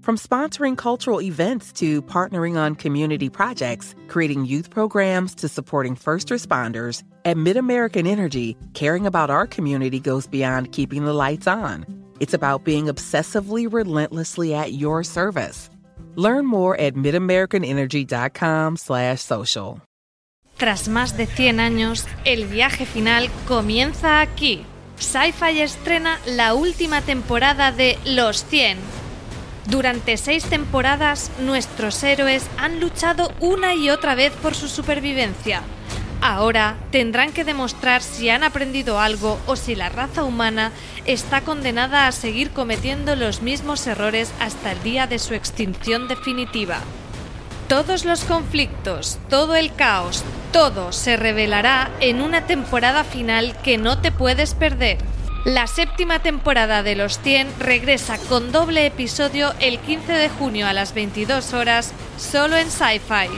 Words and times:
From 0.00 0.16
sponsoring 0.16 0.78
cultural 0.78 1.20
events 1.20 1.72
to 1.72 2.00
partnering 2.00 2.56
on 2.56 2.74
community 2.74 3.28
projects, 3.28 3.94
creating 4.08 4.46
youth 4.46 4.70
programs 4.70 5.34
to 5.34 5.46
supporting 5.46 5.94
first 5.94 6.30
responders, 6.30 7.02
at 7.26 7.36
MidAmerican 7.36 8.06
Energy, 8.06 8.56
caring 8.72 9.04
about 9.04 9.28
our 9.28 9.46
community 9.46 10.00
goes 10.00 10.26
beyond 10.26 10.72
keeping 10.72 11.04
the 11.04 11.12
lights 11.12 11.46
on. 11.46 11.84
It's 12.18 12.32
about 12.32 12.64
being 12.64 12.86
obsessively 12.86 13.70
relentlessly 13.70 14.54
at 14.54 14.72
your 14.72 15.04
service. 15.04 15.68
Learn 16.16 16.46
more 16.46 16.80
at 16.80 16.94
midamericanenergy.com/social. 16.94 19.80
Tras 20.56 20.88
más 20.88 21.18
de 21.18 21.26
100 21.26 21.60
años, 21.60 22.06
el 22.24 22.46
viaje 22.46 22.86
final 22.86 23.28
comienza 23.46 24.22
aquí. 24.22 24.64
Sci-Fi 24.96 25.60
estrena 25.60 26.18
la 26.26 26.54
última 26.54 27.02
temporada 27.02 27.70
de 27.70 27.98
Los 28.06 28.44
100. 28.44 28.78
Durante 29.66 30.16
seis 30.16 30.44
temporadas, 30.44 31.30
nuestros 31.38 32.02
héroes 32.02 32.46
han 32.56 32.80
luchado 32.80 33.32
una 33.40 33.74
y 33.74 33.90
otra 33.90 34.14
vez 34.14 34.32
por 34.32 34.54
su 34.54 34.68
supervivencia. 34.68 35.62
Ahora 36.22 36.76
tendrán 36.90 37.32
que 37.32 37.44
demostrar 37.44 38.02
si 38.02 38.28
han 38.28 38.42
aprendido 38.42 39.00
algo 39.00 39.38
o 39.46 39.56
si 39.56 39.74
la 39.74 39.88
raza 39.88 40.24
humana 40.24 40.70
está 41.06 41.40
condenada 41.40 42.06
a 42.06 42.12
seguir 42.12 42.50
cometiendo 42.50 43.16
los 43.16 43.40
mismos 43.40 43.86
errores 43.86 44.32
hasta 44.38 44.72
el 44.72 44.82
día 44.82 45.06
de 45.06 45.18
su 45.18 45.34
extinción 45.34 46.08
definitiva. 46.08 46.80
Todos 47.68 48.04
los 48.04 48.24
conflictos, 48.24 49.18
todo 49.30 49.56
el 49.56 49.74
caos, 49.74 50.24
todo 50.52 50.92
se 50.92 51.16
revelará 51.16 51.90
en 52.00 52.20
una 52.20 52.46
temporada 52.46 53.04
final 53.04 53.56
que 53.62 53.78
no 53.78 53.98
te 53.98 54.12
puedes 54.12 54.54
perder. 54.54 54.98
La 55.44 55.66
séptima 55.66 56.18
temporada 56.18 56.82
de 56.82 56.94
Los 56.94 57.18
100 57.20 57.60
regresa 57.60 58.18
con 58.18 58.52
doble 58.52 58.84
episodio 58.84 59.54
el 59.58 59.78
15 59.78 60.12
de 60.12 60.28
junio 60.28 60.66
a 60.66 60.74
las 60.74 60.92
22 60.92 61.54
horas, 61.54 61.94
solo 62.18 62.56
en 62.58 62.70
Sci-Fi. 62.70 63.30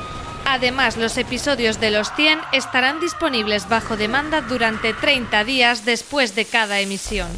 Además, 0.45 0.97
los 0.97 1.17
episodios 1.17 1.79
de 1.79 1.93
Los 1.93 2.13
100 2.17 2.41
estarán 2.53 2.99
disponibles 2.99 3.69
bajo 3.69 3.97
demanda 3.97 4.41
durante 4.41 4.95
30 4.95 5.45
días 5.45 5.85
después 5.85 6.35
de 6.35 6.45
cada 6.45 6.81
emisión. 6.81 7.29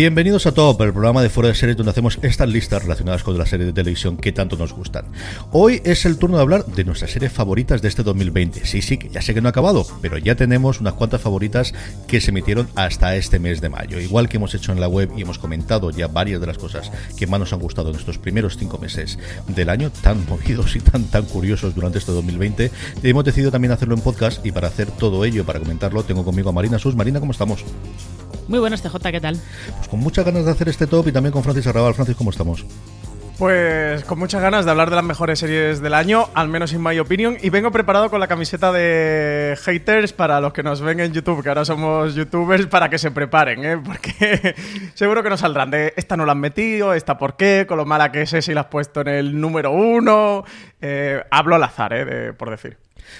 Bienvenidos 0.00 0.46
a 0.46 0.52
Top, 0.52 0.80
el 0.80 0.94
programa 0.94 1.20
de 1.20 1.28
Fuera 1.28 1.50
de 1.50 1.54
Series 1.54 1.76
donde 1.76 1.90
hacemos 1.90 2.18
estas 2.22 2.48
listas 2.48 2.84
relacionadas 2.84 3.22
con 3.22 3.36
las 3.36 3.50
series 3.50 3.66
de 3.66 3.74
televisión 3.74 4.16
que 4.16 4.32
tanto 4.32 4.56
nos 4.56 4.72
gustan. 4.72 5.04
Hoy 5.52 5.82
es 5.84 6.06
el 6.06 6.16
turno 6.16 6.38
de 6.38 6.42
hablar 6.42 6.64
de 6.64 6.84
nuestras 6.84 7.10
series 7.10 7.30
favoritas 7.30 7.82
de 7.82 7.88
este 7.88 8.02
2020. 8.02 8.64
Sí, 8.64 8.80
sí, 8.80 8.98
ya 9.12 9.20
sé 9.20 9.34
que 9.34 9.42
no 9.42 9.48
ha 9.48 9.50
acabado, 9.50 9.86
pero 10.00 10.16
ya 10.16 10.36
tenemos 10.36 10.80
unas 10.80 10.94
cuantas 10.94 11.20
favoritas 11.20 11.74
que 12.08 12.22
se 12.22 12.30
emitieron 12.30 12.66
hasta 12.76 13.14
este 13.14 13.38
mes 13.38 13.60
de 13.60 13.68
mayo. 13.68 14.00
Igual 14.00 14.30
que 14.30 14.38
hemos 14.38 14.54
hecho 14.54 14.72
en 14.72 14.80
la 14.80 14.88
web 14.88 15.10
y 15.18 15.20
hemos 15.20 15.38
comentado 15.38 15.90
ya 15.90 16.08
varias 16.08 16.40
de 16.40 16.46
las 16.46 16.56
cosas 16.56 16.90
que 17.18 17.26
más 17.26 17.38
nos 17.38 17.52
han 17.52 17.60
gustado 17.60 17.90
en 17.90 17.96
estos 17.96 18.16
primeros 18.16 18.56
cinco 18.56 18.78
meses 18.78 19.18
del 19.48 19.68
año, 19.68 19.90
tan 19.90 20.26
movidos 20.30 20.76
y 20.76 20.80
tan, 20.80 21.04
tan 21.10 21.26
curiosos 21.26 21.74
durante 21.74 21.98
este 21.98 22.12
2020, 22.12 22.70
hemos 23.02 23.22
decidido 23.22 23.50
también 23.50 23.72
hacerlo 23.72 23.96
en 23.96 24.00
podcast 24.00 24.46
y 24.46 24.50
para 24.50 24.68
hacer 24.68 24.90
todo 24.90 25.26
ello, 25.26 25.44
para 25.44 25.58
comentarlo, 25.58 26.02
tengo 26.04 26.24
conmigo 26.24 26.48
a 26.48 26.52
Marina 26.52 26.78
Sus. 26.78 26.96
Marina, 26.96 27.20
¿cómo 27.20 27.32
estamos? 27.32 27.62
Muy 28.50 28.58
buenas, 28.58 28.82
TJ, 28.82 29.12
¿qué 29.12 29.20
tal? 29.20 29.40
Pues 29.76 29.88
con 29.88 30.00
muchas 30.00 30.24
ganas 30.24 30.44
de 30.44 30.50
hacer 30.50 30.68
este 30.68 30.88
top 30.88 31.06
y 31.06 31.12
también 31.12 31.32
con 31.32 31.44
Francis 31.44 31.68
Arrabal. 31.68 31.94
Francis, 31.94 32.16
¿cómo 32.16 32.30
estamos? 32.30 32.66
Pues 33.38 34.04
con 34.04 34.18
muchas 34.18 34.42
ganas 34.42 34.64
de 34.64 34.72
hablar 34.72 34.90
de 34.90 34.96
las 34.96 35.04
mejores 35.04 35.38
series 35.38 35.80
del 35.80 35.94
año, 35.94 36.28
al 36.34 36.48
menos 36.48 36.72
en 36.72 36.82
my 36.82 36.98
opinion, 36.98 37.36
y 37.40 37.48
vengo 37.48 37.70
preparado 37.70 38.10
con 38.10 38.18
la 38.18 38.26
camiseta 38.26 38.72
de 38.72 39.56
haters 39.62 40.12
para 40.12 40.40
los 40.40 40.52
que 40.52 40.64
nos 40.64 40.80
ven 40.80 40.98
en 40.98 41.12
YouTube, 41.12 41.42
que 41.44 41.48
ahora 41.48 41.64
somos 41.64 42.16
youtubers, 42.16 42.66
para 42.66 42.90
que 42.90 42.98
se 42.98 43.12
preparen, 43.12 43.64
¿eh? 43.64 43.78
porque 43.82 44.54
seguro 44.94 45.22
que 45.22 45.30
nos 45.30 45.40
saldrán 45.40 45.70
de 45.70 45.94
esta 45.96 46.16
no 46.18 46.26
la 46.26 46.32
han 46.32 46.40
metido, 46.40 46.92
esta 46.92 47.16
por 47.16 47.36
qué, 47.36 47.66
con 47.68 47.78
lo 47.78 47.86
mala 47.86 48.10
que 48.12 48.22
es 48.22 48.30
si 48.44 48.52
la 48.52 48.62
has 48.62 48.66
puesto 48.66 49.00
en 49.02 49.08
el 49.08 49.40
número 49.40 49.70
uno. 49.70 50.44
Eh, 50.82 51.22
hablo 51.30 51.54
al 51.54 51.62
azar, 51.62 51.92
¿eh? 51.94 52.04
de- 52.04 52.32
por 52.34 52.50
decir. 52.50 52.76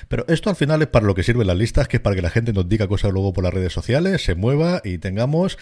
Pero 0.08 0.24
esto 0.28 0.50
al 0.50 0.56
final 0.56 0.82
es 0.82 0.88
para 0.88 1.06
lo 1.06 1.14
que 1.14 1.22
sirven 1.22 1.46
las 1.46 1.56
listas, 1.56 1.88
que 1.88 1.98
es 1.98 2.02
para 2.02 2.16
que 2.16 2.22
la 2.22 2.30
gente 2.30 2.52
nos 2.52 2.68
diga 2.68 2.88
cosas 2.88 3.12
luego 3.12 3.32
por 3.32 3.44
las 3.44 3.54
redes 3.54 3.72
sociales, 3.72 4.22
se 4.22 4.34
mueva 4.34 4.80
y 4.84 4.98
tengamos. 4.98 5.58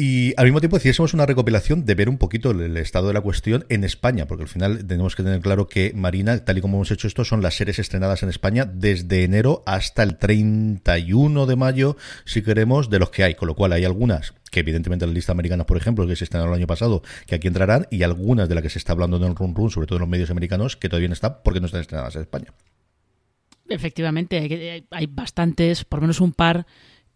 Y 0.00 0.32
al 0.36 0.44
mismo 0.44 0.60
tiempo 0.60 0.76
hiciésemos 0.76 1.12
una 1.12 1.26
recopilación 1.26 1.84
de 1.84 1.96
ver 1.96 2.08
un 2.08 2.18
poquito 2.18 2.52
el, 2.52 2.76
estado 2.76 3.08
de 3.08 3.14
la 3.14 3.20
cuestión 3.20 3.64
en 3.68 3.82
España, 3.82 4.26
porque 4.28 4.44
al 4.44 4.48
final 4.48 4.86
tenemos 4.86 5.16
que 5.16 5.24
tener 5.24 5.40
claro 5.40 5.66
que 5.66 5.92
Marina, 5.92 6.38
tal 6.44 6.56
y 6.56 6.60
como 6.60 6.76
hemos 6.76 6.92
hecho 6.92 7.08
esto, 7.08 7.24
son 7.24 7.42
las 7.42 7.56
series 7.56 7.80
estrenadas 7.80 8.22
en 8.22 8.28
España 8.28 8.64
desde 8.64 9.24
enero 9.24 9.64
hasta 9.66 10.04
el 10.04 10.16
31 10.16 11.46
de 11.46 11.56
mayo, 11.56 11.96
si 12.24 12.42
queremos, 12.42 12.90
de 12.90 13.00
los 13.00 13.10
que 13.10 13.24
hay. 13.24 13.34
Con 13.34 13.48
lo 13.48 13.56
cual 13.56 13.72
hay 13.72 13.84
algunas 13.84 14.34
que 14.52 14.60
evidentemente 14.60 15.04
la 15.04 15.12
lista 15.12 15.32
americana, 15.32 15.66
por 15.66 15.76
ejemplo, 15.76 16.06
que 16.06 16.14
se 16.14 16.22
estrenaron 16.22 16.52
el 16.52 16.58
año 16.58 16.68
pasado, 16.68 17.02
que 17.26 17.34
aquí 17.34 17.48
entrarán, 17.48 17.88
y 17.90 18.04
algunas 18.04 18.48
de 18.48 18.54
las 18.54 18.62
que 18.62 18.70
se 18.70 18.78
está 18.78 18.92
hablando 18.92 19.16
en 19.16 19.24
el 19.24 19.34
Run 19.34 19.54
Run, 19.54 19.70
sobre 19.70 19.88
todo 19.88 19.96
en 19.96 20.02
los 20.02 20.08
medios 20.08 20.30
americanos, 20.30 20.76
que 20.76 20.88
todavía 20.88 21.08
no 21.08 21.14
están 21.14 21.38
porque 21.42 21.58
no 21.58 21.66
están 21.66 21.80
estrenadas 21.80 22.14
en 22.14 22.22
España. 22.22 22.52
Efectivamente, 23.68 24.38
hay, 24.38 24.84
hay 24.90 25.06
bastantes, 25.06 25.84
por 25.84 25.98
lo 25.98 26.02
menos 26.02 26.20
un 26.20 26.32
par 26.32 26.66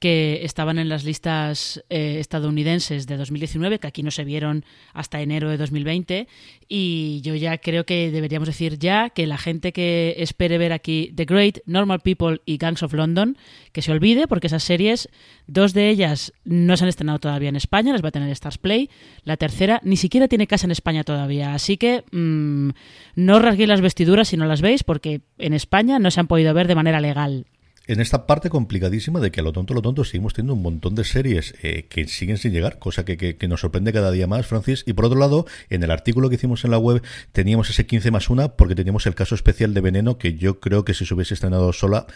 que 0.03 0.41
estaban 0.43 0.81
en 0.81 0.89
las 0.89 1.05
listas 1.05 1.85
eh, 1.89 2.17
estadounidenses 2.19 3.07
de 3.07 3.17
2019, 3.17 3.79
que 3.79 3.87
aquí 3.87 4.03
no 4.03 4.11
se 4.11 4.25
vieron 4.25 4.65
hasta 4.95 5.21
enero 5.21 5.49
de 5.49 5.57
2020, 5.57 6.27
y 6.69 7.21
yo 7.23 7.37
ya 7.37 7.59
creo 7.59 7.87
que 7.87 8.11
deberíamos 8.11 8.49
decir 8.49 8.81
ya 8.81 9.11
que 9.11 9.29
la 9.29 9.39
gente 9.39 9.73
que 9.73 10.17
espere 10.19 10.59
ver 10.59 10.73
aquí 10.73 11.13
The 11.15 11.25
Great, 11.25 11.59
Normal 11.67 12.01
People 12.01 12.41
y 12.45 12.57
Gangs 12.57 12.83
of 12.83 12.95
London, 12.95 13.37
que 13.71 13.81
se 13.81 13.93
olvide, 13.93 14.27
porque 14.27 14.49
esas 14.49 14.65
series, 14.65 15.09
dos 15.47 15.73
de 15.73 15.89
ellas 15.91 16.33
no 16.45 16.77
se 16.77 16.83
han 16.83 16.89
estrenado 16.89 17.21
todavía 17.21 17.51
en 17.51 17.57
España, 17.57 17.93
las 17.93 18.03
va 18.03 18.09
a 18.09 18.11
tener 18.11 18.29
Stars 18.31 18.59
Play, 18.59 18.91
la 19.23 19.37
tercera 19.37 19.81
ni 19.85 19.97
siquiera 19.97 20.27
tiene 20.27 20.49
casa 20.49 20.67
en 20.67 20.73
España 20.73 21.05
todavía, 21.05 21.55
así 21.55 21.77
que 21.77 22.03
mm, 22.11 22.71
no 23.15 23.39
rasguéis 23.39 23.69
las 23.69 23.81
vestiduras 23.81 24.27
si 24.27 24.37
no 24.37 24.47
las 24.47 24.63
veis, 24.63 24.83
porque 24.83 25.21
en 25.39 25.53
España 25.55 26.01
no 26.01 26.11
se 26.11 26.19
han 26.19 26.27
podido 26.27 26.53
ver 26.55 26.67
de 26.67 26.75
manera 26.75 27.01
legal. 27.01 27.47
En 27.93 28.01
esta 28.01 28.27
parte 28.27 28.51
complicadísima 28.51 29.21
de 29.21 29.31
que 29.31 29.41
a 29.41 29.43
lo 29.43 29.53
tonto, 29.53 29.75
lo 29.75 29.83
tonto, 29.83 30.05
seguimos 30.05 30.35
teniendo 30.35 30.55
un 30.55 30.63
montón 30.63 30.95
de 30.95 31.05
series 31.05 31.55
eh, 31.63 31.87
que 31.89 32.07
siguen 32.09 32.39
sin 32.39 32.53
llegar, 32.53 32.79
cosa 32.79 33.05
que, 33.05 33.17
que- 33.17 33.49
nos 33.49 33.61
sorprende 33.61 33.93
cada 33.93 34.11
día 34.11 34.27
más, 34.27 34.47
Francis. 34.47 34.85
Y 34.87 34.93
por 34.95 35.05
otro 35.05 35.19
lado, 35.19 35.47
en 35.71 35.83
el 35.83 35.91
artículo 35.91 36.29
que 36.29 36.37
hicimos 36.37 36.65
en 36.65 36.71
la 36.71 36.79
web 36.79 37.03
teníamos 37.33 37.69
ese 37.71 37.87
15 37.87 38.11
más 38.11 38.31
1 38.31 38.57
porque 38.57 38.75
teníamos 38.75 39.07
el 39.07 39.15
caso 39.15 39.35
especial 39.35 39.75
de 39.75 39.81
Veneno 39.81 40.19
que 40.19 40.35
yo 40.35 40.61
creo 40.61 40.85
que 40.85 40.95
si 40.95 41.05
se 41.07 41.15
hubiese 41.15 41.35
estrenado 41.35 41.73
sola, 41.73 42.07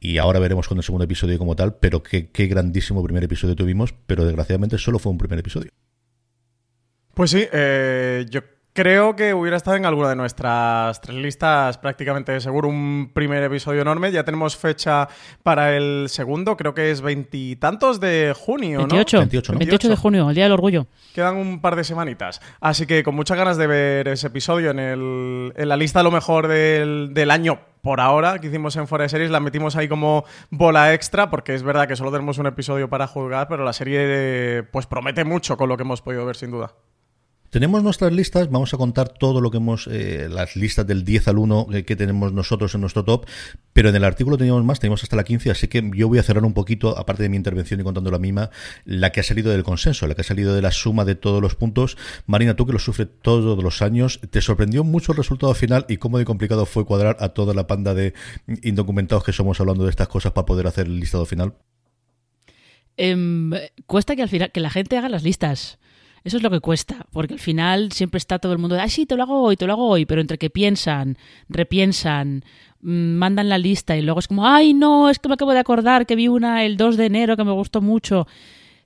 y 0.00 0.18
ahora 0.18 0.40
veremos 0.40 0.66
con 0.68 0.78
el 0.78 0.84
segundo 0.84 1.04
episodio 1.04 1.38
como 1.38 1.54
tal, 1.54 1.76
pero 1.76 2.02
qué, 2.02 2.28
qué 2.30 2.46
grandísimo 2.46 3.02
primer 3.04 3.22
episodio 3.24 3.54
tuvimos, 3.54 3.94
pero 4.06 4.24
desgraciadamente 4.24 4.76
solo 4.78 4.98
fue 4.98 5.12
un 5.12 5.18
primer 5.18 5.38
episodio. 5.38 5.70
Pues 7.14 7.30
sí, 7.30 7.44
eh, 7.52 8.24
yo 8.30 8.40
Creo 8.74 9.16
que 9.16 9.34
hubiera 9.34 9.58
estado 9.58 9.76
en 9.76 9.84
alguna 9.84 10.08
de 10.08 10.16
nuestras 10.16 10.98
tres 11.02 11.14
listas 11.14 11.76
prácticamente 11.76 12.40
seguro 12.40 12.68
un 12.68 13.10
primer 13.12 13.42
episodio 13.42 13.82
enorme. 13.82 14.10
Ya 14.10 14.24
tenemos 14.24 14.56
fecha 14.56 15.08
para 15.42 15.76
el 15.76 16.06
segundo, 16.08 16.56
creo 16.56 16.72
que 16.72 16.90
es 16.90 17.02
veintitantos 17.02 18.00
de 18.00 18.34
junio, 18.34 18.78
28, 18.78 19.16
¿no? 19.16 19.20
28, 19.20 19.52
¿no? 19.52 19.58
28 19.58 19.88
de 19.90 19.96
junio, 19.96 20.30
el 20.30 20.34
Día 20.34 20.44
del 20.44 20.52
Orgullo. 20.52 20.86
Quedan 21.14 21.36
un 21.36 21.60
par 21.60 21.76
de 21.76 21.84
semanitas. 21.84 22.40
Así 22.62 22.86
que 22.86 23.02
con 23.02 23.14
muchas 23.14 23.36
ganas 23.36 23.58
de 23.58 23.66
ver 23.66 24.08
ese 24.08 24.28
episodio 24.28 24.70
en, 24.70 24.78
el, 24.78 25.52
en 25.54 25.68
la 25.68 25.76
lista 25.76 26.00
a 26.00 26.02
lo 26.02 26.10
mejor 26.10 26.48
del, 26.48 27.10
del 27.12 27.30
año 27.30 27.60
por 27.82 28.00
ahora 28.00 28.38
que 28.38 28.46
hicimos 28.46 28.74
en 28.76 28.86
Fuera 28.86 29.02
de 29.02 29.10
Series, 29.10 29.30
la 29.30 29.40
metimos 29.40 29.76
ahí 29.76 29.88
como 29.88 30.24
bola 30.48 30.94
extra, 30.94 31.28
porque 31.28 31.54
es 31.54 31.62
verdad 31.62 31.88
que 31.88 31.96
solo 31.96 32.10
tenemos 32.10 32.38
un 32.38 32.46
episodio 32.46 32.88
para 32.88 33.06
juzgar, 33.06 33.48
pero 33.48 33.64
la 33.64 33.74
serie 33.74 34.62
pues 34.70 34.86
promete 34.86 35.24
mucho 35.24 35.58
con 35.58 35.68
lo 35.68 35.76
que 35.76 35.82
hemos 35.82 36.00
podido 36.00 36.24
ver 36.24 36.36
sin 36.36 36.52
duda. 36.52 36.72
Tenemos 37.52 37.82
nuestras 37.82 38.10
listas, 38.14 38.50
vamos 38.50 38.72
a 38.72 38.78
contar 38.78 39.10
todo 39.10 39.42
lo 39.42 39.50
que 39.50 39.58
hemos, 39.58 39.86
eh, 39.86 40.26
las 40.30 40.56
listas 40.56 40.86
del 40.86 41.04
10 41.04 41.28
al 41.28 41.36
1 41.36 41.66
que, 41.66 41.84
que 41.84 41.96
tenemos 41.96 42.32
nosotros 42.32 42.74
en 42.74 42.80
nuestro 42.80 43.04
top, 43.04 43.26
pero 43.74 43.90
en 43.90 43.94
el 43.94 44.04
artículo 44.04 44.38
teníamos 44.38 44.64
más, 44.64 44.80
teníamos 44.80 45.02
hasta 45.02 45.16
la 45.16 45.24
15, 45.24 45.50
así 45.50 45.68
que 45.68 45.90
yo 45.94 46.08
voy 46.08 46.18
a 46.18 46.22
cerrar 46.22 46.46
un 46.46 46.54
poquito, 46.54 46.96
aparte 46.96 47.22
de 47.22 47.28
mi 47.28 47.36
intervención 47.36 47.78
y 47.78 47.82
contando 47.82 48.10
la 48.10 48.18
misma, 48.18 48.48
la 48.86 49.12
que 49.12 49.20
ha 49.20 49.22
salido 49.22 49.52
del 49.52 49.64
consenso, 49.64 50.06
la 50.06 50.14
que 50.14 50.22
ha 50.22 50.24
salido 50.24 50.54
de 50.54 50.62
la 50.62 50.70
suma 50.70 51.04
de 51.04 51.14
todos 51.14 51.42
los 51.42 51.54
puntos. 51.54 51.98
Marina, 52.24 52.56
tú 52.56 52.64
que 52.64 52.72
lo 52.72 52.78
sufres 52.78 53.08
todos 53.20 53.62
los 53.62 53.82
años, 53.82 54.18
¿te 54.30 54.40
sorprendió 54.40 54.82
mucho 54.82 55.12
el 55.12 55.18
resultado 55.18 55.52
final 55.52 55.84
y 55.90 55.98
cómo 55.98 56.16
de 56.16 56.24
complicado 56.24 56.64
fue 56.64 56.86
cuadrar 56.86 57.18
a 57.20 57.34
toda 57.34 57.52
la 57.52 57.66
panda 57.66 57.92
de 57.92 58.14
indocumentados 58.62 59.24
que 59.24 59.32
somos 59.34 59.60
hablando 59.60 59.84
de 59.84 59.90
estas 59.90 60.08
cosas 60.08 60.32
para 60.32 60.46
poder 60.46 60.66
hacer 60.68 60.86
el 60.86 60.98
listado 60.98 61.26
final? 61.26 61.52
Em, 62.96 63.50
cuesta 63.86 64.16
que 64.16 64.22
al 64.22 64.30
final 64.30 64.52
que 64.52 64.60
la 64.60 64.70
gente 64.70 64.96
haga 64.96 65.10
las 65.10 65.22
listas. 65.22 65.78
Eso 66.24 66.36
es 66.36 66.42
lo 66.42 66.50
que 66.50 66.60
cuesta, 66.60 67.06
porque 67.12 67.34
al 67.34 67.40
final 67.40 67.92
siempre 67.92 68.18
está 68.18 68.38
todo 68.38 68.52
el 68.52 68.58
mundo 68.58 68.76
de, 68.76 68.82
ay, 68.82 68.90
sí, 68.90 69.06
te 69.06 69.16
lo 69.16 69.24
hago 69.24 69.42
hoy, 69.42 69.56
te 69.56 69.66
lo 69.66 69.72
hago 69.72 69.88
hoy, 69.88 70.06
pero 70.06 70.20
entre 70.20 70.38
que 70.38 70.50
piensan, 70.50 71.18
repiensan, 71.48 72.44
mm, 72.80 73.14
mandan 73.14 73.48
la 73.48 73.58
lista 73.58 73.96
y 73.96 74.02
luego 74.02 74.20
es 74.20 74.28
como, 74.28 74.46
ay, 74.46 74.72
no, 74.72 75.10
es 75.10 75.18
que 75.18 75.28
me 75.28 75.34
acabo 75.34 75.52
de 75.52 75.58
acordar 75.58 76.06
que 76.06 76.16
vi 76.16 76.28
una 76.28 76.64
el 76.64 76.76
2 76.76 76.96
de 76.96 77.06
enero 77.06 77.36
que 77.36 77.44
me 77.44 77.52
gustó 77.52 77.80
mucho. 77.80 78.26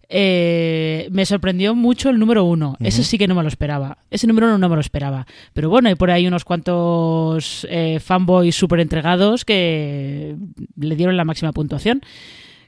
Eh, 0.09 1.09
me 1.11 1.27
sorprendió 1.27 1.75
mucho 1.75 2.11
el 2.11 2.19
número 2.19 2.45
uno. 2.45 2.77
Ese 2.81 3.03
sí 3.03 3.19
que 3.19 3.27
no 3.27 3.35
me 3.35 3.43
lo 3.43 3.49
esperaba. 3.49 3.99
Ese 4.11 4.27
número 4.27 4.47
uno 4.47 4.59
no 4.59 4.69
me 4.69 4.77
lo 4.77 4.81
esperaba. 4.81 5.27
Pero 5.53 5.69
bueno, 5.69 5.89
hay 5.89 5.97
por 5.97 6.11
ahí 6.11 6.27
unos 6.27 6.45
cuantos 6.45 7.67
eh, 7.69 7.99
fanboys 8.01 8.55
súper 8.55 8.81
entregados 8.81 9.45
que 9.45 10.37
le 10.77 10.97
dieron 10.97 11.17
la 11.17 11.25
máxima 11.25 11.53
puntuación. 11.53 12.03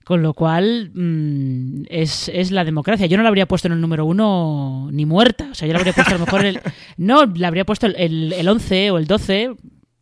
Con 0.09 0.23
lo 0.23 0.33
cual 0.33 0.91
mm, 0.95 1.83
es, 1.91 2.31
es 2.33 2.51
la 2.51 2.65
democracia. 2.65 3.05
Yo 3.05 3.19
no 3.19 3.23
la 3.23 3.29
habría 3.29 3.45
puesto 3.45 3.69
en 3.69 3.75
el 3.75 3.81
número 3.83 4.07
uno 4.07 4.89
ni 4.91 5.05
muerta. 5.05 5.49
O 5.51 5.55
sea, 5.55 5.69
yo 5.69 5.75
la 5.75 5.81
habría 5.81 5.93
puesto 5.93 6.15
a 6.15 6.19
lo 6.19 6.25
mejor 6.25 6.47
el. 6.47 6.61
No, 6.97 7.27
la 7.27 7.49
habría 7.49 7.67
puesto 7.67 7.85
el, 7.85 7.95
el, 7.95 8.33
el 8.33 8.49
11 8.49 8.91
o 8.93 8.97
el 8.97 9.07
12, 9.07 9.51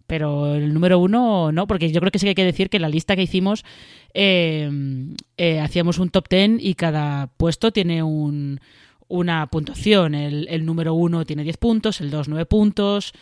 pero 0.06 0.55
el 0.55 0.73
número 0.73 1.00
uno 1.00 1.50
no, 1.50 1.67
porque 1.67 1.91
yo 1.91 1.99
creo 1.99 2.12
que 2.12 2.20
sí 2.20 2.26
que 2.26 2.29
hay 2.29 2.35
que 2.37 2.44
decir 2.44 2.70
que 2.70 2.79
la 2.79 2.88
lista 2.88 3.17
que 3.17 3.23
hicimos 3.23 3.64
eh, 4.14 4.70
eh, 5.38 5.58
hacíamos 5.58 5.99
un 5.99 6.11
top 6.11 6.29
ten 6.29 6.58
y 6.61 6.75
cada 6.75 7.26
puesto 7.26 7.73
tiene 7.73 8.05
un, 8.05 8.61
una 9.08 9.49
puntuación. 9.49 10.14
El, 10.14 10.47
el 10.49 10.64
número 10.64 10.94
uno 10.94 11.26
tiene 11.26 11.43
10 11.43 11.56
puntos, 11.56 12.00
el 12.00 12.12
2 12.12 12.29
9 12.29 12.47
puntos. 12.47 13.12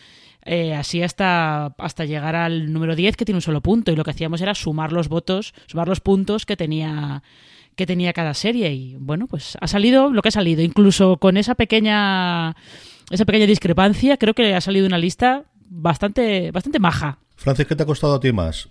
Eh, 0.45 0.75
así 0.75 1.03
hasta, 1.03 1.75
hasta 1.79 2.05
llegar 2.05 2.37
al 2.37 2.73
número 2.73 2.95
10 2.95 3.17
que 3.17 3.25
tiene 3.25 3.39
un 3.39 3.43
solo 3.43 3.61
punto 3.61 3.91
y 3.91 3.97
lo 3.97 4.05
que 4.05 4.11
hacíamos 4.11 4.41
era 4.41 4.55
sumar 4.55 4.93
los 4.93 5.09
votos, 5.09 5.55
sumar 5.67 5.89
los 5.89 6.01
puntos 6.01 6.47
que 6.47 6.57
tenía 6.57 7.23
que 7.77 7.87
tenía 7.87 8.13
cada 8.13 8.35
serie 8.35 8.73
y 8.73 8.97
bueno, 9.01 9.27
pues 9.27 9.59
ha 9.61 9.67
salido 9.67 10.11
lo 10.11 10.23
que 10.23 10.29
ha 10.29 10.33
salido, 10.33 10.63
incluso 10.63 11.17
con 11.17 11.37
esa 11.37 11.57
pequeña 11.57 12.55
esa 13.11 13.25
pequeña 13.25 13.47
discrepancia, 13.47 14.17
creo 14.17 14.35
que 14.35 14.55
ha 14.55 14.61
salido 14.61 14.87
una 14.87 14.99
lista 14.99 15.45
bastante 15.69 16.51
bastante 16.53 16.79
maja. 16.79 17.19
Francis, 17.37 17.67
¿qué 17.67 17.75
te 17.75 17.83
ha 17.83 17.87
costado 17.87 18.15
a 18.15 18.21
ti 18.21 18.33
más? 18.33 18.69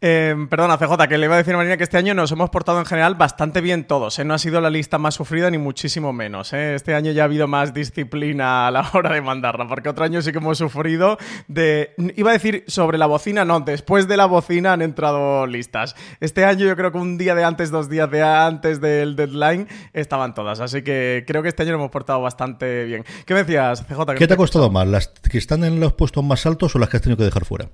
Eh, 0.00 0.46
perdona, 0.48 0.78
CJ, 0.78 1.08
que 1.08 1.18
le 1.18 1.26
iba 1.26 1.34
a 1.34 1.38
decir 1.38 1.54
a 1.54 1.56
Marina 1.56 1.76
que 1.76 1.82
este 1.82 1.96
año 1.96 2.14
nos 2.14 2.30
hemos 2.30 2.50
portado 2.50 2.78
en 2.78 2.86
general 2.86 3.16
bastante 3.16 3.60
bien 3.60 3.84
todos. 3.84 4.16
¿eh? 4.20 4.24
No 4.24 4.34
ha 4.34 4.38
sido 4.38 4.60
la 4.60 4.70
lista 4.70 4.96
más 4.98 5.14
sufrida 5.14 5.50
ni 5.50 5.58
muchísimo 5.58 6.12
menos. 6.12 6.52
¿eh? 6.52 6.76
Este 6.76 6.94
año 6.94 7.10
ya 7.10 7.22
ha 7.22 7.24
habido 7.24 7.48
más 7.48 7.74
disciplina 7.74 8.68
a 8.68 8.70
la 8.70 8.88
hora 8.94 9.12
de 9.12 9.20
mandarla, 9.22 9.66
porque 9.66 9.88
otro 9.88 10.04
año 10.04 10.22
sí 10.22 10.30
que 10.30 10.38
hemos 10.38 10.58
sufrido 10.58 11.18
de... 11.48 11.94
Iba 12.16 12.30
a 12.30 12.32
decir 12.34 12.62
sobre 12.68 12.96
la 12.96 13.06
bocina, 13.06 13.44
no, 13.44 13.58
después 13.58 14.06
de 14.06 14.16
la 14.16 14.26
bocina 14.26 14.72
han 14.74 14.82
entrado 14.82 15.48
listas. 15.48 15.96
Este 16.20 16.44
año 16.44 16.64
yo 16.64 16.76
creo 16.76 16.92
que 16.92 16.98
un 16.98 17.18
día 17.18 17.34
de 17.34 17.42
antes, 17.42 17.72
dos 17.72 17.88
días 17.88 18.08
de 18.08 18.22
antes 18.22 18.80
del 18.80 19.16
deadline 19.16 19.66
estaban 19.94 20.32
todas. 20.32 20.60
Así 20.60 20.82
que 20.82 21.24
creo 21.26 21.42
que 21.42 21.48
este 21.48 21.64
año 21.64 21.72
lo 21.72 21.78
hemos 21.78 21.90
portado 21.90 22.20
bastante 22.20 22.84
bien. 22.84 23.04
¿Qué 23.26 23.34
me 23.34 23.40
decías, 23.40 23.84
CJ? 23.84 24.14
¿Qué 24.16 24.28
te 24.28 24.34
ha 24.34 24.36
costado 24.36 24.70
más? 24.70 24.86
¿Las 24.86 25.08
que 25.08 25.38
están 25.38 25.64
en 25.64 25.80
los 25.80 25.92
puestos 25.94 26.22
más 26.22 26.46
altos 26.46 26.76
o 26.76 26.78
las 26.78 26.88
que 26.88 26.98
has 26.98 27.02
tenido 27.02 27.16
que 27.16 27.24
dejar 27.24 27.44
fuera? 27.44 27.68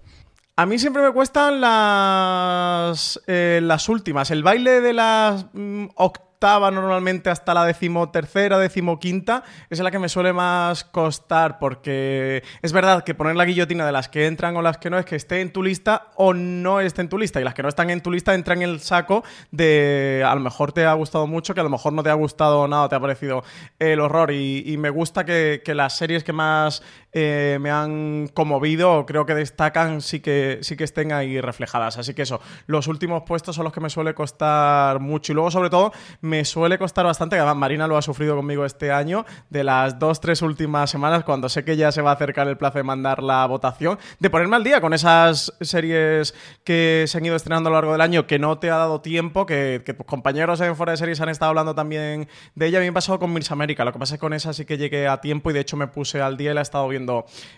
A 0.56 0.66
mí 0.66 0.78
siempre 0.78 1.02
me 1.02 1.10
cuestan 1.10 1.60
las, 1.60 3.20
eh, 3.26 3.58
las 3.60 3.88
últimas. 3.88 4.30
El 4.30 4.44
baile 4.44 4.80
de 4.80 4.92
las 4.92 5.46
mm, 5.52 5.86
octava 5.96 6.70
normalmente 6.70 7.28
hasta 7.28 7.54
la 7.54 7.64
decimotercera, 7.64 8.56
decimoquinta 8.58 9.42
es 9.68 9.80
la 9.80 9.90
que 9.90 9.98
me 9.98 10.08
suele 10.08 10.32
más 10.32 10.84
costar 10.84 11.58
porque 11.58 12.44
es 12.62 12.72
verdad 12.72 13.02
que 13.02 13.14
poner 13.14 13.34
la 13.34 13.46
guillotina 13.46 13.84
de 13.84 13.90
las 13.90 14.08
que 14.08 14.26
entran 14.26 14.54
o 14.56 14.62
las 14.62 14.78
que 14.78 14.90
no 14.90 14.98
es 14.98 15.06
que 15.06 15.16
esté 15.16 15.40
en 15.40 15.52
tu 15.52 15.62
lista 15.62 16.10
o 16.16 16.34
no 16.34 16.80
esté 16.80 17.00
en 17.00 17.08
tu 17.08 17.18
lista 17.18 17.40
y 17.40 17.44
las 17.44 17.54
que 17.54 17.62
no 17.62 17.68
están 17.68 17.90
en 17.90 18.00
tu 18.00 18.12
lista 18.12 18.34
entran 18.34 18.62
en 18.62 18.68
el 18.68 18.80
saco 18.80 19.24
de 19.50 20.22
a 20.24 20.34
lo 20.34 20.40
mejor 20.40 20.72
te 20.72 20.84
ha 20.84 20.92
gustado 20.92 21.26
mucho, 21.26 21.54
que 21.54 21.60
a 21.60 21.64
lo 21.64 21.70
mejor 21.70 21.92
no 21.94 22.02
te 22.02 22.10
ha 22.10 22.14
gustado 22.14 22.68
nada, 22.68 22.88
te 22.88 22.94
ha 22.94 23.00
parecido 23.00 23.42
el 23.80 23.98
horror 23.98 24.30
y, 24.30 24.76
me 24.78 24.90
gusta 24.90 25.24
que, 25.24 25.62
que 25.64 25.74
las 25.74 25.96
series 25.96 26.22
que 26.24 26.32
más 26.32 26.82
eh, 27.16 27.58
me 27.60 27.70
han 27.70 28.28
conmovido, 28.34 29.06
creo 29.06 29.24
que 29.24 29.34
destacan, 29.34 30.00
sí 30.00 30.18
que, 30.18 30.58
sí 30.62 30.76
que 30.76 30.82
estén 30.82 31.12
ahí 31.12 31.40
reflejadas. 31.40 31.96
Así 31.96 32.12
que 32.12 32.22
eso, 32.22 32.40
los 32.66 32.88
últimos 32.88 33.22
puestos 33.22 33.54
son 33.54 33.62
los 33.62 33.72
que 33.72 33.80
me 33.80 33.88
suele 33.88 34.14
costar 34.14 34.98
mucho. 34.98 35.30
Y 35.30 35.34
luego, 35.36 35.52
sobre 35.52 35.70
todo, 35.70 35.92
me 36.20 36.44
suele 36.44 36.76
costar 36.76 37.06
bastante, 37.06 37.36
que 37.36 37.40
además 37.40 37.56
Marina 37.56 37.86
lo 37.86 37.96
ha 37.96 38.02
sufrido 38.02 38.34
conmigo 38.34 38.64
este 38.64 38.90
año, 38.90 39.24
de 39.48 39.62
las 39.62 39.98
dos, 40.00 40.20
tres 40.20 40.42
últimas 40.42 40.90
semanas, 40.90 41.22
cuando 41.22 41.48
sé 41.48 41.64
que 41.64 41.76
ya 41.76 41.92
se 41.92 42.02
va 42.02 42.10
a 42.10 42.14
acercar 42.14 42.48
el 42.48 42.56
plazo 42.56 42.78
de 42.78 42.84
mandar 42.84 43.22
la 43.22 43.46
votación, 43.46 43.96
de 44.18 44.28
ponerme 44.28 44.56
al 44.56 44.64
día 44.64 44.80
con 44.80 44.92
esas 44.92 45.52
series 45.60 46.34
que 46.64 47.04
se 47.06 47.18
han 47.18 47.24
ido 47.24 47.36
estrenando 47.36 47.68
a 47.68 47.70
lo 47.70 47.76
largo 47.76 47.92
del 47.92 48.00
año, 48.00 48.26
que 48.26 48.40
no 48.40 48.58
te 48.58 48.72
ha 48.72 48.76
dado 48.76 49.00
tiempo, 49.00 49.46
que, 49.46 49.82
que 49.86 49.94
tus 49.94 50.04
compañeros 50.04 50.60
en 50.60 50.74
Fuera 50.74 50.90
de 50.90 50.96
Series 50.96 51.20
han 51.20 51.28
estado 51.28 51.50
hablando 51.50 51.76
también 51.76 52.28
de 52.56 52.66
ella. 52.66 52.78
A 52.78 52.80
mí 52.80 52.86
me 52.86 52.92
pasado 52.92 53.18
con 53.18 53.32
Miss 53.32 53.52
América. 53.52 53.84
Lo 53.84 53.92
que 53.92 53.98
pasa 53.98 54.14
es 54.14 54.18
que 54.18 54.24
con 54.24 54.32
esa 54.32 54.52
sí 54.52 54.64
que 54.64 54.78
llegué 54.78 55.06
a 55.06 55.20
tiempo 55.20 55.50
y 55.50 55.52
de 55.52 55.60
hecho 55.60 55.76
me 55.76 55.86
puse 55.86 56.20
al 56.20 56.36
día 56.36 56.50
y 56.50 56.54
la 56.54 56.60
he 56.60 56.62
estado 56.62 56.88
viendo 56.88 57.03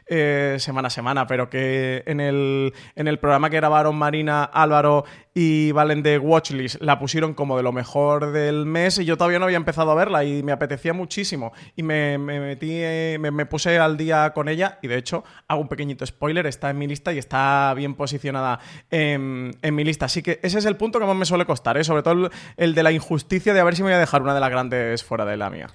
eh, 0.06 0.56
semana 0.58 0.88
a 0.88 0.90
semana, 0.90 1.26
pero 1.26 1.50
que 1.50 2.02
en 2.06 2.20
el, 2.20 2.72
en 2.94 3.08
el 3.08 3.18
programa 3.18 3.50
que 3.50 3.56
grabaron 3.56 3.96
Marina, 3.96 4.44
Álvaro 4.44 5.04
y 5.38 5.70
Valen 5.72 6.02
de 6.02 6.18
Watchlist 6.18 6.80
la 6.80 6.98
pusieron 6.98 7.34
como 7.34 7.58
de 7.58 7.62
lo 7.62 7.70
mejor 7.70 8.32
del 8.32 8.64
mes 8.64 8.98
y 8.98 9.04
yo 9.04 9.18
todavía 9.18 9.38
no 9.38 9.44
había 9.44 9.58
empezado 9.58 9.90
a 9.90 9.94
verla 9.94 10.24
y 10.24 10.42
me 10.42 10.52
apetecía 10.52 10.94
muchísimo 10.94 11.52
y 11.76 11.82
me, 11.82 12.16
me 12.16 12.40
metí, 12.40 12.70
eh, 12.72 13.18
me, 13.20 13.44
puse 13.44 13.78
al 13.78 13.98
día 13.98 14.32
con 14.32 14.48
ella 14.48 14.78
y 14.80 14.88
de 14.88 14.96
hecho 14.96 15.24
hago 15.46 15.60
un 15.60 15.68
pequeñito 15.68 16.06
spoiler, 16.06 16.46
está 16.46 16.70
en 16.70 16.78
mi 16.78 16.86
lista 16.86 17.12
y 17.12 17.18
está 17.18 17.74
bien 17.74 17.94
posicionada 17.94 18.60
en, 18.90 19.50
en 19.60 19.74
mi 19.74 19.84
lista. 19.84 20.06
Así 20.06 20.22
que 20.22 20.40
ese 20.42 20.58
es 20.58 20.64
el 20.64 20.76
punto 20.76 20.98
que 20.98 21.04
más 21.04 21.16
me 21.16 21.26
suele 21.26 21.44
costar, 21.44 21.76
¿eh? 21.76 21.84
sobre 21.84 22.02
todo 22.02 22.14
el, 22.14 22.30
el 22.56 22.74
de 22.74 22.82
la 22.82 22.92
injusticia 22.92 23.52
de 23.52 23.60
a 23.60 23.64
ver 23.64 23.76
si 23.76 23.82
me 23.82 23.88
voy 23.88 23.96
a 23.96 23.98
dejar 23.98 24.22
una 24.22 24.32
de 24.32 24.40
las 24.40 24.50
grandes 24.50 25.04
fuera 25.04 25.26
de 25.26 25.36
la 25.36 25.50
mía. 25.50 25.68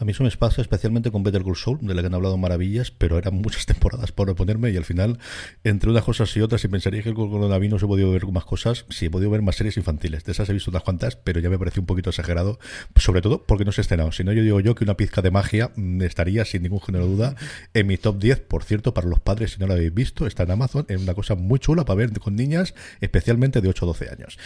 A 0.00 0.04
mí 0.04 0.12
eso 0.12 0.22
me 0.22 0.30
pasa 0.30 0.62
especialmente 0.62 1.10
con 1.10 1.24
Better 1.24 1.42
Call 1.42 1.56
Saul, 1.56 1.78
de 1.82 1.92
la 1.92 2.02
que 2.02 2.06
han 2.06 2.14
hablado 2.14 2.36
maravillas, 2.36 2.92
pero 2.92 3.18
eran 3.18 3.34
muchas 3.34 3.66
temporadas 3.66 4.12
por 4.12 4.32
ponerme 4.36 4.70
y 4.70 4.76
al 4.76 4.84
final, 4.84 5.18
entre 5.64 5.90
unas 5.90 6.04
cosas 6.04 6.34
y 6.36 6.40
otras, 6.40 6.62
y 6.64 6.68
pensaría 6.68 7.02
que 7.02 7.12
con 7.12 7.30
coronavirus 7.30 7.82
he 7.82 7.86
podido 7.86 8.12
ver 8.12 8.24
más 8.28 8.44
cosas, 8.44 8.84
sí 8.90 9.06
he 9.06 9.10
podido 9.10 9.30
ver 9.30 9.42
más 9.42 9.56
series 9.56 9.76
infantiles. 9.76 10.24
De 10.24 10.32
esas 10.32 10.48
he 10.48 10.52
visto 10.52 10.70
unas 10.70 10.84
cuantas, 10.84 11.16
pero 11.16 11.40
ya 11.40 11.50
me 11.50 11.58
pareció 11.58 11.82
un 11.82 11.86
poquito 11.86 12.10
exagerado, 12.10 12.60
sobre 12.94 13.22
todo 13.22 13.44
porque 13.44 13.64
no 13.64 13.72
se 13.72 13.80
ha 13.80 13.82
estrenado. 13.82 14.12
Si 14.12 14.22
no, 14.22 14.32
yo 14.32 14.42
digo 14.42 14.60
yo 14.60 14.76
que 14.76 14.84
una 14.84 14.96
pizca 14.96 15.20
de 15.20 15.32
magia 15.32 15.72
mm, 15.74 16.02
estaría, 16.02 16.44
sin 16.44 16.62
ningún 16.62 16.80
género 16.80 17.06
de 17.06 17.12
duda, 17.12 17.36
en 17.74 17.86
mi 17.88 17.96
top 17.96 18.18
10. 18.18 18.40
Por 18.42 18.62
cierto, 18.62 18.94
para 18.94 19.08
los 19.08 19.18
padres, 19.18 19.52
si 19.54 19.60
no 19.60 19.66
lo 19.66 19.72
habéis 19.72 19.92
visto, 19.92 20.28
está 20.28 20.44
en 20.44 20.52
Amazon, 20.52 20.86
es 20.88 21.00
una 21.00 21.14
cosa 21.14 21.34
muy 21.34 21.58
chula 21.58 21.84
para 21.84 21.96
ver 21.96 22.12
con 22.20 22.36
niñas, 22.36 22.74
especialmente 23.00 23.60
de 23.60 23.68
8 23.68 23.84
o 23.84 23.88
12 23.88 24.10
años. 24.10 24.38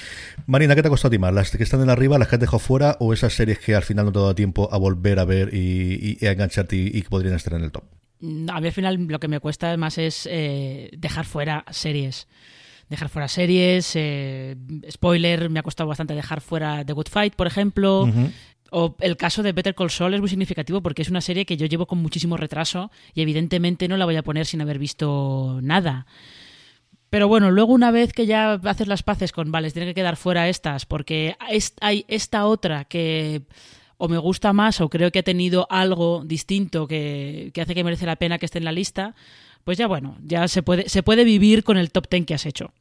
Marina, 0.47 0.75
¿qué 0.75 0.81
te 0.81 0.89
ha 0.89 0.91
costado 0.91 1.15
a 1.15 1.19
ti? 1.19 1.35
¿Las 1.35 1.51
que 1.51 1.63
están 1.63 1.83
en 1.83 1.91
arriba, 1.91 2.19
las 2.19 2.29
que 2.29 2.37
has 2.37 2.41
dejado 2.41 2.59
fuera, 2.59 2.97
o 3.01 3.13
esas 3.13 3.35
series 3.35 3.59
que 3.59 3.75
al 3.75 3.83
final 3.83 4.07
no 4.07 4.13
te 4.13 4.19
ha 4.19 4.23
dado 4.23 4.35
tiempo 4.35 4.69
a 4.73 4.79
volver 4.79 5.19
a 5.19 5.25
ver 5.25 5.42
y, 5.53 6.19
y 6.19 6.19
y 6.21 6.27
engancharte 6.27 6.77
y, 6.77 6.87
y 6.87 7.03
que 7.03 7.09
podrían 7.09 7.35
estar 7.35 7.55
en 7.55 7.65
el 7.65 7.73
top. 7.73 7.85
A 8.49 8.61
mí 8.61 8.67
al 8.69 8.73
final 8.73 9.07
lo 9.09 9.19
que 9.19 9.29
me 9.29 9.41
cuesta 9.41 9.77
más 9.77 9.99
es 9.99 10.29
eh, 10.31 10.91
dejar 10.97 11.25
fuera 11.25 11.65
series. 11.71 12.29
Dejar 12.89 13.09
fuera 13.09 13.27
series, 13.27 13.93
eh, 13.97 14.55
spoiler, 14.91 15.51
me 15.51 15.59
ha 15.59 15.63
costado 15.63 15.89
bastante 15.89 16.15
dejar 16.15 16.41
fuera 16.41 16.85
The 16.85 16.93
Good 16.93 17.09
Fight, 17.09 17.35
por 17.35 17.47
ejemplo. 17.47 18.09
O 18.71 18.97
el 19.01 19.17
caso 19.17 19.43
de 19.43 19.53
Better 19.53 19.75
Call 19.75 19.91
Saul 19.91 20.15
es 20.15 20.21
muy 20.21 20.29
significativo 20.29 20.83
porque 20.83 21.03
es 21.03 21.11
una 21.11 21.21
serie 21.21 21.45
que 21.45 21.57
yo 21.57 21.67
llevo 21.67 21.87
con 21.87 21.99
muchísimo 21.99 22.37
retraso 22.37 22.91
y 23.13 23.23
evidentemente 23.23 23.89
no 23.89 23.97
la 23.97 24.05
voy 24.05 24.17
a 24.17 24.23
poner 24.23 24.47
sin 24.47 24.61
haber 24.61 24.79
visto 24.79 25.59
nada. 25.63 26.07
Pero 27.11 27.29
bueno, 27.29 27.51
luego 27.51 27.75
una 27.75 27.91
vez 27.91 28.15
que 28.15 28.25
ya 28.25 28.55
haces 28.55 28.89
las 28.89 29.03
paces 29.03 29.33
con, 29.33 29.53
vale, 29.53 29.71
tienen 29.71 29.91
que 29.91 30.01
quedar 30.01 30.17
fuera 30.17 30.49
estas 30.49 30.87
porque 30.87 31.37
hay 31.81 32.05
esta 32.09 32.47
otra 32.47 32.85
que 32.85 33.43
o 34.05 34.09
me 34.09 34.19
gusta 34.19 34.53
más 34.53 34.81
o 34.81 34.89
creo 34.89 35.13
que 35.13 35.21
ha 35.21 35.23
tenido 35.23 35.69
algo 35.71 36.25
distinto 36.25 36.89
que, 36.89 37.53
que 37.55 37.61
hace 37.61 37.73
que 37.73 37.85
merece 37.85 38.05
la 38.05 38.17
pena 38.17 38.39
que 38.39 38.47
esté 38.47 38.59
en 38.59 38.65
la 38.65 38.73
lista, 38.73 39.15
pues 39.63 39.79
ya 39.79 39.87
bueno, 39.87 40.17
ya 40.25 40.49
se 40.49 40.61
puede, 40.65 40.89
se 40.89 41.05
puede 41.05 41.23
vivir 41.23 41.63
con 41.63 41.77
el 41.77 41.93
top 41.93 42.09
10 42.11 42.27
que 42.27 42.35
has 42.35 42.45
hecho. 42.45 42.73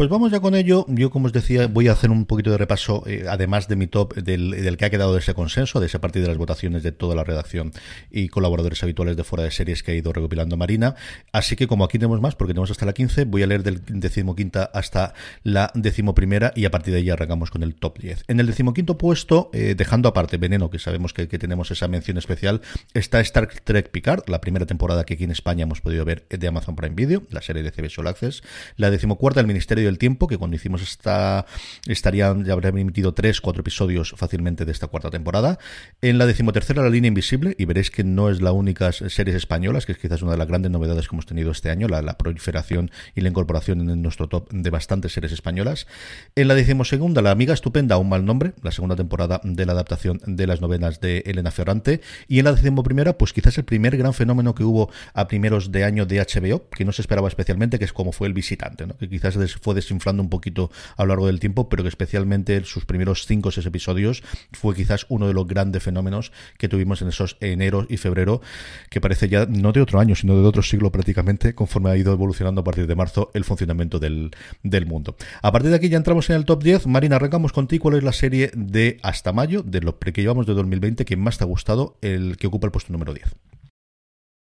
Pues 0.00 0.08
vamos 0.08 0.32
ya 0.32 0.40
con 0.40 0.54
ello. 0.54 0.86
Yo, 0.88 1.10
como 1.10 1.26
os 1.26 1.32
decía, 1.34 1.66
voy 1.66 1.88
a 1.88 1.92
hacer 1.92 2.10
un 2.10 2.24
poquito 2.24 2.50
de 2.50 2.56
repaso, 2.56 3.02
eh, 3.06 3.26
además 3.28 3.68
de 3.68 3.76
mi 3.76 3.86
top, 3.86 4.14
del, 4.14 4.78
que 4.78 4.86
ha 4.86 4.88
quedado 4.88 5.12
de 5.12 5.18
ese 5.18 5.34
consenso, 5.34 5.78
de 5.78 5.84
esa 5.84 6.00
parte 6.00 6.22
de 6.22 6.26
las 6.26 6.38
votaciones 6.38 6.82
de 6.82 6.90
toda 6.90 7.14
la 7.14 7.22
redacción 7.22 7.70
y 8.10 8.28
colaboradores 8.28 8.82
habituales 8.82 9.18
de 9.18 9.24
fuera 9.24 9.44
de 9.44 9.50
series 9.50 9.82
que 9.82 9.92
ha 9.92 9.94
ido 9.94 10.10
recopilando 10.10 10.56
Marina. 10.56 10.94
Así 11.32 11.54
que, 11.54 11.66
como 11.66 11.84
aquí 11.84 11.98
tenemos 11.98 12.18
más, 12.22 12.34
porque 12.34 12.54
tenemos 12.54 12.70
hasta 12.70 12.86
la 12.86 12.94
15, 12.94 13.26
voy 13.26 13.42
a 13.42 13.46
leer 13.46 13.62
del 13.62 13.82
decimoquinta 13.84 14.70
hasta 14.72 15.12
la 15.42 15.70
decimoprimera 15.74 16.54
y 16.56 16.64
a 16.64 16.70
partir 16.70 16.94
de 16.94 17.00
ahí 17.00 17.10
arrancamos 17.10 17.50
con 17.50 17.62
el 17.62 17.74
top 17.74 17.98
10. 17.98 18.24
En 18.28 18.40
el 18.40 18.46
decimoquinto 18.46 18.96
puesto, 18.96 19.50
eh, 19.52 19.74
dejando 19.76 20.08
aparte 20.08 20.38
Veneno, 20.38 20.70
que 20.70 20.78
sabemos 20.78 21.12
que, 21.12 21.26
tenemos 21.26 21.70
esa 21.72 21.88
mención 21.88 22.16
especial, 22.16 22.62
está 22.94 23.20
Star 23.20 23.48
Trek 23.48 23.90
Picard, 23.90 24.22
la 24.28 24.40
primera 24.40 24.64
temporada 24.64 25.04
que 25.04 25.12
aquí 25.12 25.24
en 25.24 25.30
España 25.30 25.64
hemos 25.64 25.82
podido 25.82 26.06
ver 26.06 26.26
de 26.30 26.48
Amazon 26.48 26.74
Prime 26.74 26.94
Video, 26.94 27.22
la 27.28 27.42
serie 27.42 27.62
de 27.62 27.70
CBS 27.70 28.00
All 28.00 28.06
Access. 28.06 28.42
La 28.76 28.90
decimocuarta, 28.90 29.40
El 29.40 29.46
Ministerio 29.46 29.89
del 29.90 29.98
Tiempo, 29.98 30.26
que 30.26 30.38
cuando 30.38 30.56
hicimos 30.56 30.82
esta 30.82 31.46
estarían 31.86 32.44
ya 32.44 32.52
habrían 32.52 32.78
emitido 32.78 33.12
tres, 33.12 33.40
cuatro 33.40 33.60
episodios 33.60 34.14
fácilmente 34.16 34.64
de 34.64 34.72
esta 34.72 34.86
cuarta 34.86 35.10
temporada. 35.10 35.58
En 36.00 36.18
la 36.18 36.26
decimotercera, 36.26 36.82
La 36.82 36.90
Línea 36.90 37.08
Invisible, 37.08 37.54
y 37.58 37.64
veréis 37.64 37.90
que 37.90 38.04
no 38.04 38.30
es 38.30 38.40
la 38.40 38.52
única 38.52 38.92
series 38.92 39.36
españolas, 39.36 39.86
que 39.86 39.92
es 39.92 39.98
quizás 39.98 40.22
una 40.22 40.32
de 40.32 40.38
las 40.38 40.48
grandes 40.48 40.70
novedades 40.70 41.08
que 41.08 41.14
hemos 41.14 41.26
tenido 41.26 41.50
este 41.50 41.70
año, 41.70 41.88
la, 41.88 42.00
proliferación 42.20 42.90
y 43.14 43.20
la 43.20 43.28
incorporación 43.28 43.88
en 43.88 44.02
nuestro 44.02 44.28
top 44.28 44.50
de 44.50 44.70
bastantes 44.70 45.12
series 45.12 45.32
españolas. 45.32 45.86
En 46.34 46.48
la 46.48 46.54
decimosegunda, 46.54 47.22
La 47.22 47.30
Amiga 47.30 47.54
Estupenda, 47.54 47.96
un 47.98 48.08
mal 48.08 48.24
nombre, 48.24 48.52
la 48.62 48.70
segunda 48.70 48.96
temporada 48.96 49.40
de 49.44 49.66
la 49.66 49.72
adaptación 49.72 50.20
de 50.26 50.46
las 50.46 50.60
novenas 50.60 51.00
de 51.00 51.22
Elena 51.26 51.50
Ferrante. 51.50 52.00
Y 52.28 52.38
en 52.38 52.44
la 52.44 52.52
decimoprimera, 52.52 53.16
pues 53.16 53.32
quizás 53.32 53.56
el 53.58 53.64
primer 53.64 53.96
gran 53.96 54.14
fenómeno 54.14 54.54
que 54.54 54.64
hubo 54.64 54.90
a 55.14 55.28
primeros 55.28 55.72
de 55.72 55.84
año 55.84 56.06
de 56.06 56.20
HBO, 56.20 56.68
que 56.68 56.84
no 56.84 56.92
se 56.92 57.02
esperaba 57.02 57.28
especialmente, 57.28 57.78
que 57.78 57.84
es 57.84 57.92
como 57.92 58.12
fue 58.12 58.28
El 58.28 58.34
Visitante, 58.34 58.86
que 58.98 59.08
quizás 59.08 59.36
fue 59.60 59.69
desinflando 59.74 60.22
un 60.22 60.30
poquito 60.30 60.70
a 60.96 61.04
lo 61.04 61.08
largo 61.08 61.26
del 61.26 61.40
tiempo, 61.40 61.68
pero 61.68 61.82
que 61.82 61.88
especialmente 61.88 62.64
sus 62.64 62.84
primeros 62.84 63.26
5 63.26 63.48
o 63.48 63.52
6 63.52 63.66
episodios 63.66 64.22
fue 64.52 64.74
quizás 64.74 65.06
uno 65.08 65.26
de 65.26 65.34
los 65.34 65.46
grandes 65.46 65.82
fenómenos 65.82 66.32
que 66.58 66.68
tuvimos 66.68 67.02
en 67.02 67.08
esos 67.08 67.36
enero 67.40 67.86
y 67.88 67.96
febrero, 67.96 68.40
que 68.88 69.00
parece 69.00 69.28
ya 69.28 69.46
no 69.46 69.72
de 69.72 69.80
otro 69.80 70.00
año, 70.00 70.14
sino 70.14 70.40
de 70.40 70.46
otro 70.46 70.62
siglo 70.62 70.90
prácticamente, 70.92 71.54
conforme 71.54 71.90
ha 71.90 71.96
ido 71.96 72.12
evolucionando 72.12 72.60
a 72.60 72.64
partir 72.64 72.86
de 72.86 72.94
marzo 72.94 73.30
el 73.34 73.44
funcionamiento 73.44 73.98
del, 73.98 74.30
del 74.62 74.86
mundo. 74.86 75.16
A 75.42 75.52
partir 75.52 75.70
de 75.70 75.76
aquí 75.76 75.88
ya 75.88 75.96
entramos 75.96 76.28
en 76.30 76.36
el 76.36 76.44
top 76.44 76.62
10. 76.62 76.86
Marina, 76.86 77.16
arrancamos 77.16 77.52
contigo. 77.52 77.82
¿Cuál 77.82 77.96
es 77.96 78.02
la 78.02 78.12
serie 78.12 78.50
de 78.54 78.98
hasta 79.02 79.32
mayo, 79.32 79.62
de 79.62 79.80
lo 79.80 79.98
que 79.98 80.12
llevamos 80.12 80.46
de 80.46 80.54
2020, 80.54 81.04
que 81.04 81.16
más 81.16 81.38
te 81.38 81.44
ha 81.44 81.46
gustado, 81.46 81.96
el 82.02 82.36
que 82.36 82.46
ocupa 82.46 82.66
el 82.66 82.72
puesto 82.72 82.92
número 82.92 83.14
10? 83.14 83.49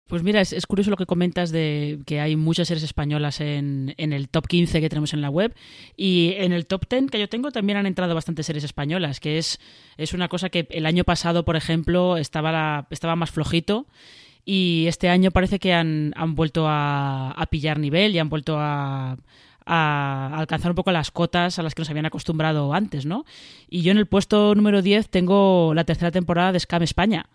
Pues 0.08 0.22
mira, 0.22 0.40
es, 0.40 0.54
es, 0.54 0.66
curioso 0.66 0.88
lo 0.90 0.96
que 0.96 1.04
comentas 1.04 1.50
de 1.50 2.00
que 2.06 2.18
hay 2.18 2.34
muchas 2.34 2.68
series 2.68 2.82
españolas 2.82 3.42
en, 3.42 3.94
en, 3.98 4.14
el 4.14 4.30
top 4.30 4.46
15 4.46 4.80
que 4.80 4.88
tenemos 4.88 5.12
en 5.12 5.20
la 5.20 5.28
web 5.28 5.54
y 5.98 6.32
en 6.38 6.54
el 6.54 6.66
top 6.66 6.88
10 6.88 7.10
que 7.10 7.20
yo 7.20 7.28
tengo 7.28 7.50
también 7.50 7.76
han 7.76 7.84
entrado 7.84 8.14
bastantes 8.14 8.46
series 8.46 8.64
españolas, 8.64 9.20
que 9.20 9.36
es, 9.36 9.60
es 9.98 10.14
una 10.14 10.28
cosa 10.28 10.48
que 10.48 10.66
el 10.70 10.86
año 10.86 11.04
pasado, 11.04 11.44
por 11.44 11.56
ejemplo, 11.56 12.16
estaba, 12.16 12.52
la, 12.52 12.86
estaba 12.88 13.16
más 13.16 13.30
flojito 13.30 13.86
y 14.46 14.86
este 14.88 15.10
año 15.10 15.30
parece 15.30 15.58
que 15.58 15.74
han, 15.74 16.14
han 16.16 16.34
vuelto 16.34 16.66
a, 16.66 17.32
a, 17.32 17.46
pillar 17.50 17.78
nivel 17.78 18.14
y 18.14 18.18
han 18.18 18.30
vuelto 18.30 18.56
a, 18.58 19.18
a 19.66 20.38
alcanzar 20.38 20.70
un 20.70 20.76
poco 20.76 20.90
las 20.90 21.10
cotas 21.10 21.58
a 21.58 21.62
las 21.62 21.74
que 21.74 21.82
nos 21.82 21.90
habían 21.90 22.06
acostumbrado 22.06 22.72
antes, 22.72 23.04
¿no? 23.04 23.26
Y 23.68 23.82
yo 23.82 23.92
en 23.92 23.98
el 23.98 24.06
puesto 24.06 24.54
número 24.54 24.80
10 24.80 25.10
tengo 25.10 25.74
la 25.74 25.84
tercera 25.84 26.10
temporada 26.10 26.52
de 26.52 26.60
Scam 26.60 26.82
España 26.82 27.26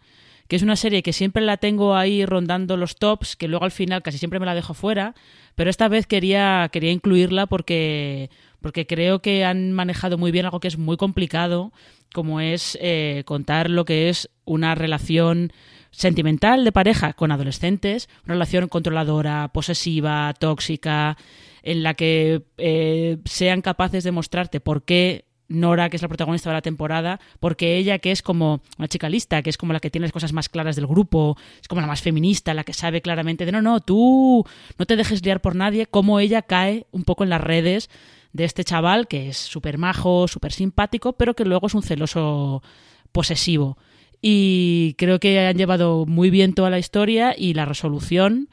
que 0.48 0.56
es 0.56 0.62
una 0.62 0.76
serie 0.76 1.04
que 1.04 1.14
siempre 1.14 1.42
la 1.44 1.58
tengo 1.58 1.96
ahí 1.96 2.26
rondando 2.26 2.78
los 2.78 2.96
tops, 2.96 3.36
que 3.36 3.48
luego 3.48 3.66
al 3.66 3.72
final 3.72 4.02
casi 4.02 4.18
siempre 4.18 4.40
me 4.40 4.46
la 4.46 4.56
dejo 4.56 4.74
fuera, 4.74 5.16
pero 5.56 5.70
esta 5.70 5.88
vez 5.88 6.08
quería, 6.08 6.70
quería 6.72 6.92
incluirla 6.92 7.46
porque, 7.46 8.30
porque 8.62 8.86
creo 8.86 9.22
que 9.22 9.46
han 9.46 9.72
manejado 9.72 10.18
muy 10.18 10.32
bien 10.32 10.46
algo 10.46 10.60
que 10.60 10.68
es 10.68 10.78
muy 10.78 10.98
complicado, 10.98 11.72
como 12.14 12.40
es 12.40 12.78
eh, 12.82 13.24
contar 13.26 13.70
lo 13.70 13.86
que 13.86 14.10
es 14.10 14.30
una 14.46 14.76
relación 14.76 15.52
sentimental 15.92 16.64
de 16.64 16.72
pareja 16.72 17.14
con 17.14 17.32
adolescentes, 17.32 18.10
una 18.26 18.36
relación 18.36 18.68
controladora, 18.68 19.50
posesiva, 19.54 20.34
tóxica, 20.40 21.18
en 21.62 21.84
la 21.84 21.94
que 21.94 22.44
eh, 22.58 23.18
sean 23.26 23.62
capaces 23.62 24.04
de 24.04 24.12
mostrarte 24.12 24.60
por 24.60 24.84
qué 24.84 25.26
Nora, 25.54 25.90
que 25.90 25.96
es 25.96 26.02
la 26.02 26.08
protagonista 26.08 26.50
de 26.50 26.56
la 26.56 26.62
temporada, 26.62 27.20
porque 27.40 27.78
ella, 27.78 28.00
que 28.00 28.12
es 28.12 28.22
como 28.22 28.62
una 28.78 28.88
chica 28.88 29.10
lista, 29.10 29.42
que 29.42 29.50
es 29.50 29.58
como 29.58 29.74
la 29.74 29.80
que 29.80 29.90
tiene 29.90 30.06
las 30.06 30.12
cosas 30.12 30.34
más 30.34 30.50
claras 30.50 30.76
del 30.76 30.88
grupo, 30.88 31.38
es 31.62 31.68
como 31.68 31.82
la 31.82 31.88
más 31.88 32.02
feminista, 32.02 32.54
la 32.54 32.64
que 32.64 32.74
sabe 32.74 33.02
claramente 33.02 33.46
de 33.46 33.52
no, 33.52 33.62
no, 33.62 33.80
tú 33.80 34.46
no 34.78 34.86
te 34.86 34.96
dejes 34.96 35.24
liar 35.24 35.42
por 35.42 35.56
nadie, 35.56 35.86
como 35.86 36.20
ella 36.20 36.42
cae 36.42 36.88
un 36.92 37.04
poco 37.04 37.24
en 37.24 37.30
las 37.30 37.42
redes 37.42 37.90
de 38.34 38.46
este 38.46 38.64
chaval 38.64 39.08
que 39.08 39.30
es 39.30 39.38
súper 39.38 39.78
majo, 39.78 40.28
súper 40.28 40.52
simpático, 40.52 41.14
pero 41.14 41.36
que 41.36 41.46
luego 41.46 41.68
es 41.68 41.76
un 41.76 41.84
celoso 41.84 42.64
posesivo. 43.12 43.78
Y 44.22 44.96
creo 44.98 45.20
que 45.20 45.40
han 45.40 45.58
llevado 45.58 46.06
muy 46.06 46.30
bien 46.30 46.54
toda 46.54 46.70
la 46.70 46.80
historia 46.80 47.36
y 47.38 47.54
la 47.54 47.66
resolución 47.66 48.50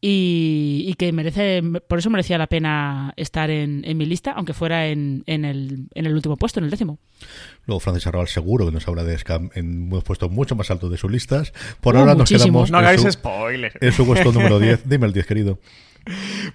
y, 0.00 0.84
y, 0.86 0.94
que 0.94 1.12
merece, 1.12 1.62
por 1.88 1.98
eso 1.98 2.10
merecía 2.10 2.38
la 2.38 2.46
pena 2.46 3.14
estar 3.16 3.50
en, 3.50 3.82
en 3.84 3.96
mi 3.96 4.04
lista, 4.04 4.32
aunque 4.32 4.52
fuera 4.52 4.88
en, 4.88 5.24
en, 5.26 5.44
el, 5.44 5.88
en 5.94 6.06
el 6.06 6.14
último 6.14 6.36
puesto, 6.36 6.60
en 6.60 6.64
el 6.64 6.70
décimo. 6.70 6.98
Luego 7.66 7.80
Francis 7.80 8.06
Arrabal 8.06 8.28
seguro 8.28 8.66
que 8.66 8.72
nos 8.72 8.86
habla 8.86 9.04
de 9.04 9.16
Scam 9.18 9.50
en 9.54 9.92
un 9.92 10.02
puesto 10.02 10.28
mucho 10.28 10.54
más 10.54 10.70
alto 10.70 10.88
de 10.88 10.98
sus 10.98 11.10
listas. 11.10 11.52
Por 11.80 11.94
uh, 11.94 12.00
ahora 12.00 12.14
nos 12.14 12.28
quedamos 12.28 12.70
no 12.70 12.78
hagáis 12.78 13.04
en, 13.04 13.12
su, 13.12 13.18
spoiler. 13.18 13.72
en 13.80 13.92
su 13.92 14.06
puesto 14.06 14.32
número 14.32 14.58
10. 14.58 14.88
Dime 14.88 15.06
el 15.06 15.12
10, 15.12 15.26
querido. 15.26 15.58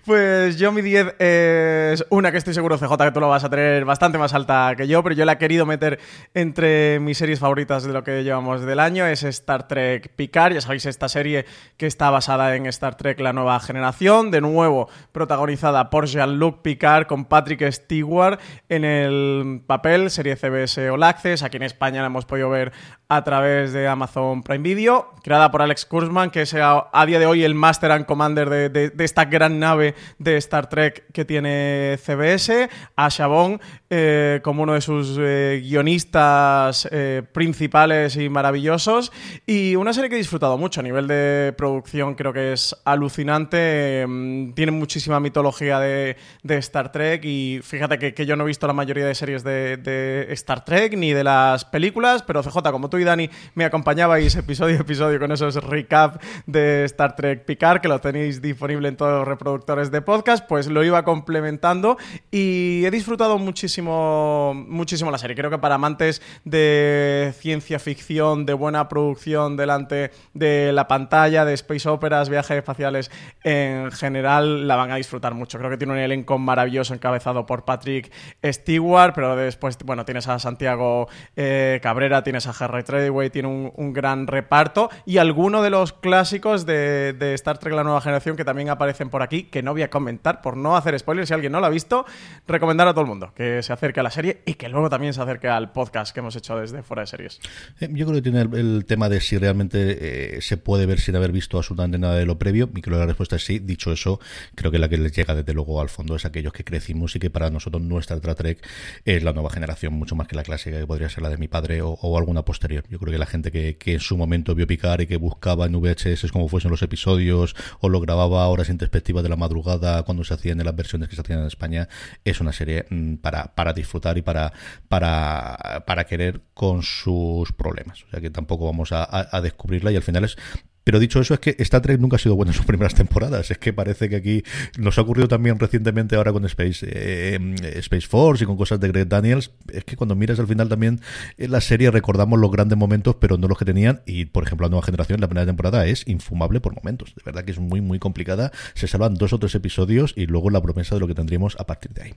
Pues 0.06 0.58
yo 0.58 0.72
mi 0.72 0.82
10 0.82 1.16
es 1.20 2.06
una 2.10 2.32
que 2.32 2.38
estoy 2.38 2.54
seguro, 2.54 2.78
CJ, 2.78 2.96
que 2.98 3.12
tú 3.12 3.20
lo 3.20 3.28
vas 3.28 3.44
a 3.44 3.50
tener 3.50 3.84
bastante 3.84 4.18
más 4.18 4.34
alta 4.34 4.74
que 4.78 4.88
yo, 4.88 5.04
pero 5.04 5.14
yo 5.14 5.26
la 5.26 5.34
he 5.34 5.38
querido 5.38 5.66
meter 5.66 6.00
entre 6.34 7.00
mis 7.02 7.18
series 7.18 7.40
favoritas 7.40 7.84
de 7.84 7.92
lo 7.92 8.04
que 8.04 8.24
llevamos 8.24 8.62
del 8.62 8.80
año. 8.80 9.06
Es 9.06 9.24
Star 9.24 9.68
Trek 9.68 10.14
Picard, 10.16 10.54
ya 10.54 10.62
sabéis, 10.62 10.86
esta 10.86 11.10
serie 11.10 11.46
que 11.76 11.86
está 11.86 12.10
basada 12.10 12.56
en 12.56 12.66
Star 12.68 12.96
Trek 12.96 13.20
La 13.20 13.34
Nueva 13.34 13.60
Generación, 13.60 14.32
de 14.32 14.40
nuevo 14.40 14.88
protagonizada 15.12 15.90
por 15.90 16.06
Jean-Luc 16.06 16.62
Picard 16.62 17.08
con 17.08 17.26
Patrick 17.26 17.70
Stewart 17.72 18.40
en 18.70 18.86
el 18.86 19.64
papel, 19.68 20.10
serie 20.12 20.38
CBS 20.38 20.90
All 20.90 21.04
Access. 21.04 21.44
Aquí 21.44 21.58
en 21.58 21.64
España 21.64 22.00
la 22.00 22.08
hemos 22.08 22.26
podido 22.26 22.50
ver 22.50 22.72
a 23.10 23.24
través 23.26 23.74
de 23.74 23.90
Amazon 23.90 24.44
Prime 24.44 24.64
Video, 24.64 25.12
creada 25.22 25.52
por 25.52 25.62
Alex 25.62 25.86
Kurzman, 25.86 26.30
que 26.30 26.44
es 26.44 26.54
a, 26.54 27.06
día 27.06 27.20
de 27.20 27.26
hoy 27.26 27.44
el 27.44 27.56
Master 27.56 27.92
and 27.92 28.06
Commander 28.06 28.50
de, 28.50 28.70
de, 28.70 28.90
de 28.90 29.04
esta 29.04 29.26
gran 29.26 29.41
nave 29.50 29.96
de 30.20 30.38
Star 30.38 30.70
Trek 30.70 31.06
que 31.12 31.26
tiene 31.26 31.98
CBS, 32.04 32.70
a 32.96 33.10
Chabón 33.10 33.60
eh, 33.94 34.40
como 34.42 34.64
uno 34.64 34.74
de 34.74 34.80
sus 34.80 35.18
eh, 35.20 35.62
guionistas 35.62 36.88
eh, 36.92 37.24
principales 37.34 38.16
y 38.16 38.30
maravillosos, 38.30 39.12
y 39.46 39.76
una 39.76 39.92
serie 39.92 40.10
que 40.10 40.16
he 40.16 40.18
disfrutado 40.18 40.58
mucho 40.58 40.80
a 40.80 40.84
nivel 40.84 41.08
de 41.08 41.54
producción, 41.58 42.16
creo 42.16 42.32
que 42.32 42.54
es 42.54 42.74
alucinante, 42.86 44.06
mm, 44.08 44.54
tiene 44.54 44.72
muchísima 44.72 45.20
mitología 45.20 45.80
de, 45.80 46.16
Star 46.44 46.92
Trek, 46.94 47.26
y 47.26 47.60
fíjate 47.64 48.14
que, 48.14 48.26
yo 48.26 48.38
no 48.38 48.44
he 48.46 48.48
visto 48.48 48.66
la 48.66 48.74
mayoría 48.74 49.06
de 49.06 49.14
series 49.14 49.44
de, 49.44 49.76
de 49.76 50.28
Star 50.34 50.64
Trek 50.64 50.96
ni 50.96 51.12
de 51.12 51.26
las 51.26 51.66
películas, 51.66 52.24
pero 52.24 52.44
CJ, 52.44 52.72
como 52.72 52.90
tú 52.90 52.98
y 52.98 53.04
Dani 53.04 53.30
me 53.56 53.66
acompañabais 53.66 54.36
episodio 54.36 54.78
a 54.78 54.82
episodio 54.82 55.20
con 55.20 55.32
esos 55.32 55.56
recap 55.56 56.22
de 56.46 56.86
Star 56.86 57.16
Trek 57.16 57.44
Picard, 57.46 57.82
que 57.82 57.88
lo 57.88 58.00
tenéis 58.00 58.42
disponible 58.42 58.88
en 58.88 58.96
todos 58.96 59.20
los 59.20 59.28
reproductores 59.32 59.92
de 59.92 60.02
podcast, 60.02 60.46
pues 60.48 60.68
lo 60.68 60.84
iba 60.84 61.04
complementando 61.04 61.98
y 62.30 62.84
he 62.86 62.92
disfrutado 62.92 63.38
muchísimo, 63.38 64.54
muchísimo 64.54 65.10
la 65.10 65.18
serie. 65.18 65.36
Creo 65.36 65.50
que 65.50 65.58
para 65.58 65.76
amantes 65.76 66.22
de 66.44 67.34
ciencia 67.38 67.80
ficción, 67.80 68.46
de 68.46 68.54
buena 68.54 68.90
producción 68.90 69.56
delante 69.56 70.12
de 70.34 70.72
la 70.74 70.88
pantalla, 70.88 71.46
de 71.46 71.54
space 71.54 71.88
operas, 71.88 72.30
viajes 72.30 72.58
espaciales 72.58 73.12
en 73.44 73.92
general, 73.92 74.68
la 74.68 74.76
van 74.76 74.92
a 74.92 74.96
disfrutar 74.98 75.34
mucho. 75.34 75.58
Creo 75.58 75.70
que 75.70 75.78
tiene 75.78 75.94
un 75.94 76.00
elenco 76.00 76.38
maravilloso 76.38 76.94
encabezado 76.94 77.46
por 77.46 77.64
Patrick 77.64 78.12
Stewart, 78.44 79.14
pero 79.16 79.36
después, 79.36 79.78
bueno, 79.86 80.06
tienes 80.06 80.28
a 80.28 80.40
Santiago 80.40 81.08
eh, 81.36 81.80
Cabrera, 81.82 82.24
tienes 82.24 82.48
a 82.48 82.52
Harry 82.52 82.84
Treadway, 82.84 83.30
tiene 83.30 83.48
un, 83.48 83.92
gran 83.94 84.28
reparto 84.28 84.90
y 85.06 85.18
alguno 85.18 85.62
de 85.62 85.70
los 85.70 85.92
clásicos 85.92 86.66
de, 86.66 87.14
de 87.14 87.34
Star 87.34 87.58
Trek 87.58 87.74
La 87.74 87.84
Nueva 87.84 88.00
Generación 88.00 88.38
que 88.38 88.46
también 88.46 88.70
aparecen 88.70 89.10
por 89.10 89.21
aquí 89.22 89.44
que 89.44 89.64
no 89.64 89.74
voy 89.74 89.84
a 89.84 89.90
comentar 89.90 90.42
por 90.42 90.58
no 90.58 90.76
hacer 90.76 90.98
spoilers. 90.98 91.28
Si 91.28 91.34
alguien 91.34 91.52
no 91.52 91.60
lo 91.60 91.66
ha 91.66 91.70
visto, 91.70 92.06
recomendar 92.48 92.88
a 92.88 92.94
todo 92.94 93.02
el 93.02 93.08
mundo 93.08 93.34
que 93.36 93.64
se 93.64 93.74
acerque 93.74 94.00
a 94.00 94.04
la 94.04 94.12
serie 94.12 94.42
y 94.46 94.54
que 94.56 94.70
luego 94.70 94.90
también 94.90 95.14
se 95.14 95.22
acerque 95.22 95.48
al 95.48 95.72
podcast 95.72 96.14
que 96.14 96.20
hemos 96.20 96.36
hecho 96.36 96.58
desde 96.58 96.84
fuera 96.84 97.02
de 97.02 97.08
series. 97.08 97.40
Eh, 97.80 97.90
Yo 97.92 98.06
creo 98.06 98.22
que 98.22 98.22
tiene 98.22 98.42
el, 98.42 98.86
tema 98.86 99.10
de 99.10 99.22
si 99.22 99.38
realmente 99.38 100.38
eh, 100.38 100.42
se 100.42 100.58
puede 100.58 100.86
ver 100.86 101.00
sin 101.00 101.16
haber 101.16 101.32
visto 101.32 101.58
absolutamente 101.58 101.98
nada 101.98 102.16
de 102.16 102.26
lo 102.26 102.38
previo. 102.38 102.70
Y 102.76 102.82
creo 102.82 102.98
que 102.98 103.00
la 103.00 103.06
respuesta 103.08 103.36
es 103.36 103.46
sí. 103.46 103.60
Dicho 103.60 103.92
eso, 103.92 104.20
creo 104.56 104.72
que 104.72 104.80
la 104.80 104.90
que 104.90 104.98
les 104.98 105.16
llega 105.16 105.36
desde 105.36 105.54
luego 105.54 105.82
al 105.82 105.90
fondo 105.90 106.16
es 106.16 106.26
aquellos 106.26 106.54
que 106.54 106.64
crecimos 106.64 107.16
y 107.16 107.20
que 107.20 107.30
para 107.30 107.50
nosotros 107.50 107.82
nuestra 107.82 108.16
Star 108.16 108.36
Trek 108.36 108.68
es 109.06 109.24
la 109.24 109.34
nueva 109.34 109.50
generación, 109.50 109.94
mucho 109.94 110.16
más 110.16 110.28
que 110.28 110.36
la 110.36 110.44
clásica 110.44 110.80
que 110.80 110.88
podría 110.88 111.10
ser 111.10 111.24
la 111.24 111.30
de 111.30 111.38
mi 111.38 111.48
padre 111.48 111.82
o, 111.82 112.18
alguna 112.18 112.44
posterior. 112.44 112.84
Yo 112.90 113.00
creo 113.00 113.12
que 113.12 113.20
la 113.20 113.26
gente 113.26 113.52
que, 113.52 113.78
en 113.86 114.00
su 114.00 114.18
momento 114.18 114.56
vio 114.56 114.68
picar 114.68 115.02
y 115.02 115.08
que 115.08 115.18
buscaba 115.18 115.66
en 115.66 115.74
VHS 115.74 116.32
como 116.32 116.48
fuesen 116.48 116.72
los 116.72 116.82
episodios 116.82 117.56
o 117.80 117.90
lo 117.90 118.00
grababa 118.00 118.48
horas 118.48 118.68
sin 118.68 118.78
de 119.02 119.30
la 119.30 119.36
madrugada 119.36 120.04
cuando 120.04 120.24
se 120.24 120.34
hacían 120.34 120.60
en 120.60 120.66
las 120.66 120.76
versiones 120.76 121.10
que 121.10 121.16
se 121.16 121.22
hacían 121.22 121.40
en 121.40 121.48
España, 121.48 121.90
es 122.24 122.40
una 122.40 122.54
serie 122.54 122.86
mm, 122.90 123.16
para, 123.16 123.54
para 123.56 123.74
disfrutar 123.74 124.18
y 124.18 124.22
para, 124.22 124.54
para, 124.88 125.84
para 125.86 126.06
querer 126.06 126.42
con 126.54 126.84
sus 126.84 127.52
problemas. 127.52 128.04
O 128.04 128.10
sea 128.10 128.22
que 128.22 128.30
tampoco 128.30 128.66
vamos 128.66 128.92
a 128.92 129.42
descubrirla 129.42 129.92
y 129.92 129.96
al 129.96 130.04
final 130.04 130.24
es 130.24 130.38
pero 130.84 131.00
dicho 131.00 131.20
eso, 131.20 131.34
es 131.34 131.40
que 131.40 131.56
Star 131.60 131.82
Trek 131.82 132.00
nunca 132.00 132.16
ha 132.16 132.20
sido 132.20 132.36
buena 132.36 132.52
en 132.52 132.58
sus 132.58 132.66
primeras 132.72 132.96
temporadas. 132.96 133.52
Es 133.52 133.58
que 133.58 133.74
parece 133.74 134.10
que 134.10 134.16
aquí 134.16 134.44
nos 134.78 134.98
ha 134.98 135.02
ocurrido 135.02 135.28
también 135.28 135.60
recientemente 135.60 136.16
ahora 136.16 136.32
con 136.32 136.46
Space, 136.46 136.86
eh, 136.90 137.40
Space 137.78 138.08
Force 138.08 138.44
y 138.44 138.48
con 138.48 138.58
cosas 138.58 138.80
de 138.80 138.88
Greg 138.88 139.08
Daniels. 139.08 139.52
Es 139.72 139.84
que 139.84 139.96
cuando 139.96 140.16
miras 140.16 140.40
al 140.40 140.48
final 140.48 140.70
también 140.70 141.00
en 141.38 141.52
la 141.52 141.62
serie 141.62 141.92
recordamos 141.92 142.40
los 142.40 142.52
grandes 142.52 142.78
momentos, 142.78 143.16
pero 143.16 143.38
no 143.38 143.48
los 143.48 143.58
que 143.58 143.66
tenían. 143.66 144.02
Y 144.06 144.26
por 144.26 144.44
ejemplo, 144.44 144.66
la 144.66 144.72
nueva 144.72 144.86
generación, 144.86 145.22
la 145.22 145.28
primera 145.28 145.46
temporada 145.46 145.86
es 145.86 146.08
infumable 146.08 146.62
por 146.62 146.76
momentos. 146.76 147.14
De 147.16 147.22
verdad 147.26 147.44
que 147.44 147.52
es 147.52 147.60
muy, 147.60 147.82
muy 147.82 148.00
complicada. 148.00 148.52
Se 148.74 148.88
salvan 148.88 149.16
dos 149.16 149.34
o 149.34 149.40
tres 149.40 149.54
episodios 149.56 150.14
y 150.16 150.26
luego 150.26 150.50
la 150.50 150.62
promesa 150.62 150.96
de 150.96 151.02
lo 151.02 151.08
que 151.08 151.16
tendríamos 151.16 151.56
a 151.60 151.66
partir 151.66 151.92
de 151.94 152.04
ahí. 152.04 152.14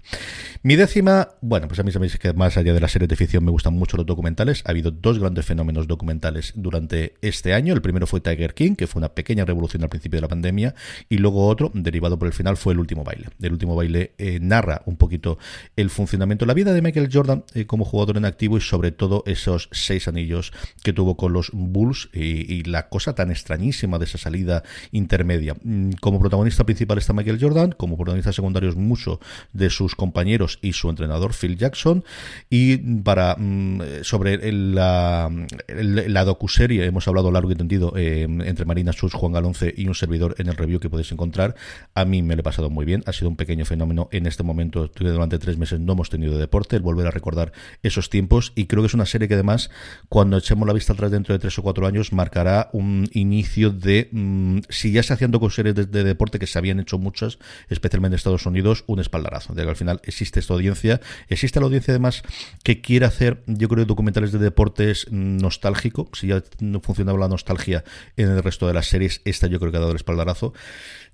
Mi 0.63 0.77
décima, 0.77 1.29
bueno, 1.41 1.69
pues 1.69 1.81
a 1.81 1.83
mí 1.83 1.93
sabéis 1.93 2.19
que 2.19 2.33
más 2.33 2.57
allá 2.57 2.73
de 2.73 2.81
las 2.81 2.93
series 2.93 3.09
de 3.09 3.17
ficción 3.17 3.45
me 3.45 3.51
gustan 3.51 3.75
mucho 3.75 3.97
los 3.97 4.07
documentales. 4.07 4.63
Ha 4.67 4.71
habido 4.71 4.91
dos 4.91 5.19
grandes 5.19 5.45
fenómenos 5.45 5.87
documentales 5.87 6.53
durante 6.57 7.15
este 7.21 7.53
año. 7.53 7.75
El 7.75 7.83
primero 7.83 8.07
fue 8.07 8.21
Tiger 8.21 8.54
King, 8.55 8.75
que 8.75 8.87
fue 8.87 9.01
una 9.01 9.11
pequeña 9.11 9.45
revolución 9.45 9.83
al 9.83 9.89
principio 9.89 10.19
de 10.19 10.23
la 10.23 10.29
pandemia, 10.29 10.75
y 11.09 11.19
luego 11.19 11.47
otro, 11.47 11.71
derivado 11.75 12.19
por 12.19 12.29
el 12.29 12.35
final, 12.35 12.57
fue 12.57 12.73
El 12.73 12.81
último 12.81 13.05
baile. 13.05 13.27
El 13.41 13.53
último 13.53 13.77
baile 13.77 14.13
eh, 14.19 14.39
narra 14.41 14.83
un 14.87 14.97
poquito 14.97 15.39
el 15.77 15.91
funcionamiento, 15.91 16.47
la 16.47 16.55
vida 16.55 16.73
de 16.73 16.83
Michael 16.83 17.09
Jordan 17.13 17.45
eh, 17.55 17.67
como 17.67 17.85
jugador 17.85 18.17
en 18.17 18.25
activo 18.25 18.57
y 18.57 18.61
sobre 18.61 18.93
todo 18.93 19.23
esos 19.27 19.69
seis 19.73 20.09
anillos 20.09 20.53
que 20.83 20.93
tuvo 20.93 21.17
con 21.17 21.33
los 21.33 21.51
Bulls 21.53 22.09
y, 22.13 22.65
la 22.65 22.89
cosa 22.89 23.15
tan 23.15 23.31
extrañísima 23.31 23.99
de 23.99 24.05
esa 24.07 24.19
salida 24.19 24.63
intermedia. 24.91 25.55
Mm, 25.63 25.93
Como 26.01 26.19
protagonista 26.21 26.65
principal 26.65 26.99
está 26.99 27.13
Michael 27.13 27.39
Jordan, 27.41 27.73
como 27.73 27.97
protagonistas 27.97 28.37
secundarios 28.37 28.77
mucho 28.77 29.21
de 29.53 29.71
sus 29.71 29.95
compañeros 29.95 30.59
y 30.63 30.73
su 30.73 30.89
entrenador 30.89 31.35
Phil 31.35 31.57
Jackson, 31.57 32.05
y 32.49 32.79
para 32.79 33.37
mm, 33.37 34.03
sobre 34.03 34.53
la, 34.53 35.31
la 35.69 36.25
docuserie 36.25 36.85
hemos 36.87 37.07
hablado 37.09 37.31
largo 37.31 37.51
y 37.51 37.57
tendido 37.57 37.93
eh, 37.97 38.27
entre 38.45 38.65
Marina 38.65 38.93
Sus, 38.93 39.13
Juan 39.15 39.33
Galonce 39.33 39.73
y 39.77 39.89
un 39.89 39.95
servidor 39.95 40.35
en 40.39 40.49
el 40.49 40.57
review 40.57 40.81
que 40.81 40.91
podéis 40.91 41.13
encontrar. 41.13 41.55
A 41.95 42.05
mí 42.05 42.23
me 42.23 42.35
lo 42.37 42.41
he 42.41 42.43
pasado 42.43 42.71
muy 42.71 42.85
bien, 42.85 43.03
ha 43.07 43.13
sido 43.13 43.29
un 43.29 43.37
pequeño 43.37 43.65
fenómeno 43.65 44.09
en 44.13 44.27
este 44.27 44.43
momento, 44.43 44.91
durante 44.95 45.39
tres 45.39 45.59
meses 45.59 45.81
no 45.81 45.93
hemos 45.93 46.11
tenido 46.11 46.39
deporte, 46.39 46.77
el 46.77 46.83
volver 46.83 47.07
a 47.07 47.11
recordar 47.11 47.53
esos 47.83 48.11
tiempos. 48.11 48.53
Y 48.55 48.67
creo 48.67 48.83
que 48.83 48.87
es 48.87 48.95
una 48.95 49.07
serie 49.07 49.29
que 49.29 49.35
además 49.35 49.71
cuando 50.09 50.39
echemos 50.39 50.67
la 50.67 50.75
vista 50.75 50.93
atrás 50.93 51.11
dentro 51.11 51.35
de 51.35 51.39
tres 51.39 51.59
o 51.59 51.63
cuatro 51.63 51.87
años 51.87 52.13
marcará 52.13 52.71
un 52.73 53.09
inicio 53.13 53.71
de, 53.71 54.09
mm, 54.13 54.59
si 54.69 54.93
ya 54.93 55.03
se 55.03 55.13
hacían 55.13 55.31
docuseries 55.31 55.75
de, 55.75 55.87
de 55.87 56.05
deporte 56.05 56.39
que 56.39 56.47
se 56.47 56.59
habían 56.59 56.81
hecho 56.81 56.99
muchas, 56.99 57.39
especialmente 57.69 58.15
en 58.15 58.17
Estados 58.17 58.47
Unidos, 58.47 58.85
un 58.87 59.01
espaldarazo, 59.01 59.55
de 59.55 59.63
que 59.63 59.69
al 59.69 59.77
final 59.77 60.01
existe 60.05 60.41
esta 60.41 60.55
audiencia, 60.55 61.01
existe 61.29 61.61
la 61.61 61.67
audiencia 61.67 61.93
además 61.93 62.23
que 62.63 62.81
quiere 62.81 63.07
hacer, 63.07 63.43
yo 63.47 63.69
creo, 63.69 63.85
documentales 63.85 64.33
de 64.33 64.39
deportes 64.39 65.07
mm, 65.11 65.39
nostálgico, 65.39 66.09
si 66.13 66.29
ya 66.29 66.43
no 66.61 66.81
funcionaba 66.81 67.19
la 67.19 67.29
nostalgia 67.29 67.85
en 68.17 68.34
el 68.35 68.43
resto 68.43 68.67
de 68.67 68.75
las 68.75 68.87
series, 68.87 69.21
esta 69.25 69.47
yo 69.47 69.59
creo 69.59 69.71
que 69.71 69.79
ha 69.79 69.81
dado 69.81 69.93
el 69.93 69.97
espaldarazo. 69.97 70.53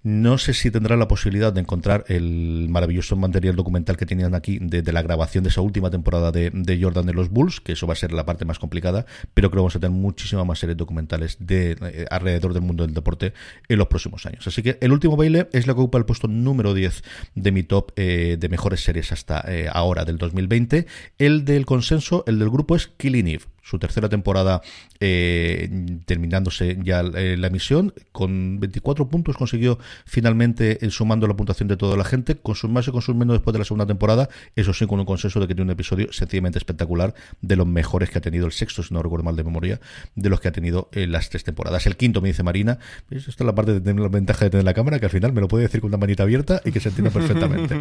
No 0.02 0.38
sé 0.38 0.54
si 0.54 0.70
tendrá 0.70 0.96
la 0.96 1.08
posibilidad 1.08 1.52
de 1.52 1.60
encontrar 1.60 2.04
el 2.08 2.68
maravilloso 2.70 3.16
material 3.16 3.54
documental 3.54 3.98
que 3.98 4.06
tenían 4.06 4.34
aquí 4.34 4.58
de, 4.58 4.82
la 4.92 5.02
grabación 5.02 5.44
de 5.44 5.50
esa 5.50 5.60
última 5.60 5.90
temporada 5.90 6.32
de, 6.32 6.50
de 6.54 6.82
Jordan 6.82 7.04
de 7.04 7.12
los 7.12 7.28
Bulls, 7.28 7.60
que 7.60 7.72
eso 7.72 7.86
va 7.86 7.92
a 7.92 7.96
ser 7.96 8.12
la 8.12 8.24
parte 8.24 8.46
más 8.46 8.58
complicada, 8.58 9.04
pero 9.34 9.50
creo 9.50 9.58
que 9.58 9.62
vamos 9.62 9.76
a 9.76 9.80
tener 9.80 9.96
muchísimas 9.96 10.46
más 10.46 10.58
series 10.58 10.78
documentales 10.78 11.36
de 11.38 11.72
eh, 11.72 12.06
alrededor 12.10 12.54
del 12.54 12.62
mundo 12.62 12.86
del 12.86 12.94
deporte 12.94 13.34
en 13.68 13.78
los 13.78 13.88
próximos 13.88 14.24
años. 14.24 14.46
Así 14.46 14.62
que 14.62 14.78
el 14.80 14.90
último 14.90 15.16
baile 15.18 15.48
es 15.52 15.66
la 15.66 15.74
que 15.74 15.80
ocupa 15.80 15.98
el 15.98 16.06
puesto 16.06 16.28
número 16.28 16.72
10 16.72 17.02
de 17.34 17.52
mi 17.52 17.62
top 17.62 17.92
eh, 17.96 18.38
de 18.40 18.48
mejores 18.48 18.82
series 18.82 19.12
hasta 19.12 19.44
eh, 19.48 19.68
ahora 19.70 20.06
del 20.06 20.16
2020. 20.16 20.86
El 21.18 21.44
del 21.44 21.66
consenso, 21.66 22.24
el 22.26 22.38
del 22.38 22.48
grupo 22.48 22.74
es 22.74 22.86
Killing 22.86 23.28
Eve 23.28 23.44
su 23.62 23.78
tercera 23.78 24.08
temporada 24.08 24.62
eh, 24.98 25.68
terminándose 26.04 26.78
ya 26.82 27.00
eh, 27.00 27.36
la 27.36 27.46
emisión. 27.48 27.94
Con 28.12 28.60
24 28.60 29.08
puntos 29.08 29.36
consiguió 29.36 29.78
finalmente 30.04 30.84
eh, 30.84 30.90
sumando 30.90 31.26
la 31.26 31.34
puntuación 31.34 31.68
de 31.68 31.76
toda 31.76 31.96
la 31.96 32.04
gente, 32.04 32.36
con 32.36 32.54
sus 32.54 32.70
más 32.70 32.88
y 32.88 32.90
con 32.90 33.02
sus 33.02 33.14
menos 33.14 33.34
después 33.34 33.52
de 33.52 33.58
la 33.58 33.64
segunda 33.64 33.86
temporada. 33.86 34.28
Eso 34.56 34.72
sí, 34.72 34.86
con 34.86 35.00
un 35.00 35.06
consenso 35.06 35.40
de 35.40 35.46
que 35.46 35.54
tiene 35.54 35.70
un 35.70 35.72
episodio 35.72 36.12
sencillamente 36.12 36.58
espectacular, 36.58 37.14
de 37.40 37.56
los 37.56 37.66
mejores 37.66 38.10
que 38.10 38.18
ha 38.18 38.20
tenido 38.20 38.46
el 38.46 38.52
sexto, 38.52 38.82
si 38.82 38.94
no 38.94 39.02
recuerdo 39.02 39.24
mal 39.24 39.36
de 39.36 39.44
memoria, 39.44 39.80
de 40.14 40.28
los 40.28 40.40
que 40.40 40.48
ha 40.48 40.52
tenido 40.52 40.88
en 40.92 41.12
las 41.12 41.30
tres 41.30 41.44
temporadas. 41.44 41.86
El 41.86 41.96
quinto, 41.96 42.20
me 42.20 42.28
dice 42.28 42.42
Marina, 42.42 42.78
esta 43.10 43.30
es 43.30 43.40
la 43.40 43.54
parte 43.54 43.72
de 43.72 43.80
tener 43.80 44.00
la 44.00 44.08
ventaja 44.08 44.44
de 44.44 44.50
tener 44.50 44.64
la 44.64 44.74
cámara, 44.74 44.98
que 44.98 45.06
al 45.06 45.12
final 45.12 45.32
me 45.32 45.40
lo 45.40 45.48
puede 45.48 45.64
decir 45.64 45.80
con 45.80 45.88
una 45.88 45.98
manita 45.98 46.22
abierta 46.22 46.60
y 46.64 46.72
que 46.72 46.80
se 46.80 46.88
entienda 46.88 47.10
perfectamente. 47.12 47.78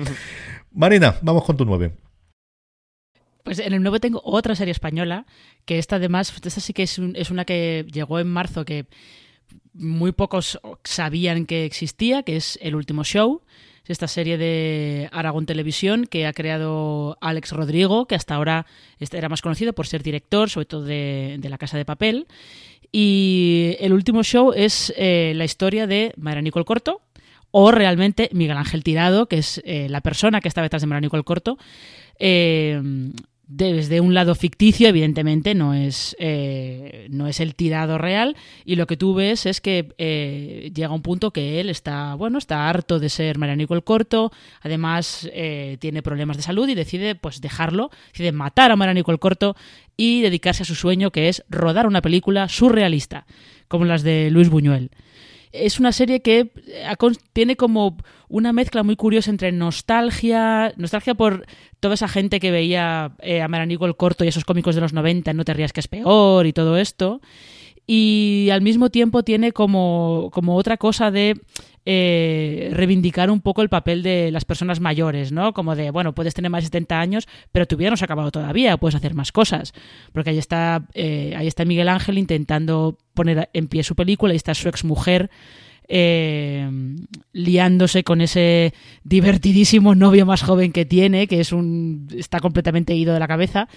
Marina, 0.74 1.16
vamos 1.22 1.44
con 1.44 1.58
tu 1.58 1.66
nueve. 1.66 2.09
Pues 3.44 3.60
en 3.60 3.74
el 3.74 3.82
9 3.82 4.00
tengo 4.00 4.22
otra 4.24 4.56
serie 4.56 4.72
española, 4.72 5.26
que 5.66 5.80
esta 5.80 5.96
además, 5.96 6.34
esta 6.44 6.60
sí 6.62 6.74
que 6.74 6.84
es, 6.84 7.00
un- 7.00 7.16
es 7.16 7.32
una 7.32 7.46
que 7.46 7.86
llegó 7.92 8.20
en 8.20 8.28
marzo, 8.28 8.66
que 8.66 8.86
muy 9.74 10.12
pocos 10.12 10.60
sabían 10.84 11.46
que 11.46 11.66
existía, 11.66 12.24
que 12.24 12.36
es 12.36 12.60
El 12.62 12.76
Último 12.76 13.04
Show. 13.04 13.42
Es 13.84 13.92
esta 13.92 14.08
serie 14.08 14.38
de 14.38 15.10
Aragón 15.12 15.46
Televisión 15.46 16.06
que 16.06 16.28
ha 16.28 16.34
creado 16.34 17.18
Alex 17.22 17.52
Rodrigo, 17.54 18.06
que 18.08 18.16
hasta 18.16 18.36
ahora 18.36 18.66
este 19.00 19.18
era 19.18 19.30
más 19.30 19.42
conocido 19.42 19.74
por 19.74 19.88
ser 19.88 20.04
director, 20.04 20.50
sobre 20.50 20.66
todo 20.66 20.84
de, 20.84 21.38
de 21.40 21.50
La 21.50 21.58
Casa 21.58 21.78
de 21.78 21.86
Papel. 21.86 22.28
Y 22.92 23.76
El 23.80 23.94
Último 23.94 24.24
Show 24.24 24.52
es 24.56 24.94
eh, 24.98 25.34
la 25.36 25.46
historia 25.46 25.88
de 25.88 26.14
Mayra 26.18 26.42
Nicole 26.42 26.66
Corto, 26.66 27.02
o 27.52 27.72
realmente 27.72 28.30
Miguel 28.34 28.58
Ángel 28.58 28.84
Tirado, 28.84 29.28
que 29.28 29.38
es 29.40 29.62
eh, 29.66 29.88
la 29.90 30.02
persona 30.02 30.42
que 30.42 30.48
está 30.48 30.62
detrás 30.62 30.82
de 30.82 30.88
Mayra 30.88 31.02
Nicole 31.02 31.24
Corto, 31.24 31.58
eh, 32.20 32.82
desde 33.50 34.00
un 34.00 34.14
lado 34.14 34.36
ficticio, 34.36 34.88
evidentemente, 34.88 35.56
no 35.56 35.74
es, 35.74 36.16
eh, 36.20 37.08
no 37.10 37.26
es 37.26 37.40
el 37.40 37.56
tirado 37.56 37.98
real, 37.98 38.38
y 38.64 38.76
lo 38.76 38.86
que 38.86 38.96
tú 38.96 39.16
ves 39.16 39.48
es 39.48 39.60
que 39.60 39.92
eh, 39.98 40.72
llega 40.72 40.94
un 40.94 41.02
punto 41.02 41.32
que 41.32 41.60
él 41.60 41.72
está, 41.72 42.14
bueno, 42.14 42.38
está 42.38 42.70
harto 42.70 43.00
de 43.00 43.10
ser 43.10 43.40
Marianico 43.40 43.74
el 43.74 43.84
Corto, 43.84 44.32
además 44.62 45.28
eh, 45.34 45.78
tiene 45.80 46.04
problemas 46.04 46.38
de 46.38 46.44
salud 46.44 46.70
y 46.70 46.76
decide 46.76 47.16
pues 47.16 47.42
dejarlo, 47.42 47.90
decide 48.12 48.32
matar 48.32 48.70
a 48.70 48.76
Marianico 48.76 49.12
el 49.12 49.20
Corto 49.20 49.56
y 49.98 50.22
dedicarse 50.22 50.62
a 50.62 50.68
su 50.68 50.76
sueño 50.76 51.10
que 51.10 51.28
es 51.28 51.44
rodar 51.50 51.88
una 51.88 52.04
película 52.04 52.50
surrealista, 52.50 53.26
como 53.68 53.86
las 53.86 54.04
de 54.04 54.30
Luis 54.30 54.50
Buñuel 54.50 54.92
es 55.52 55.80
una 55.80 55.92
serie 55.92 56.22
que 56.22 56.52
con- 56.98 57.18
tiene 57.34 57.56
como 57.56 57.98
una 58.28 58.54
mezcla 58.54 58.84
muy 58.84 58.96
curiosa 58.96 59.32
entre 59.32 59.52
nostalgia, 59.52 60.74
nostalgia 60.78 61.16
por 61.16 61.46
toda 61.80 61.96
esa 61.96 62.08
gente 62.08 62.40
que 62.40 62.52
veía 62.52 63.14
eh, 63.20 63.42
a 63.42 63.48
Maranico 63.48 63.86
el 63.86 63.96
corto 63.96 64.24
y 64.24 64.28
esos 64.28 64.46
cómicos 64.46 64.76
de 64.76 64.82
los 64.82 64.94
90, 64.94 65.34
No 65.34 65.46
te 65.46 65.54
rías 65.54 65.74
que 65.74 65.80
es 65.80 65.88
peor 65.88 66.46
y 66.46 66.54
todo 66.54 66.78
esto, 66.78 67.22
y 67.88 68.50
al 68.52 68.62
mismo 68.62 68.90
tiempo 68.92 69.24
tiene 69.24 69.52
como, 69.52 70.30
como 70.32 70.56
otra 70.56 70.78
cosa 70.78 71.10
de 71.10 71.40
eh, 71.86 72.70
reivindicar 72.74 73.32
un 73.32 73.42
poco 73.42 73.62
el 73.62 73.70
papel 73.70 74.04
de 74.04 74.32
las 74.32 74.46
personas 74.46 74.80
mayores, 74.80 75.32
¿no? 75.32 75.54
Como 75.54 75.76
de, 75.76 75.92
bueno, 75.92 76.14
puedes 76.14 76.34
tener 76.34 76.52
más 76.52 76.64
de 76.64 76.68
70 76.68 77.00
años, 77.00 77.28
pero 77.52 77.66
tu 77.66 77.78
vida 77.78 77.94
acabado 78.00 78.32
todavía, 78.32 78.78
puedes 78.78 78.96
hacer 78.96 79.14
más 79.14 79.32
cosas. 79.32 79.74
Porque 80.14 80.32
ahí 80.32 80.38
está, 80.38 80.86
eh, 80.94 81.34
ahí 81.36 81.48
está 81.48 81.66
Miguel 81.66 81.90
Ángel 81.90 82.18
intentando 82.18 82.98
poner 83.14 83.50
en 83.54 83.68
pie 83.68 83.84
su 83.84 83.96
película 83.96 84.34
y 84.34 84.38
está 84.38 84.54
su 84.54 84.70
exmujer 84.70 85.30
eh, 85.92 86.70
liándose 87.34 88.04
con 88.04 88.22
ese 88.22 88.74
divertidísimo 89.04 89.96
novio 89.96 90.26
más 90.26 90.44
joven 90.44 90.72
que 90.72 90.86
tiene, 90.86 91.28
que 91.28 91.40
es 91.40 91.52
un 91.52 92.08
está 92.16 92.40
completamente 92.40 92.94
ido 92.96 93.14
de 93.14 93.20
la 93.20 93.28
cabeza. 93.28 93.68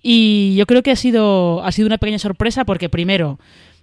Y 0.00 0.54
yo 0.56 0.66
creo 0.66 0.84
que 0.84 0.92
ha 0.92 0.96
sido, 0.96 1.64
ha 1.64 1.72
sido 1.72 1.86
una 1.86 1.98
pequeña 1.98 2.20
sorpresa 2.20 2.64
porque 2.64 2.88
primero 2.88 3.40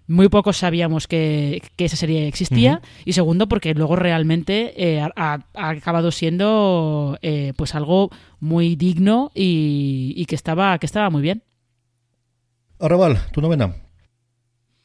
muy 0.07 0.27
pocos 0.29 0.57
sabíamos 0.57 1.07
que, 1.07 1.61
que 1.75 1.85
esa 1.85 1.95
serie 1.95 2.27
existía 2.27 2.81
y 3.05 3.13
segundo 3.13 3.47
porque 3.47 3.73
luego 3.73 3.95
realmente 3.95 4.73
eh, 4.75 4.99
ha, 5.01 5.11
ha- 5.15 5.45
ha 5.53 5.69
acabado 5.69 6.11
siendo 6.11 7.17
eh, 7.21 7.53
pues 7.55 7.73
algo 7.75 8.09
muy 8.39 8.75
digno 8.75 9.31
y, 9.33 10.13
y 10.17 10.25
que 10.25 10.35
estaba 10.35 10.77
que 10.79 10.85
estaba 10.85 11.09
muy 11.09 11.21
bien. 11.21 11.43
Arrabal, 12.79 13.19
tu 13.31 13.39
novena. 13.41 13.75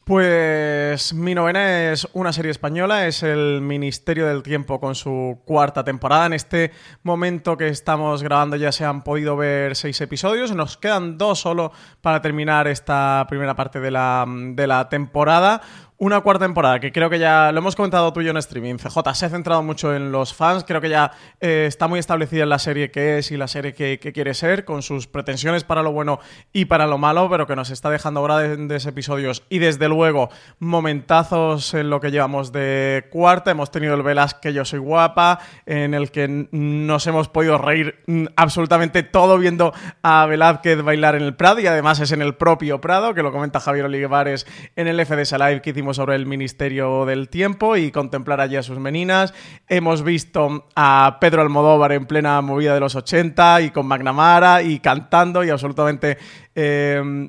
Pues 0.09 1.13
mi 1.13 1.35
novena 1.35 1.93
es 1.93 2.09
una 2.15 2.33
serie 2.33 2.51
española, 2.51 3.07
es 3.07 3.23
el 3.23 3.61
Ministerio 3.61 4.27
del 4.27 4.43
Tiempo 4.43 4.81
con 4.81 4.95
su 4.95 5.43
cuarta 5.45 5.85
temporada. 5.85 6.25
En 6.25 6.33
este 6.33 6.73
momento 7.03 7.59
que 7.59 7.69
estamos 7.69 8.23
grabando 8.23 8.57
ya 8.57 8.73
se 8.73 8.87
han 8.87 9.05
podido 9.05 9.37
ver 9.37 9.77
seis 9.77 10.01
episodios, 10.01 10.55
nos 10.55 10.79
quedan 10.79 11.19
dos 11.19 11.41
solo 11.41 11.73
para 12.01 12.23
terminar 12.23 12.69
esta 12.69 13.27
primera 13.29 13.55
parte 13.55 13.81
de 13.81 13.91
la, 13.91 14.25
de 14.27 14.67
la 14.67 14.89
temporada 14.89 15.61
una 16.01 16.21
cuarta 16.21 16.45
temporada 16.45 16.79
que 16.79 16.93
creo 16.93 17.11
que 17.11 17.19
ya 17.19 17.51
lo 17.51 17.59
hemos 17.59 17.75
comentado 17.75 18.13
tú 18.13 18.21
y 18.21 18.25
yo 18.25 18.31
en 18.31 18.37
streaming. 18.37 18.77
CJ 18.77 19.15
se 19.15 19.27
ha 19.27 19.29
centrado 19.31 19.65
mucho 19.65 19.95
en 19.95 20.13
los 20.13 20.33
fans, 20.33 20.63
creo 20.65 20.81
que 20.81 20.89
ya 20.89 21.11
eh, 21.41 21.65
está 21.67 21.89
muy 21.89 21.99
establecida 21.99 22.45
en 22.45 22.49
la 22.51 22.61
serie 22.61 22.93
que 22.93 23.19
es 23.19 23.33
y 23.33 23.37
la 23.37 23.49
serie 23.49 23.75
que, 23.75 23.99
quiere 23.99 24.35
ser, 24.35 24.65
con 24.65 24.83
sus 24.83 25.09
pretensiones 25.09 25.65
para 25.65 25.83
lo 25.83 25.91
bueno 25.91 26.21
y 26.53 26.67
para 26.67 26.87
lo 26.87 26.99
malo, 26.99 27.29
pero 27.29 27.49
que 27.49 27.57
nos 27.57 27.71
está 27.71 27.91
dejando 27.91 28.23
grandes 28.23 28.87
episodios 28.87 29.43
y 29.49 29.59
desde 29.59 29.89
luego 29.89 30.31
momentazos 30.61 31.75
en 31.75 31.91
lo 31.91 32.01
que 32.01 32.13
llevamos 32.13 32.53
de 32.53 33.07
cuarta. 33.11 33.51
Hemos 33.51 33.73
tenido 33.73 33.95
el 33.95 34.03
Velas 34.03 34.35
que 34.35 34.53
yo 34.53 34.65
soy 34.65 34.79
guapa, 34.79 35.41
en 35.67 35.95
el 35.95 36.13
que 36.13 36.47
nos 36.53 37.07
hemos 37.09 37.29
podido 37.29 37.59
reír 37.59 38.05
absolutamente 38.37 39.03
todo 39.03 39.37
viendo 39.37 39.75
a 40.03 40.27
Velázquez 40.27 40.81
bailar 40.81 41.17
en 41.17 41.23
el 41.23 41.35
Prado 41.35 41.59
y 41.59 41.67
además 41.67 41.99
es 41.99 42.13
en 42.13 42.23
el 42.23 42.37
propio 42.37 42.81
Prado, 42.81 43.15
que 43.15 43.23
lo 43.25 43.33
comenta 43.33 43.59
Javier 43.59 43.87
Olivares 43.87 44.47
en 44.77 44.87
el 44.87 45.05
FDS 45.05 45.33
Live 45.33 45.61
que 45.61 45.71
hicimos 45.71 45.88
sobre 45.95 46.17
el 46.17 46.27
Ministerio 46.27 47.05
del 47.05 47.29
Tiempo 47.29 47.77
y 47.77 47.91
contemplar 47.91 48.41
allí 48.41 48.57
a 48.57 48.63
sus 48.63 48.79
meninas. 48.79 49.35
Hemos 49.69 50.03
visto 50.03 50.69
a 50.75 51.19
Pedro 51.21 51.43
Almodóvar 51.43 51.93
en 51.93 52.07
plena 52.07 52.41
movida 52.41 52.75
de 52.75 52.81
los 52.81 52.95
80 52.95 53.63
y 53.63 53.71
con 53.71 53.87
McNamara 53.87 54.63
y 54.63 54.79
cantando 54.81 55.45
y 55.45 55.51
absolutamente... 55.51 56.19
Eh... 56.55 57.29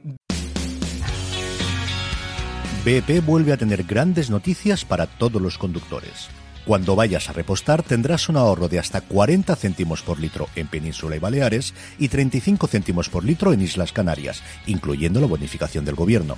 BP 2.86 3.26
vuelve 3.26 3.52
a 3.52 3.58
tener 3.58 3.84
grandes 3.84 4.30
noticias 4.30 4.86
para 4.86 5.06
todos 5.06 5.41
los 5.41 5.58
conductores. 5.58 6.30
Cuando 6.65 6.95
vayas 6.95 7.30
a 7.30 7.34
repostar 7.34 7.84
tendrás 7.84 8.30
un 8.30 8.38
ahorro 8.38 8.67
de 8.67 8.80
hasta 8.80 9.02
40 9.02 9.56
céntimos 9.56 10.02
por 10.02 10.19
litro 10.19 10.48
en 10.56 10.67
Península 10.67 11.15
y 11.15 11.19
Baleares 11.19 11.74
y 11.98 12.10
35 12.10 12.67
céntimos 12.67 13.10
por 13.10 13.24
litro 13.24 13.54
en 13.54 13.62
Islas 13.62 13.91
Canarias, 13.91 14.43
incluyendo 14.67 15.19
la 15.19 15.28
bonificación 15.28 15.84
del 15.84 15.95
gobierno. 15.95 16.38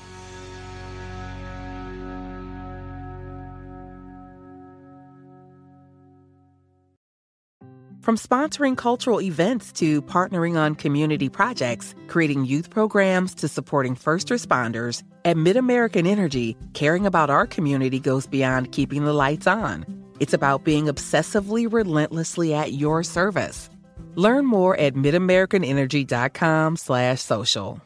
From 8.01 8.17
sponsoring 8.17 8.75
cultural 8.75 9.21
events 9.21 9.71
to 9.73 10.01
partnering 10.01 10.57
on 10.57 10.73
community 10.73 11.29
projects, 11.29 11.93
creating 12.07 12.45
youth 12.45 12.71
programs 12.71 13.35
to 13.35 13.47
supporting 13.47 13.93
first 13.93 14.29
responders, 14.29 15.03
at 15.23 15.37
MidAmerican 15.37 16.07
Energy, 16.07 16.57
caring 16.73 17.05
about 17.05 17.29
our 17.29 17.45
community 17.45 17.99
goes 17.99 18.25
beyond 18.25 18.71
keeping 18.71 19.05
the 19.05 19.13
lights 19.13 19.45
on. 19.45 19.85
It's 20.19 20.33
about 20.33 20.63
being 20.63 20.85
obsessively 20.85 21.71
relentlessly 21.71 22.55
at 22.55 22.73
your 22.73 23.03
service. 23.03 23.69
Learn 24.15 24.47
more 24.47 24.75
at 24.77 24.95
midamericanenergy.com 24.95 26.77
slash 26.77 27.21
social. 27.21 27.81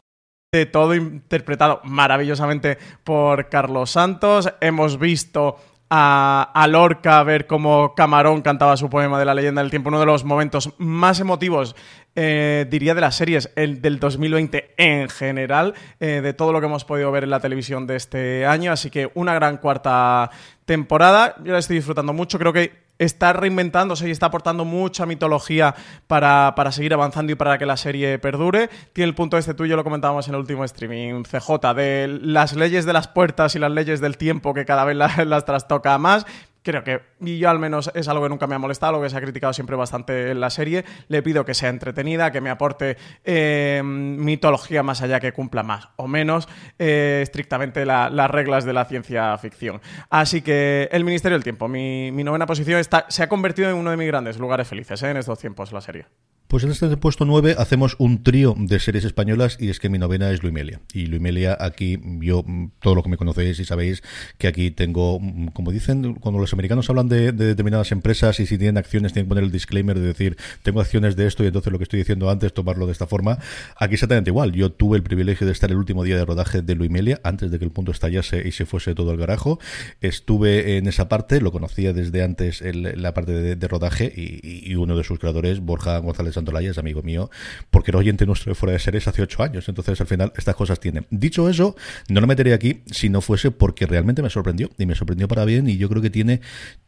De 0.50 0.64
todo 0.64 0.94
interpretado 0.94 1.82
maravillosamente 1.84 2.78
por 3.04 3.50
Carlos 3.50 3.90
Santos. 3.90 4.48
Hemos 4.62 4.98
visto 4.98 5.58
a, 5.88 6.66
Lorca 6.68 7.20
a 7.20 7.22
ver 7.22 7.46
cómo 7.46 7.94
Camarón 7.94 8.42
cantaba 8.42 8.76
su 8.76 8.90
poema 8.90 9.18
de 9.18 9.24
la 9.24 9.34
leyenda 9.34 9.62
del 9.62 9.70
tiempo, 9.70 9.88
uno 9.88 10.00
de 10.00 10.06
los 10.06 10.24
momentos 10.24 10.72
más 10.78 11.20
emotivos, 11.20 11.76
eh, 12.14 12.66
diría, 12.68 12.94
de 12.94 13.00
las 13.00 13.14
series 13.14 13.50
el, 13.56 13.80
del 13.80 14.00
2020 14.00 14.74
en 14.76 15.08
general, 15.08 15.74
eh, 16.00 16.20
de 16.22 16.32
todo 16.32 16.52
lo 16.52 16.60
que 16.60 16.66
hemos 16.66 16.84
podido 16.84 17.12
ver 17.12 17.24
en 17.24 17.30
la 17.30 17.40
televisión 17.40 17.86
de 17.86 17.96
este 17.96 18.46
año. 18.46 18.72
Así 18.72 18.90
que 18.90 19.10
una 19.14 19.34
gran 19.34 19.58
cuarta 19.58 20.30
temporada. 20.64 21.36
Yo 21.44 21.52
la 21.52 21.58
estoy 21.58 21.76
disfrutando 21.76 22.12
mucho. 22.12 22.38
Creo 22.38 22.52
que 22.52 22.85
está 22.98 23.32
reinventándose 23.32 24.08
y 24.08 24.10
está 24.10 24.26
aportando 24.26 24.64
mucha 24.64 25.06
mitología 25.06 25.74
para, 26.06 26.54
seguir 26.72 26.94
avanzando 26.94 27.32
y 27.32 27.34
para 27.34 27.58
que 27.58 27.66
la 27.66 27.76
serie 27.76 28.18
perdure. 28.18 28.68
Tiene 28.92 29.08
el 29.08 29.14
punto 29.14 29.38
este 29.38 29.54
tuyo, 29.54 29.76
lo 29.76 29.84
comentábamos 29.84 30.28
en 30.28 30.34
el 30.34 30.40
último 30.40 30.64
streaming, 30.64 31.24
CJ, 31.24 31.74
de 31.74 32.18
las 32.22 32.54
leyes 32.54 32.86
de 32.86 32.92
las 32.92 33.08
puertas 33.08 33.54
y 33.54 33.58
las 33.58 33.70
leyes 33.70 34.00
del 34.00 34.16
tiempo 34.16 34.54
que 34.54 34.64
cada 34.64 34.84
vez 34.84 34.96
las 35.26 35.44
trastoca 35.44 35.98
más 35.98 36.26
creo 36.66 36.82
que, 36.82 37.00
y 37.20 37.38
yo 37.38 37.48
al 37.48 37.60
menos 37.60 37.92
es 37.94 38.08
algo 38.08 38.24
que 38.24 38.28
nunca 38.28 38.48
me 38.48 38.56
ha 38.56 38.58
molestado, 38.58 38.94
lo 38.94 39.02
que 39.02 39.08
se 39.08 39.16
ha 39.16 39.20
criticado 39.20 39.52
siempre 39.52 39.76
bastante 39.76 40.32
en 40.32 40.40
la 40.40 40.50
serie. 40.50 40.84
Le 41.06 41.22
pido 41.22 41.44
que 41.44 41.54
sea 41.54 41.68
entretenida, 41.68 42.32
que 42.32 42.40
me 42.40 42.50
aporte 42.50 42.96
eh, 43.24 43.80
mitología 43.84 44.82
más 44.82 45.00
allá 45.00 45.20
que 45.20 45.32
cumpla 45.32 45.62
más 45.62 45.88
o 45.94 46.08
menos 46.08 46.48
eh, 46.80 47.20
estrictamente 47.22 47.86
las 47.86 48.30
reglas 48.30 48.64
de 48.64 48.72
la 48.72 48.84
ciencia 48.84 49.38
ficción. 49.38 49.80
Así 50.10 50.42
que 50.42 50.88
el 50.90 51.04
Ministerio 51.04 51.36
del 51.36 51.44
Tiempo, 51.44 51.68
mi, 51.68 52.10
novena 52.10 52.46
posición, 52.46 52.80
está, 52.80 53.06
se 53.08 53.22
ha 53.22 53.28
convertido 53.28 53.70
en 53.70 53.76
uno 53.76 53.92
de 53.92 53.96
mis 53.96 54.08
grandes 54.08 54.36
lugares 54.38 54.66
felices 54.66 55.00
eh, 55.04 55.10
en 55.10 55.18
estos 55.18 55.38
tiempos 55.38 55.70
la 55.70 55.80
serie. 55.80 56.06
Pues 56.48 56.62
en 56.62 56.70
este 56.70 56.96
puesto 56.96 57.24
9 57.24 57.56
hacemos 57.58 57.96
un 57.98 58.22
trío 58.22 58.54
de 58.56 58.78
series 58.78 59.04
españolas 59.04 59.56
y 59.58 59.68
es 59.68 59.80
que 59.80 59.88
mi 59.88 59.98
novena 59.98 60.30
es 60.30 60.44
Luimelia. 60.44 60.80
Y 60.92 61.06
Luimelia 61.06 61.56
aquí, 61.58 61.98
yo, 62.20 62.44
todo 62.80 62.94
lo 62.94 63.02
que 63.02 63.08
me 63.08 63.16
conocéis 63.16 63.58
y 63.58 63.64
sabéis 63.64 64.04
que 64.38 64.46
aquí 64.46 64.70
tengo, 64.70 65.20
como 65.52 65.72
dicen, 65.72 66.14
cuando 66.14 66.40
los 66.40 66.52
americanos 66.52 66.88
hablan 66.88 67.08
de, 67.08 67.32
determinadas 67.32 67.90
empresas 67.90 68.38
y 68.38 68.46
si 68.46 68.58
tienen 68.58 68.78
acciones 68.78 69.12
tienen 69.12 69.26
que 69.26 69.30
poner 69.30 69.42
el 69.42 69.50
disclaimer 69.50 69.98
de 69.98 70.06
decir, 70.06 70.36
tengo 70.62 70.80
acciones 70.80 71.16
de 71.16 71.26
esto 71.26 71.42
y 71.42 71.48
entonces 71.48 71.72
lo 71.72 71.78
que 71.78 71.84
estoy 71.84 71.98
diciendo 71.98 72.30
antes 72.30 72.54
tomarlo 72.54 72.86
de 72.86 72.92
esta 72.92 73.08
forma. 73.08 73.38
Aquí 73.76 73.94
exactamente 73.94 74.30
igual. 74.30 74.52
Yo 74.52 74.70
tuve 74.70 74.96
el 74.96 75.02
privilegio 75.02 75.48
de 75.48 75.52
estar 75.52 75.72
el 75.72 75.76
último 75.76 76.04
día 76.04 76.16
de 76.16 76.24
rodaje 76.24 76.62
de 76.62 76.76
Luimelia 76.76 77.20
antes 77.24 77.50
de 77.50 77.58
que 77.58 77.64
el 77.64 77.72
punto 77.72 77.90
estallase 77.90 78.46
y 78.46 78.52
se 78.52 78.66
fuese 78.66 78.94
todo 78.94 79.10
el 79.10 79.18
garajo. 79.18 79.58
Estuve 80.00 80.76
en 80.76 80.86
esa 80.86 81.08
parte, 81.08 81.40
lo 81.40 81.50
conocía 81.50 81.92
desde 81.92 82.22
antes 82.22 82.62
en 82.62 83.02
la 83.02 83.14
parte 83.14 83.32
de, 83.56 83.68
rodaje 83.68 84.12
y, 84.14 84.76
uno 84.76 84.96
de 84.96 85.02
sus 85.02 85.18
creadores, 85.18 85.58
Borja 85.58 85.98
González 85.98 86.35
Santolaya 86.36 86.70
es 86.70 86.78
amigo 86.78 87.02
mío, 87.02 87.30
porque 87.70 87.90
era 87.90 87.98
oyente 87.98 88.26
nuestro 88.26 88.50
de 88.50 88.54
fuera 88.54 88.72
de 88.72 88.78
series 88.78 89.08
hace 89.08 89.22
ocho 89.22 89.42
años. 89.42 89.68
Entonces, 89.68 90.00
al 90.00 90.06
final, 90.06 90.32
estas 90.36 90.54
cosas 90.54 90.78
tienen. 90.78 91.06
Dicho 91.10 91.48
eso, 91.48 91.76
no 92.08 92.20
lo 92.20 92.26
metería 92.26 92.54
aquí 92.54 92.82
si 92.86 93.08
no 93.08 93.20
fuese 93.20 93.50
porque 93.50 93.86
realmente 93.86 94.22
me 94.22 94.30
sorprendió. 94.30 94.70
Y 94.78 94.86
me 94.86 94.94
sorprendió 94.94 95.28
para 95.28 95.44
bien. 95.44 95.68
Y 95.68 95.76
yo 95.76 95.88
creo 95.88 96.02
que 96.02 96.10
tiene 96.10 96.40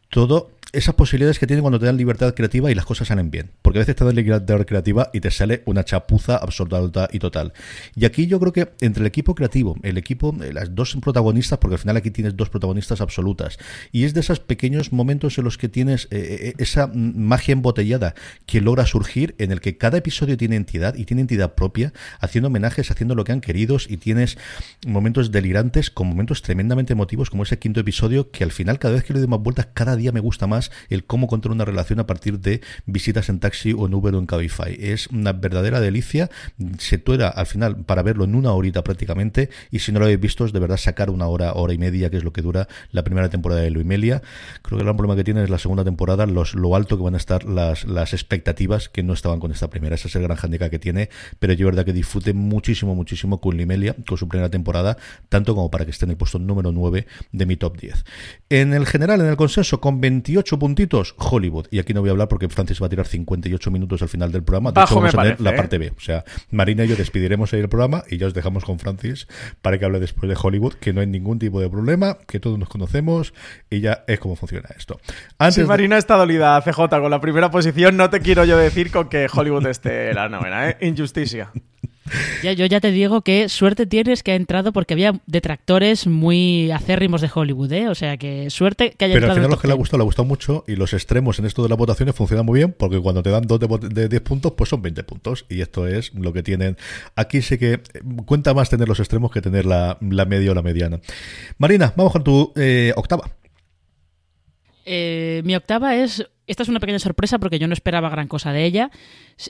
todo 0.09 0.51
esas 0.71 0.93
posibilidades 0.93 1.39
que 1.39 1.47
tiene 1.47 1.61
cuando 1.61 1.79
te 1.79 1.87
dan 1.87 1.97
libertad 1.97 2.33
creativa 2.35 2.69
y 2.69 2.75
las 2.75 2.85
cosas 2.85 3.07
salen 3.07 3.31
bien. 3.31 3.51
Porque 3.61 3.79
a 3.79 3.81
veces 3.81 3.95
te 3.95 4.05
dan 4.05 4.15
libertad 4.15 4.65
creativa 4.65 5.09
y 5.13 5.19
te 5.19 5.31
sale 5.31 5.63
una 5.65 5.83
chapuza 5.83 6.37
absoluta 6.37 7.09
y 7.11 7.19
total. 7.19 7.53
Y 7.95 8.05
aquí 8.05 8.27
yo 8.27 8.39
creo 8.39 8.53
que 8.53 8.69
entre 8.81 9.01
el 9.01 9.07
equipo 9.07 9.33
creativo, 9.33 9.77
el 9.81 9.97
equipo, 9.97 10.35
eh, 10.43 10.53
las 10.53 10.75
dos 10.75 10.95
protagonistas, 11.01 11.57
porque 11.59 11.75
al 11.75 11.79
final 11.79 11.97
aquí 11.97 12.11
tienes 12.11 12.35
dos 12.35 12.49
protagonistas 12.49 13.01
absolutas, 13.01 13.57
y 13.91 14.03
es 14.03 14.13
de 14.13 14.19
esos 14.19 14.39
pequeños 14.39 14.91
momentos 14.91 15.37
en 15.37 15.45
los 15.45 15.57
que 15.57 15.69
tienes 15.69 16.07
eh, 16.11 16.37
eh, 16.41 16.53
esa 16.57 16.87
magia 16.93 17.53
embotellada 17.53 18.13
que 18.45 18.61
logra 18.61 18.85
surgir, 18.85 19.35
en 19.39 19.51
el 19.51 19.61
que 19.61 19.77
cada 19.77 19.97
episodio 19.97 20.37
tiene 20.37 20.55
entidad 20.55 20.95
y 20.95 21.05
tiene 21.05 21.21
entidad 21.21 21.55
propia, 21.55 21.93
haciendo 22.19 22.47
homenajes, 22.47 22.91
haciendo 22.91 23.15
lo 23.15 23.23
que 23.23 23.31
han 23.31 23.41
querido, 23.41 23.77
y 23.87 23.97
tienes 23.97 24.37
momentos 24.87 25.31
delirantes 25.31 25.89
con 25.89 26.07
momentos 26.07 26.41
tremendamente 26.41 26.93
emotivos, 26.93 27.29
como 27.29 27.43
ese 27.43 27.59
quinto 27.59 27.79
episodio, 27.79 28.31
que 28.31 28.43
al 28.43 28.51
final, 28.51 28.79
cada 28.79 28.95
vez 28.95 29.03
que 29.03 29.13
le 29.13 29.19
doy 29.19 29.27
más 29.27 29.39
vueltas, 29.39 29.67
cada 29.73 29.95
día 29.95 30.11
me 30.11 30.19
gusta 30.19 30.47
más 30.47 30.58
el 30.89 31.05
cómo 31.05 31.27
contar 31.27 31.51
una 31.51 31.65
relación 31.65 31.99
a 31.99 32.07
partir 32.07 32.39
de 32.39 32.61
visitas 32.85 33.29
en 33.29 33.39
taxi 33.39 33.73
o 33.73 33.87
en 33.87 33.93
Uber 33.93 34.15
o 34.15 34.19
en 34.19 34.25
Cabify. 34.25 34.75
Es 34.79 35.07
una 35.07 35.33
verdadera 35.33 35.79
delicia. 35.79 36.29
Se 36.77 36.97
tuera 36.97 37.29
al 37.29 37.45
final 37.45 37.77
para 37.85 38.03
verlo 38.03 38.25
en 38.25 38.35
una 38.35 38.51
horita 38.51 38.83
prácticamente 38.83 39.49
y 39.71 39.79
si 39.79 39.91
no 39.91 39.99
lo 39.99 40.05
habéis 40.05 40.19
visto 40.19 40.45
es 40.45 40.51
de 40.51 40.59
verdad 40.59 40.77
sacar 40.77 41.09
una 41.09 41.27
hora, 41.27 41.53
hora 41.53 41.73
y 41.73 41.77
media, 41.77 42.09
que 42.09 42.17
es 42.17 42.23
lo 42.23 42.33
que 42.33 42.41
dura 42.41 42.67
la 42.91 43.03
primera 43.03 43.29
temporada 43.29 43.61
de 43.61 43.69
Luimelia. 43.69 44.21
Creo 44.61 44.77
que 44.77 44.81
el 44.81 44.85
gran 44.85 44.97
problema 44.97 45.15
que 45.15 45.23
tiene 45.23 45.43
es 45.43 45.49
la 45.49 45.59
segunda 45.59 45.83
temporada, 45.85 46.25
los, 46.25 46.55
lo 46.55 46.75
alto 46.75 46.97
que 46.97 47.03
van 47.03 47.13
a 47.13 47.17
estar 47.17 47.45
las, 47.45 47.85
las 47.85 48.13
expectativas 48.13 48.89
que 48.89 49.03
no 49.03 49.13
estaban 49.13 49.39
con 49.39 49.51
esta 49.51 49.69
primera. 49.69 49.95
Ese 49.95 50.09
es 50.09 50.15
el 50.15 50.23
gran 50.23 50.37
handicap 50.41 50.69
que 50.69 50.79
tiene, 50.79 51.09
pero 51.39 51.53
yo 51.53 51.69
verdad 51.69 51.85
que 51.85 51.93
disfrute 51.93 52.33
muchísimo, 52.33 52.95
muchísimo 52.95 53.39
con 53.39 53.55
Luimelia, 53.55 53.95
con 54.07 54.17
su 54.17 54.27
primera 54.27 54.49
temporada, 54.49 54.97
tanto 55.29 55.55
como 55.55 55.69
para 55.69 55.85
que 55.85 55.91
esté 55.91 56.05
en 56.05 56.11
el 56.11 56.17
puesto 56.17 56.39
número 56.39 56.71
9 56.71 57.05
de 57.31 57.45
mi 57.45 57.55
top 57.55 57.79
10. 57.79 58.05
En 58.49 58.73
el 58.73 58.85
general, 58.85 59.21
en 59.21 59.27
el 59.27 59.37
consenso, 59.37 59.79
con 59.79 60.01
28 60.01 60.48
58 60.49 60.59
puntitos, 60.59 61.15
Hollywood. 61.17 61.67
Y 61.71 61.79
aquí 61.79 61.93
no 61.93 62.01
voy 62.01 62.09
a 62.09 62.11
hablar 62.11 62.27
porque 62.27 62.49
Francis 62.49 62.81
va 62.81 62.87
a 62.87 62.89
tirar 62.89 63.05
58 63.07 63.71
minutos 63.71 64.01
al 64.01 64.09
final 64.09 64.31
del 64.31 64.43
programa. 64.43 64.71
De 64.71 64.75
Bajo 64.79 64.93
hecho, 64.93 64.95
vamos 65.01 65.13
me 65.15 65.19
a 65.19 65.23
tener 65.23 65.41
la 65.41 65.51
¿eh? 65.51 65.53
parte 65.57 65.77
B. 65.77 65.91
O 65.95 65.99
sea, 65.99 66.23
Marina 66.51 66.85
y 66.85 66.87
yo 66.87 66.95
despediremos 66.95 67.53
ahí 67.53 67.59
el 67.59 67.69
programa 67.69 68.03
y 68.09 68.17
ya 68.17 68.27
os 68.27 68.33
dejamos 68.33 68.65
con 68.65 68.79
Francis 68.79 69.27
para 69.61 69.77
que 69.77 69.85
hable 69.85 69.99
después 69.99 70.29
de 70.29 70.37
Hollywood, 70.41 70.73
que 70.75 70.93
no 70.93 71.01
hay 71.01 71.07
ningún 71.07 71.39
tipo 71.39 71.59
de 71.61 71.69
problema, 71.69 72.17
que 72.27 72.39
todos 72.39 72.57
nos 72.57 72.69
conocemos 72.69 73.33
y 73.69 73.81
ya 73.81 74.03
es 74.07 74.19
como 74.19 74.35
funciona 74.35 74.69
esto. 74.77 74.99
Antes 75.37 75.55
Si 75.55 75.61
de- 75.61 75.67
Marina 75.67 75.97
está 75.97 76.15
dolida, 76.15 76.59
CJ, 76.61 76.87
con 76.89 77.11
la 77.11 77.21
primera 77.21 77.51
posición, 77.51 77.97
no 77.97 78.09
te 78.09 78.19
quiero 78.21 78.45
yo 78.45 78.57
decir 78.57 78.91
con 78.91 79.09
que 79.09 79.27
Hollywood 79.31 79.67
esté 79.67 80.13
la 80.13 80.29
novena, 80.29 80.69
¿eh? 80.69 80.77
Injusticia. 80.81 81.51
Ya, 82.41 82.53
yo 82.53 82.65
ya 82.65 82.79
te 82.79 82.91
digo 82.91 83.21
que 83.21 83.49
suerte 83.49 83.85
tienes 83.85 84.23
que 84.23 84.31
ha 84.31 84.35
entrado 84.35 84.71
porque 84.73 84.93
había 84.93 85.19
detractores 85.25 86.07
muy 86.07 86.71
acérrimos 86.71 87.21
de 87.21 87.29
Hollywood, 87.33 87.71
¿eh? 87.73 87.87
O 87.89 87.95
sea 87.95 88.17
que 88.17 88.49
suerte 88.49 88.91
que 88.97 89.05
haya 89.05 89.13
Pero 89.13 89.27
al 89.27 89.31
entrado. 89.31 89.35
final 89.35 89.45
en 89.45 89.51
lo 89.51 89.57
top 89.57 89.61
que 89.61 89.67
le 89.67 89.73
ha 89.73 89.75
10. 89.75 89.77
gustado, 89.77 89.97
le 89.99 90.03
ha 90.03 90.05
gustado 90.05 90.25
mucho 90.27 90.63
y 90.67 90.75
los 90.75 90.93
extremos 90.93 91.39
en 91.39 91.45
esto 91.45 91.63
de 91.63 91.69
las 91.69 91.77
votaciones 91.77 92.15
funcionan 92.15 92.45
muy 92.45 92.59
bien 92.59 92.73
porque 92.77 92.99
cuando 92.99 93.21
te 93.23 93.29
dan 93.29 93.43
dos 93.47 93.59
de, 93.59 93.67
de 93.89 94.09
10 94.09 94.21
puntos, 94.21 94.53
pues 94.53 94.69
son 94.69 94.81
20 94.81 95.03
puntos 95.03 95.45
y 95.49 95.61
esto 95.61 95.87
es 95.87 96.13
lo 96.13 96.33
que 96.33 96.43
tienen. 96.43 96.77
Aquí 97.15 97.41
sí 97.41 97.57
que 97.57 97.73
eh, 97.73 97.81
cuenta 98.25 98.53
más 98.53 98.69
tener 98.69 98.87
los 98.87 98.99
extremos 98.99 99.31
que 99.31 99.41
tener 99.41 99.65
la, 99.65 99.97
la 100.01 100.25
media 100.25 100.51
o 100.51 100.55
la 100.55 100.61
mediana. 100.61 100.99
Marina, 101.57 101.93
vamos 101.95 102.13
con 102.13 102.23
tu 102.23 102.53
eh, 102.55 102.93
octava. 102.95 103.29
Eh, 104.85 105.41
mi 105.45 105.55
octava 105.55 105.95
es. 105.95 106.25
Esta 106.47 106.63
es 106.63 106.69
una 106.69 106.79
pequeña 106.79 106.97
sorpresa 106.99 107.37
porque 107.37 107.59
yo 107.59 107.67
no 107.67 107.73
esperaba 107.73 108.09
gran 108.09 108.27
cosa 108.27 108.51
de 108.51 108.65
ella. 108.65 108.89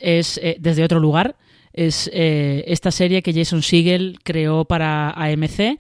Es 0.02 0.38
eh, 0.44 0.58
desde 0.60 0.84
otro 0.84 1.00
lugar. 1.00 1.38
Es 1.74 2.10
eh, 2.14 2.64
esta 2.68 2.92
serie 2.92 3.22
que 3.22 3.34
Jason 3.34 3.62
Siegel 3.62 4.20
creó 4.24 4.66
para 4.66 5.12
AMC. 5.12 5.80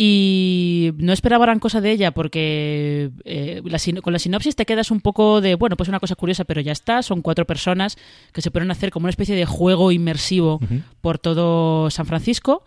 Y 0.00 0.92
no 0.98 1.12
esperaba 1.12 1.44
gran 1.44 1.58
cosa 1.58 1.80
de 1.80 1.90
ella 1.90 2.12
porque 2.12 3.10
eh, 3.24 3.62
la 3.64 3.80
con 4.00 4.12
la 4.12 4.20
sinopsis 4.20 4.54
te 4.54 4.64
quedas 4.64 4.92
un 4.92 5.00
poco 5.00 5.40
de, 5.40 5.56
bueno, 5.56 5.76
pues 5.76 5.88
una 5.88 5.98
cosa 5.98 6.14
curiosa, 6.14 6.44
pero 6.44 6.60
ya 6.60 6.70
está. 6.70 7.02
Son 7.02 7.20
cuatro 7.20 7.46
personas 7.46 7.98
que 8.32 8.40
se 8.40 8.52
ponen 8.52 8.70
a 8.70 8.74
hacer 8.74 8.92
como 8.92 9.06
una 9.06 9.10
especie 9.10 9.34
de 9.34 9.44
juego 9.44 9.90
inmersivo 9.90 10.60
por 11.00 11.18
todo 11.18 11.90
San 11.90 12.06
Francisco. 12.06 12.62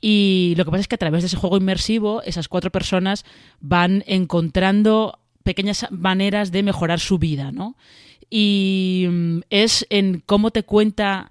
Y 0.00 0.54
lo 0.56 0.64
que 0.64 0.72
pasa 0.72 0.80
es 0.80 0.88
que 0.88 0.96
a 0.96 0.98
través 0.98 1.22
de 1.22 1.28
ese 1.28 1.36
juego 1.36 1.56
inmersivo, 1.56 2.20
esas 2.24 2.48
cuatro 2.48 2.72
personas 2.72 3.24
van 3.60 4.02
encontrando 4.08 5.20
pequeñas 5.44 5.86
maneras 5.92 6.50
de 6.50 6.64
mejorar 6.64 6.98
su 6.98 7.18
vida, 7.18 7.52
¿no? 7.52 7.76
Y 8.28 9.06
mm, 9.08 9.38
es 9.50 9.86
en 9.88 10.20
cómo 10.26 10.50
te 10.50 10.64
cuenta 10.64 11.30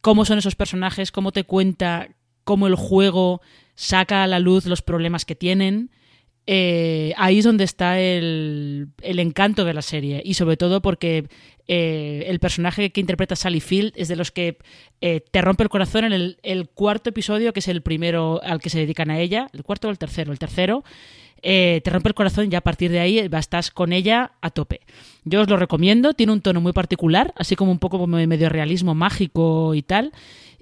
cómo 0.00 0.24
son 0.24 0.38
esos 0.38 0.54
personajes, 0.54 1.12
cómo 1.12 1.32
te 1.32 1.44
cuenta 1.44 2.08
cómo 2.44 2.66
el 2.66 2.74
juego 2.74 3.40
saca 3.74 4.22
a 4.22 4.26
la 4.26 4.38
luz 4.38 4.66
los 4.66 4.82
problemas 4.82 5.24
que 5.24 5.34
tienen. 5.34 5.90
Eh, 6.46 7.12
ahí 7.16 7.38
es 7.38 7.44
donde 7.44 7.64
está 7.64 8.00
el, 8.00 8.88
el 9.02 9.18
encanto 9.18 9.64
de 9.64 9.74
la 9.74 9.82
serie 9.82 10.22
y 10.24 10.34
sobre 10.34 10.56
todo 10.56 10.82
porque 10.82 11.28
eh, 11.68 12.24
el 12.26 12.40
personaje 12.40 12.90
que 12.90 13.00
interpreta 13.00 13.36
Sally 13.36 13.60
Field 13.60 13.92
es 13.94 14.08
de 14.08 14.16
los 14.16 14.32
que 14.32 14.58
eh, 15.00 15.20
te 15.30 15.42
rompe 15.42 15.62
el 15.62 15.68
corazón 15.68 16.04
en 16.04 16.12
el, 16.12 16.38
el 16.42 16.68
cuarto 16.68 17.10
episodio, 17.10 17.52
que 17.52 17.60
es 17.60 17.68
el 17.68 17.82
primero 17.82 18.40
al 18.42 18.60
que 18.60 18.70
se 18.70 18.80
dedican 18.80 19.10
a 19.10 19.20
ella, 19.20 19.48
el 19.52 19.62
cuarto 19.62 19.86
o 19.86 19.90
el 19.92 19.98
tercero, 19.98 20.32
el 20.32 20.40
tercero, 20.40 20.82
eh, 21.42 21.80
te 21.82 21.90
rompe 21.90 22.08
el 22.08 22.14
corazón 22.14 22.50
ya 22.50 22.58
a 22.58 22.62
partir 22.62 22.90
de 22.90 23.00
ahí 23.00 23.18
eh, 23.18 23.30
estás 23.32 23.70
con 23.70 23.92
ella 23.92 24.32
a 24.40 24.50
tope. 24.50 24.80
Yo 25.24 25.40
os 25.40 25.48
lo 25.48 25.56
recomiendo, 25.56 26.14
tiene 26.14 26.32
un 26.32 26.40
tono 26.40 26.60
muy 26.60 26.72
particular, 26.72 27.32
así 27.36 27.56
como 27.56 27.72
un 27.72 27.78
poco 27.78 28.06
de 28.06 28.26
medio 28.26 28.48
realismo 28.48 28.94
mágico 28.94 29.74
y 29.74 29.82
tal. 29.82 30.12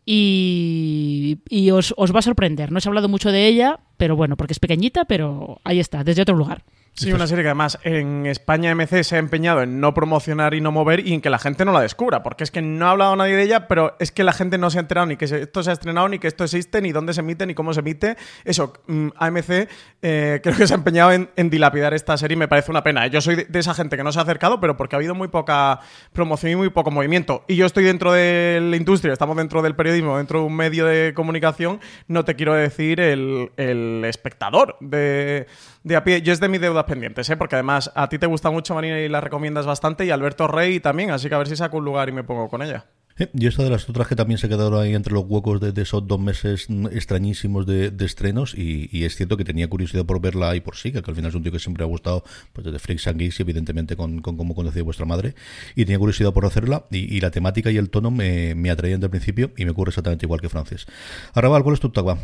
Y, 0.04 1.38
y 1.50 1.70
os, 1.70 1.92
os 1.96 2.14
va 2.14 2.20
a 2.20 2.22
sorprender. 2.22 2.72
No 2.72 2.78
os 2.78 2.86
he 2.86 2.88
hablado 2.88 3.08
mucho 3.08 3.30
de 3.30 3.46
ella, 3.46 3.80
pero 3.98 4.16
bueno, 4.16 4.36
porque 4.36 4.54
es 4.54 4.58
pequeñita, 4.58 5.04
pero 5.04 5.60
ahí 5.64 5.80
está, 5.80 6.02
desde 6.02 6.22
otro 6.22 6.34
lugar. 6.34 6.64
Sí, 6.98 7.12
una 7.12 7.28
serie 7.28 7.44
que 7.44 7.48
además 7.48 7.78
en 7.84 8.26
España 8.26 8.74
MC 8.74 9.04
se 9.04 9.14
ha 9.14 9.18
empeñado 9.20 9.62
en 9.62 9.78
no 9.78 9.94
promocionar 9.94 10.54
y 10.54 10.60
no 10.60 10.72
mover 10.72 11.06
y 11.06 11.14
en 11.14 11.20
que 11.20 11.30
la 11.30 11.38
gente 11.38 11.64
no 11.64 11.70
la 11.70 11.80
descubra, 11.80 12.24
porque 12.24 12.42
es 12.42 12.50
que 12.50 12.60
no 12.60 12.88
ha 12.88 12.90
hablado 12.90 13.14
nadie 13.14 13.36
de 13.36 13.44
ella, 13.44 13.68
pero 13.68 13.94
es 14.00 14.10
que 14.10 14.24
la 14.24 14.32
gente 14.32 14.58
no 14.58 14.68
se 14.68 14.78
ha 14.78 14.80
enterado 14.80 15.06
ni 15.06 15.16
que 15.16 15.26
esto 15.26 15.62
se 15.62 15.70
ha 15.70 15.74
estrenado, 15.74 16.08
ni 16.08 16.18
que 16.18 16.26
esto 16.26 16.42
existe, 16.42 16.82
ni 16.82 16.90
dónde 16.90 17.14
se 17.14 17.20
emite, 17.20 17.46
ni 17.46 17.54
cómo 17.54 17.72
se 17.72 17.80
emite. 17.80 18.16
Eso, 18.44 18.72
mm, 18.88 19.10
AMC 19.16 19.68
eh, 20.02 20.40
creo 20.42 20.56
que 20.56 20.66
se 20.66 20.74
ha 20.74 20.76
empeñado 20.76 21.12
en, 21.12 21.50
dilapidar 21.50 21.94
esta 21.94 22.16
serie 22.16 22.34
y 22.34 22.36
me 22.36 22.48
parece 22.48 22.72
una 22.72 22.82
pena. 22.82 23.06
Yo 23.06 23.20
soy 23.20 23.46
de, 23.48 23.58
esa 23.60 23.74
gente 23.74 23.96
que 23.96 24.02
no 24.02 24.10
se 24.10 24.18
ha 24.18 24.22
acercado, 24.22 24.58
pero 24.58 24.76
porque 24.76 24.96
ha 24.96 24.98
habido 24.98 25.14
muy 25.14 25.28
poca 25.28 25.78
promoción 26.12 26.50
y 26.50 26.56
muy 26.56 26.70
poco 26.70 26.90
movimiento. 26.90 27.44
Y 27.46 27.54
yo 27.54 27.66
estoy 27.66 27.84
dentro 27.84 28.12
de 28.12 28.58
la 28.60 28.76
industria, 28.76 29.12
estamos 29.12 29.36
dentro 29.36 29.62
del 29.62 29.76
periodismo, 29.76 30.16
dentro 30.16 30.40
de 30.40 30.46
un 30.46 30.56
medio 30.56 30.84
de 30.84 31.14
comunicación, 31.14 31.78
no 32.08 32.24
te 32.24 32.34
quiero 32.34 32.54
decir 32.54 32.98
el 33.00 34.02
espectador 34.04 34.76
de, 34.80 35.46
de 35.88 35.96
a 35.96 36.04
pie. 36.04 36.22
Yo 36.22 36.32
es 36.32 36.40
de 36.40 36.48
mis 36.48 36.60
deudas 36.60 36.84
pendientes, 36.84 37.28
¿eh? 37.30 37.36
porque 37.36 37.56
además 37.56 37.90
a 37.94 38.08
ti 38.08 38.18
te 38.18 38.26
gusta 38.26 38.50
mucho, 38.50 38.74
Marina, 38.74 39.00
y 39.00 39.08
la 39.08 39.20
recomiendas 39.20 39.66
bastante, 39.66 40.04
y 40.06 40.10
Alberto 40.10 40.46
Rey 40.46 40.78
también, 40.80 41.10
así 41.10 41.28
que 41.28 41.34
a 41.34 41.38
ver 41.38 41.48
si 41.48 41.56
saco 41.56 41.78
un 41.78 41.84
lugar 41.84 42.08
y 42.08 42.12
me 42.12 42.22
pongo 42.22 42.48
con 42.48 42.62
ella. 42.62 42.86
Eh, 43.18 43.28
Y 43.34 43.48
esta 43.48 43.64
de 43.64 43.70
las 43.70 43.88
otras 43.88 44.06
que 44.06 44.14
también 44.14 44.38
se 44.38 44.48
quedaron 44.48 44.80
ahí 44.80 44.94
entre 44.94 45.12
los 45.12 45.24
huecos 45.26 45.60
de, 45.60 45.72
de 45.72 45.82
esos 45.82 46.06
dos 46.06 46.20
meses 46.20 46.66
mm, 46.68 46.86
extrañísimos 46.92 47.66
de, 47.66 47.90
de 47.90 48.04
estrenos 48.06 48.54
y, 48.56 48.88
y 48.92 49.04
es 49.04 49.16
cierto 49.16 49.36
que 49.36 49.44
tenía 49.44 49.68
curiosidad 49.68 50.06
por 50.06 50.20
verla 50.20 50.54
y 50.54 50.60
por 50.60 50.76
sí, 50.76 50.92
que 50.92 50.98
al 50.98 51.16
final 51.16 51.30
es 51.30 51.34
un 51.34 51.42
tío 51.42 51.50
que 51.50 51.58
siempre 51.58 51.82
ha 51.82 51.86
gustado 51.88 52.22
pues 52.52 52.64
desde 52.64 52.78
Freaks 52.78 53.08
and 53.08 53.18
Geeks 53.18 53.40
y 53.40 53.42
evidentemente 53.42 53.96
con, 53.96 54.20
con 54.20 54.36
cómo 54.36 54.54
conocía 54.54 54.84
vuestra 54.84 55.04
madre 55.04 55.34
y 55.74 55.84
tenía 55.84 55.98
curiosidad 55.98 56.32
por 56.32 56.46
hacerla 56.46 56.84
y, 56.92 57.12
y 57.16 57.20
la 57.20 57.32
temática 57.32 57.72
y 57.72 57.76
el 57.76 57.90
tono 57.90 58.12
me, 58.12 58.54
me 58.54 58.70
atraían 58.70 59.00
desde 59.00 59.06
el 59.06 59.10
principio 59.10 59.50
y 59.56 59.64
me 59.64 59.72
ocurre 59.72 59.90
exactamente 59.90 60.24
igual 60.26 60.40
que 60.40 60.48
Francis. 60.48 60.86
Arrabal, 61.34 61.64
¿cuál 61.64 61.74
es 61.74 61.80
tu 61.80 61.88
octava? 61.88 62.18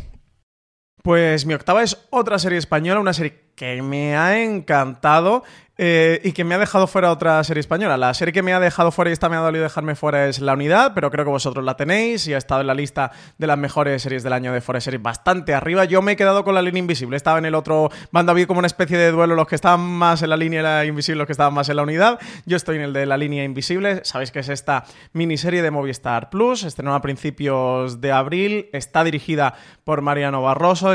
Pues 1.03 1.45
mi 1.45 1.53
octava 1.53 1.83
es 1.83 1.97
otra 2.09 2.39
serie 2.39 2.57
española, 2.57 2.99
una 2.99 3.13
serie 3.13 3.44
que 3.55 3.81
me 3.81 4.15
ha 4.15 4.41
encantado 4.41 5.43
eh, 5.77 6.21
y 6.23 6.31
que 6.31 6.45
me 6.45 6.55
ha 6.55 6.57
dejado 6.57 6.87
fuera 6.87 7.11
otra 7.11 7.43
serie 7.43 7.59
española. 7.59 7.97
La 7.97 8.13
serie 8.13 8.31
que 8.31 8.41
me 8.41 8.53
ha 8.53 8.61
dejado 8.61 8.91
fuera 8.91 9.09
y 9.09 9.13
esta 9.13 9.27
me 9.27 9.35
ha 9.35 9.39
dolido 9.39 9.63
dejarme 9.63 9.95
fuera 9.95 10.27
es 10.27 10.39
La 10.39 10.53
Unidad, 10.53 10.93
pero 10.95 11.11
creo 11.11 11.25
que 11.25 11.31
vosotros 11.31 11.65
la 11.65 11.75
tenéis 11.75 12.25
y 12.27 12.33
ha 12.33 12.37
estado 12.37 12.61
en 12.61 12.67
la 12.67 12.73
lista 12.73 13.11
de 13.37 13.47
las 13.47 13.57
mejores 13.57 14.01
series 14.01 14.23
del 14.23 14.31
año 14.31 14.53
de 14.53 14.61
Forest 14.61 14.85
Series 14.85 15.03
bastante 15.03 15.53
arriba. 15.53 15.83
Yo 15.83 16.01
me 16.01 16.13
he 16.13 16.15
quedado 16.15 16.45
con 16.45 16.55
La 16.55 16.61
Línea 16.61 16.79
Invisible, 16.79 17.17
estaba 17.17 17.39
en 17.39 17.45
el 17.45 17.55
otro 17.55 17.89
bando, 18.11 18.31
había 18.31 18.47
como 18.47 18.59
una 18.59 18.67
especie 18.67 18.97
de 18.97 19.11
duelo, 19.11 19.35
los 19.35 19.47
que 19.47 19.55
estaban 19.55 19.81
más 19.81 20.21
en 20.21 20.29
la 20.29 20.37
línea 20.37 20.85
invisible, 20.85 21.17
los 21.17 21.27
que 21.27 21.33
estaban 21.33 21.53
más 21.53 21.67
en 21.67 21.75
la 21.75 21.83
unidad. 21.83 22.19
Yo 22.45 22.55
estoy 22.55 22.77
en 22.77 22.83
el 22.83 22.93
de 22.93 23.05
La 23.05 23.17
Línea 23.17 23.43
Invisible, 23.43 23.99
sabéis 24.05 24.31
que 24.31 24.39
es 24.39 24.47
esta 24.47 24.85
miniserie 25.11 25.61
de 25.61 25.71
Movistar 25.71 26.29
Plus, 26.29 26.63
estrenó 26.63 26.95
a 26.95 27.01
principios 27.01 27.99
de 27.99 28.13
abril, 28.13 28.69
está 28.71 29.03
dirigida 29.03 29.55
por 29.83 30.01
Mariano 30.01 30.41
Barroso, 30.41 30.93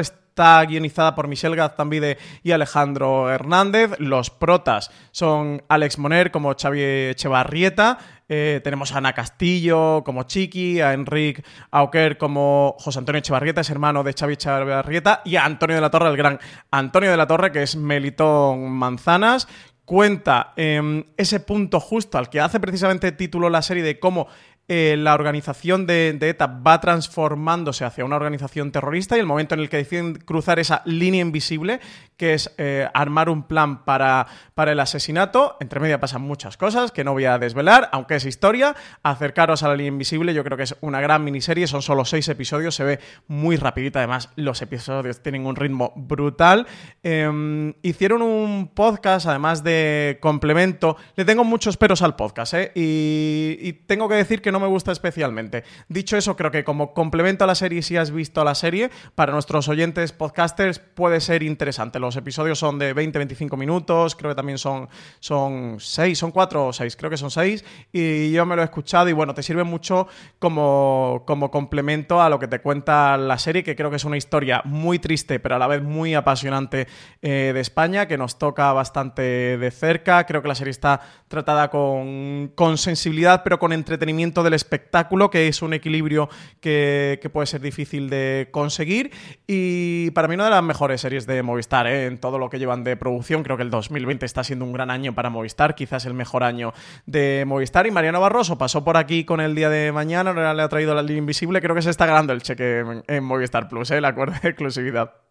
guionizada 0.66 1.14
por 1.14 1.29
Michelle 1.29 1.55
Gaztambide 1.55 2.18
y 2.42 2.53
Alejandro 2.53 3.31
Hernández. 3.31 3.92
Los 3.98 4.31
protas 4.31 4.90
son 5.11 5.62
Alex 5.68 5.98
Moner 5.98 6.31
como 6.31 6.55
Xavi 6.55 6.83
Echevarrieta. 6.83 7.98
eh, 8.29 8.61
tenemos 8.62 8.92
a 8.92 8.98
Ana 8.98 9.12
Castillo 9.12 10.03
como 10.05 10.22
Chiqui, 10.22 10.81
a 10.81 10.94
Enric 10.94 11.44
Auquer 11.72 12.16
como 12.16 12.76
José 12.79 13.00
Antonio 13.00 13.18
Echevarrieta, 13.18 13.61
es 13.61 13.70
hermano 13.70 14.03
de 14.03 14.14
Xavi 14.14 14.35
Echevarrieta, 14.35 15.20
y 15.24 15.37
a 15.37 15.44
Antonio 15.44 15.76
de 15.76 15.83
la 15.83 15.90
Torre, 15.90 16.09
el 16.09 16.16
gran 16.16 16.38
Antonio 16.70 17.11
de 17.11 17.16
la 17.16 17.26
Torre, 17.26 17.53
que 17.53 17.62
es 17.62 17.76
Melitón 17.76 18.70
Manzanas. 18.70 19.46
Cuenta 19.85 20.53
eh, 20.57 21.05
ese 21.16 21.40
punto 21.40 21.81
justo 21.81 22.16
al 22.16 22.31
que 22.31 22.40
hace 22.40 22.61
precisamente 22.61 23.11
título 23.11 23.50
la 23.50 23.61
serie 23.61 23.83
de 23.83 23.98
cómo 23.98 24.29
eh, 24.72 24.96
la 24.96 25.14
organización 25.14 25.85
de, 25.85 26.16
ETA 26.20 26.46
va 26.46 26.80
transformándose 26.80 27.85
hacia 27.85 28.04
una 28.04 28.14
organización 28.14 28.70
terrorista 28.70 29.16
y 29.16 29.18
el 29.18 29.26
momento 29.26 29.56
en 29.56 29.62
el 29.62 29.68
que 29.68 29.78
deciden 29.78 30.14
cruzar 30.14 30.61
esa 30.61 30.83
línea 30.85 31.22
invisible, 31.22 31.80
que 32.16 32.35
es 32.35 32.54
eh, 32.56 32.87
armar 32.94 33.30
un 33.30 33.42
plan 33.48 33.85
para, 33.85 34.28
para 34.54 34.70
el 34.70 34.78
asesinato. 34.78 35.56
Entre 35.59 35.80
media 35.80 35.98
pasan 35.98 36.22
muchas 36.22 36.56
cosas 36.56 36.92
que 36.92 37.02
no 37.02 37.14
voy 37.14 37.24
a 37.24 37.40
desvelar, 37.40 37.88
aunque 37.90 38.14
es 38.14 38.24
historia. 38.24 38.76
Acercaros 39.02 39.64
a 39.64 39.68
la 39.68 39.74
línea 39.74 39.88
invisible, 39.88 40.35
yo 40.35 40.44
creo 40.44 40.56
que 40.56 40.62
es 40.62 40.76
una 40.83 41.00
gran 41.00 41.24
miniserie, 41.24 41.66
son 41.66 41.83
solo 41.83 42.04
seis 42.04 42.28
episodios, 42.28 42.76
se 42.76 42.85
ve 42.85 43.00
muy 43.26 43.56
rapidita, 43.56 43.98
además 43.98 44.28
los 44.37 44.62
episodios 44.62 45.20
tienen 45.20 45.46
un 45.46 45.56
ritmo 45.56 45.92
brutal. 45.96 46.68
Eh, 47.02 47.74
hicieron 47.83 48.22
un 48.22 48.68
podcast, 48.68 49.26
además 49.26 49.64
de 49.64 50.18
complemento, 50.20 50.96
le 51.16 51.24
tengo 51.24 51.42
muchos 51.42 51.76
peros 51.76 52.02
al 52.02 52.14
podcast, 52.14 52.54
¿eh? 52.54 52.70
y, 52.76 53.59
y 53.61 53.72
tengo 53.72 54.09
que 54.09 54.14
decir 54.14 54.40
que 54.40 54.52
no 54.52 54.60
me 54.61 54.66
gusta 54.66 54.92
especialmente. 54.92 55.64
Dicho 55.88 56.16
eso, 56.16 56.37
creo 56.37 56.51
que 56.51 56.64
como 56.64 56.94
complemento 56.94 57.44
a 57.44 57.46
la 57.46 57.55
serie, 57.55 57.83
si 57.83 57.96
has 57.96 58.11
visto 58.11 58.44
la 58.44 58.55
serie, 58.55 58.90
para 59.14 59.33
nuestros 59.33 59.68
oyentes 59.68 60.12
podcasters 60.12 60.79
puede 60.79 61.20
ser 61.20 61.42
interesante. 61.42 61.99
Los 61.99 62.16
episodios 62.16 62.59
son 62.59 62.79
de 62.79 62.94
20-25 62.94 63.57
minutos, 63.57 64.14
creo 64.14 64.31
que 64.31 64.37
también 64.37 64.59
son, 64.59 64.88
son 65.18 65.77
6, 65.81 66.18
son 66.18 66.31
4 66.31 66.66
o 66.66 66.73
6, 66.73 66.96
creo 66.96 67.11
que 67.11 67.16
son 67.16 67.31
6, 67.31 67.64
y 67.92 68.33
yo 68.33 68.46
me 68.46 68.57
lo 68.57 68.62
he 68.62 68.64
escuchado 68.64 69.09
y 69.09 69.12
bueno, 69.12 69.35
te 69.35 69.42
sirve 69.42 69.64
mucho 69.64 70.07
como, 70.38 71.25
como 71.27 71.51
complemento 71.51 72.23
a 72.23 72.29
lo 72.29 72.38
que 72.38 72.49
te 72.49 72.61
cuenta 72.61 73.16
la 73.16 73.38
serie, 73.38 73.62
que 73.62 73.77
creo 73.77 73.90
que 73.90 73.96
es 73.96 74.05
una 74.05 74.16
historia 74.16 74.62
muy 74.64 74.99
triste, 74.99 75.40
pero 75.40 75.57
a 75.57 75.59
la 75.59 75.66
vez 75.66 75.83
muy 75.83 76.14
apasionante 76.14 76.87
eh, 77.23 77.53
de 77.55 77.61
España, 77.61 78.07
que 78.07 78.18
nos 78.18 78.38
toca 78.38 78.73
bastante 78.73 79.23
de 79.59 79.70
cerca. 79.70 80.25
Creo 80.27 80.42
que 80.42 80.49
la 80.49 80.55
serie 80.55 80.70
está 80.70 81.01
tratada 81.29 81.70
con, 81.70 82.53
con 82.55 82.79
sensibilidad, 82.79 83.42
pero 83.42 83.59
con 83.59 83.73
entretenimiento 83.73 84.42
del 84.42 84.49
espectáculo, 84.54 85.30
que 85.30 85.48
es 85.48 85.62
un 85.62 85.74
equilibrio 85.74 86.28
que, 86.60 87.18
puede 87.32 87.46
ser 87.46 87.60
difícil 87.60 88.10
de 88.10 88.48
conseguir. 88.50 89.12
Y 89.46 90.10
para 90.10 90.28
mí 90.28 90.34
una 90.34 90.44
de 90.44 90.50
las 90.50 90.62
mejores 90.62 91.00
series 91.00 91.26
de 91.26 91.42
Movistar, 91.42 91.86
¿eh? 91.86 92.06
en 92.06 92.18
todo 92.18 92.38
lo 92.38 92.50
que 92.50 92.58
llevan 92.58 92.84
de 92.84 92.96
producción. 92.96 93.42
Creo 93.42 93.56
que 93.56 93.62
el 93.62 93.70
2020 93.70 94.26
está 94.26 94.44
siendo 94.44 94.64
un 94.64 94.72
gran 94.72 94.90
año 94.90 95.14
para 95.14 95.30
Movistar, 95.30 95.74
quizás 95.74 96.06
el 96.06 96.14
mejor 96.14 96.42
año 96.42 96.72
de 97.06 97.44
Movistar. 97.46 97.86
Y 97.86 97.90
Mariano 97.90 98.20
Barroso 98.20 98.58
pasó 98.58 98.84
por 98.84 98.96
aquí 98.96 99.24
con 99.24 99.40
el 99.40 99.54
día 99.54 99.70
de 99.70 99.92
mañana, 99.92 100.54
le 100.54 100.62
ha 100.62 100.68
traído 100.68 100.94
la 100.94 101.02
línea 101.02 101.18
invisible. 101.18 101.60
Creo 101.60 101.74
que 101.74 101.82
se 101.82 101.90
está 101.90 102.06
ganando 102.06 102.32
el 102.32 102.42
cheque 102.42 102.80
en, 102.80 103.04
en 103.06 103.24
Movistar 103.24 103.68
Plus, 103.68 103.90
¿eh? 103.90 103.98
el 103.98 104.04
acuerdo 104.04 104.34
de 104.42 104.48
exclusividad. 104.48 105.30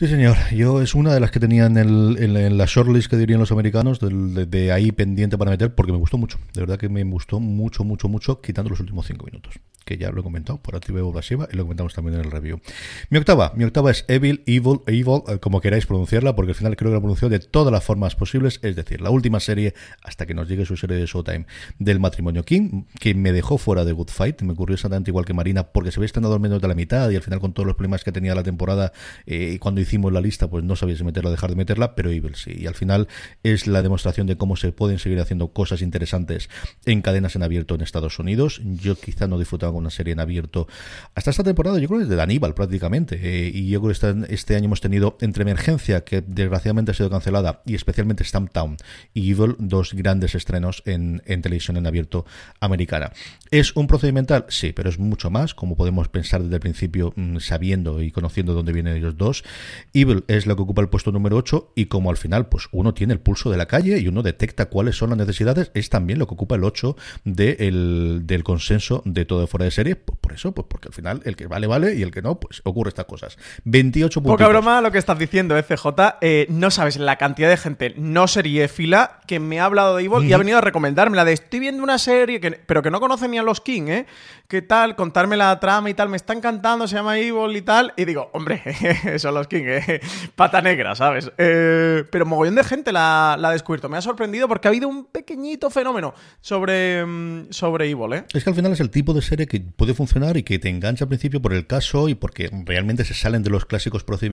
Sí, 0.00 0.06
señor. 0.06 0.38
Yo 0.50 0.80
es 0.80 0.94
una 0.94 1.12
de 1.12 1.20
las 1.20 1.30
que 1.30 1.38
tenía 1.38 1.66
en, 1.66 1.76
el, 1.76 2.16
en, 2.18 2.56
la 2.56 2.64
shortlist 2.64 3.10
que 3.10 3.18
dirían 3.18 3.38
los 3.38 3.52
americanos, 3.52 3.98
de 4.00 4.72
ahí 4.72 4.92
pendiente 4.92 5.36
para 5.36 5.50
meter, 5.50 5.74
porque 5.74 5.92
me 5.92 5.98
gustó 5.98 6.16
mucho. 6.16 6.38
De 6.54 6.62
verdad 6.62 6.78
que 6.78 6.88
me 6.88 7.04
gustó 7.04 7.38
mucho, 7.38 7.84
mucho, 7.84 8.08
mucho, 8.08 8.40
quitando 8.40 8.70
los 8.70 8.80
últimos 8.80 9.06
cinco 9.06 9.26
minutos. 9.26 9.60
Que 9.84 9.98
ya 9.98 10.10
lo 10.10 10.20
he 10.20 10.22
comentado 10.22 10.58
por 10.58 10.76
activa 10.76 11.00
y 11.00 11.02
y 11.02 11.56
lo 11.56 11.62
comentamos 11.64 11.94
también 11.94 12.18
en 12.18 12.24
el 12.24 12.30
review. 12.30 12.60
Mi 13.08 13.18
octava, 13.18 13.52
mi 13.56 13.64
octava 13.64 13.90
es 13.90 14.04
Evil, 14.08 14.42
Evil, 14.46 14.80
Evil, 14.86 15.22
eh, 15.28 15.38
como 15.38 15.60
queráis 15.60 15.86
pronunciarla, 15.86 16.36
porque 16.36 16.52
al 16.52 16.56
final 16.56 16.76
creo 16.76 16.90
que 16.90 16.94
la 16.94 17.00
pronunció 17.00 17.28
de 17.28 17.40
todas 17.40 17.72
las 17.72 17.84
formas 17.84 18.14
posibles. 18.14 18.60
Es 18.62 18.76
decir, 18.76 19.00
la 19.00 19.10
última 19.10 19.40
serie, 19.40 19.74
hasta 20.02 20.26
que 20.26 20.34
nos 20.34 20.48
llegue 20.48 20.64
su 20.66 20.76
serie 20.76 20.96
de 20.96 21.06
Showtime, 21.06 21.46
del 21.78 22.00
matrimonio 22.00 22.44
King, 22.44 22.84
que 22.98 23.14
me 23.14 23.32
dejó 23.32 23.58
fuera 23.58 23.84
de 23.84 23.92
Good 23.92 24.10
Fight. 24.10 24.42
Me 24.42 24.52
ocurrió 24.52 24.74
exactamente 24.74 25.10
igual 25.10 25.24
que 25.24 25.34
Marina, 25.34 25.68
porque 25.68 25.90
se 25.90 25.98
había 25.98 26.06
estrenado 26.06 26.34
al 26.34 26.40
menos 26.40 26.60
de 26.60 26.68
la 26.68 26.74
mitad 26.74 27.10
y 27.10 27.16
al 27.16 27.22
final 27.22 27.40
con 27.40 27.52
todos 27.52 27.66
los 27.66 27.76
problemas 27.76 28.04
que 28.04 28.12
tenía 28.12 28.34
la 28.34 28.42
temporada, 28.42 28.92
eh, 29.26 29.58
cuando 29.60 29.80
hicimos 29.80 30.12
la 30.12 30.20
lista, 30.20 30.48
pues 30.48 30.64
no 30.64 30.76
sabía 30.76 30.96
si 30.96 31.04
meterla 31.04 31.28
o 31.28 31.32
dejar 31.32 31.50
de 31.50 31.56
meterla, 31.56 31.94
pero 31.94 32.10
Evil 32.10 32.34
sí. 32.34 32.54
Y 32.56 32.66
al 32.66 32.74
final 32.74 33.08
es 33.42 33.66
la 33.66 33.82
demostración 33.82 34.26
de 34.26 34.36
cómo 34.36 34.56
se 34.56 34.72
pueden 34.72 34.98
seguir 34.98 35.20
haciendo 35.20 35.48
cosas 35.48 35.82
interesantes 35.82 36.48
en 36.84 37.02
cadenas 37.02 37.36
en 37.36 37.42
abierto 37.42 37.74
en 37.74 37.80
Estados 37.80 38.18
Unidos. 38.18 38.60
Yo 38.64 38.96
quizá 38.96 39.26
no 39.26 39.38
disfrutaba 39.38 39.69
con 39.70 39.80
una 39.80 39.90
serie 39.90 40.12
en 40.12 40.20
abierto 40.20 40.66
hasta 41.14 41.30
esta 41.30 41.42
temporada, 41.44 41.78
yo 41.78 41.88
creo 41.88 42.00
que 42.00 42.06
desde 42.06 42.20
Aníbal 42.22 42.54
prácticamente. 42.54 43.18
Eh, 43.22 43.50
y 43.54 43.68
yo 43.68 43.80
creo 43.80 43.92
que 43.94 44.34
este, 44.34 44.56
año 44.56 44.66
hemos 44.66 44.80
tenido 44.80 45.16
entre 45.20 45.42
Emergencia, 45.42 46.04
que 46.04 46.22
desgraciadamente 46.22 46.90
ha 46.92 46.94
sido 46.94 47.10
cancelada, 47.10 47.62
y 47.66 47.74
especialmente 47.74 48.24
Stamptown 48.24 48.76
y 49.14 49.30
Evil, 49.30 49.56
dos 49.58 49.94
grandes 49.94 50.34
estrenos 50.34 50.82
en, 50.86 51.20
televisión 51.42 51.76
en 51.76 51.86
abierto 51.86 52.24
americana. 52.60 53.12
¿Es 53.50 53.74
un 53.76 53.86
procedimental? 53.86 54.46
Sí, 54.48 54.72
pero 54.72 54.88
es 54.90 54.98
mucho 54.98 55.30
más, 55.30 55.54
como 55.54 55.76
podemos 55.76 56.08
pensar 56.08 56.42
desde 56.42 56.54
el 56.56 56.60
principio, 56.60 57.12
mm, 57.16 57.38
sabiendo 57.38 58.02
y 58.02 58.10
conociendo 58.10 58.54
dónde 58.54 58.72
vienen 58.72 58.96
ellos 58.96 59.16
dos. 59.16 59.44
Evil 59.92 60.24
es 60.28 60.46
la 60.46 60.54
que 60.54 60.62
ocupa 60.62 60.82
el 60.82 60.88
puesto 60.88 61.12
número 61.12 61.36
8 61.36 61.72
y 61.74 61.86
como 61.86 62.10
al 62.10 62.16
final 62.16 62.48
pues 62.48 62.68
uno 62.72 62.94
tiene 62.94 63.12
el 63.12 63.20
pulso 63.20 63.50
de 63.50 63.56
la 63.56 63.66
calle 63.66 63.98
y 63.98 64.08
uno 64.08 64.22
detecta 64.22 64.66
cuáles 64.66 64.96
son 64.96 65.10
las 65.10 65.18
necesidades, 65.18 65.70
es 65.74 65.88
también 65.90 66.18
lo 66.18 66.26
que 66.26 66.34
ocupa 66.34 66.54
el 66.56 66.64
8 66.64 66.96
de 67.24 67.56
el- 67.60 68.22
del 68.24 68.44
consenso 68.44 69.02
de 69.04 69.24
todo 69.24 69.46
fuera 69.60 69.64
de 69.66 69.70
serie. 69.70 69.96
Pues 69.96 70.18
por 70.18 70.32
eso, 70.32 70.52
pues 70.52 70.66
porque 70.68 70.88
al 70.88 70.94
final 70.94 71.20
el 71.24 71.36
que 71.36 71.46
vale, 71.46 71.66
vale 71.66 71.94
y 71.94 72.02
el 72.02 72.10
que 72.10 72.22
no, 72.22 72.40
pues 72.40 72.62
ocurre 72.64 72.88
estas 72.88 73.04
cosas. 73.04 73.36
28 73.64 74.20
puntos. 74.22 74.38
Poca 74.38 74.48
broma 74.48 74.80
lo 74.80 74.90
que 74.90 74.98
estás 74.98 75.18
diciendo, 75.18 75.56
eh, 75.56 75.62
CJ. 75.62 75.86
Eh, 76.20 76.46
no 76.48 76.70
sabes 76.70 76.96
la 76.96 77.16
cantidad 77.16 77.48
de 77.48 77.56
gente 77.56 77.94
no 77.96 78.26
seriéfila 78.26 79.20
que 79.26 79.38
me 79.40 79.60
ha 79.60 79.64
hablado 79.64 79.96
de 79.96 80.04
Evil 80.04 80.24
y 80.24 80.32
ha 80.32 80.38
venido 80.38 80.58
a 80.58 80.60
recomendarme 80.60 81.16
la 81.16 81.24
de 81.24 81.32
estoy 81.32 81.60
viendo 81.60 81.82
una 81.82 81.98
serie, 81.98 82.40
que, 82.40 82.52
pero 82.52 82.82
que 82.82 82.90
no 82.90 83.00
conoce 83.00 83.28
ni 83.28 83.38
a 83.38 83.42
los 83.42 83.60
King, 83.60 83.88
¿eh? 83.88 84.06
¿Qué 84.48 84.62
tal? 84.62 84.96
Contarme 84.96 85.36
la 85.36 85.60
trama 85.60 85.90
y 85.90 85.94
tal. 85.94 86.08
Me 86.08 86.16
está 86.16 86.32
encantando, 86.32 86.88
se 86.88 86.96
llama 86.96 87.18
Evil 87.18 87.56
y 87.56 87.62
tal. 87.62 87.92
Y 87.96 88.04
digo, 88.04 88.30
hombre, 88.32 88.62
son 89.18 89.34
los 89.34 89.46
King, 89.46 89.64
¿eh? 89.66 90.00
Pata 90.34 90.60
negra, 90.60 90.96
¿sabes? 90.96 91.30
Eh, 91.38 92.04
pero 92.10 92.26
mogollón 92.26 92.56
de 92.56 92.64
gente 92.64 92.90
la, 92.90 93.36
la 93.38 93.50
ha 93.50 93.52
descubierto. 93.52 93.88
Me 93.88 93.96
ha 93.96 94.02
sorprendido 94.02 94.48
porque 94.48 94.66
ha 94.66 94.70
habido 94.70 94.88
un 94.88 95.04
pequeñito 95.04 95.70
fenómeno 95.70 96.14
sobre, 96.40 97.04
mm, 97.04 97.50
sobre 97.50 97.90
Evil, 97.90 98.12
¿eh? 98.14 98.24
Es 98.34 98.42
que 98.42 98.50
al 98.50 98.56
final 98.56 98.72
es 98.72 98.80
el 98.80 98.90
tipo 98.90 99.14
de 99.14 99.22
serie 99.22 99.46
que 99.50 99.60
puede 99.60 99.94
funcionar 99.94 100.36
y 100.36 100.44
que 100.44 100.58
te 100.58 100.68
engancha 100.68 101.04
al 101.04 101.08
principio 101.08 101.42
por 101.42 101.52
el 101.52 101.66
caso 101.66 102.08
y 102.08 102.14
porque 102.14 102.48
realmente 102.64 103.04
se 103.04 103.14
salen 103.14 103.42
de 103.42 103.50
los 103.50 103.66
clásicos 103.66 104.04
procedimientos. 104.04 104.30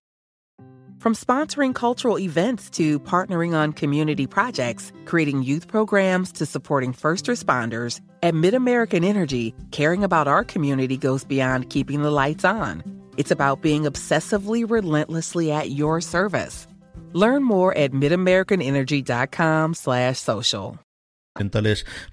From 1.00 1.14
sponsoring 1.14 1.74
cultural 1.74 2.20
events 2.20 2.70
to 2.72 3.00
partnering 3.00 3.54
on 3.54 3.72
community 3.72 4.26
projects, 4.28 4.92
creating 5.06 5.44
youth 5.44 5.68
programs 5.68 6.32
to 6.34 6.46
supporting 6.46 6.92
first 6.92 7.28
responders, 7.28 8.02
at 8.24 8.34
MidAmerican 8.34 9.06
Energy, 9.06 9.54
caring 9.72 10.04
about 10.04 10.28
our 10.28 10.44
community 10.44 10.98
goes 10.98 11.24
beyond 11.24 11.70
keeping 11.70 12.02
the 12.02 12.12
lights 12.12 12.44
on. 12.44 12.84
It's 13.16 13.32
about 13.32 13.62
being 13.62 13.84
obsessively 13.84 14.70
relentlessly 14.70 15.52
at 15.52 15.70
your 15.70 16.02
service. 16.02 16.68
Learn 17.14 17.44
more 17.44 17.78
at 17.78 17.92
midamericanenergy.com 17.92 19.76
slash 19.76 20.20
social. 20.20 20.80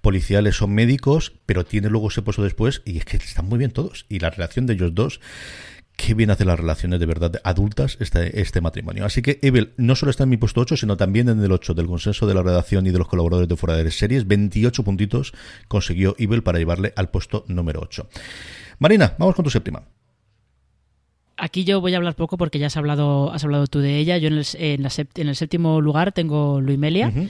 Policiales 0.00 0.56
son 0.56 0.74
médicos, 0.74 1.32
pero 1.46 1.64
tiene 1.64 1.88
luego 1.90 2.08
ese 2.08 2.22
pozo 2.22 2.42
después 2.42 2.82
y 2.84 2.98
es 2.98 3.04
que 3.04 3.16
están 3.16 3.46
muy 3.46 3.58
bien 3.58 3.70
todos. 3.70 4.06
Y 4.08 4.18
la 4.20 4.30
relación 4.30 4.66
de 4.66 4.74
ellos 4.74 4.94
dos, 4.94 5.20
qué 5.96 6.14
bien 6.14 6.30
hace 6.30 6.44
las 6.44 6.58
relaciones 6.58 6.98
de 7.00 7.06
verdad 7.06 7.40
adultas 7.44 7.96
este, 8.00 8.40
este 8.40 8.60
matrimonio. 8.60 9.04
Así 9.04 9.22
que 9.22 9.38
Evil 9.42 9.72
no 9.76 9.94
solo 9.96 10.10
está 10.10 10.24
en 10.24 10.30
mi 10.30 10.36
puesto 10.36 10.60
8, 10.60 10.76
sino 10.76 10.96
también 10.96 11.28
en 11.28 11.42
el 11.42 11.52
8 11.52 11.74
del 11.74 11.86
consenso 11.86 12.26
de 12.26 12.34
la 12.34 12.42
redacción 12.42 12.86
y 12.86 12.90
de 12.90 12.98
los 12.98 13.08
colaboradores 13.08 13.48
de 13.48 13.56
fuera 13.56 13.76
de 13.76 13.90
series. 13.90 14.26
28 14.26 14.82
puntitos 14.82 15.32
consiguió 15.68 16.14
Evil 16.18 16.42
para 16.42 16.58
llevarle 16.58 16.92
al 16.96 17.10
puesto 17.10 17.44
número 17.48 17.80
8. 17.82 18.08
Marina, 18.80 19.14
vamos 19.18 19.34
con 19.36 19.44
tu 19.44 19.50
séptima. 19.50 19.82
Aquí 21.36 21.64
yo 21.64 21.80
voy 21.80 21.92
a 21.94 21.96
hablar 21.96 22.14
poco 22.14 22.36
porque 22.36 22.60
ya 22.60 22.68
has 22.68 22.76
hablado, 22.76 23.32
has 23.32 23.42
hablado 23.42 23.66
tú 23.66 23.80
de 23.80 23.98
ella. 23.98 24.18
Yo 24.18 24.28
en 24.28 24.34
el, 24.34 24.46
en 24.54 24.82
la 24.84 24.88
sept- 24.88 25.18
en 25.20 25.28
el 25.28 25.34
séptimo 25.34 25.80
lugar 25.80 26.12
tengo 26.12 26.60
Luimelia. 26.60 27.08
Ujú. 27.08 27.28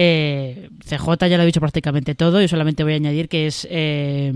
Eh, 0.00 0.68
CJ 0.86 1.26
ya 1.28 1.36
lo 1.36 1.42
ha 1.42 1.46
dicho 1.46 1.58
prácticamente 1.58 2.14
todo. 2.14 2.40
Yo 2.40 2.46
solamente 2.46 2.84
voy 2.84 2.92
a 2.92 2.96
añadir 2.96 3.28
que 3.28 3.48
es, 3.48 3.66
eh, 3.68 4.32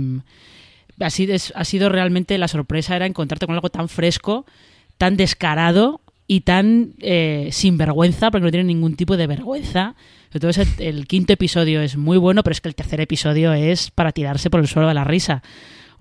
ha, 0.98 1.08
sido, 1.10 1.34
es- 1.34 1.52
ha 1.54 1.64
sido 1.64 1.88
realmente 1.88 2.36
la 2.36 2.48
sorpresa 2.48 2.96
era 2.96 3.06
encontrarte 3.06 3.46
con 3.46 3.54
algo 3.54 3.70
tan 3.70 3.88
fresco, 3.88 4.44
tan 4.98 5.16
descarado 5.16 6.00
y 6.26 6.40
tan 6.40 6.94
eh, 7.00 7.48
sin 7.52 7.78
vergüenza, 7.78 8.32
porque 8.32 8.44
no 8.46 8.50
tiene 8.50 8.64
ningún 8.64 8.96
tipo 8.96 9.16
de 9.16 9.28
vergüenza. 9.28 9.94
El 10.78 11.06
quinto 11.06 11.32
episodio 11.34 11.80
es 11.80 11.96
muy 11.96 12.16
bueno, 12.18 12.42
pero 12.42 12.52
es 12.52 12.60
que 12.60 12.68
el 12.68 12.74
tercer 12.74 13.00
episodio 13.00 13.52
es 13.52 13.90
para 13.92 14.10
tirarse 14.10 14.50
por 14.50 14.58
el 14.60 14.66
suelo 14.66 14.88
de 14.88 14.94
la 14.94 15.04
risa. 15.04 15.42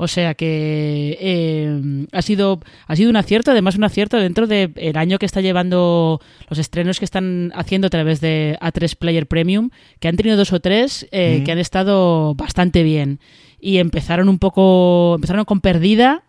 O 0.03 0.07
sea 0.07 0.33
que 0.33 1.15
eh, 1.21 2.07
ha 2.11 2.23
sido 2.23 2.59
ha 2.87 2.95
sido 2.95 3.11
un 3.11 3.17
acierto, 3.17 3.51
además 3.51 3.75
un 3.75 3.83
acierto 3.83 4.17
dentro 4.17 4.47
del 4.47 4.97
año 4.97 5.19
que 5.19 5.27
está 5.27 5.41
llevando 5.41 6.19
los 6.49 6.57
estrenos 6.57 6.97
que 6.97 7.05
están 7.05 7.51
haciendo 7.53 7.85
a 7.85 7.91
través 7.91 8.19
de 8.19 8.57
A3 8.61 8.95
Player 8.95 9.27
Premium, 9.27 9.69
que 9.99 10.07
han 10.07 10.17
tenido 10.17 10.37
dos 10.37 10.53
o 10.53 10.59
tres 10.59 11.07
eh, 11.11 11.37
Mm. 11.39 11.43
que 11.43 11.51
han 11.51 11.59
estado 11.59 12.33
bastante 12.33 12.81
bien. 12.81 13.19
Y 13.59 13.77
empezaron 13.77 14.27
un 14.27 14.39
poco, 14.39 15.13
empezaron 15.17 15.45
con 15.45 15.61
Perdida, 15.61 16.23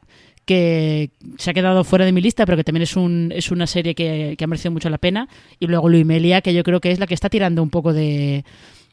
que 0.45 1.09
se 1.39 1.51
ha 1.51 1.55
quedado 1.55 1.83
fuera 1.83 2.05
de 2.05 2.13
mi 2.13 2.21
lista, 2.21 2.45
pero 2.45 2.59
que 2.59 2.65
también 2.65 2.83
es, 2.83 2.95
un, 2.95 3.33
es 3.35 3.51
una 3.51 3.67
serie 3.67 3.95
que, 3.95 4.35
que 4.37 4.45
ha 4.45 4.47
merecido 4.49 4.73
mucho 4.73 4.91
la 4.91 4.99
pena. 4.99 5.29
Y 5.61 5.67
luego 5.67 5.89
Luimelia, 5.89 6.43
que 6.43 6.53
yo 6.53 6.63
creo 6.63 6.79
que 6.83 6.91
es 6.91 6.99
la 6.99 7.07
que 7.07 7.15
está 7.15 7.31
tirando 7.31 7.63
un 7.63 7.71
poco 7.71 7.95
de, 7.95 8.45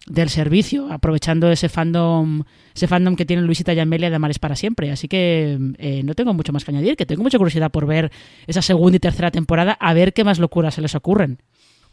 del 0.10 0.30
servicio, 0.30 0.91
aprovechando 0.91 1.50
ese 1.50 1.69
fandom, 1.69 2.43
ese 2.76 2.88
fandom 2.88 3.15
que 3.15 3.26
tiene 3.26 3.43
Luisita 3.43 3.74
y 3.74 3.80
Amelia 3.80 4.10
de 4.10 4.15
Amares 4.15 4.39
para 4.39 4.56
siempre. 4.56 4.91
Así 4.91 5.08
que 5.08 5.58
eh, 5.78 6.02
no 6.04 6.15
tengo 6.15 6.34
mucho 6.34 6.52
más 6.52 6.65
que 6.65 6.72
añadir, 6.72 6.98
que 6.98 7.06
tengo 7.06 7.24
mucha 7.24 7.38
curiosidad 7.38 7.72
por 7.72 7.86
ver 7.86 8.12
esa 8.48 8.62
segunda 8.62 8.98
y 8.98 9.00
tercera 9.00 9.32
temporada, 9.32 9.74
a 9.74 9.93
ver 9.93 10.13
qué 10.13 10.24
más 10.24 10.39
locuras 10.39 10.74
se 10.74 10.82
les 10.82 10.95
ocurren. 10.95 11.39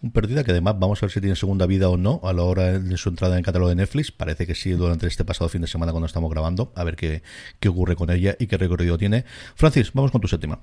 Un 0.03 0.11
perdida 0.11 0.45
que 0.45 0.51
además 0.51 0.77
vamos 0.79 1.03
a 1.03 1.07
ver 1.07 1.13
si 1.13 1.21
tiene 1.21 1.37
segunda 1.37 1.67
vida 1.67 1.89
o 1.89 1.97
no 1.97 2.21
a 2.25 2.33
la 2.33 2.43
hora 2.43 2.79
de 2.79 2.97
su 2.97 3.09
entrada 3.09 3.35
en 3.35 3.39
el 3.39 3.45
catálogo 3.45 3.71
de 3.71 3.77
Netflix. 3.77 4.13
Parece 4.13 4.47
que 4.47 4.55
sí 4.55 4.73
durante 4.73 5.07
este 5.07 5.25
pasado 5.25 5.49
fin 5.49 5.63
de 5.63 5.67
semana 5.67 5.93
cuando 5.93 6.07
estamos 6.07 6.31
grabando. 6.31 6.73
A 6.75 6.85
ver 6.85 6.97
qué, 6.97 7.23
qué 7.61 7.69
ocurre 7.69 7.97
con 7.97 8.11
ella 8.11 8.37
y 8.39 8.47
qué 8.47 8.59
recorrido 8.59 8.99
tiene. 8.99 9.25
Francis, 9.55 9.93
vamos 9.95 10.11
con 10.11 10.21
tu 10.21 10.29
séptima. 10.29 10.61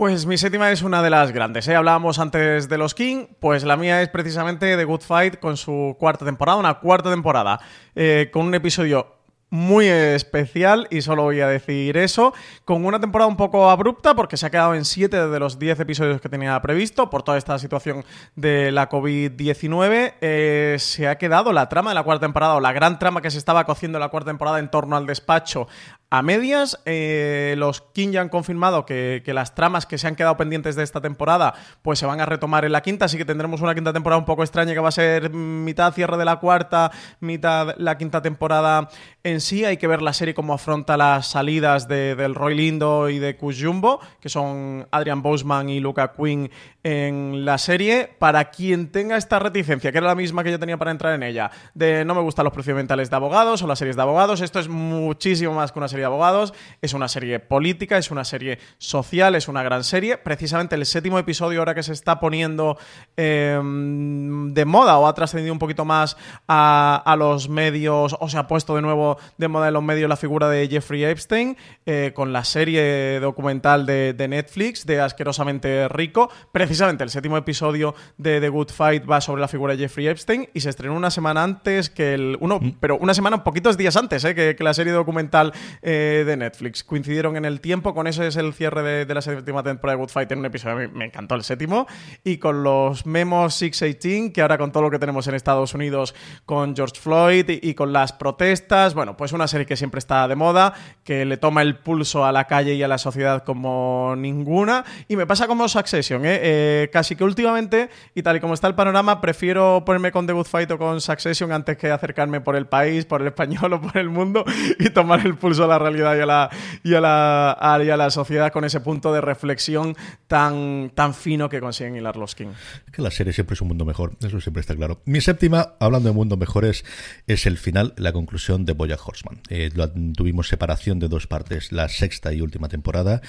Pues 0.00 0.24
mi 0.24 0.38
séptima 0.38 0.72
es 0.72 0.80
una 0.80 1.02
de 1.02 1.10
las 1.10 1.30
grandes. 1.30 1.68
¿eh? 1.68 1.76
Hablábamos 1.76 2.18
antes 2.18 2.70
de 2.70 2.78
los 2.78 2.94
King, 2.94 3.26
pues 3.38 3.64
la 3.64 3.76
mía 3.76 4.00
es 4.00 4.08
precisamente 4.08 4.74
The 4.78 4.84
Good 4.84 5.02
Fight 5.02 5.38
con 5.38 5.58
su 5.58 5.94
cuarta 5.98 6.24
temporada, 6.24 6.56
una 6.56 6.78
cuarta 6.78 7.10
temporada, 7.10 7.60
eh, 7.94 8.30
con 8.32 8.46
un 8.46 8.54
episodio 8.54 9.20
muy 9.50 9.88
especial 9.88 10.86
y 10.90 11.02
solo 11.02 11.24
voy 11.24 11.40
a 11.40 11.48
decir 11.48 11.96
eso, 11.96 12.32
con 12.64 12.86
una 12.86 13.00
temporada 13.00 13.28
un 13.28 13.36
poco 13.36 13.68
abrupta 13.68 14.14
porque 14.14 14.36
se 14.36 14.46
ha 14.46 14.50
quedado 14.50 14.74
en 14.74 14.84
7 14.84 15.28
de 15.28 15.40
los 15.40 15.58
10 15.58 15.80
episodios 15.80 16.20
que 16.20 16.28
tenía 16.28 16.60
previsto 16.62 17.10
por 17.10 17.22
toda 17.22 17.36
esta 17.36 17.58
situación 17.58 18.04
de 18.36 18.70
la 18.70 18.88
COVID-19. 18.88 20.14
eh, 20.20 20.76
se 20.78 21.08
ha 21.08 21.18
quedado 21.18 21.52
la 21.52 21.68
trama 21.68 21.90
de 21.90 21.96
la 21.96 22.04
cuarta 22.04 22.24
temporada 22.24 22.54
o 22.54 22.60
la 22.60 22.72
gran 22.72 22.98
trama 22.98 23.20
que 23.20 23.30
se 23.30 23.38
estaba 23.38 23.64
cociendo 23.64 23.98
en 23.98 24.00
la 24.00 24.08
cuarta 24.08 24.30
temporada 24.30 24.60
en 24.60 24.70
torno 24.70 24.96
al 24.96 25.06
despacho 25.06 25.66
a 26.10 26.22
medias. 26.22 26.80
Eh, 26.86 27.54
los 27.56 27.80
King 27.80 28.10
ya 28.10 28.20
han 28.20 28.28
confirmado 28.28 28.84
que, 28.84 29.22
las 29.26 29.54
tramas 29.54 29.86
que 29.86 29.96
se 29.96 30.08
han 30.08 30.16
quedado 30.16 30.36
pendientes 30.36 30.74
de 30.74 30.82
esta 30.82 31.00
temporada 31.00 31.54
pues 31.82 32.00
se 32.00 32.06
van 32.06 32.20
a 32.20 32.26
retomar 32.26 32.64
en 32.64 32.72
la 32.72 32.82
quinta, 32.82 33.04
así 33.04 33.16
que 33.16 33.24
tendremos 33.24 33.60
una 33.60 33.74
quinta 33.74 33.92
temporada 33.92 34.18
un 34.18 34.24
poco 34.24 34.42
extraña 34.42 34.74
que 34.74 34.80
va 34.80 34.88
a 34.88 34.92
ser 34.92 35.30
mitad 35.30 35.92
cierre 35.94 36.16
de 36.16 36.24
la 36.24 36.36
cuarta, 36.36 36.90
mitad 37.20 37.74
la 37.78 37.96
quinta 37.96 38.22
temporada 38.22 38.88
en 39.22 39.40
sí. 39.40 39.64
Hay 39.64 39.76
que 39.76 39.86
ver 39.86 40.02
la 40.02 40.12
serie 40.12 40.34
cómo 40.34 40.52
afronta 40.52 40.96
las 40.96 41.28
salidas 41.28 41.86
de- 41.86 42.16
del 42.16 42.34
Roy 42.34 42.56
Lindo 42.56 43.08
y 43.08 43.18
de 43.20 43.36
Kush 43.36 43.64
Jumbo, 43.64 44.00
que 44.20 44.28
son 44.28 44.88
Adrian 44.90 45.22
Boseman 45.22 45.68
y 45.68 45.78
Luca 45.78 46.12
Quinn 46.12 46.50
en 46.82 47.44
la 47.44 47.58
serie. 47.58 48.08
Para 48.18 48.50
quien 48.50 48.90
tenga 48.90 49.16
esta 49.16 49.38
reticencia, 49.38 49.92
que 49.92 49.98
era 49.98 50.06
la 50.06 50.14
misma 50.14 50.44
que 50.44 50.50
yo 50.50 50.58
tenía 50.58 50.76
para 50.76 50.90
entrar 50.90 51.14
en 51.14 51.22
ella, 51.22 51.50
de 51.74 52.04
no 52.04 52.14
me 52.14 52.20
gustan 52.20 52.44
los 52.44 52.52
procedimentales 52.52 53.10
de 53.10 53.16
abogados 53.16 53.62
o 53.62 53.66
las 53.66 53.78
series 53.78 53.96
de 53.96 54.02
abogados, 54.02 54.40
esto 54.40 54.58
es 54.58 54.68
muchísimo 54.68 55.54
más 55.54 55.72
que 55.72 55.78
una 55.78 55.88
serie 55.88 56.02
de 56.02 56.06
abogados, 56.06 56.54
es 56.80 56.94
una 56.94 57.08
serie 57.08 57.40
política, 57.40 57.98
es 57.98 58.10
una 58.10 58.24
serie 58.24 58.58
social, 58.78 59.34
es 59.34 59.48
una 59.48 59.62
gran 59.62 59.84
serie. 59.84 60.18
Precisamente 60.18 60.74
el 60.74 60.86
séptimo 60.86 61.18
episodio, 61.18 61.60
ahora 61.60 61.74
que 61.74 61.82
se 61.82 61.92
está 61.92 62.20
poniendo 62.20 62.78
eh, 63.16 63.60
de 63.62 64.64
moda 64.64 64.98
o 64.98 65.06
ha 65.06 65.14
trascendido 65.14 65.52
un 65.52 65.58
poquito 65.58 65.84
más 65.84 66.16
a, 66.48 67.16
los 67.18 67.48
medios, 67.48 68.16
o 68.18 68.28
se 68.28 68.38
ha 68.38 68.46
puesto 68.46 68.74
de 68.76 68.82
nuevo 68.82 69.18
de 69.36 69.48
moda 69.48 69.68
en 69.68 69.74
los 69.74 69.82
medios 69.82 70.08
la 70.08 70.16
figura 70.16 70.48
de 70.48 70.68
Jeffrey 70.68 71.04
Epstein, 71.04 71.56
eh, 71.86 72.12
con 72.14 72.32
la 72.32 72.44
serie 72.44 73.20
documental 73.20 73.84
de, 73.84 74.14
de, 74.14 74.28
Netflix, 74.28 74.86
de 74.86 75.00
Asquerosamente 75.00 75.88
Rico. 75.88 76.30
Precisamente 76.70 77.02
el 77.02 77.10
séptimo 77.10 77.36
episodio 77.36 77.96
de 78.16 78.40
The 78.40 78.48
Good 78.48 78.68
Fight 78.68 79.02
va 79.04 79.20
sobre 79.20 79.40
la 79.40 79.48
figura 79.48 79.74
de 79.74 79.80
Jeffrey 79.80 80.06
Epstein 80.06 80.48
y 80.54 80.60
se 80.60 80.70
estrenó 80.70 80.94
una 80.94 81.10
semana 81.10 81.42
antes 81.42 81.90
que 81.90 82.14
el. 82.14 82.36
Uno, 82.38 82.60
mm. 82.60 82.76
pero 82.78 82.96
una 82.96 83.12
semana, 83.12 83.42
poquitos 83.42 83.76
días 83.76 83.96
antes 83.96 84.24
eh, 84.24 84.36
que, 84.36 84.54
que, 84.54 84.62
la 84.62 84.72
serie 84.72 84.92
documental 84.92 85.52
eh, 85.82 86.22
de 86.24 86.36
Netflix. 86.36 86.84
Coincidieron 86.84 87.36
en 87.36 87.44
el 87.44 87.60
tiempo, 87.60 87.92
con 87.92 88.06
eso 88.06 88.22
es 88.22 88.36
el 88.36 88.54
cierre 88.54 88.84
de, 88.84 89.04
de 89.04 89.14
la 89.14 89.20
séptima 89.20 89.64
temporada 89.64 89.96
de 89.96 90.02
Good 90.04 90.10
Fight 90.10 90.30
en 90.30 90.38
un 90.38 90.44
episodio. 90.44 90.76
Me, 90.76 90.86
me 90.86 91.06
encantó 91.06 91.34
el 91.34 91.42
séptimo. 91.42 91.88
Y 92.22 92.36
con 92.36 92.62
los 92.62 93.04
memos 93.04 93.56
618, 93.56 94.32
que 94.32 94.40
ahora 94.40 94.56
con 94.56 94.70
todo 94.70 94.84
lo 94.84 94.92
que 94.92 95.00
tenemos 95.00 95.26
en 95.26 95.34
Estados 95.34 95.74
Unidos 95.74 96.14
con 96.46 96.76
George 96.76 97.00
Floyd 97.00 97.50
y, 97.50 97.68
y, 97.68 97.74
con 97.74 97.92
las 97.92 98.12
protestas, 98.12 98.94
bueno, 98.94 99.16
pues 99.16 99.32
una 99.32 99.48
serie 99.48 99.66
que 99.66 99.76
siempre 99.76 99.98
está 99.98 100.28
de 100.28 100.36
moda, 100.36 100.72
que 101.02 101.24
le 101.24 101.36
toma 101.36 101.62
el 101.62 101.78
pulso 101.78 102.24
a 102.24 102.30
la 102.30 102.44
calle 102.44 102.74
y 102.74 102.82
a 102.84 102.86
la 102.86 102.98
sociedad 102.98 103.42
como 103.42 104.14
ninguna. 104.16 104.84
Y 105.08 105.16
me 105.16 105.26
pasa 105.26 105.48
como 105.48 105.66
Succession, 105.66 106.24
¿eh? 106.24 106.38
Eh, 106.40 106.59
casi 106.92 107.16
que 107.16 107.24
últimamente, 107.24 107.90
y 108.14 108.22
tal 108.22 108.36
y 108.36 108.40
como 108.40 108.54
está 108.54 108.66
el 108.66 108.74
panorama, 108.74 109.20
prefiero 109.20 109.82
ponerme 109.84 110.12
con 110.12 110.26
The 110.26 110.32
Good 110.32 110.46
Fight 110.46 110.70
o 110.72 110.78
con 110.78 111.00
Succession 111.00 111.52
antes 111.52 111.76
que 111.76 111.90
acercarme 111.90 112.40
por 112.40 112.56
el 112.56 112.66
país, 112.66 113.04
por 113.04 113.20
el 113.20 113.28
español 113.28 113.72
o 113.74 113.80
por 113.80 113.96
el 113.96 114.10
mundo 114.10 114.44
y 114.78 114.90
tomar 114.90 115.24
el 115.26 115.36
pulso 115.36 115.64
a 115.64 115.68
la 115.68 115.78
realidad 115.78 116.16
y 116.16 116.20
a 116.20 116.26
la, 116.26 116.50
y 116.82 116.94
a 116.94 117.00
la, 117.00 117.80
y 117.84 117.90
a 117.90 117.96
la 117.96 118.10
sociedad 118.10 118.52
con 118.52 118.64
ese 118.64 118.80
punto 118.80 119.12
de 119.12 119.20
reflexión 119.20 119.96
tan, 120.26 120.90
tan 120.94 121.14
fino 121.14 121.48
que 121.48 121.60
consiguen 121.60 121.96
hilar 121.96 122.16
los 122.16 122.34
King. 122.34 122.52
Que 122.92 123.02
la 123.02 123.10
serie 123.10 123.32
siempre 123.32 123.54
es 123.54 123.60
un 123.60 123.68
mundo 123.68 123.84
mejor, 123.84 124.16
eso 124.20 124.40
siempre 124.40 124.60
está 124.60 124.74
claro. 124.74 125.00
Mi 125.04 125.20
séptima, 125.20 125.74
hablando 125.80 126.08
de 126.08 126.14
mundo 126.14 126.36
mejores, 126.36 126.84
es 127.26 127.46
el 127.46 127.58
final, 127.58 127.94
la 127.96 128.12
conclusión 128.12 128.64
de 128.64 128.72
Boya 128.72 128.96
Horseman. 129.02 129.40
Eh, 129.48 129.70
tuvimos 130.16 130.48
separación 130.48 130.98
de 130.98 131.08
dos 131.08 131.26
partes, 131.26 131.72
la 131.72 131.88
sexta 131.88 132.32
y 132.32 132.40
última 132.40 132.68
temporada, 132.68 133.20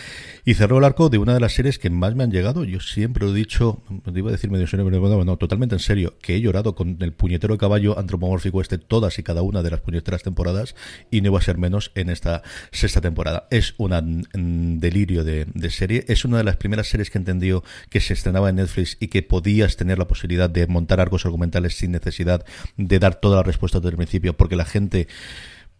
y 0.45 0.53
cerró 0.55 0.77
el 0.77 0.83
arco 0.83 1.09
de 1.09 1.17
una 1.17 1.33
de 1.33 1.39
las 1.39 1.53
series 1.53 1.79
que 1.79 1.89
más 1.89 2.15
me 2.15 2.23
han 2.23 2.31
llegado. 2.31 2.63
Yo 2.63 2.79
siempre 2.79 3.20
he 3.29 3.33
dicho, 3.33 3.81
iba 4.13 4.29
a 4.29 4.31
decir 4.31 4.49
medio 4.49 4.67
serio, 4.67 4.85
pero 4.85 5.23
no, 5.23 5.37
totalmente 5.37 5.75
en 5.75 5.79
serio, 5.79 6.15
que 6.21 6.35
he 6.35 6.41
llorado 6.41 6.75
con 6.75 6.97
el 6.99 7.13
puñetero 7.13 7.57
caballo 7.57 7.97
antropomórfico 7.97 8.61
este 8.61 8.77
todas 8.77 9.19
y 9.19 9.23
cada 9.23 9.41
una 9.41 9.63
de 9.63 9.71
las 9.71 9.81
puñeteras 9.81 10.23
temporadas, 10.23 10.75
y 11.09 11.21
no 11.21 11.27
iba 11.27 11.39
a 11.39 11.41
ser 11.41 11.57
menos 11.57 11.91
en 11.95 12.09
esta 12.09 12.43
sexta 12.71 13.01
temporada. 13.01 13.47
Es 13.51 13.75
un 13.77 14.79
delirio 14.79 15.23
de, 15.23 15.45
de 15.45 15.69
serie, 15.69 16.05
es 16.07 16.25
una 16.25 16.37
de 16.37 16.43
las 16.43 16.57
primeras 16.57 16.87
series 16.87 17.09
que 17.09 17.17
entendió 17.17 17.63
que 17.89 17.99
se 17.99 18.13
estrenaba 18.13 18.49
en 18.49 18.57
Netflix 18.57 18.97
y 18.99 19.07
que 19.07 19.23
podías 19.23 19.75
tener 19.77 19.97
la 19.97 20.07
posibilidad 20.07 20.49
de 20.49 20.67
montar 20.67 20.99
arcos 20.99 21.25
argumentales 21.25 21.75
sin 21.75 21.91
necesidad 21.91 22.45
de 22.77 22.99
dar 22.99 23.15
toda 23.15 23.37
la 23.37 23.43
respuesta 23.43 23.79
desde 23.79 23.91
el 23.91 23.97
principio, 23.97 24.35
porque 24.35 24.55
la 24.55 24.65
gente 24.65 25.07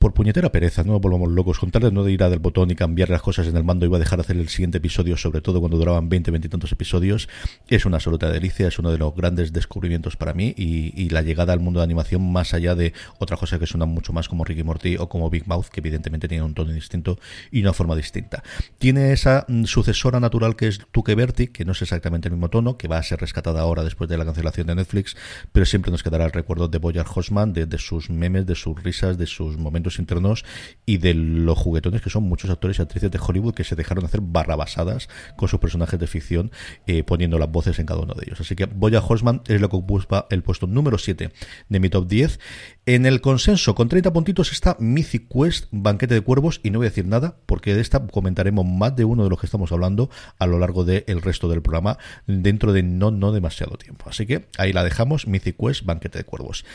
por 0.01 0.15
puñetera 0.15 0.51
pereza, 0.51 0.83
no 0.83 0.99
volvamos 0.99 1.29
locos, 1.29 1.59
con 1.59 1.69
tal 1.69 1.83
de 1.83 1.91
no 1.91 2.09
ir 2.09 2.23
a 2.23 2.29
del 2.31 2.39
botón 2.39 2.71
y 2.71 2.75
cambiar 2.75 3.11
las 3.11 3.21
cosas 3.21 3.47
en 3.47 3.55
el 3.55 3.63
mando, 3.63 3.85
iba 3.85 3.97
a 3.97 3.99
dejar 3.99 4.17
de 4.17 4.21
hacer 4.21 4.35
el 4.35 4.49
siguiente 4.49 4.79
episodio, 4.79 5.15
sobre 5.15 5.41
todo 5.41 5.59
cuando 5.59 5.77
duraban 5.77 6.09
20, 6.09 6.31
20 6.31 6.47
y 6.47 6.49
tantos 6.49 6.71
episodios, 6.71 7.29
es 7.67 7.85
una 7.85 7.97
absoluta 7.97 8.31
delicia, 8.31 8.67
es 8.67 8.79
uno 8.79 8.91
de 8.91 8.97
los 8.97 9.15
grandes 9.15 9.53
descubrimientos 9.53 10.17
para 10.17 10.33
mí 10.33 10.55
y, 10.57 11.09
la 11.11 11.21
llegada 11.21 11.53
al 11.53 11.59
mundo 11.59 11.81
de 11.81 11.83
animación 11.83 12.31
más 12.31 12.53
allá 12.53 12.73
de 12.73 12.93
otra 13.19 13.37
cosa 13.37 13.59
que 13.59 13.67
suena 13.67 13.85
mucho 13.85 14.11
más 14.11 14.27
como 14.27 14.43
Ricky 14.43 14.63
Morty 14.63 14.95
o 14.97 15.07
como 15.07 15.29
Big 15.29 15.45
Mouth, 15.45 15.67
que 15.67 15.81
evidentemente 15.81 16.27
tiene 16.27 16.43
un 16.43 16.55
tono 16.55 16.71
distinto 16.71 17.19
y 17.51 17.61
una 17.61 17.73
forma 17.73 17.95
distinta. 17.95 18.41
Tiene 18.79 19.11
esa 19.11 19.45
mm, 19.47 19.65
sucesora 19.65 20.19
natural 20.19 20.55
que 20.55 20.67
es 20.67 20.79
Tuque 20.91 21.13
Berti, 21.13 21.47
que 21.47 21.63
no 21.63 21.73
es 21.73 21.81
exactamente 21.81 22.29
el 22.29 22.33
mismo 22.33 22.49
tono, 22.49 22.77
que 22.77 22.87
va 22.87 22.97
a 22.97 23.03
ser 23.03 23.19
rescatada 23.19 23.61
ahora 23.61 23.83
después 23.83 24.09
de 24.09 24.17
la 24.17 24.25
cancelación 24.25 24.67
de 24.67 24.75
Netflix, 24.75 25.15
pero 25.51 25.65
siempre 25.67 25.91
nos 25.91 26.01
quedará 26.01 26.25
el 26.25 26.31
recuerdo 26.31 26.69
de 26.69 26.79
Boyar 26.79 27.05
Hosman, 27.13 27.53
de 27.53 27.77
sus 27.77 28.09
memes, 28.09 28.47
de 28.47 28.55
sus 28.55 28.81
risas, 28.81 29.17
de 29.17 29.27
sus 29.27 29.57
momentos 29.57 29.90
internos 29.99 30.45
y 30.85 30.97
de 30.97 31.13
los 31.13 31.57
juguetones 31.57 32.01
que 32.01 32.09
son 32.09 32.23
muchos 32.23 32.49
actores 32.49 32.79
y 32.79 32.81
actrices 32.81 33.11
de 33.11 33.19
Hollywood 33.19 33.53
que 33.53 33.63
se 33.63 33.75
dejaron 33.75 34.05
hacer 34.05 34.21
barrabasadas 34.21 35.09
con 35.37 35.47
sus 35.47 35.59
personajes 35.59 35.99
de 35.99 36.07
ficción 36.07 36.51
eh, 36.87 37.03
poniendo 37.03 37.37
las 37.39 37.51
voces 37.51 37.79
en 37.79 37.85
cada 37.85 38.01
uno 38.01 38.13
de 38.13 38.23
ellos. 38.25 38.41
Así 38.41 38.55
que 38.55 38.65
Boya 38.65 38.99
Horseman 38.99 39.41
es 39.47 39.61
lo 39.61 39.69
que 39.69 39.75
ocupa 39.75 40.27
el 40.29 40.43
puesto 40.43 40.67
número 40.67 40.97
7 40.97 41.31
de 41.69 41.79
mi 41.79 41.89
top 41.89 42.07
10. 42.07 42.39
En 42.85 43.05
el 43.05 43.21
consenso 43.21 43.75
con 43.75 43.89
30 43.89 44.13
puntitos 44.13 44.51
está 44.51 44.75
Mythic 44.79 45.27
Quest, 45.27 45.65
Banquete 45.71 46.15
de 46.15 46.21
Cuervos 46.21 46.59
y 46.63 46.69
no 46.69 46.79
voy 46.79 46.87
a 46.87 46.89
decir 46.89 47.05
nada 47.05 47.37
porque 47.45 47.75
de 47.75 47.81
esta 47.81 48.05
comentaremos 48.07 48.65
más 48.65 48.95
de 48.95 49.05
uno 49.05 49.23
de 49.23 49.29
los 49.29 49.39
que 49.39 49.45
estamos 49.45 49.71
hablando 49.71 50.09
a 50.39 50.47
lo 50.47 50.59
largo 50.59 50.83
del 50.83 51.03
el 51.07 51.21
resto 51.21 51.47
del 51.49 51.61
programa 51.61 51.97
dentro 52.27 52.73
de 52.73 52.83
no, 52.83 53.11
no 53.11 53.31
demasiado 53.31 53.77
tiempo. 53.77 54.05
Así 54.09 54.25
que 54.25 54.47
ahí 54.57 54.73
la 54.73 54.83
dejamos, 54.83 55.27
Mythic 55.27 55.57
Quest, 55.57 55.85
Banquete 55.85 56.19
de 56.19 56.23
Cuervos. 56.23 56.65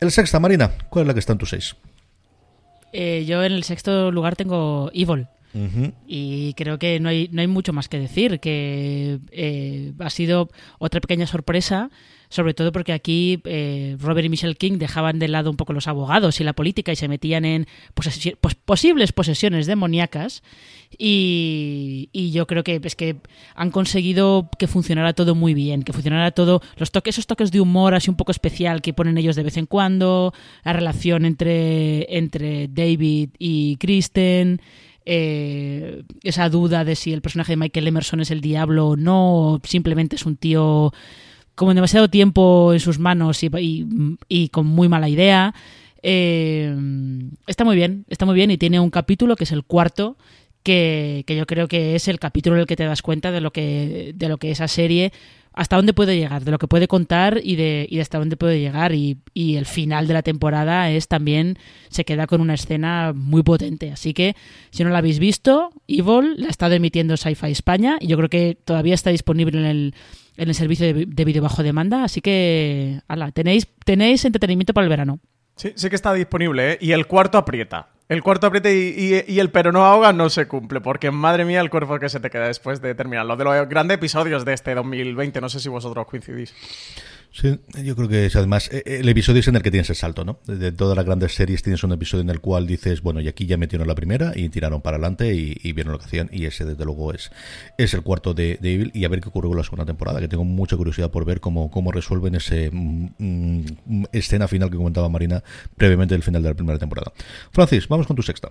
El 0.00 0.10
sexta, 0.10 0.40
Marina, 0.40 0.72
¿cuál 0.90 1.04
es 1.04 1.06
la 1.08 1.14
que 1.14 1.20
está 1.20 1.32
en 1.32 1.38
tu 1.38 1.46
6? 1.46 1.76
Eh, 2.98 3.26
yo 3.26 3.44
en 3.44 3.52
el 3.52 3.62
sexto 3.62 4.10
lugar 4.10 4.36
tengo 4.36 4.90
Evil. 4.94 5.26
Uh 5.52 5.58
-huh. 5.58 5.92
Y 6.06 6.54
creo 6.54 6.78
que 6.78 6.98
no 6.98 7.10
hay, 7.10 7.28
no 7.30 7.42
hay 7.42 7.46
mucho 7.46 7.74
más 7.74 7.88
que 7.88 7.98
decir, 7.98 8.40
que 8.40 9.18
eh, 9.32 9.92
ha 9.98 10.08
sido 10.08 10.48
otra 10.78 11.02
pequeña 11.02 11.26
sorpresa, 11.26 11.90
sobre 12.30 12.54
todo 12.54 12.72
porque 12.72 12.94
aquí 12.94 13.42
eh, 13.44 13.96
Robert 14.00 14.24
y 14.24 14.30
Michelle 14.30 14.54
King 14.54 14.78
dejaban 14.78 15.18
de 15.18 15.28
lado 15.28 15.50
un 15.50 15.58
poco 15.58 15.74
los 15.74 15.88
abogados 15.88 16.40
y 16.40 16.44
la 16.44 16.54
política 16.54 16.90
y 16.90 16.96
se 16.96 17.06
metían 17.06 17.44
en 17.44 17.66
poses 17.92 18.34
pos 18.40 18.54
posibles 18.54 19.12
posesiones 19.12 19.66
demoníacas. 19.66 20.42
Y, 20.98 22.08
y, 22.12 22.30
yo 22.30 22.46
creo 22.46 22.64
que 22.64 22.80
es 22.82 22.96
que 22.96 23.16
han 23.54 23.70
conseguido 23.70 24.48
que 24.58 24.66
funcionara 24.66 25.12
todo 25.12 25.34
muy 25.34 25.52
bien, 25.52 25.82
que 25.82 25.92
funcionara 25.92 26.30
todo, 26.30 26.62
los 26.76 26.90
toques, 26.90 27.14
esos 27.14 27.26
toques 27.26 27.50
de 27.50 27.60
humor 27.60 27.94
así 27.94 28.08
un 28.08 28.16
poco 28.16 28.32
especial 28.32 28.80
que 28.80 28.94
ponen 28.94 29.18
ellos 29.18 29.36
de 29.36 29.42
vez 29.42 29.56
en 29.56 29.66
cuando, 29.66 30.32
la 30.64 30.72
relación 30.72 31.24
entre, 31.24 32.16
entre 32.16 32.68
David 32.68 33.30
y 33.38 33.76
Kristen. 33.76 34.60
Eh, 35.08 36.02
esa 36.24 36.48
duda 36.48 36.84
de 36.84 36.96
si 36.96 37.12
el 37.12 37.22
personaje 37.22 37.52
de 37.52 37.56
Michael 37.56 37.86
Emerson 37.86 38.20
es 38.20 38.30
el 38.30 38.40
diablo 38.40 38.88
o 38.88 38.96
no, 38.96 39.34
o 39.36 39.60
simplemente 39.62 40.16
es 40.16 40.26
un 40.26 40.36
tío 40.36 40.92
con 41.54 41.74
demasiado 41.74 42.08
tiempo 42.08 42.72
en 42.72 42.80
sus 42.80 42.98
manos 42.98 43.42
y, 43.42 43.50
y, 43.58 43.86
y 44.28 44.48
con 44.48 44.66
muy 44.66 44.88
mala 44.88 45.08
idea. 45.08 45.54
Eh, 46.02 46.72
está 47.48 47.64
muy 47.64 47.74
bien, 47.74 48.04
está 48.08 48.26
muy 48.26 48.36
bien 48.36 48.50
y 48.52 48.58
tiene 48.58 48.78
un 48.78 48.90
capítulo 48.90 49.34
que 49.34 49.44
es 49.44 49.52
el 49.52 49.64
cuarto. 49.64 50.16
Que, 50.66 51.24
yo 51.28 51.46
creo 51.46 51.68
que 51.68 51.94
es 51.94 52.08
el 52.08 52.18
capítulo 52.18 52.56
en 52.56 52.62
el 52.62 52.66
que 52.66 52.74
te 52.74 52.84
das 52.84 53.00
cuenta 53.00 53.30
de 53.30 53.40
lo 53.40 53.52
que, 53.52 54.12
de 54.16 54.28
lo 54.28 54.36
que 54.38 54.50
esa 54.50 54.66
serie 54.66 55.12
hasta 55.52 55.76
dónde 55.76 55.94
puede 55.94 56.16
llegar, 56.16 56.44
de 56.44 56.50
lo 56.50 56.58
que 56.58 56.66
puede 56.66 56.88
contar 56.88 57.40
y 57.42 57.54
de, 57.54 57.86
y 57.88 57.96
de 57.96 58.02
hasta 58.02 58.18
dónde 58.18 58.36
puede 58.36 58.58
llegar. 58.58 58.92
Y, 58.92 59.18
y, 59.32 59.56
el 59.56 59.64
final 59.64 60.08
de 60.08 60.14
la 60.14 60.22
temporada 60.22 60.90
es 60.90 61.06
también, 61.06 61.56
se 61.88 62.04
queda 62.04 62.26
con 62.26 62.40
una 62.40 62.54
escena 62.54 63.12
muy 63.14 63.44
potente. 63.44 63.92
Así 63.92 64.12
que, 64.12 64.34
si 64.70 64.82
no 64.82 64.90
la 64.90 64.98
habéis 64.98 65.20
visto, 65.20 65.70
Evil 65.86 66.34
la 66.36 66.48
estado 66.48 66.74
emitiendo 66.74 67.16
Sci-Fi 67.16 67.52
España 67.52 67.96
y 68.00 68.08
yo 68.08 68.16
creo 68.16 68.28
que 68.28 68.58
todavía 68.64 68.94
está 68.94 69.10
disponible 69.10 69.58
en 69.58 69.64
el, 69.64 69.94
en 70.36 70.48
el 70.48 70.54
servicio 70.54 70.92
de, 70.92 71.06
de 71.06 71.24
vídeo 71.24 71.42
bajo 71.42 71.62
demanda. 71.62 72.02
Así 72.02 72.20
que, 72.20 73.00
ala, 73.06 73.30
tenéis, 73.30 73.68
tenéis 73.84 74.24
entretenimiento 74.24 74.74
para 74.74 74.84
el 74.84 74.90
verano. 74.90 75.20
Sí, 75.54 75.72
sí 75.76 75.88
que 75.88 75.96
está 75.96 76.12
disponible, 76.12 76.72
¿eh? 76.72 76.78
Y 76.82 76.90
el 76.90 77.06
cuarto 77.06 77.38
aprieta. 77.38 77.95
El 78.08 78.22
cuarto 78.22 78.52
y, 78.64 79.24
y, 79.26 79.40
el 79.40 79.50
pero 79.50 79.72
no 79.72 79.84
ahoga 79.84 80.12
no 80.12 80.30
se 80.30 80.46
cumple, 80.46 80.80
porque 80.80 81.10
madre 81.10 81.44
mía 81.44 81.60
el 81.60 81.70
cuerpo 81.70 81.98
que 81.98 82.08
se 82.08 82.20
te 82.20 82.30
queda 82.30 82.46
después 82.46 82.80
de 82.80 82.94
terminar. 82.94 83.26
Lo 83.26 83.36
de 83.36 83.44
los 83.44 83.68
grandes 83.68 83.96
episodios 83.96 84.44
de 84.44 84.52
este 84.52 84.76
2020, 84.76 85.40
no 85.40 85.48
sé 85.48 85.58
si 85.58 85.68
vosotros 85.68 86.06
coincidís. 86.06 86.54
Sí, 87.38 87.60
yo 87.84 87.94
creo 87.94 88.08
que 88.08 88.24
es 88.24 88.34
además 88.34 88.70
eh, 88.72 88.82
el 88.86 89.06
episodio 89.10 89.40
es 89.40 89.48
en 89.48 89.56
el 89.56 89.62
que 89.62 89.70
tienes 89.70 89.90
el 89.90 89.96
salto, 89.96 90.24
¿no? 90.24 90.38
De 90.46 90.72
todas 90.72 90.96
las 90.96 91.04
grandes 91.04 91.34
series 91.34 91.62
tienes 91.62 91.84
un 91.84 91.92
episodio 91.92 92.22
en 92.22 92.30
el 92.30 92.40
cual 92.40 92.66
dices, 92.66 93.02
bueno, 93.02 93.20
y 93.20 93.28
aquí 93.28 93.44
ya 93.44 93.58
metieron 93.58 93.86
la 93.86 93.94
primera 93.94 94.32
y 94.34 94.48
tiraron 94.48 94.80
para 94.80 94.96
adelante 94.96 95.34
y, 95.34 95.54
y 95.62 95.72
vieron 95.74 95.92
lo 95.92 95.98
que 95.98 96.06
hacían 96.06 96.30
y 96.32 96.46
ese 96.46 96.64
desde 96.64 96.86
luego 96.86 97.12
es, 97.12 97.30
es 97.76 97.92
el 97.92 98.00
cuarto 98.00 98.32
de, 98.32 98.56
de, 98.62 98.72
Evil 98.72 98.90
y 98.94 99.04
a 99.04 99.10
ver 99.10 99.20
qué 99.20 99.28
ocurre 99.28 99.48
con 99.48 99.58
la 99.58 99.64
segunda 99.64 99.84
temporada, 99.84 100.18
que 100.18 100.28
tengo 100.28 100.44
mucha 100.44 100.78
curiosidad 100.78 101.10
por 101.10 101.26
ver 101.26 101.40
cómo, 101.40 101.70
cómo 101.70 101.92
resuelven 101.92 102.36
ese 102.36 102.70
mm, 102.72 103.10
mm, 103.18 104.04
escena 104.12 104.48
final 104.48 104.70
que 104.70 104.78
comentaba 104.78 105.10
Marina 105.10 105.44
previamente 105.76 106.14
del 106.14 106.22
final 106.22 106.42
de 106.42 106.48
la 106.48 106.54
primera 106.54 106.78
temporada. 106.78 107.12
Francis, 107.52 107.86
vamos 107.86 108.06
con 108.06 108.16
tu 108.16 108.22
sexta. 108.22 108.50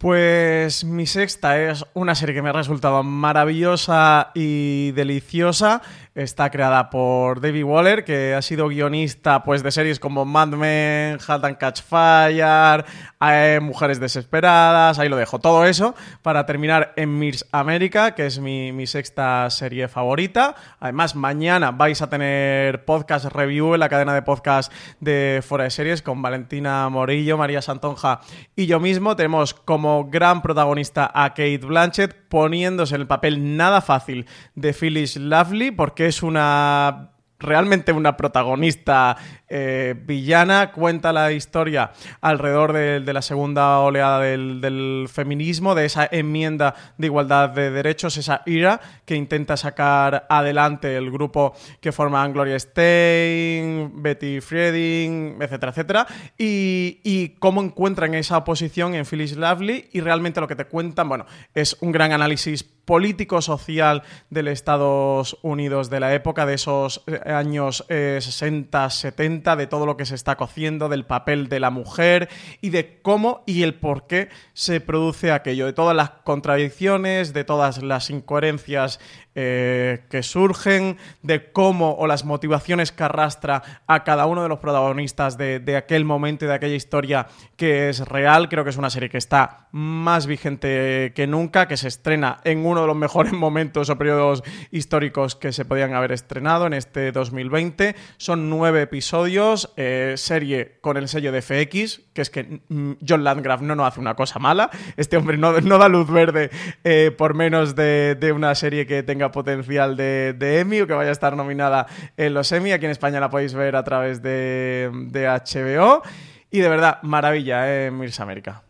Pues 0.00 0.82
mi 0.82 1.04
sexta 1.04 1.60
es 1.60 1.84
una 1.92 2.14
serie 2.14 2.34
que 2.34 2.40
me 2.40 2.48
ha 2.48 2.54
resultado 2.54 3.02
maravillosa 3.02 4.30
y 4.32 4.92
deliciosa. 4.92 5.82
Está 6.14 6.50
creada 6.50 6.88
por 6.88 7.42
David 7.42 7.64
Waller, 7.64 8.04
que 8.04 8.34
ha 8.34 8.40
sido 8.40 8.68
guionista 8.68 9.44
pues, 9.44 9.62
de 9.62 9.70
series 9.70 10.00
como 10.00 10.24
Mad 10.24 10.48
Men, 10.48 11.18
Halt 11.24 11.44
and 11.44 11.58
Catch 11.58 11.82
Fire, 11.82 12.84
eh, 13.20 13.60
Mujeres 13.60 14.00
Desesperadas, 14.00 14.98
ahí 14.98 15.10
lo 15.10 15.16
dejo. 15.16 15.38
Todo 15.38 15.66
eso 15.66 15.94
para 16.22 16.46
terminar 16.46 16.94
en 16.96 17.18
Mirs 17.18 17.46
América, 17.52 18.14
que 18.14 18.24
es 18.24 18.38
mi, 18.38 18.72
mi 18.72 18.86
sexta 18.86 19.50
serie 19.50 19.86
favorita. 19.86 20.54
Además, 20.80 21.14
mañana 21.14 21.72
vais 21.72 22.00
a 22.00 22.08
tener 22.08 22.86
podcast 22.86 23.26
review 23.26 23.74
en 23.74 23.80
la 23.80 23.90
cadena 23.90 24.14
de 24.14 24.22
podcast 24.22 24.72
de 24.98 25.42
Fuera 25.46 25.64
de 25.64 25.70
Series 25.70 26.00
con 26.00 26.22
Valentina 26.22 26.88
Morillo, 26.88 27.36
María 27.36 27.60
Santonja 27.60 28.20
y 28.56 28.64
yo 28.64 28.80
mismo. 28.80 29.14
Tenemos 29.14 29.52
como 29.52 29.89
gran 30.10 30.42
protagonista 30.42 31.10
a 31.12 31.30
Kate 31.30 31.58
Blanchett 31.58 32.28
poniéndose 32.28 32.94
en 32.94 33.02
el 33.02 33.06
papel 33.06 33.56
nada 33.56 33.80
fácil 33.80 34.26
de 34.54 34.72
Phyllis 34.72 35.16
Lovely 35.16 35.70
porque 35.70 36.06
es 36.06 36.22
una 36.22 37.10
realmente 37.40 37.92
una 37.92 38.16
protagonista 38.16 39.16
eh, 39.50 39.94
villana, 40.06 40.72
cuenta 40.72 41.12
la 41.12 41.32
historia 41.32 41.90
alrededor 42.20 42.72
de, 42.72 43.12
la 43.12 43.22
segunda 43.22 43.80
oleada 43.80 44.20
del, 44.20 45.08
feminismo, 45.12 45.74
de 45.74 45.86
esa 45.86 46.08
enmienda 46.10 46.74
de 46.98 47.08
igualdad 47.08 47.50
de 47.50 47.70
derechos, 47.70 48.16
esa 48.16 48.42
ira 48.46 48.80
que 49.04 49.16
intenta 49.16 49.56
sacar 49.56 50.26
adelante 50.28 50.96
el 50.96 51.10
grupo 51.10 51.54
que 51.80 51.90
forman 51.90 52.32
Gloria 52.32 52.58
Stein, 52.58 54.02
Betty 54.02 54.40
Frieding, 54.40 55.38
etcétera, 55.40 55.70
etcétera, 55.72 56.06
y, 56.38 57.30
cómo 57.40 57.62
encuentran 57.62 58.14
esa 58.14 58.38
oposición 58.38 58.94
en 58.94 59.04
Phyllis 59.04 59.36
Lovely 59.36 59.88
y 59.92 60.00
realmente 60.00 60.40
lo 60.40 60.48
que 60.48 60.56
te 60.56 60.66
cuentan, 60.66 61.08
bueno, 61.08 61.26
es 61.54 61.76
un 61.80 61.90
gran 61.90 62.12
análisis 62.12 62.62
político-social 62.62 64.02
del 64.30 64.48
Estados 64.48 65.38
Unidos 65.42 65.90
de 65.90 66.00
la 66.00 66.12
época, 66.12 66.44
de 66.44 66.54
esos 66.54 67.04
años 67.24 67.84
eh, 67.88 68.18
60, 68.20 68.90
70, 68.90 69.39
de 69.40 69.66
todo 69.66 69.86
lo 69.86 69.96
que 69.96 70.06
se 70.06 70.14
está 70.14 70.36
cociendo, 70.36 70.88
del 70.88 71.06
papel 71.06 71.48
de 71.48 71.60
la 71.60 71.70
mujer 71.70 72.28
y 72.60 72.70
de 72.70 73.00
cómo 73.00 73.42
y 73.46 73.62
el 73.62 73.74
por 73.74 74.06
qué 74.06 74.28
se 74.52 74.80
produce 74.80 75.32
aquello, 75.32 75.66
de 75.66 75.72
todas 75.72 75.96
las 75.96 76.10
contradicciones, 76.10 77.32
de 77.32 77.44
todas 77.44 77.82
las 77.82 78.10
incoherencias 78.10 79.00
eh, 79.36 80.04
que 80.10 80.22
surgen, 80.22 80.96
de 81.22 81.52
cómo 81.52 81.92
o 81.92 82.06
las 82.08 82.24
motivaciones 82.24 82.90
que 82.90 83.04
arrastra 83.04 83.62
a 83.86 84.02
cada 84.02 84.26
uno 84.26 84.42
de 84.42 84.48
los 84.48 84.58
protagonistas 84.58 85.38
de, 85.38 85.60
de, 85.60 85.76
aquel 85.76 86.04
momento 86.04 86.44
y 86.44 86.48
de 86.48 86.54
aquella 86.54 86.74
historia 86.74 87.28
que 87.56 87.88
es 87.88 88.00
real. 88.08 88.48
Creo 88.48 88.64
que 88.64 88.70
es 88.70 88.76
una 88.76 88.90
serie 88.90 89.08
que 89.08 89.18
está 89.18 89.68
más 89.72 90.26
vigente 90.26 91.12
que 91.14 91.26
nunca, 91.28 91.68
que 91.68 91.76
se 91.76 91.86
estrena 91.88 92.40
en 92.42 92.66
uno 92.66 92.80
de 92.80 92.86
los 92.88 92.96
mejores 92.96 93.32
momentos 93.50 93.88
o 93.88 93.96
periodos 93.96 94.42
históricos 94.72 95.36
que 95.36 95.52
se 95.52 95.64
podían 95.64 95.94
haber 95.94 96.12
estrenado 96.12 96.66
en 96.66 96.72
este 96.72 97.12
2020. 97.12 97.94
Son 98.16 98.50
nueve 98.50 98.82
episodios, 98.82 99.72
eh, 99.76 100.14
serie 100.16 100.78
con 100.80 100.96
el 100.96 101.08
sello 101.08 101.30
de 101.30 101.42
FX, 101.42 102.02
que 102.12 102.22
es 102.22 102.30
que 102.30 102.62
mm, 102.68 102.92
John 103.06 103.24
Landgraf 103.24 103.60
no 103.62 103.76
nos 103.76 103.86
hace 103.86 104.00
una 104.00 104.14
cosa 104.14 104.38
mala. 104.38 104.70
Este 104.96 105.16
hombre 105.16 105.36
no, 105.36 105.60
no 105.60 105.78
da 105.78 105.88
luz 105.88 106.10
verde 106.10 106.50
eh, 106.84 107.14
por 107.16 107.34
menos 107.34 107.76
de, 107.76 108.16
de 108.18 108.32
una 108.32 108.54
serie 108.54 108.86
que 108.86 109.02
tenga 109.02 109.19
potencial 109.28 109.96
de, 109.96 110.34
de, 110.36 110.60
Emmy 110.60 110.80
o 110.80 110.86
que 110.86 110.94
vaya 110.94 111.10
a 111.10 111.12
estar 111.12 111.36
nominada 111.36 111.86
en 112.16 112.34
los 112.34 112.50
Emmy. 112.52 112.72
Aquí 112.72 112.86
en 112.86 112.90
España 112.90 113.20
la 113.20 113.30
podéis 113.30 113.54
ver 113.54 113.76
a 113.76 113.84
través 113.84 114.22
de, 114.22 114.90
de 114.92 115.26
HBO. 115.28 116.02
Y 116.50 116.60
de 116.60 116.68
verdad, 116.68 116.98
maravilla, 117.02 117.86
eh, 117.86 117.90
Mirs 117.90 118.18
América. 118.20 118.62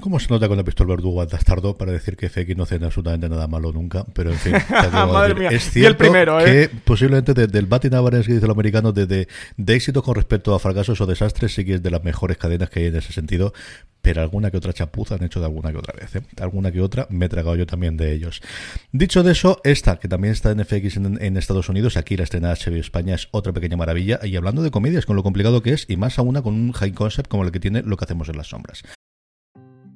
¿Cómo 0.00 0.18
se 0.18 0.28
nota 0.30 0.46
he 0.46 0.62
visto 0.62 0.82
el 0.82 0.88
verdugo 0.88 1.20
al 1.20 1.28
bastardo 1.28 1.76
para 1.76 1.92
decir 1.92 2.16
que 2.16 2.28
FX 2.28 2.56
no 2.56 2.62
hace 2.62 2.76
absolutamente 2.76 3.28
nada 3.28 3.46
malo 3.46 3.72
nunca? 3.72 4.04
Pero 4.14 4.30
en 4.30 4.38
fin, 4.38 4.54
Madre 4.92 5.34
mía. 5.34 5.50
es 5.50 5.70
cierto 5.70 5.78
y 5.78 5.84
el 5.84 5.96
primero, 5.96 6.40
¿eh? 6.40 6.44
que 6.70 6.76
posiblemente 6.84 7.34
desde 7.34 7.58
el 7.58 7.66
Batin 7.66 7.94
Average 7.94 8.26
que 8.26 8.32
dice 8.34 8.46
el 8.46 8.50
americano, 8.50 8.92
de, 8.92 9.06
de, 9.06 9.28
de 9.56 9.74
éxito 9.74 10.02
con 10.02 10.14
respecto 10.14 10.54
a 10.54 10.58
fracasos 10.58 11.00
o 11.00 11.06
desastres, 11.06 11.54
sí 11.54 11.64
que 11.64 11.74
es 11.74 11.82
de 11.82 11.90
las 11.90 12.02
mejores 12.02 12.38
cadenas 12.38 12.70
que 12.70 12.80
hay 12.80 12.86
en 12.86 12.96
ese 12.96 13.12
sentido 13.12 13.52
pero 14.02 14.20
alguna 14.20 14.50
que 14.50 14.56
otra 14.56 14.72
chapuza 14.72 15.14
han 15.14 15.22
hecho 15.22 15.38
de 15.38 15.46
alguna 15.46 15.70
que 15.70 15.78
otra 15.78 15.94
vez. 15.98 16.16
¿eh? 16.16 16.22
Alguna 16.40 16.72
que 16.72 16.80
otra 16.80 17.06
me 17.08 17.26
he 17.26 17.28
tragado 17.28 17.54
yo 17.54 17.66
también 17.66 17.96
de 17.96 18.12
ellos. 18.12 18.42
Dicho 18.90 19.22
de 19.22 19.30
eso, 19.30 19.60
esta, 19.62 19.98
que 20.00 20.08
también 20.08 20.32
está 20.32 20.50
en 20.50 20.64
FX 20.64 20.96
en, 20.96 21.22
en 21.22 21.36
Estados 21.36 21.68
Unidos, 21.68 21.96
aquí 21.96 22.16
la 22.16 22.24
estrena 22.24 22.52
HBO 22.52 22.80
España 22.80 23.14
es 23.14 23.28
otra 23.30 23.52
pequeña 23.52 23.76
maravilla. 23.76 24.18
Y 24.24 24.34
hablando 24.34 24.62
de 24.62 24.72
comedias, 24.72 25.06
con 25.06 25.14
lo 25.14 25.22
complicado 25.22 25.62
que 25.62 25.72
es, 25.72 25.86
y 25.88 25.96
más 25.96 26.18
aún 26.18 26.34
con 26.42 26.54
un 26.54 26.72
high 26.72 26.92
concept 26.92 27.28
como 27.28 27.44
el 27.44 27.52
que 27.52 27.60
tiene 27.60 27.82
lo 27.82 27.96
que 27.96 28.04
hacemos 28.04 28.28
en 28.28 28.36
las 28.36 28.48
sombras. 28.48 28.82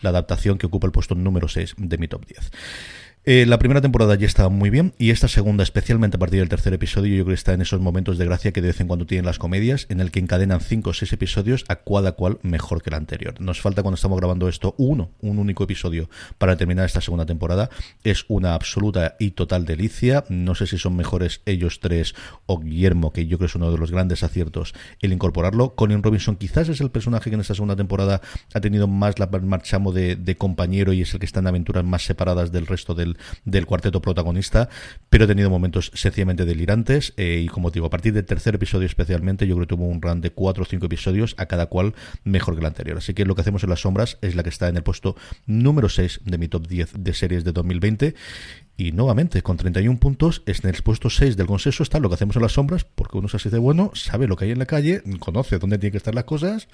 La 0.00 0.10
adaptación 0.10 0.58
que 0.58 0.66
ocupa 0.66 0.86
el 0.86 0.92
puesto 0.92 1.14
número 1.14 1.48
6 1.48 1.74
de 1.78 1.98
mi 1.98 2.08
top 2.08 2.26
10. 2.26 2.50
Eh, 3.30 3.44
la 3.44 3.58
primera 3.58 3.82
temporada 3.82 4.14
ya 4.14 4.24
estaba 4.24 4.48
muy 4.48 4.70
bien 4.70 4.94
y 4.96 5.10
esta 5.10 5.28
segunda, 5.28 5.62
especialmente 5.62 6.16
a 6.16 6.18
partir 6.18 6.40
del 6.40 6.48
tercer 6.48 6.72
episodio, 6.72 7.14
yo 7.14 7.24
creo 7.24 7.34
que 7.34 7.38
está 7.38 7.52
en 7.52 7.60
esos 7.60 7.78
momentos 7.78 8.16
de 8.16 8.24
gracia 8.24 8.52
que 8.52 8.62
de 8.62 8.68
vez 8.68 8.80
en 8.80 8.86
cuando 8.86 9.04
tienen 9.04 9.26
las 9.26 9.38
comedias, 9.38 9.84
en 9.90 10.00
el 10.00 10.10
que 10.10 10.18
encadenan 10.18 10.62
cinco 10.62 10.88
o 10.88 10.94
seis 10.94 11.12
episodios 11.12 11.66
a 11.68 11.76
cada 11.76 12.12
cual 12.12 12.38
mejor 12.40 12.80
que 12.80 12.88
el 12.88 12.94
anterior. 12.94 13.38
Nos 13.38 13.60
falta 13.60 13.82
cuando 13.82 13.96
estamos 13.96 14.16
grabando 14.18 14.48
esto 14.48 14.74
uno, 14.78 15.10
un 15.20 15.38
único 15.38 15.64
episodio 15.64 16.08
para 16.38 16.56
terminar 16.56 16.86
esta 16.86 17.02
segunda 17.02 17.26
temporada. 17.26 17.68
Es 18.02 18.24
una 18.28 18.54
absoluta 18.54 19.16
y 19.18 19.32
total 19.32 19.66
delicia. 19.66 20.24
No 20.30 20.54
sé 20.54 20.66
si 20.66 20.78
son 20.78 20.96
mejores 20.96 21.42
ellos 21.44 21.80
tres 21.80 22.14
o 22.46 22.58
Guillermo, 22.58 23.12
que 23.12 23.26
yo 23.26 23.36
creo 23.36 23.40
que 23.40 23.50
es 23.50 23.54
uno 23.56 23.70
de 23.70 23.76
los 23.76 23.90
grandes 23.90 24.22
aciertos 24.22 24.72
el 25.02 25.12
incorporarlo. 25.12 25.74
Colin 25.74 26.02
Robinson 26.02 26.36
quizás 26.36 26.70
es 26.70 26.80
el 26.80 26.90
personaje 26.90 27.28
que 27.28 27.34
en 27.34 27.42
esta 27.42 27.54
segunda 27.54 27.76
temporada 27.76 28.22
ha 28.54 28.60
tenido 28.62 28.88
más 28.88 29.18
la 29.18 29.26
marchamo 29.26 29.92
de, 29.92 30.16
de 30.16 30.34
compañero 30.38 30.94
y 30.94 31.02
es 31.02 31.12
el 31.12 31.20
que 31.20 31.26
está 31.26 31.40
en 31.40 31.48
aventuras 31.48 31.84
más 31.84 32.04
separadas 32.04 32.52
del 32.52 32.66
resto 32.66 32.94
del 32.94 33.17
del 33.44 33.66
cuarteto 33.66 34.00
protagonista, 34.02 34.68
pero 35.10 35.24
he 35.24 35.26
tenido 35.26 35.50
momentos 35.50 35.90
sencillamente 35.94 36.44
delirantes 36.44 37.14
eh, 37.16 37.42
y 37.44 37.48
como 37.48 37.70
digo, 37.70 37.86
a 37.86 37.90
partir 37.90 38.12
del 38.12 38.24
tercer 38.24 38.54
episodio 38.54 38.86
especialmente, 38.86 39.46
yo 39.46 39.54
creo 39.54 39.66
que 39.66 39.74
tuvo 39.74 39.86
un 39.86 40.00
run 40.02 40.20
de 40.20 40.30
cuatro 40.30 40.62
o 40.62 40.66
cinco 40.66 40.86
episodios, 40.86 41.34
a 41.38 41.46
cada 41.46 41.66
cual 41.66 41.94
mejor 42.24 42.54
que 42.54 42.60
el 42.60 42.66
anterior. 42.66 42.98
Así 42.98 43.14
que 43.14 43.24
lo 43.24 43.34
que 43.34 43.42
hacemos 43.42 43.62
en 43.62 43.70
las 43.70 43.80
sombras 43.80 44.18
es 44.22 44.34
la 44.34 44.42
que 44.42 44.50
está 44.50 44.68
en 44.68 44.76
el 44.76 44.82
puesto 44.82 45.16
número 45.46 45.88
6 45.88 46.20
de 46.24 46.38
mi 46.38 46.48
top 46.48 46.66
10 46.66 46.92
de 46.98 47.14
series 47.14 47.44
de 47.44 47.52
2020 47.52 48.14
y 48.80 48.92
nuevamente, 48.92 49.42
con 49.42 49.56
31 49.56 49.98
puntos, 49.98 50.44
en 50.46 50.54
el 50.68 50.82
puesto 50.84 51.10
6 51.10 51.36
del 51.36 51.48
consenso 51.48 51.82
está 51.82 51.98
lo 51.98 52.08
que 52.08 52.14
hacemos 52.14 52.36
en 52.36 52.42
las 52.42 52.52
sombras, 52.52 52.84
porque 52.84 53.18
uno 53.18 53.26
es 53.26 53.34
así 53.34 53.50
de 53.50 53.58
bueno, 53.58 53.90
sabe 53.94 54.28
lo 54.28 54.36
que 54.36 54.44
hay 54.44 54.52
en 54.52 54.60
la 54.60 54.66
calle, 54.66 55.02
conoce 55.18 55.58
dónde 55.58 55.78
tienen 55.78 55.90
que 55.90 55.98
estar 55.98 56.14
las 56.14 56.22
cosas, 56.22 56.68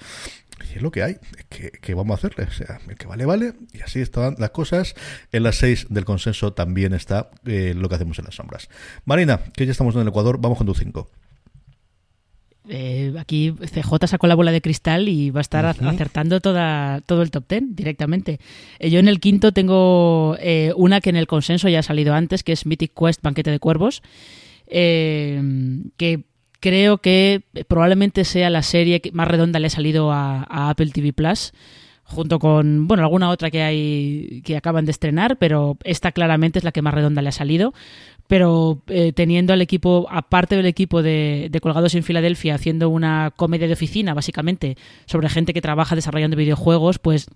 y 0.71 0.75
es 0.75 0.83
lo 0.83 0.91
que 0.91 1.01
hay. 1.01 1.17
¿Qué, 1.49 1.71
qué 1.71 1.95
vamos 1.95 2.13
a 2.13 2.17
hacerle? 2.19 2.43
O 2.43 2.51
sea, 2.51 2.79
el 2.87 2.95
que 2.95 3.07
vale, 3.07 3.25
vale, 3.25 3.55
y 3.73 3.81
así 3.81 4.01
están 4.01 4.35
las 4.37 4.51
cosas. 4.51 4.93
En 5.31 5.41
las 5.41 5.55
6 5.55 5.87
del 5.89 6.05
consenso 6.05 6.53
también 6.53 6.93
está 6.93 7.31
eh, 7.43 7.73
lo 7.75 7.89
que 7.89 7.95
hacemos 7.95 8.19
en 8.19 8.25
las 8.25 8.35
sombras. 8.35 8.69
Marina, 9.05 9.39
que 9.55 9.65
ya 9.65 9.71
estamos 9.71 9.95
en 9.95 10.01
el 10.01 10.07
Ecuador, 10.07 10.37
vamos 10.39 10.59
con 10.59 10.67
tu 10.67 10.75
5. 10.75 11.09
Eh, 12.67 13.13
aquí 13.17 13.51
CJ 13.51 14.07
sacó 14.07 14.27
la 14.27 14.35
bola 14.35 14.51
de 14.51 14.61
cristal 14.61 15.07
y 15.07 15.29
va 15.29 15.39
a 15.39 15.41
estar 15.41 15.65
uh 15.65 15.67
-huh. 15.69 15.89
acertando 15.89 16.39
toda, 16.39 17.01
todo 17.05 17.21
el 17.21 17.31
top 17.31 17.45
ten 17.47 17.75
directamente. 17.75 18.39
Eh, 18.79 18.89
yo 18.89 18.99
en 18.99 19.07
el 19.07 19.19
quinto 19.19 19.51
tengo 19.51 20.35
eh, 20.39 20.73
una 20.75 21.01
que 21.01 21.09
en 21.09 21.15
el 21.15 21.27
consenso 21.27 21.69
ya 21.69 21.79
ha 21.79 21.83
salido 21.83 22.13
antes, 22.13 22.43
que 22.43 22.53
es 22.53 22.65
Mythic 22.65 22.93
Quest 22.93 23.21
Banquete 23.21 23.51
de 23.51 23.59
Cuervos, 23.59 24.01
que 24.67 26.23
creo 26.59 26.97
que 26.97 27.43
probablemente 27.67 28.25
sea 28.25 28.49
la 28.49 28.63
serie 28.63 28.99
que 28.99 29.11
más 29.11 29.27
redonda 29.27 29.59
le 29.59 29.67
ha 29.67 29.69
salido 29.69 30.11
a, 30.11 30.43
a 30.49 30.69
Apple 30.71 30.89
TV 30.91 31.13
Plus 31.13 31.53
junto 32.05 32.37
con, 32.37 32.87
bueno, 32.87 33.03
alguna 33.03 33.29
otra 33.29 33.49
que 33.49 33.63
hay 33.63 34.41
que 34.45 34.55
acaban 34.55 34.85
de 34.85 34.91
estrenar, 34.91 35.37
pero 35.37 35.77
esta 35.83 36.11
claramente 36.11 36.59
es 36.59 36.63
la 36.63 36.71
que 36.71 36.83
más 36.83 36.93
redonda 36.93 37.21
le 37.23 37.29
ha 37.29 37.33
salido, 37.33 37.73
pero 38.27 38.81
eh, 38.87 39.11
teniendo 39.11 39.53
al 39.53 39.61
equipo, 39.61 40.07
aparte 40.09 40.55
del 40.55 40.67
equipo 40.67 41.01
de, 41.01 41.49
Colgados 41.61 41.95
en 41.95 42.03
Filadelfia, 42.03 42.55
haciendo 42.55 42.89
una 42.89 43.33
comedia 43.35 43.67
de 43.67 43.73
oficina, 43.73 44.13
básicamente, 44.13 44.77
sobre 45.05 45.29
gente 45.29 45.53
que 45.53 45.61
trabaja 45.61 45.95
desarrollando 45.95 46.37
videojuegos, 46.37 46.99
pues 46.99 47.27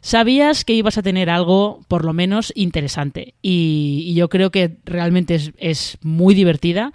sabías 0.00 0.64
que 0.64 0.74
ibas 0.74 0.98
a 0.98 1.02
tener 1.02 1.30
algo, 1.30 1.80
por 1.88 2.04
lo 2.04 2.12
menos, 2.12 2.52
interesante. 2.54 3.34
Y, 3.40 4.04
y 4.06 4.14
yo 4.14 4.28
creo 4.28 4.50
que 4.50 4.76
realmente 4.84 5.36
es, 5.36 5.52
es 5.58 5.98
muy 6.02 6.34
divertida. 6.34 6.92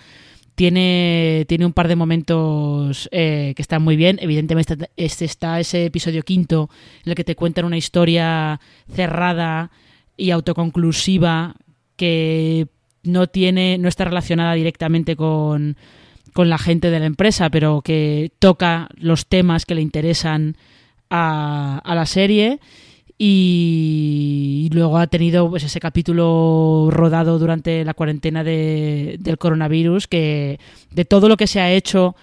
Tiene, 0.56 1.45
tiene 1.47 1.66
un 1.66 1.74
par 1.74 1.88
de 1.88 1.95
momentos 1.95 3.10
eh, 3.12 3.54
que 3.56 3.62
están 3.62 3.82
muy 3.82 3.95
bien. 3.95 4.20
Evidentemente 4.22 4.74
está, 4.74 4.89
este 4.97 5.26
está 5.26 5.60
ese 5.60 5.86
episodio 5.86 6.24
quinto 6.24 6.70
en 7.04 7.12
el 7.12 7.16
que 7.16 7.24
te 7.24 7.36
cuentan 7.36 7.66
una 7.66 7.78
historia 7.78 8.60
cerrada 8.93 9.72
y 10.16 10.30
autoconclusiva 10.30 11.56
que 11.95 12.68
no 13.04 13.28
tiene, 13.28 13.78
no 13.78 13.89
está 13.89 14.06
relacionada 14.06 14.54
directamente 14.54 15.16
con, 15.16 15.76
con 16.34 16.49
la 16.49 16.58
gente 16.58 16.89
de 16.91 16.99
la 16.99 17.06
empresa, 17.06 17.49
pero 17.49 17.82
que 17.82 18.32
toca 18.39 18.89
los 18.95 19.28
temas 19.28 19.66
que 19.66 19.76
le 19.76 19.82
interesan 19.82 20.56
a, 21.10 21.82
a 21.84 21.95
la 21.95 22.06
serie 22.06 22.60
y 23.26 24.69
luego 24.74 24.97
ha 24.97 25.07
tenido 25.07 25.49
pues, 25.49 25.63
ese 25.63 25.80
capítulo 25.80 26.89
rodado 26.91 27.39
durante 27.39 27.86
la 27.86 27.93
cuarentena 27.93 28.43
de, 28.43 29.15
del 29.17 29.38
coronavirus 29.38 30.07
que 30.07 30.59
de 30.91 31.05
todo 31.05 31.30
lo 31.30 31.38
que 31.38 31.47
se 31.47 31.61
ha 31.61 31.71
hecho 31.71 32.17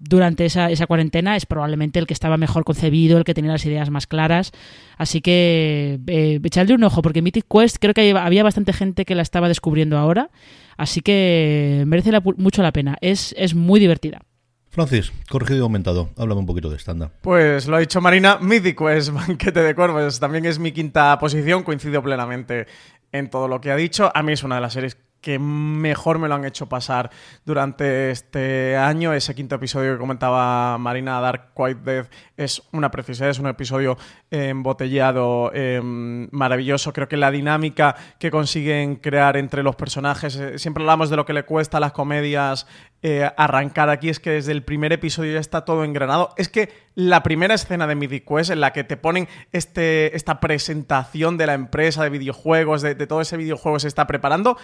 durante 0.00 0.46
esa, 0.46 0.68
esa 0.68 0.88
cuarentena 0.88 1.36
es 1.36 1.46
probablemente 1.46 2.00
el 2.00 2.08
que 2.08 2.14
estaba 2.14 2.36
mejor 2.36 2.64
concebido, 2.64 3.16
el 3.16 3.22
que 3.22 3.32
tenía 3.32 3.52
las 3.52 3.64
ideas 3.64 3.90
más 3.90 4.08
claras. 4.08 4.50
Así 4.96 5.20
que 5.20 6.00
eh, 6.08 6.40
echadle 6.42 6.74
un 6.74 6.82
ojo, 6.82 7.00
porque 7.00 7.22
Mythic 7.22 7.46
Quest 7.48 7.76
creo 7.78 7.94
que 7.94 8.10
había 8.10 8.42
bastante 8.42 8.72
gente 8.72 9.04
que 9.04 9.14
la 9.14 9.22
estaba 9.22 9.46
descubriendo 9.46 9.98
ahora. 9.98 10.30
Así 10.76 11.00
que 11.00 11.84
merece 11.86 12.10
mucho 12.38 12.62
la 12.62 12.72
pena. 12.72 12.98
Es, 13.00 13.36
es 13.38 13.54
muy 13.54 13.78
divertida. 13.78 14.22
Francis, 14.70 15.12
corregido 15.28 15.58
y 15.58 15.62
aumentado. 15.62 16.10
Háblame 16.16 16.40
un 16.40 16.46
poquito 16.46 16.70
de 16.70 16.76
estándar. 16.76 17.10
Pues 17.22 17.66
lo 17.66 17.76
ha 17.76 17.80
dicho 17.80 18.00
Marina, 18.00 18.38
Mythic 18.40 18.78
Quest, 18.78 19.10
Banquete 19.12 19.62
de 19.62 19.74
Cuervos. 19.74 20.20
También 20.20 20.44
es 20.46 20.58
mi 20.60 20.70
quinta 20.70 21.18
posición, 21.18 21.64
coincido 21.64 22.02
plenamente 22.02 22.66
en 23.10 23.28
todo 23.30 23.48
lo 23.48 23.60
que 23.60 23.72
ha 23.72 23.76
dicho. 23.76 24.12
A 24.14 24.22
mí 24.22 24.32
es 24.32 24.44
una 24.44 24.54
de 24.54 24.60
las 24.60 24.72
series 24.72 24.96
que 25.20 25.38
mejor 25.38 26.18
me 26.18 26.28
lo 26.28 26.34
han 26.34 26.44
hecho 26.44 26.68
pasar 26.68 27.10
durante 27.44 28.10
este 28.10 28.76
año. 28.76 29.12
Ese 29.12 29.34
quinto 29.34 29.56
episodio 29.56 29.92
que 29.92 29.98
comentaba 29.98 30.78
Marina, 30.78 31.20
Dark 31.20 31.50
White 31.54 31.80
Death, 31.84 32.10
es 32.36 32.62
una 32.72 32.90
preciosidad, 32.90 33.30
es 33.30 33.38
un 33.38 33.48
episodio 33.48 33.98
embotellado, 34.30 35.50
eh, 35.54 35.80
maravilloso. 35.82 36.92
Creo 36.92 37.08
que 37.08 37.16
la 37.16 37.30
dinámica 37.30 37.94
que 38.18 38.30
consiguen 38.30 38.96
crear 38.96 39.36
entre 39.36 39.62
los 39.62 39.76
personajes, 39.76 40.36
eh, 40.36 40.58
siempre 40.58 40.82
hablamos 40.82 41.10
de 41.10 41.16
lo 41.16 41.24
que 41.24 41.32
le 41.32 41.44
cuesta 41.44 41.76
a 41.76 41.80
las 41.80 41.92
comedias 41.92 42.66
eh, 43.02 43.30
arrancar 43.38 43.88
aquí, 43.88 44.10
es 44.10 44.20
que 44.20 44.30
desde 44.30 44.52
el 44.52 44.62
primer 44.62 44.92
episodio 44.92 45.32
ya 45.32 45.40
está 45.40 45.64
todo 45.64 45.84
engranado. 45.84 46.34
Es 46.36 46.50
que 46.50 46.68
la 46.94 47.22
primera 47.22 47.54
escena 47.54 47.86
de 47.86 47.94
Mythic 47.94 48.26
Quest 48.26 48.50
en 48.50 48.60
la 48.60 48.74
que 48.74 48.84
te 48.84 48.98
ponen 48.98 49.26
este, 49.52 50.14
esta 50.14 50.38
presentación 50.38 51.38
de 51.38 51.46
la 51.46 51.54
empresa 51.54 52.02
de 52.02 52.10
videojuegos, 52.10 52.82
de, 52.82 52.94
todo 52.94 53.22
ese 53.22 53.38
videojuego 53.38 53.78
se 53.78 53.88
está 53.88 54.06
preparando, 54.06 54.58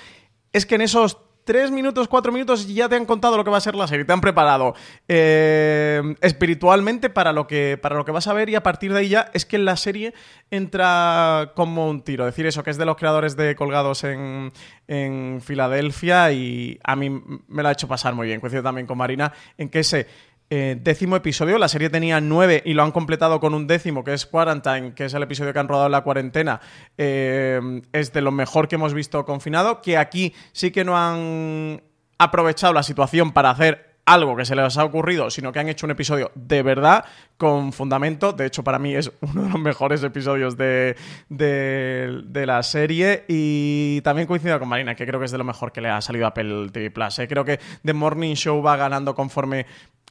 es 0.57 0.64
que 0.64 0.76
en 0.76 0.80
esos 0.80 1.18
tres 1.44 1.70
minutos, 1.70 2.09
cuatro 2.09 2.32
minutos 2.32 2.66
ya 2.66 2.88
te 2.88 2.96
han 2.96 3.04
contado 3.07 3.36
lo 3.36 3.44
que 3.44 3.50
va 3.50 3.59
a 3.59 3.61
ser 3.61 3.76
la 3.76 3.86
serie, 3.86 4.04
te 4.04 4.12
han 4.12 4.20
preparado 4.20 4.74
eh, 5.07 6.02
espiritualmente 6.20 7.09
para 7.09 7.32
lo, 7.32 7.46
que, 7.46 7.78
para 7.80 7.94
lo 7.94 8.04
que 8.04 8.11
vas 8.11 8.26
a 8.26 8.32
ver 8.32 8.48
y 8.48 8.57
a 8.57 8.64
partir 8.64 8.92
de 8.92 8.98
ahí 8.98 9.09
ya 9.11 9.30
es 9.32 9.46
que 9.46 9.59
la 9.59 9.76
serie 9.76 10.12
entra 10.50 11.52
como 11.54 11.88
un 11.88 12.02
tiro. 12.02 12.24
Decir 12.24 12.46
eso, 12.46 12.64
que 12.64 12.70
es 12.70 12.78
de 12.78 12.84
los 12.84 12.96
creadores 12.96 13.36
de 13.36 13.54
Colgados 13.54 14.02
en, 14.02 14.50
en 14.88 15.40
Filadelfia 15.40 16.32
y 16.32 16.80
a 16.82 16.96
mí 16.96 17.11
me 17.11 17.62
lo 17.62 17.68
ha 17.68 17.72
hecho 17.72 17.86
pasar 17.86 18.14
muy 18.14 18.26
bien. 18.26 18.40
Coincido 18.40 18.64
también 18.64 18.86
con 18.86 18.98
Marina 18.98 19.32
en 19.57 19.68
que 19.68 19.80
ese 19.80 20.09
eh, 20.51 20.76
décimo 20.80 21.16
episodio. 21.16 21.59
La 21.59 21.68
serie 21.68 21.90
tenía 21.90 22.20
nueve 22.20 22.62
y 22.64 22.74
lo 22.74 22.82
han 22.82 22.92
completado 22.92 23.40
con 23.40 23.55
un 23.55 23.66
décimo, 23.66 24.05
que 24.05 24.14
es 24.14 24.26
Quarantine, 24.26 24.94
que 24.94 25.07
es 25.07 25.14
el 25.14 25.22
episodio 25.22 25.53
que 25.53 25.59
han 25.59 25.68
rodado 25.68 25.86
en 25.86 25.92
la 25.92 26.03
cuarentena. 26.03 26.61
Eh, 26.97 27.82
es 27.92 28.12
de 28.12 28.20
lo 28.20 28.30
mejor 28.30 28.68
que 28.68 28.76
hemos 28.76 28.94
visto 28.94 29.24
confinado. 29.24 29.80
Que 29.80 29.97
aquí 29.97 30.34
sí 30.53 30.70
que 30.70 30.84
no 30.84 30.97
han 30.97 31.82
aprovechado 32.18 32.72
la 32.72 32.82
situación 32.82 33.32
para 33.32 33.51
hacer 33.51 33.97
algo 34.07 34.36
que 34.36 34.44
se 34.44 34.55
les 34.55 34.78
ha 34.78 34.84
ocurrido, 34.84 35.30
sino 35.30 35.53
que 35.53 35.59
han 35.59 35.68
hecho 35.68 35.84
un 35.84 35.90
episodio 35.90 36.30
de 36.36 36.62
verdad 36.62 37.05
con 37.36 37.72
fundamento. 37.72 38.32
De 38.32 38.47
hecho, 38.47 38.62
para 38.62 38.78
mí 38.78 38.94
es 38.94 39.11
uno 39.20 39.42
de 39.42 39.49
los 39.51 39.61
mejores 39.61 40.03
episodios 40.05 40.57
de, 40.57 40.97
de, 41.28 42.47
la 42.47 42.62
serie. 42.62 43.24
Y 43.26 44.01
también 44.03 44.28
coincido 44.28 44.59
con 44.61 44.68
Marina, 44.68 44.94
que 44.94 45.05
creo 45.05 45.18
que 45.18 45.26
es 45.26 45.32
de 45.32 45.38
lo 45.38 45.44
mejor 45.44 45.72
que 45.72 45.80
le 45.80 45.88
ha 45.88 46.01
salido 46.01 46.24
a 46.24 46.28
Apple 46.28 46.70
TV 46.70 46.92
Plus. 46.92 47.18
¿eh? 47.18 47.26
Creo 47.26 47.44
que 47.44 47.59
The 47.84 47.92
Morning 47.92 48.34
Show 48.34 48.62
va 48.62 48.76
ganando 48.76 49.14
conforme 49.16 49.66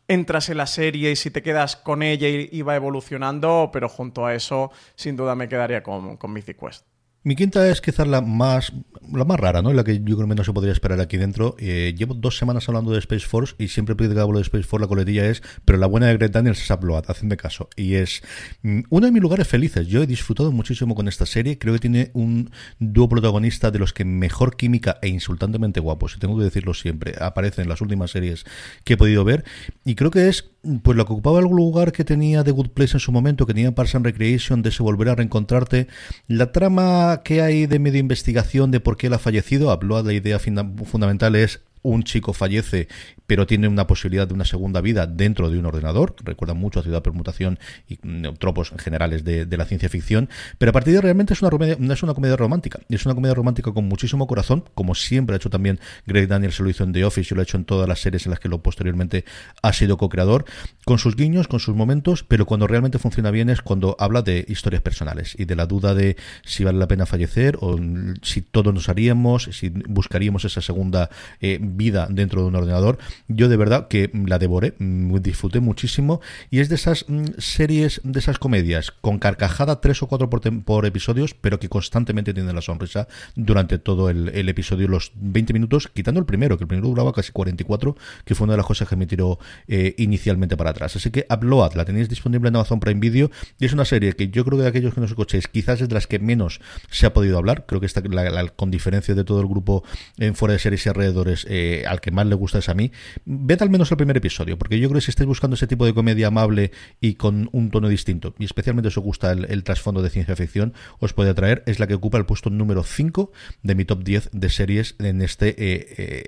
entras 0.08 0.49
en 0.49 0.58
la 0.58 0.68
serie 0.68 1.12
y 1.12 1.16
si 1.16 1.32
te 1.32 1.41
quedas 1.41 1.76
con 1.76 2.03
ella 2.03 2.28
y, 2.28 2.49
y 2.51 2.62
va 2.62 2.76
evolucionando, 2.76 3.70
pero 3.74 3.89
junto 3.89 4.26
a 4.26 4.34
eso, 4.34 4.72
sin 4.95 5.16
duda 5.16 5.36
me 5.36 5.49
quedaría 5.49 5.84
con, 5.84 6.18
con 6.18 6.34
Mythic 6.34 6.60
Quest. 6.60 6.86
Mi 7.26 7.36
quinta 7.36 7.67
es 7.71 7.82
quizás 7.82 8.07
la 8.07 8.21
más 8.21 8.71
la 9.11 9.26
más 9.26 9.39
rara, 9.39 9.63
¿no? 9.63 9.73
La 9.73 9.84
que 9.84 9.99
yo 10.03 10.15
creo 10.15 10.30
que 10.30 10.36
no 10.36 10.43
se 10.43 10.53
podría 10.53 10.71
esperar 10.71 10.99
aquí 10.99 11.17
dentro. 11.17 11.55
Eh, 11.57 11.95
llevo 11.97 12.13
dos 12.13 12.38
semanas 12.38 12.69
hablando 12.69 12.91
de 12.91 12.99
Space 12.99 13.26
Force 13.26 13.55
y 13.57 13.69
siempre 13.69 13.95
que 13.95 14.05
hablo 14.19 14.38
de 14.38 14.43
Space 14.43 14.63
Force 14.63 14.84
la 14.84 14.88
coletilla 14.88 15.28
es, 15.28 15.41
pero 15.65 15.80
la 15.80 15.88
buena 15.88 16.05
de 16.05 16.17
Greg 16.17 16.32
Daniels 16.32 16.61
es 16.61 16.69
Upload, 16.69 17.03
de 17.23 17.38
caso. 17.38 17.67
Y 17.76 17.95
es 17.95 18.21
mm, 18.61 18.82
uno 18.89 19.07
de 19.07 19.11
mis 19.11 19.23
lugares 19.23 19.47
felices. 19.47 19.88
Yo 19.88 20.03
he 20.03 20.07
disfrutado 20.07 20.51
muchísimo 20.51 20.93
con 20.93 21.07
esta 21.07 21.26
serie. 21.26 21.57
Creo 21.57 21.73
que 21.73 21.80
tiene 21.80 22.11
un 22.13 22.51
dúo 22.78 23.09
protagonista 23.09 23.71
de 23.71 23.80
los 23.80 23.91
que 23.91 24.05
mejor 24.05 24.55
química 24.55 24.99
e 25.01 25.07
insultantemente 25.07 25.80
guapos, 25.80 26.15
y 26.15 26.19
tengo 26.19 26.38
que 26.38 26.43
decirlo 26.43 26.76
siempre, 26.76 27.15
aparece 27.19 27.63
en 27.63 27.69
las 27.69 27.82
últimas 27.82 28.11
series 28.11 28.45
que 28.84 28.93
he 28.93 28.97
podido 28.97 29.23
ver. 29.23 29.45
Y 29.84 29.95
creo 29.95 30.11
que 30.11 30.30
es 30.30 30.51
pues 30.84 30.97
lo 30.97 31.05
que 31.05 31.13
ocupaba 31.13 31.39
el 31.39 31.45
lugar 31.45 31.91
que 31.91 32.03
tenía 32.03 32.43
The 32.43 32.51
Good 32.51 32.70
Place 32.70 32.93
en 32.93 32.99
su 32.99 33.11
momento, 33.11 33.45
que 33.45 33.53
tenía 33.53 33.74
Parks 33.74 33.95
and 33.95 34.05
Recreation, 34.05 34.61
de 34.61 34.72
se 34.72 34.84
volver 34.84 35.09
a 35.09 35.16
reencontrarte. 35.16 35.88
La 36.28 36.51
trama 36.51 37.22
que 37.24 37.41
hay 37.41 37.66
de 37.68 37.80
medio 37.80 37.99
investigación 37.99 38.72
de 38.72 38.80
por 38.80 38.97
qué 38.97 39.07
él 39.07 39.13
ha 39.13 39.20
fallecido, 39.20 39.72
habló 39.72 40.01
de 40.01 40.13
la 40.13 40.18
idea 40.18 40.39
fundamental 40.39 41.36
es 41.36 41.61
un 41.86 42.03
chico 42.03 42.34
fallece 42.34 42.88
pero 43.28 43.47
tiene 43.47 43.67
una 43.67 43.88
posibilidad 43.88 44.28
de 44.28 44.34
una 44.34 44.45
segunda 44.45 44.82
vida 44.82 45.07
dentro 45.07 45.49
de 45.49 45.59
un 45.59 45.65
ordenador, 45.65 46.15
recuerda 46.23 46.53
mucho 46.53 46.80
a 46.80 46.84
Ciudad 46.84 47.01
Permutación 47.01 47.59
y 47.88 47.99
mm, 48.01 48.36
tropos 48.39 48.73
generales 48.78 49.23
de, 49.23 49.45
la 49.55 49.65
ciencia 49.65 49.88
ficción, 49.88 50.30
pero 50.57 50.71
a 50.71 50.73
partir 50.73 50.93
de 50.93 51.01
realmente 51.01 51.34
es 51.34 51.41
una, 51.41 51.49
comedia, 51.49 51.78
es 51.80 52.03
una 52.03 52.13
comedia 52.13 52.36
romántica, 52.36 52.80
es 52.89 53.05
una 53.05 53.15
comedia 53.15 53.34
romántica 53.34 53.71
con 53.71 53.86
muchísimo 53.88 54.28
corazón, 54.28 54.65
como 54.73 54.95
siempre 54.95 55.36
ha 55.36 55.38
hecho 55.38 55.49
también 55.49 55.80
Greg 56.05 56.28
Daniels, 56.28 56.55
se 56.55 56.63
lo 56.63 56.69
hizo 56.69 56.84
en 56.84 56.91
The 56.91 57.05
Office 57.05 57.34
y 57.34 57.36
lo 57.36 57.41
ha 57.41 57.43
hecho 57.43 57.57
en 57.57 57.63
todas 57.63 57.88
las 57.88 57.99
series 57.99 58.26
en 58.26 58.32
las 58.32 58.39
que 58.39 58.49
lo 58.49 58.61
posteriormente 58.61 59.23
ha 59.61 59.71
sido 59.71 59.97
co-creador, 59.97 60.45
con 60.84 60.99
sus 60.99 61.15
guiños, 61.15 61.47
con 61.47 61.59
sus 61.59 61.76
momentos, 61.76 62.23
pero 62.23 62.45
cuando 62.45 62.67
realmente 62.67 62.99
funciona 62.99 63.32
bien 63.32 63.49
es 63.49 63.61
cuando 63.61 63.95
habla 63.99 64.21
de 64.21 64.45
historias 64.47 64.82
personales 64.82 65.36
y 65.38 65.45
de 65.45 65.55
la 65.55 65.65
duda 65.65 65.93
de 65.93 66.17
si 66.43 66.63
vale 66.63 66.78
la 66.78 66.88
pena 66.88 67.05
fallecer 67.05 67.57
o 67.61 67.80
si 68.21 68.41
todos 68.41 68.73
nos 68.73 68.89
haríamos, 68.89 69.49
si 69.51 69.69
buscaríamos 69.69 70.45
esa 70.45 70.61
segunda 70.61 71.09
eh, 71.39 71.59
vida 71.61 72.07
dentro 72.09 72.41
de 72.41 72.47
un 72.47 72.55
ordenador 72.55 72.97
yo 73.28 73.49
de 73.49 73.57
verdad 73.57 73.88
que 73.88 74.09
la 74.13 74.39
devoré, 74.39 74.74
mm, 74.78 75.16
disfruté 75.18 75.59
muchísimo 75.59 76.22
y 76.49 76.59
es 76.59 76.70
de 76.70 76.76
esas 76.76 77.05
mm, 77.07 77.26
series, 77.38 78.01
de 78.03 78.20
esas 78.20 78.39
comedias 78.39 78.91
con 78.91 79.20
carcajada 79.20 79.82
tres 79.82 80.01
o 80.03 80.07
cuatro 80.07 80.30
por, 80.30 80.86
episodios, 80.86 81.34
pero 81.34 81.59
que 81.59 81.70
constantemente 81.70 82.34
tienen 82.34 82.55
la 82.55 82.61
sonrisa 82.61 83.07
durante 83.36 83.78
todo 83.78 84.09
el, 84.09 84.30
el, 84.30 84.49
episodio, 84.49 84.88
los 84.88 85.11
20 85.16 85.53
minutos, 85.53 85.88
quitando 85.88 86.20
el 86.20 86.26
primero, 86.26 86.57
que 86.57 86.63
el 86.63 86.68
primero 86.68 86.88
duraba 86.88 87.13
casi 87.13 87.32
44, 87.32 87.95
que 88.24 88.36
fue 88.36 88.45
una 88.45 88.53
de 88.53 88.57
las 88.57 88.66
cosas 88.66 88.88
que 88.88 88.95
me 88.95 89.07
tiró 89.07 89.39
eh, 89.68 89.95
inicialmente 89.97 90.57
para 90.57 90.72
atrás. 90.72 90.95
Así 90.95 91.09
que 91.11 91.26
Upload 91.30 91.74
la 91.74 91.86
tenéis 91.86 92.09
disponible 92.09 92.49
en 92.49 92.55
Amazon 92.55 92.80
Prime 92.80 92.99
Video 92.99 93.32
y 93.59 93.66
es 93.66 93.74
una 93.74 93.86
serie 93.86 94.13
que 94.13 94.30
yo 94.30 94.45
creo 94.45 94.57
que 94.57 94.63
de 94.63 94.70
aquellos 94.70 94.93
que 94.93 95.01
nos 95.01 95.11
escuchéis, 95.11 95.47
quizás 95.47 95.82
es 95.82 95.89
de 95.89 95.95
las 95.95 96.07
que 96.07 96.20
menos 96.20 96.61
se 96.89 97.05
ha 97.05 97.13
podido 97.13 97.38
hablar. 97.38 97.66
Creo 97.66 97.80
que 97.80 97.86
está 97.86 98.01
la, 98.01 98.30
la, 98.30 98.47
con 98.49 98.72
diferencia 98.72 99.16
de 99.16 99.24
todo 99.24 99.41
el 99.41 99.47
grupo 99.47 99.84
en 100.18 100.36
fuera 100.36 100.53
de 100.53 100.59
series 100.59 100.86
y 100.86 100.89
alrededores, 100.89 101.45
eh, 101.49 101.84
al 101.88 102.01
que 102.01 102.11
más 102.11 102.26
le 102.28 102.36
gusta 102.36 102.59
es 102.59 102.70
a 102.70 102.74
mí 102.74 102.91
ved 103.26 103.62
al 103.62 103.70
menos 103.70 103.91
el 103.91 103.97
primer 103.97 104.18
episodio, 104.18 104.58
porque 104.58 104.80
yo 104.80 104.89
creo 104.89 104.99
que 104.99 105.06
si 105.06 105.12
estáis 105.12 105.28
buscando 105.28 105.56
ese 105.56 105.68
tipo 105.68 105.86
de 105.86 105.93
comedia 105.93 106.28
amable 106.28 106.72
y 107.01 107.16
con 107.16 107.49
un 107.51 107.72
tono 107.72 107.88
distinto, 107.88 108.36
y 108.39 108.45
especialmente 108.45 108.88
os 108.88 108.97
gusta 108.97 109.32
el, 109.32 109.45
el 109.45 109.64
trasfondo 109.64 110.01
de 110.01 110.10
ciencia 110.10 110.36
ficción, 110.36 110.74
os 110.99 111.14
puede 111.14 111.30
atraer. 111.30 111.64
Es 111.66 111.80
la 111.80 111.88
que 111.88 111.93
ocupa 111.93 112.18
el 112.18 112.26
puesto 112.26 112.49
número 112.49 112.84
5 112.84 113.32
de 113.64 113.76
mi 113.76 113.86
top 113.86 114.03
10 114.03 114.30
de 114.32 114.49
series 114.49 114.95
en 114.99 115.22
este 115.22 115.49
eh, 115.49 115.88
eh, 115.97 116.24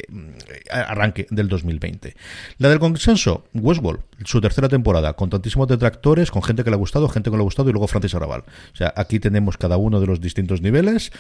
arranque 0.72 1.28
del 1.30 1.48
2020. 1.48 2.16
La 2.58 2.70
del 2.70 2.80
consenso, 2.80 3.46
Westworld, 3.54 4.02
su 4.24 4.42
tercera 4.42 4.70
temporada, 4.70 5.14
con 5.14 5.30
tantísimos 5.30 5.68
detractores, 5.68 6.32
con 6.32 6.44
gente 6.44 6.64
que 6.64 6.70
le 6.70 6.76
ha 6.76 6.80
gustado, 6.80 7.08
gente 7.10 7.30
que 7.30 7.32
no 7.32 7.38
le 7.38 7.44
ha 7.44 7.46
gustado, 7.46 7.70
y 7.70 7.74
luego 7.74 7.88
Francis 7.88 8.16
Arrabal. 8.16 8.44
O 8.74 8.76
sea, 8.76 8.94
aquí 8.96 9.20
tenemos 9.20 9.58
cada 9.58 9.78
uno 9.78 10.00
de 10.00 10.08
los 10.08 10.22
distintos 10.22 10.62
niveles. 10.62 11.12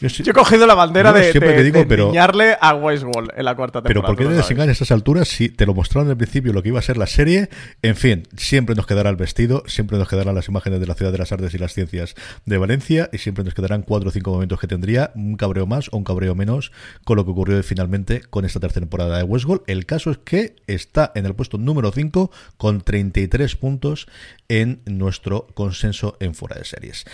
Yo, 0.00 0.08
yo 0.08 0.30
he 0.30 0.34
cogido 0.34 0.66
la 0.66 0.74
bandera 0.74 1.12
de, 1.12 1.32
de, 1.32 1.62
digo, 1.62 1.80
de 1.80 1.86
pero... 1.86 2.12
a 2.60 2.74
Westworld 2.74 3.30
en 3.36 3.44
la 3.44 3.54
cuarta 3.54 3.82
Pero 3.82 4.00
temporada. 4.00 4.16
¿por 4.16 4.24
qué 4.24 4.30
te 4.30 4.36
desengañas 4.36 4.80
a 4.82 4.84
si 5.24 5.48
te 5.48 5.66
lo 5.66 5.74
mostraron 5.74 6.10
al 6.10 6.16
principio 6.16 6.52
lo 6.52 6.62
que 6.62 6.70
iba 6.70 6.78
a 6.78 6.82
ser 6.82 6.96
la 6.96 7.06
serie? 7.06 7.48
En 7.82 7.96
fin, 7.96 8.24
siempre 8.36 8.74
nos 8.74 8.86
quedará 8.86 9.10
el 9.10 9.16
vestido, 9.16 9.62
siempre 9.66 9.98
nos 9.98 10.08
quedarán 10.08 10.34
las 10.34 10.48
imágenes 10.48 10.80
de 10.80 10.86
la 10.86 10.94
Ciudad 10.94 11.12
de 11.12 11.18
las 11.18 11.30
Artes 11.30 11.54
y 11.54 11.58
las 11.58 11.74
Ciencias 11.74 12.14
de 12.46 12.58
Valencia 12.58 13.10
y 13.12 13.18
siempre 13.18 13.44
nos 13.44 13.54
quedarán 13.54 13.82
cuatro 13.82 14.08
o 14.08 14.12
cinco 14.12 14.32
momentos 14.32 14.58
que 14.58 14.66
tendría 14.66 15.12
un 15.14 15.36
cabreo 15.36 15.66
más 15.66 15.88
o 15.92 15.98
un 15.98 16.04
cabreo 16.04 16.34
menos 16.34 16.72
con 17.04 17.16
lo 17.16 17.24
que 17.24 17.30
ocurrió 17.32 17.62
finalmente 17.62 18.22
con 18.22 18.44
esta 18.44 18.60
tercera 18.60 18.80
temporada 18.80 19.18
de 19.18 19.24
Westworld. 19.24 19.62
El 19.66 19.86
caso 19.86 20.10
es 20.10 20.18
que 20.18 20.56
está 20.66 21.12
en 21.14 21.26
el 21.26 21.34
puesto 21.34 21.58
número 21.58 21.92
5 21.92 22.30
con 22.56 22.80
33 22.80 23.56
puntos 23.56 24.06
en 24.48 24.80
nuestro 24.86 25.46
consenso 25.54 26.16
en 26.20 26.34
fuera 26.34 26.56
de 26.56 26.64
series. 26.64 27.04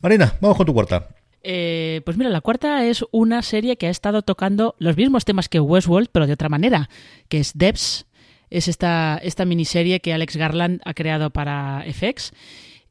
Marina, 0.00 0.34
vamos 0.40 0.56
con 0.56 0.66
tu 0.66 0.72
cuarta. 0.72 1.19
Eh, 1.42 2.02
pues 2.04 2.16
mira, 2.16 2.30
la 2.30 2.40
cuarta 2.40 2.84
es 2.84 3.04
una 3.12 3.42
serie 3.42 3.76
que 3.76 3.86
ha 3.86 3.90
estado 3.90 4.22
tocando 4.22 4.74
los 4.78 4.96
mismos 4.96 5.24
temas 5.24 5.48
que 5.48 5.60
Westworld, 5.60 6.08
pero 6.12 6.26
de 6.26 6.34
otra 6.34 6.48
manera, 6.48 6.88
que 7.28 7.38
es 7.38 7.52
Debs. 7.54 8.06
Es 8.50 8.66
esta, 8.66 9.20
esta 9.22 9.44
miniserie 9.44 10.00
que 10.00 10.12
Alex 10.12 10.36
Garland 10.36 10.80
ha 10.84 10.92
creado 10.92 11.30
para 11.30 11.84
FX. 11.88 12.32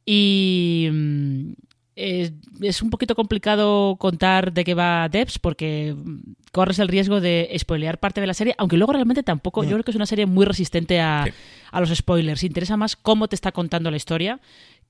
Y 0.06 0.88
mm, 0.92 1.52
es, 1.96 2.82
un 2.82 2.90
poquito 2.90 3.14
complicado 3.14 3.98
contar 3.98 4.54
de 4.54 4.64
qué 4.64 4.74
va 4.74 5.10
Debs 5.10 5.38
porque 5.38 5.94
mm, 5.94 6.20
corres 6.54 6.80
el 6.80 6.88
riesgo 6.88 7.20
de 7.20 7.54
spoilear 7.60 8.00
parte 8.00 8.22
de 8.22 8.28
la 8.28 8.34
serie, 8.34 8.56
aunque 8.58 8.78
luego 8.78 8.94
realmente 8.94 9.22
tampoco. 9.22 9.64
Yo 9.64 9.72
creo 9.72 9.84
que 9.84 9.92
es 9.92 9.98
una 9.98 10.06
serie 10.06 10.26
muy 10.26 10.46
resistente 10.46 11.02
a, 11.02 11.26
Sí. 11.28 11.34
a 11.72 11.82
los 11.82 11.94
spoilers. 11.94 12.44
Interesa 12.44 12.78
más 12.78 12.96
cómo 12.96 13.28
te 13.28 13.36
está 13.36 13.52
contando 13.52 13.92
la 13.92 13.98
historia 13.98 14.40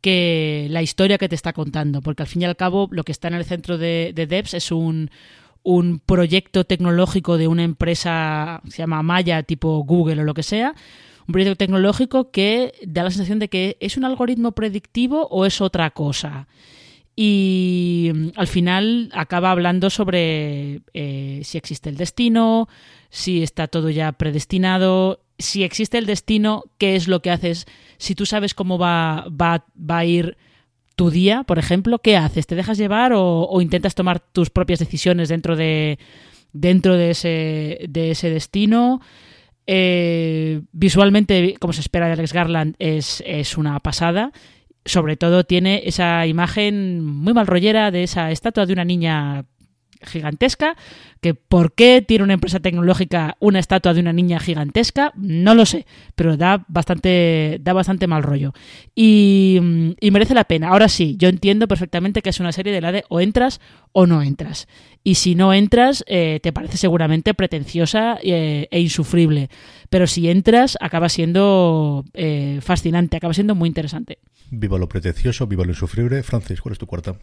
que 0.01 0.67
la 0.69 0.81
historia 0.81 1.17
que 1.17 1.29
te 1.29 1.35
está 1.35 1.53
contando, 1.53 2.01
porque 2.01 2.23
al 2.23 2.27
fin 2.27 2.41
y 2.41 2.45
al 2.45 2.55
cabo 2.55 2.87
lo 2.91 3.03
que 3.03 3.11
está 3.11 3.27
en 3.27 3.33
el 3.35 3.45
centro 3.45 3.77
de, 3.77 4.11
de 4.15 4.27
Debs 4.27 4.53
es 4.53 4.71
un, 4.71 5.09
un 5.63 5.99
proyecto 5.99 6.63
tecnológico 6.63 7.37
de 7.37 7.47
una 7.47 7.63
empresa, 7.63 8.61
se 8.69 8.77
llama 8.77 9.03
Maya, 9.03 9.43
tipo 9.43 9.83
Google 9.83 10.21
o 10.21 10.23
lo 10.23 10.33
que 10.33 10.43
sea, 10.43 10.73
un 11.27 11.33
proyecto 11.33 11.57
tecnológico 11.57 12.31
que 12.31 12.73
da 12.85 13.03
la 13.03 13.11
sensación 13.11 13.39
de 13.39 13.49
que 13.49 13.77
es 13.79 13.97
un 13.97 14.05
algoritmo 14.05 14.53
predictivo 14.53 15.27
o 15.29 15.45
es 15.45 15.61
otra 15.61 15.91
cosa. 15.91 16.47
Y 17.15 18.11
mm, 18.13 18.27
al 18.35 18.47
final 18.47 19.09
acaba 19.13 19.51
hablando 19.51 19.89
sobre 19.89 20.81
eh, 20.93 21.41
si 21.43 21.57
existe 21.57 21.89
el 21.89 21.97
destino, 21.97 22.67
si 23.09 23.43
está 23.43 23.67
todo 23.67 23.89
ya 23.89 24.11
predestinado, 24.13 25.19
si 25.39 25.63
existe 25.63 25.97
el 25.97 26.05
destino, 26.05 26.65
qué 26.77 26.95
es 26.95 27.07
lo 27.07 27.21
que 27.21 27.31
haces, 27.31 27.65
si 27.97 28.13
tú 28.13 28.25
sabes 28.25 28.53
cómo 28.53 28.77
va, 28.77 29.25
va, 29.29 29.65
va 29.77 29.97
a 29.99 30.05
ir 30.05 30.37
tu 30.95 31.09
día, 31.09 31.43
por 31.43 31.59
ejemplo, 31.59 31.99
¿qué 31.99 32.17
haces? 32.17 32.45
¿Te 32.45 32.55
dejas 32.55 32.77
llevar 32.77 33.13
o, 33.15 33.61
intentas 33.61 33.95
tomar 33.95 34.19
tus 34.19 34.49
propias 34.49 34.79
decisiones 34.79 35.29
dentro 35.29 35.55
de, 35.55 35.97
dentro 36.51 36.97
de, 36.97 37.11
ese, 37.11 37.85
de 37.87 38.11
ese 38.11 38.29
destino? 38.29 38.99
Eh, 39.65 40.61
visualmente, 40.73 41.55
como 41.57 41.71
se 41.71 41.79
espera 41.79 42.07
de 42.07 42.13
Alex 42.13 42.33
Garland, 42.33 42.75
es, 42.79 43.23
es 43.25 43.57
una 43.57 43.79
pasada. 43.79 44.33
Sobre 44.83 45.15
todo 45.15 45.45
tiene 45.45 45.83
esa 45.85 46.27
imagen 46.27 47.01
muy 47.01 47.33
mal 47.33 47.47
rollera 47.47 47.91
de 47.91 48.03
esa 48.03 48.31
estatua 48.31 48.65
de 48.65 48.73
una 48.73 48.83
niña 48.83 49.45
gigantesca, 50.01 50.75
que 51.21 51.33
por 51.33 51.73
qué 51.73 52.03
tiene 52.05 52.23
una 52.23 52.33
empresa 52.33 52.59
tecnológica 52.59 53.35
una 53.39 53.59
estatua 53.59 53.93
de 53.93 53.99
una 53.99 54.13
niña 54.13 54.39
gigantesca, 54.39 55.11
no 55.15 55.55
lo 55.55 55.65
sé, 55.65 55.85
pero 56.15 56.37
da 56.37 56.65
bastante, 56.67 57.59
da 57.61 57.73
bastante 57.73 58.07
mal 58.07 58.23
rollo. 58.23 58.53
Y, 58.95 59.59
mm, 59.61 59.91
y 59.99 60.11
merece 60.11 60.33
la 60.33 60.45
pena. 60.45 60.69
Ahora 60.69 60.89
sí, 60.89 61.15
yo 61.17 61.29
entiendo 61.29 61.67
perfectamente 61.67 62.21
que 62.21 62.29
es 62.29 62.39
una 62.39 62.51
serie 62.51 62.73
de 62.73 62.81
la 62.81 62.91
de 62.91 63.03
o 63.09 63.19
entras 63.19 63.59
o 63.91 64.05
no 64.05 64.21
entras. 64.21 64.67
Y 65.03 65.15
si 65.15 65.35
no 65.35 65.53
entras, 65.53 66.03
eh, 66.07 66.39
te 66.41 66.53
parece 66.53 66.77
seguramente 66.77 67.33
pretenciosa 67.33 68.17
eh, 68.21 68.67
e 68.69 68.79
insufrible. 68.81 69.49
Pero 69.89 70.07
si 70.07 70.29
entras, 70.29 70.77
acaba 70.81 71.09
siendo 71.09 72.05
eh, 72.13 72.59
fascinante, 72.61 73.17
acaba 73.17 73.33
siendo 73.33 73.55
muy 73.55 73.67
interesante. 73.67 74.19
Viva 74.51 74.77
lo 74.77 74.87
pretencioso, 74.89 75.47
viva 75.47 75.63
lo 75.63 75.71
insufrible. 75.71 76.23
Francis, 76.23 76.61
¿cuál 76.61 76.73
es 76.73 76.79
tu 76.79 76.85
cuarta? 76.87 77.15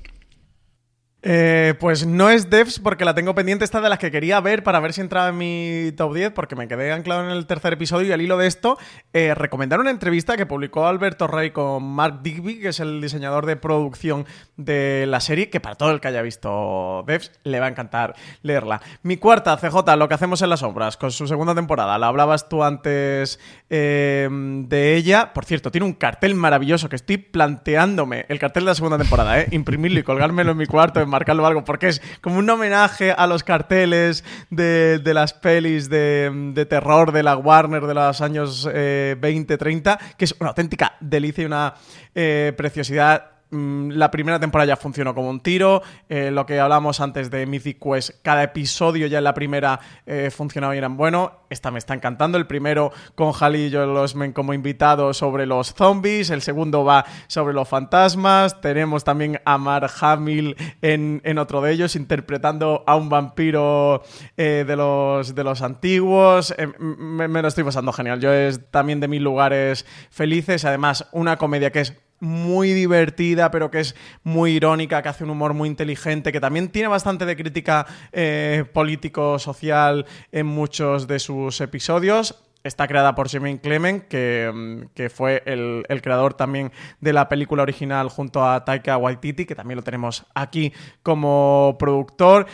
Eh, 1.22 1.74
pues 1.80 2.06
no 2.06 2.30
es 2.30 2.50
Devs 2.50 2.78
porque 2.78 3.04
la 3.04 3.14
tengo 3.14 3.34
pendiente, 3.34 3.64
esta 3.64 3.80
de 3.80 3.88
las 3.88 3.98
que 3.98 4.10
quería 4.10 4.38
ver 4.40 4.62
para 4.62 4.78
ver 4.80 4.92
si 4.92 5.00
entraba 5.00 5.30
en 5.30 5.38
mi 5.38 5.90
top 5.96 6.14
10 6.14 6.32
porque 6.32 6.54
me 6.54 6.68
quedé 6.68 6.92
anclado 6.92 7.24
en 7.24 7.30
el 7.30 7.46
tercer 7.46 7.72
episodio 7.72 8.08
y 8.08 8.12
al 8.12 8.20
hilo 8.20 8.36
de 8.36 8.46
esto 8.46 8.78
eh, 9.12 9.34
recomendar 9.34 9.80
una 9.80 9.90
entrevista 9.90 10.36
que 10.36 10.46
publicó 10.46 10.86
Alberto 10.86 11.26
Rey 11.26 11.50
con 11.50 11.82
Mark 11.82 12.20
Digby, 12.22 12.60
que 12.60 12.68
es 12.68 12.80
el 12.80 13.00
diseñador 13.00 13.46
de 13.46 13.56
producción 13.56 14.26
de 14.56 15.06
la 15.08 15.20
serie, 15.20 15.50
que 15.50 15.58
para 15.58 15.74
todo 15.74 15.90
el 15.90 16.00
que 16.00 16.08
haya 16.08 16.22
visto 16.22 17.02
Devs 17.06 17.32
le 17.42 17.60
va 17.60 17.66
a 17.66 17.70
encantar 17.70 18.14
leerla. 18.42 18.80
Mi 19.02 19.16
cuarta, 19.16 19.56
CJ, 19.56 19.96
Lo 19.96 20.08
que 20.08 20.14
hacemos 20.14 20.42
en 20.42 20.50
las 20.50 20.60
sombras, 20.60 20.96
con 20.96 21.10
su 21.10 21.26
segunda 21.26 21.54
temporada. 21.54 21.98
La 21.98 22.08
hablabas 22.08 22.48
tú 22.48 22.62
antes 22.62 23.40
eh, 23.70 24.28
de 24.30 24.96
ella. 24.96 25.32
Por 25.32 25.44
cierto, 25.44 25.72
tiene 25.72 25.86
un 25.86 25.94
cartel 25.94 26.34
maravilloso 26.34 26.88
que 26.88 26.96
estoy 26.96 27.16
planteándome, 27.16 28.26
el 28.28 28.38
cartel 28.38 28.64
de 28.64 28.70
la 28.70 28.74
segunda 28.74 28.98
temporada, 28.98 29.40
¿eh? 29.40 29.48
imprimirlo 29.50 29.98
y 29.98 30.02
colgármelo 30.02 30.52
en 30.52 30.58
mi 30.58 30.66
cuarto, 30.66 31.00
enmarcarlo 31.07 31.42
o 31.42 31.46
algo, 31.46 31.64
porque 31.64 31.88
es 31.88 32.02
como 32.20 32.38
un 32.38 32.48
homenaje 32.48 33.12
a 33.12 33.26
los 33.26 33.44
carteles 33.44 34.24
de, 34.50 35.00
las 35.04 35.32
pelis 35.32 35.88
de, 35.88 36.30
de 36.54 36.66
terror 36.66 37.12
de 37.12 37.22
la 37.22 37.36
Warner 37.36 37.86
de 37.86 37.94
los 37.94 38.20
años 38.20 38.68
eh, 38.72 39.16
20, 39.18 39.57
30, 39.57 39.98
que 40.16 40.24
es 40.24 40.34
una 40.38 40.50
auténtica 40.50 40.94
delicia 41.00 41.42
y 41.42 41.46
una 41.46 41.74
eh, 42.14 42.52
preciosidad. 42.57 43.36
Mm, 43.57 43.90
La 43.92 44.11
primera 44.11 44.38
temporada 44.38 44.68
ya 44.68 44.76
funcionó 44.76 45.14
como 45.14 45.30
un 45.30 45.40
tiro. 45.40 45.82
eh, 46.09 46.30
lo 46.30 46.44
que 46.46 46.61
hablamos 46.61 47.00
antes 47.00 47.30
de 47.30 47.46
Mythic 47.46 47.78
Quest, 47.82 48.11
cada 48.22 48.42
episodio 48.42 49.07
ya 49.07 49.18
en 49.18 49.24
la 49.24 49.34
primera 49.34 49.80
eh, 50.07 50.30
funcionaba 50.30 50.74
y 50.74 50.78
eran 50.78 50.96
bueno. 50.96 51.32
Esta 51.48 51.70
me 51.70 51.78
está 51.78 51.94
encantando. 51.94 52.38
El 52.38 52.46
primero 52.46 52.92
con 53.14 53.32
Halley 53.38 53.66
y 53.66 53.72
Joel 53.72 53.90
Osment 53.96 54.34
como 54.34 54.52
invitado 54.52 55.14
sobre 55.14 55.46
los 55.46 55.74
zombies. 55.74 56.30
El 56.30 56.42
segundo 56.42 56.84
va 56.84 57.04
sobre 57.28 57.54
los 57.54 57.68
fantasmas. 57.68 58.61
Tenemos 58.61 59.04
también 59.04 59.40
a 59.44 59.57
Mark 59.59 59.90
Hamill 60.00 60.57
en, 60.82 61.20
en 61.24 61.38
otro 61.38 61.61
de 61.61 61.72
ellos, 61.72 61.96
interpretando 61.96 62.82
a 62.86 62.96
un 62.96 63.09
vampiro 63.09 64.02
eh, 64.36 64.64
de, 64.66 64.76
los, 64.76 65.34
de 65.34 65.44
los 65.44 65.62
antiguos. 65.62 66.54
Me, 66.78 67.28
me 67.28 67.42
lo 67.42 67.48
estoy 67.48 67.64
pasando 67.64 67.92
genial. 67.92 68.20
Yo 68.20 68.32
es 68.32 68.70
también 68.70 69.00
de 69.00 69.09
mis 69.09 69.20
lugares 69.20 69.86
felices. 70.11 70.64
Además, 70.64 71.07
una 71.12 71.36
comedia 71.38 71.70
que 71.70 71.80
es 71.80 71.94
muy 72.20 72.72
divertida, 72.72 73.50
pero 73.50 73.70
que 73.70 73.80
es 73.80 73.94
muy 74.22 74.52
irónica, 74.52 75.02
que 75.02 75.08
hace 75.08 75.24
un 75.24 75.30
humor 75.30 75.54
muy 75.54 75.68
inteligente, 75.68 76.32
que 76.32 76.40
también 76.40 76.68
tiene 76.68 76.88
bastante 76.88 77.26
de 77.26 77.36
crítica 77.36 77.86
eh, 78.12 78.64
político-social 78.72 80.06
en 80.32 80.46
muchos 80.46 81.06
de 81.06 81.18
sus 81.18 81.60
episodios. 81.60 82.42
Está 82.64 82.88
creada 82.88 83.14
por 83.14 83.28
Jermaine 83.28 83.60
Clement, 83.60 84.08
que, 84.08 84.50
mm, 84.52 84.94
que 84.94 85.08
fue 85.08 85.42
el, 85.46 85.84
el 85.88 86.02
creador 86.02 86.34
también 86.34 86.72
de 87.00 87.12
la 87.12 87.28
película 87.28 87.62
original 87.62 88.08
junto 88.08 88.44
a 88.44 88.64
Taika 88.64 88.96
Waititi, 88.96 89.46
que 89.46 89.54
también 89.54 89.76
lo 89.76 89.82
tenemos 89.82 90.26
aquí 90.34 90.72
como 91.02 91.76
productor. 91.78 92.46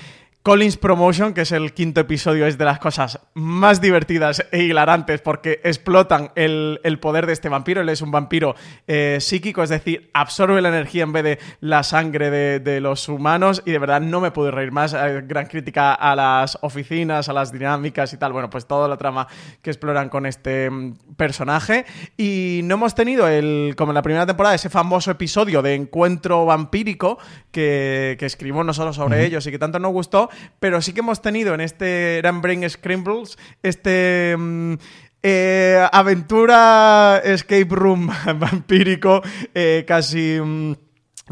Collins 0.43 0.77
Promotion, 0.77 1.35
que 1.35 1.43
es 1.43 1.53
el 1.53 1.73
quinto 1.73 2.01
episodio, 2.01 2.49
es 2.49 2.59
de 2.59 2.65
las 2.65 2.81
cosas 2.81 3.21
más 3.35 3.81
divertidas 3.81 4.45
e 4.51 4.65
hilarantes 4.65 5.21
porque 5.21 5.61
explotan 5.63 6.33
el, 6.35 6.81
el 6.83 6.99
poder 6.99 7.27
de 7.27 7.33
este 7.33 7.49
vampiro. 7.49 7.81
Él 7.81 7.89
es 7.89 8.03
un 8.03 8.11
vampiro 8.11 8.57
eh, 8.89 9.19
psíquico, 9.21 9.63
es 9.63 9.71
decir, 9.71 10.11
absorbe 10.15 10.61
la 10.61 10.71
energía 10.71 11.05
en 11.05 11.13
vez 11.13 11.23
de 11.23 11.39
la 11.61 11.85
sangre 11.85 12.33
de, 12.33 12.59
de 12.59 12.81
los 12.81 13.09
humanos 13.09 13.63
y 13.65 13.71
de 13.71 13.79
verdad 13.79 14.01
no 14.01 14.21
me 14.21 14.33
pude 14.33 14.51
reír 14.51 14.73
más. 14.73 14.95
Eh, 14.95 15.23
gran 15.25 15.47
crítica 15.47 15.95
a 15.95 16.17
las 16.17 16.59
oficinas, 16.63 17.29
a 17.29 17.33
las 17.33 17.53
dinámicas 17.53 18.13
y 18.13 18.17
tal. 18.17 18.33
Bueno, 18.33 18.51
pues 18.51 18.67
toda 18.67 18.89
la 18.89 18.97
trama 18.97 19.29
que 19.63 19.71
exploran 19.71 20.09
con 20.09 20.27
este 20.27 20.69
mm, 20.69 21.15
personaje. 21.17 21.87
Y 22.17 22.63
no 22.65 22.75
hemos 22.75 22.97
tenido, 22.97 23.29
el, 23.29 23.75
como 23.77 23.93
en 23.93 23.95
la 23.95 24.03
primera 24.03 24.27
temporada, 24.27 24.57
ese 24.57 24.71
famoso 24.71 25.13
episodio 25.13 25.63
de 25.63 25.77
encuentro 25.77 26.45
vampírico 26.47 27.21
que, 27.53 28.17
que 28.19 28.27
escribimos 28.27 28.67
nosotros 28.67 28.97
sobre 28.97 29.25
ellos 29.25 29.47
y 29.47 29.53
que 29.53 29.59
tanto 29.61 29.79
nos 29.79 29.93
gustó, 29.93 30.31
pero 30.61 30.81
sí 30.83 30.93
que 30.93 31.01
hemos 31.01 31.23
tenido 31.23 31.55
en 31.55 31.61
este 31.61 32.19
eran 32.19 32.43
Brain 32.43 32.69
Scrambles 32.69 33.39
este 33.63 34.37
mm, 34.39 34.75
eh, 35.23 35.87
aventura 35.93 37.21
escape 37.25 37.69
room 37.71 38.11
vampírico 38.39 39.23
eh, 39.55 39.85
casi 39.87 40.39
mm, 40.41 40.75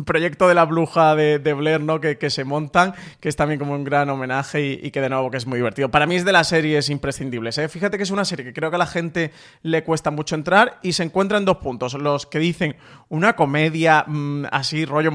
proyecto 0.05 0.48
de 0.48 0.55
la 0.55 0.64
bruja 0.64 1.14
de, 1.14 1.38
de 1.38 1.53
Blair, 1.55 1.80
¿no? 1.80 2.01
Que, 2.01 2.30
se 2.30 2.44
montan, 2.44 2.94
que 3.20 3.28
es 3.28 3.36
también 3.36 3.59
como 3.59 3.74
un 3.74 3.84
gran 3.84 4.09
homenaje 4.11 4.61
y, 4.61 4.80
y 4.82 4.90
que 4.90 5.01
de 5.01 5.09
nuevo 5.09 5.30
que 5.30 5.38
es 5.38 5.46
muy 5.46 5.57
divertido. 5.57 5.90
Para 5.90 6.07
mí 6.07 6.16
es 6.16 6.24
de 6.24 6.32
las 6.32 6.48
series 6.48 6.90
imprescindibles, 6.90 7.59
¿eh? 7.59 7.68
Fíjate 7.68 7.96
que 7.96 8.03
es 8.03 8.11
una 8.11 8.24
serie 8.24 8.44
que 8.44 8.53
creo 8.53 8.70
que 8.70 8.76
a 8.76 8.78
la 8.78 8.86
gente 8.86 9.32
le 9.62 9.82
cuesta 9.84 10.11
mucho 10.11 10.34
entrar 10.34 10.78
y 10.82 10.92
se 10.92 11.03
encuentra 11.03 11.38
en 11.38 11.44
dos 11.44 11.59
puntos. 11.59 11.94
Los 11.94 12.26
que 12.26 12.38
dicen 12.38 12.76
una 13.09 13.34
comedia 13.34 14.05
mm, 14.07 14.46
así, 14.51 14.84
rollo 14.84 15.11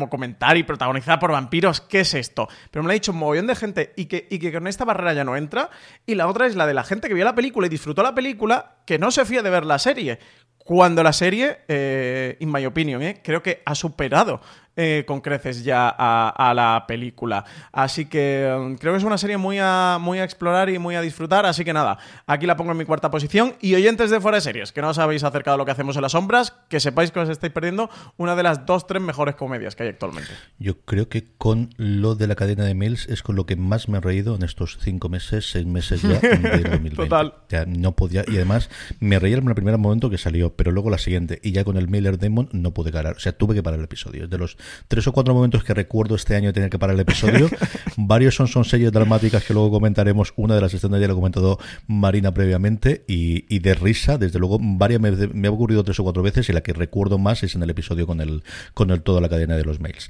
y 0.56 0.64
protagonizada 0.64 1.20
por 1.20 1.32
vampiros, 1.32 1.82
¿qué 1.82 2.02
es 2.02 2.14
esto? 2.14 2.48
Pero 2.72 2.84
me 2.84 2.88
lo 2.88 2.92
ha 2.92 2.94
dicho 2.94 3.12
un 3.12 3.20
mogollón 3.20 3.48
de 3.48 3.56
gente 3.56 3.94
y 3.96 4.06
que, 4.06 4.28
y 4.30 4.40
que 4.40 4.52
con 4.52 4.68
esta 4.68 4.86
barrera 4.86 5.14
ya 5.14 5.24
no 5.24 5.36
entra. 5.36 5.70
Y 6.06 6.16
la 6.16 6.28
otra 6.28 6.48
es 6.48 6.56
la 6.56 6.66
de 6.68 6.74
la 6.74 6.84
gente 6.84 7.08
que 7.08 7.14
vio 7.14 7.26
la 7.26 7.36
película 7.36 7.68
y 7.68 7.70
disfrutó 7.70 8.04
la 8.04 8.16
película, 8.16 8.78
que 8.86 9.00
no 9.00 9.12
se 9.12 9.26
fía 9.26 9.42
de 9.42 9.50
ver 9.50 9.66
la 9.66 9.80
serie. 9.80 10.20
Cuando 10.58 11.04
la 11.04 11.14
serie, 11.14 11.60
eh, 11.68 12.38
in 12.40 12.52
my 12.52 12.66
opinion, 12.66 13.02
eh, 13.04 13.22
creo 13.24 13.44
que 13.44 13.62
ha 13.66 13.76
superado 13.76 14.42
eh, 14.76 15.04
con 15.08 15.22
creces 15.22 15.64
ya 15.64 15.94
a, 15.98 16.30
a 16.30 16.54
la 16.54 16.86
película. 16.88 17.46
Así 17.72 18.06
que 18.06 18.54
mm, 18.60 18.76
creo 18.76 18.94
que 18.94 18.98
es 18.98 19.04
una 19.04 19.18
serie 19.18 19.38
muy 19.38 19.58
a, 19.60 19.98
muy 20.00 20.20
a 20.20 20.24
explorar 20.24 20.70
y 20.70 20.80
muy 20.80 20.96
a 20.96 21.02
disfrutar. 21.02 21.46
Así 21.46 21.64
que 21.64 21.74
nada, 21.74 21.98
aquí 22.28 22.46
la 22.46 22.58
pongo 22.58 22.72
en 22.72 22.78
mi 22.78 22.86
cuarta 22.86 23.10
posición. 23.12 23.56
Y 23.62 23.76
oyentes 23.76 24.12
de 24.12 24.20
fuera 24.20 24.38
de 24.38 24.42
series, 24.42 24.72
que 24.72 24.82
no 24.82 24.90
os 24.90 24.98
habéis 24.98 25.24
acercado 25.24 25.56
a 25.56 25.58
lo 25.58 25.66
que 25.66 25.72
hacemos 25.72 25.96
en 25.96 26.02
las 26.02 26.12
sombras, 26.12 26.54
que 26.70 26.80
sepáis 26.80 27.12
que 27.12 27.20
os 27.20 27.30
estáis 27.30 27.54
perdiendo 27.54 27.90
una 28.18 28.36
de 28.36 28.44
las 28.44 28.66
dos, 28.66 28.88
tres 28.88 29.02
mejores 29.02 29.36
comedias 29.36 29.76
que 29.76 29.84
hay 29.84 29.90
actualmente. 29.90 30.32
Yo 30.60 30.80
creo 30.82 31.10
que 31.10 31.26
con 31.38 31.70
lo 31.78 32.16
de 32.16 32.28
la 32.28 32.36
cadena 32.36 32.66
de 32.66 32.76
mails 32.76 33.08
es 33.08 33.24
con 33.24 33.36
lo 33.36 33.46
que 33.46 33.56
más 33.56 33.90
me 33.90 33.98
he 33.98 34.02
reído 34.02 34.36
en 34.36 34.44
estos 34.44 34.78
cinco 34.82 35.10
meses, 35.10 35.50
seis 35.52 35.66
meses 35.66 36.02
ya 36.02 36.20
del 36.20 36.42
2020. 36.64 36.96
Total. 36.96 37.34
Ya 37.50 37.66
no 37.66 37.94
podía, 37.94 38.24
y 38.28 38.36
además 38.36 38.70
me 39.00 39.20
reí 39.20 39.34
en 39.34 39.48
el 39.48 39.56
primer 39.56 39.78
momento 39.78 40.10
que 40.10 40.18
salió, 40.18 40.56
pero 40.56 40.72
luego 40.72 40.90
la 40.90 40.98
siguiente, 40.98 41.40
y 41.44 41.52
ya 41.52 41.64
con 41.64 41.78
el 41.78 41.88
Mailer 41.88 42.18
Demon 42.18 42.50
no 42.52 42.72
pude 42.72 42.92
parar. 42.92 43.16
O 43.16 43.20
sea, 43.20 43.32
tuve 43.32 43.56
que 43.56 43.64
parar 43.64 43.80
el 43.80 43.86
episodio. 43.86 44.28
De 44.28 44.38
los 44.38 44.58
tres 44.88 45.08
o 45.08 45.12
cuatro 45.12 45.34
momentos 45.34 45.64
que 45.64 45.74
recuerdo 45.74 46.16
este 46.16 46.36
año 46.36 46.48
de 46.48 46.54
tener 46.54 46.70
que 46.70 46.80
parar 46.80 46.96
el 46.96 47.02
episodio, 47.02 47.50
varios 47.98 48.36
son, 48.36 48.48
son 48.48 48.66
series 48.66 48.92
dramáticas 48.92 49.44
que 49.44 49.54
luego 49.54 49.72
comentaremos. 49.72 50.34
Una 50.36 50.56
de 50.56 50.62
las 50.62 50.74
escenas 50.74 51.00
ya 51.00 51.08
lo 51.08 51.16
comentado 51.16 51.60
Marina 51.88 52.34
previamente, 52.34 53.04
y, 53.08 53.46
y 53.54 53.60
de 53.60 53.74
risa, 53.74 54.18
desde 54.18 54.40
luego, 54.40 54.60
varias 54.62 55.02
me, 55.02 55.12
me 55.12 55.48
ha 55.48 55.52
ocurrido 55.52 55.84
tres 55.84 56.00
o 56.00 56.04
cuatro 56.04 56.24
veces, 56.24 56.50
y 56.50 56.54
la 56.54 56.62
que 56.62 56.74
recuerdo 56.74 57.18
más 57.18 57.44
es 57.44 57.56
en 57.56 57.64
el 57.64 57.70
episodio 57.70 58.08
con 58.08 58.22
el, 58.22 58.44
con 58.74 58.92
el 58.92 59.02
toda 59.02 59.22
la 59.22 59.30
cadena 59.30 59.56
de 59.56 59.66
los 59.66 59.80
mails. 59.80 60.10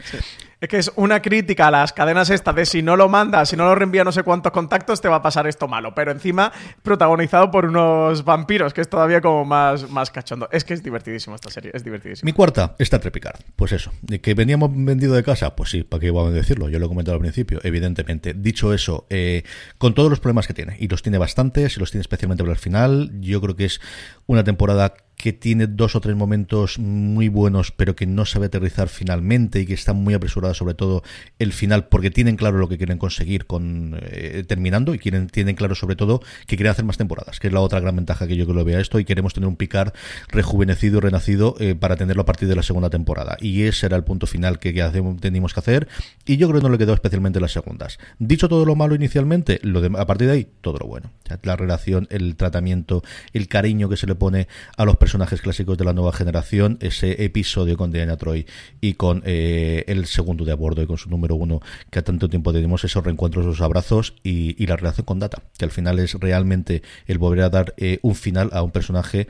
Es 0.65 0.69
que 0.69 0.77
es 0.79 0.91
una 0.95 1.21
crítica 1.21 1.67
a 1.67 1.71
las 1.71 1.93
cadenas 1.93 2.31
estas 2.31 2.55
de 2.55 2.65
si 2.65 2.81
no 2.81 2.95
lo 2.95 3.07
mandas, 3.07 3.49
si 3.49 3.55
no 3.55 3.65
lo 3.65 3.75
reenvía 3.75 4.03
no 4.03 4.11
sé 4.11 4.23
cuántos 4.23 4.51
contactos, 4.51 4.99
te 4.99 5.07
va 5.07 5.17
a 5.17 5.21
pasar 5.21 5.45
esto 5.45 5.67
malo. 5.67 5.93
Pero 5.93 6.09
encima 6.09 6.51
protagonizado 6.81 7.51
por 7.51 7.65
unos 7.65 8.25
vampiros, 8.25 8.73
que 8.73 8.81
es 8.81 8.89
todavía 8.89 9.21
como 9.21 9.45
más, 9.45 9.87
más 9.91 10.09
cachondo. 10.09 10.49
Es 10.51 10.63
que 10.63 10.73
es 10.73 10.81
divertidísimo 10.81 11.35
esta 11.35 11.51
serie, 11.51 11.69
es 11.71 11.83
divertidísimo. 11.83 12.25
Mi 12.25 12.33
cuarta, 12.33 12.73
Star 12.79 12.99
Trek 12.99 13.13
Picard. 13.13 13.41
Pues 13.55 13.73
eso, 13.73 13.91
¿de 14.01 14.19
que 14.21 14.33
veníamos 14.33 14.71
vendido 14.73 15.13
de 15.13 15.21
casa, 15.21 15.55
pues 15.55 15.69
sí, 15.69 15.83
¿para 15.83 16.01
qué 16.01 16.09
vamos 16.09 16.31
a 16.31 16.33
decirlo? 16.33 16.67
Yo 16.67 16.79
lo 16.79 16.87
he 16.87 16.89
comentado 16.89 17.13
al 17.13 17.21
principio, 17.21 17.59
evidentemente. 17.61 18.33
Dicho 18.33 18.73
eso, 18.73 19.05
eh, 19.11 19.43
con 19.77 19.93
todos 19.93 20.09
los 20.09 20.19
problemas 20.19 20.47
que 20.47 20.55
tiene, 20.55 20.77
y 20.79 20.87
los 20.87 21.03
tiene 21.03 21.19
bastantes, 21.19 21.77
y 21.77 21.79
los 21.79 21.91
tiene 21.91 22.01
especialmente 22.01 22.43
por 22.43 22.51
el 22.51 22.57
final, 22.57 23.11
yo 23.19 23.39
creo 23.39 23.55
que 23.55 23.65
es 23.65 23.81
una 24.25 24.43
temporada 24.43 24.95
que 25.17 25.33
tiene 25.33 25.67
dos 25.67 25.95
o 25.95 26.01
tres 26.01 26.15
momentos 26.15 26.77
muy 26.79 27.29
buenos, 27.29 27.71
pero 27.71 27.95
que 27.95 28.05
no 28.05 28.25
sabe 28.25 28.47
aterrizar 28.47 28.89
finalmente 28.89 29.61
y 29.61 29.65
que 29.65 29.73
está 29.73 29.93
muy 29.93 30.13
apresurada, 30.13 30.53
sobre 30.53 30.73
todo 30.73 31.03
el 31.39 31.53
final, 31.53 31.87
porque 31.87 32.11
tienen 32.11 32.35
claro 32.35 32.57
lo 32.57 32.67
que 32.67 32.77
quieren 32.77 32.97
conseguir 32.97 33.45
con 33.45 33.97
eh, 34.01 34.43
terminando 34.47 34.93
y 34.93 34.99
quieren, 34.99 35.27
tienen 35.27 35.55
claro, 35.55 35.75
sobre 35.75 35.95
todo, 35.95 36.21
que 36.47 36.57
quieren 36.57 36.71
hacer 36.71 36.85
más 36.85 36.97
temporadas, 36.97 37.39
que 37.39 37.47
es 37.47 37.53
la 37.53 37.61
otra 37.61 37.79
gran 37.79 37.95
ventaja 37.95 38.27
que 38.27 38.35
yo 38.35 38.45
que 38.45 38.53
vea 38.63 38.79
esto. 38.79 38.99
Y 38.99 39.05
queremos 39.05 39.33
tener 39.33 39.47
un 39.47 39.55
Picard 39.55 39.93
rejuvenecido 40.27 40.99
renacido 40.99 41.55
eh, 41.59 41.75
para 41.75 41.95
tenerlo 41.95 42.23
a 42.23 42.25
partir 42.25 42.47
de 42.47 42.55
la 42.55 42.63
segunda 42.63 42.89
temporada. 42.89 43.37
Y 43.39 43.63
ese 43.63 43.85
era 43.85 43.95
el 43.95 44.03
punto 44.03 44.27
final 44.27 44.59
que, 44.59 44.73
que 44.73 44.83
teníamos 45.19 45.53
que 45.53 45.59
hacer. 45.59 45.87
Y 46.25 46.37
yo 46.37 46.47
creo 46.49 46.59
que 46.59 46.67
no 46.67 46.71
le 46.71 46.77
quedó 46.77 46.93
especialmente 46.93 47.39
las 47.39 47.53
segundas. 47.53 47.99
Dicho 48.19 48.49
todo 48.49 48.65
lo 48.65 48.75
malo 48.75 48.95
inicialmente, 48.95 49.59
lo 49.63 49.81
de, 49.81 49.91
a 49.97 50.05
partir 50.05 50.27
de 50.27 50.33
ahí, 50.33 50.47
todo 50.61 50.77
lo 50.79 50.87
bueno. 50.87 51.11
La 51.43 51.55
relación, 51.55 52.07
el 52.11 52.35
tratamiento, 52.35 53.03
el 53.33 53.47
cariño 53.47 53.89
que 53.89 53.97
se 53.97 54.07
le 54.07 54.15
pone 54.15 54.47
a 54.77 54.85
los 54.85 54.97
personajes 54.97 55.04
clásicos 55.41 55.77
de 55.77 55.85
la 55.85 55.93
nueva 55.93 56.11
generación, 56.11 56.77
ese 56.81 57.23
episodio 57.23 57.77
con 57.77 57.91
Diana 57.91 58.17
Troy 58.17 58.45
y 58.81 58.95
con 58.95 59.21
eh, 59.25 59.83
el 59.87 60.05
segundo 60.07 60.45
de 60.45 60.51
a 60.51 60.55
bordo 60.55 60.81
y 60.81 60.87
con 60.87 60.97
su 60.97 61.09
número 61.09 61.35
uno, 61.35 61.61
que 61.91 61.99
a 61.99 62.03
tanto 62.03 62.27
tiempo 62.27 62.51
tenemos 62.51 62.83
esos 62.83 63.03
reencuentros, 63.03 63.45
esos 63.45 63.61
abrazos 63.61 64.15
y, 64.23 64.61
y 64.61 64.67
la 64.67 64.75
relación 64.75 65.05
con 65.05 65.19
Data, 65.19 65.43
que 65.57 65.65
al 65.65 65.71
final 65.71 65.99
es 65.99 66.15
realmente 66.15 66.81
el 67.05 67.17
volver 67.17 67.43
a 67.43 67.49
dar 67.49 67.73
eh, 67.77 67.99
un 68.01 68.15
final 68.15 68.49
a 68.53 68.63
un 68.63 68.71
personaje 68.71 69.27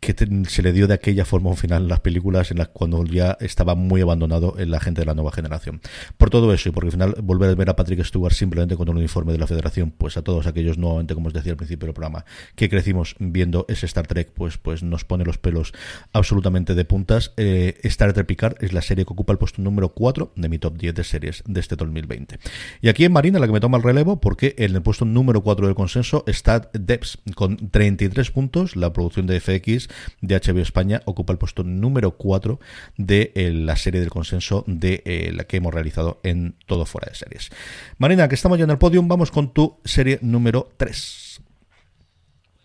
que 0.00 0.14
se 0.48 0.62
le 0.62 0.72
dio 0.72 0.86
de 0.86 0.94
aquella 0.94 1.24
forma 1.24 1.50
un 1.50 1.56
final 1.56 1.82
en 1.82 1.88
las 1.88 2.00
películas 2.00 2.50
en 2.50 2.58
las 2.58 2.68
cuando 2.68 3.04
ya 3.04 3.36
estaba 3.40 3.74
muy 3.74 4.00
abandonado 4.00 4.54
en 4.58 4.70
la 4.70 4.80
gente 4.80 5.00
de 5.00 5.06
la 5.06 5.14
nueva 5.14 5.32
generación. 5.32 5.80
Por 6.16 6.30
todo 6.30 6.52
eso 6.52 6.68
y 6.68 6.72
porque 6.72 6.88
al 6.88 6.92
final 6.92 7.14
volver 7.22 7.50
a 7.50 7.54
ver 7.54 7.70
a 7.70 7.76
Patrick 7.76 8.04
Stewart 8.04 8.32
simplemente 8.32 8.76
con 8.76 8.88
un 8.88 8.96
uniforme 8.96 9.32
de 9.32 9.38
la 9.38 9.46
Federación, 9.46 9.90
pues 9.90 10.16
a 10.16 10.22
todos 10.22 10.46
aquellos 10.46 10.78
nuevamente, 10.78 11.14
como 11.14 11.28
os 11.28 11.34
decía 11.34 11.52
al 11.52 11.56
principio 11.56 11.86
del 11.86 11.94
programa, 11.94 12.24
que 12.54 12.68
crecimos 12.68 13.16
viendo 13.18 13.66
ese 13.68 13.86
Star 13.86 14.06
Trek, 14.06 14.30
pues, 14.34 14.58
pues 14.58 14.82
nos 14.82 15.04
pone 15.04 15.24
los 15.24 15.38
pelos 15.38 15.72
absolutamente 16.12 16.74
de 16.74 16.84
puntas. 16.84 17.32
Eh, 17.36 17.78
Star 17.82 18.12
Trek 18.12 18.26
Picard 18.26 18.56
es 18.60 18.72
la 18.72 18.82
serie 18.82 19.04
que 19.04 19.12
ocupa 19.12 19.32
el 19.32 19.38
puesto 19.38 19.62
número 19.62 19.90
4 19.90 20.32
de 20.36 20.48
mi 20.48 20.58
top 20.58 20.76
10 20.78 20.94
de 20.94 21.04
series 21.04 21.42
de 21.46 21.60
este 21.60 21.76
2020. 21.76 22.38
Y 22.82 22.88
aquí 22.88 23.04
en 23.04 23.12
Marina 23.12 23.38
la 23.38 23.46
que 23.46 23.52
me 23.52 23.60
toma 23.60 23.78
el 23.78 23.82
relevo 23.82 24.20
porque 24.20 24.54
en 24.58 24.74
el 24.76 24.82
puesto 24.82 25.04
número 25.04 25.42
4 25.42 25.66
del 25.66 25.74
consenso 25.74 26.24
está 26.26 26.70
Debs 26.72 27.18
con 27.34 27.56
33 27.70 28.30
puntos, 28.30 28.76
la 28.76 28.92
producción 28.92 29.26
de 29.26 29.40
FX 29.40 29.87
de 30.20 30.40
HBO 30.40 30.60
España 30.60 31.02
ocupa 31.04 31.32
el 31.32 31.38
puesto 31.38 31.64
número 31.64 32.12
4 32.12 32.58
de 32.96 33.32
eh, 33.34 33.52
la 33.52 33.76
serie 33.76 34.00
del 34.00 34.10
consenso 34.10 34.64
de 34.66 35.02
eh, 35.04 35.32
la 35.34 35.44
que 35.44 35.58
hemos 35.58 35.72
realizado 35.74 36.20
en 36.22 36.54
todo 36.66 36.84
fuera 36.86 37.08
de 37.10 37.16
series. 37.16 37.50
Marina, 37.98 38.28
que 38.28 38.34
estamos 38.34 38.58
ya 38.58 38.64
en 38.64 38.70
el 38.70 38.78
podium, 38.78 39.08
vamos 39.08 39.30
con 39.30 39.52
tu 39.52 39.78
serie 39.84 40.18
número 40.22 40.70
3. 40.76 41.40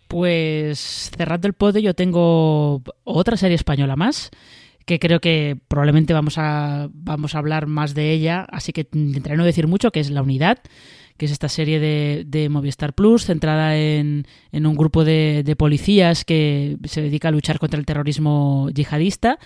Pues 0.08 1.10
cerrando 1.16 1.48
el 1.48 1.54
podio 1.54 1.80
yo 1.80 1.94
tengo 1.94 2.82
otra 3.04 3.36
serie 3.36 3.56
española 3.56 3.96
más 3.96 4.30
que 4.84 4.98
creo 4.98 5.20
que 5.20 5.56
probablemente 5.68 6.12
vamos 6.12 6.36
a, 6.38 6.88
vamos 6.92 7.34
a 7.34 7.38
hablar 7.38 7.66
más 7.66 7.94
de 7.94 8.12
ella, 8.12 8.46
así 8.50 8.72
que 8.72 8.86
intentaré 8.92 9.36
no 9.36 9.44
decir 9.44 9.66
mucho, 9.66 9.90
que 9.90 10.00
es 10.00 10.10
La 10.10 10.22
Unidad, 10.22 10.58
que 11.16 11.26
es 11.26 11.32
esta 11.32 11.48
serie 11.48 11.78
de, 11.80 12.24
de 12.26 12.48
Movistar 12.48 12.92
Plus 12.92 13.24
centrada 13.24 13.76
en, 13.76 14.26
en 14.52 14.66
un 14.66 14.74
grupo 14.76 15.04
de, 15.04 15.42
de 15.44 15.56
policías 15.56 16.24
que 16.24 16.76
se 16.84 17.02
dedica 17.02 17.28
a 17.28 17.30
luchar 17.32 17.58
contra 17.58 17.78
el 17.78 17.86
terrorismo 17.86 18.68
yihadista. 18.74 19.38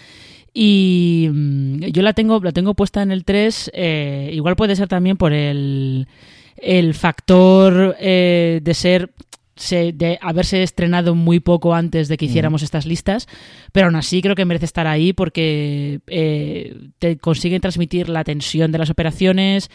Y 0.55 1.29
mm, 1.31 1.79
yo 1.93 2.03
la 2.03 2.15
tengo, 2.15 2.41
la 2.43 2.53
tengo 2.53 2.75
puesta 2.75 3.03
en 3.03 3.11
el 3.13 3.25
3, 3.25 3.71
eh, 3.75 4.31
igual 4.33 4.57
puede 4.57 4.77
ser 4.77 4.89
también 4.89 5.17
por 5.17 5.33
el, 5.33 6.09
el 6.57 6.95
factor 6.95 7.97
eh, 8.01 8.61
de 8.63 8.75
ser 8.75 9.11
se- 9.57 9.93
de 9.93 10.19
haberse 10.23 10.63
estrenado 10.63 11.15
muy 11.15 11.41
poco 11.41 11.75
antes 11.75 12.09
de 12.09 12.17
que 12.17 12.27
hiciéramos 12.27 12.63
estas 12.63 12.87
listas, 12.87 13.27
pero 13.73 13.87
aún 13.87 13.97
así 13.97 14.23
creo 14.23 14.35
que 14.37 14.45
merece 14.45 14.65
estar 14.67 14.87
ahí 14.87 15.13
porque 15.13 16.01
eh, 16.07 16.77
te 16.99 17.19
consiguen 17.19 17.61
transmitir 17.61 18.09
la 18.09 18.25
tensión 18.25 18.73
de 18.73 18.79
las 18.79 18.89
operaciones. 18.91 19.69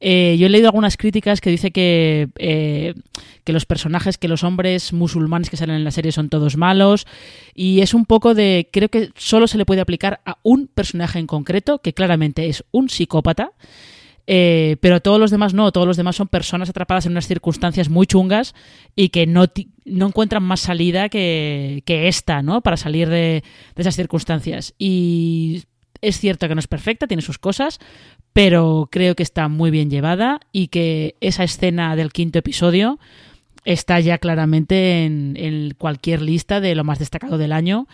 Eh, 0.00 0.36
yo 0.38 0.46
he 0.46 0.50
leído 0.50 0.68
algunas 0.68 0.96
críticas 0.96 1.40
que 1.40 1.50
dice 1.50 1.70
que, 1.70 2.28
eh, 2.38 2.94
que 3.44 3.52
los 3.52 3.66
personajes, 3.66 4.18
que 4.18 4.28
los 4.28 4.44
hombres 4.44 4.92
musulmanes 4.92 5.50
que 5.50 5.56
salen 5.56 5.76
en 5.76 5.84
la 5.84 5.90
serie 5.90 6.12
son 6.12 6.28
todos 6.28 6.56
malos 6.56 7.06
y 7.54 7.80
es 7.80 7.94
un 7.94 8.04
poco 8.04 8.34
de, 8.34 8.68
creo 8.72 8.88
que 8.88 9.10
solo 9.16 9.48
se 9.48 9.58
le 9.58 9.66
puede 9.66 9.80
aplicar 9.80 10.20
a 10.24 10.38
un 10.42 10.68
personaje 10.68 11.18
en 11.18 11.26
concreto, 11.26 11.80
que 11.80 11.94
claramente 11.94 12.48
es 12.48 12.64
un 12.70 12.88
psicópata. 12.88 13.52
Eh, 14.30 14.76
pero 14.82 15.00
todos 15.00 15.18
los 15.18 15.30
demás 15.30 15.54
no, 15.54 15.72
todos 15.72 15.86
los 15.86 15.96
demás 15.96 16.14
son 16.14 16.28
personas 16.28 16.68
atrapadas 16.68 17.06
en 17.06 17.12
unas 17.12 17.26
circunstancias 17.26 17.88
muy 17.88 18.06
chungas 18.06 18.54
y 18.94 19.08
que 19.08 19.26
no, 19.26 19.46
no 19.86 20.06
encuentran 20.06 20.42
más 20.42 20.60
salida 20.60 21.08
que, 21.08 21.82
que 21.86 22.08
esta, 22.08 22.42
¿no? 22.42 22.60
Para 22.60 22.76
salir 22.76 23.08
de, 23.08 23.42
de 23.74 23.80
esas 23.82 23.96
circunstancias. 23.96 24.74
Y 24.78 25.62
es 26.02 26.18
cierto 26.18 26.48
que 26.48 26.54
no 26.54 26.60
es 26.60 26.66
perfecta, 26.66 27.06
tiene 27.06 27.22
sus 27.22 27.38
cosas, 27.38 27.78
pero 28.32 28.88
creo 28.90 29.14
que 29.14 29.22
está 29.22 29.48
muy 29.48 29.70
bien 29.70 29.90
llevada 29.90 30.40
y 30.52 30.68
que 30.68 31.16
esa 31.20 31.44
escena 31.44 31.96
del 31.96 32.12
quinto 32.12 32.38
episodio 32.38 32.98
está 33.64 34.00
ya 34.00 34.18
claramente 34.18 35.04
en, 35.04 35.74
cualquier 35.76 36.22
lista 36.22 36.60
de 36.60 36.74
lo 36.74 36.84
más 36.84 36.98
destacado 36.98 37.38
del 37.38 37.52
año 37.52 37.86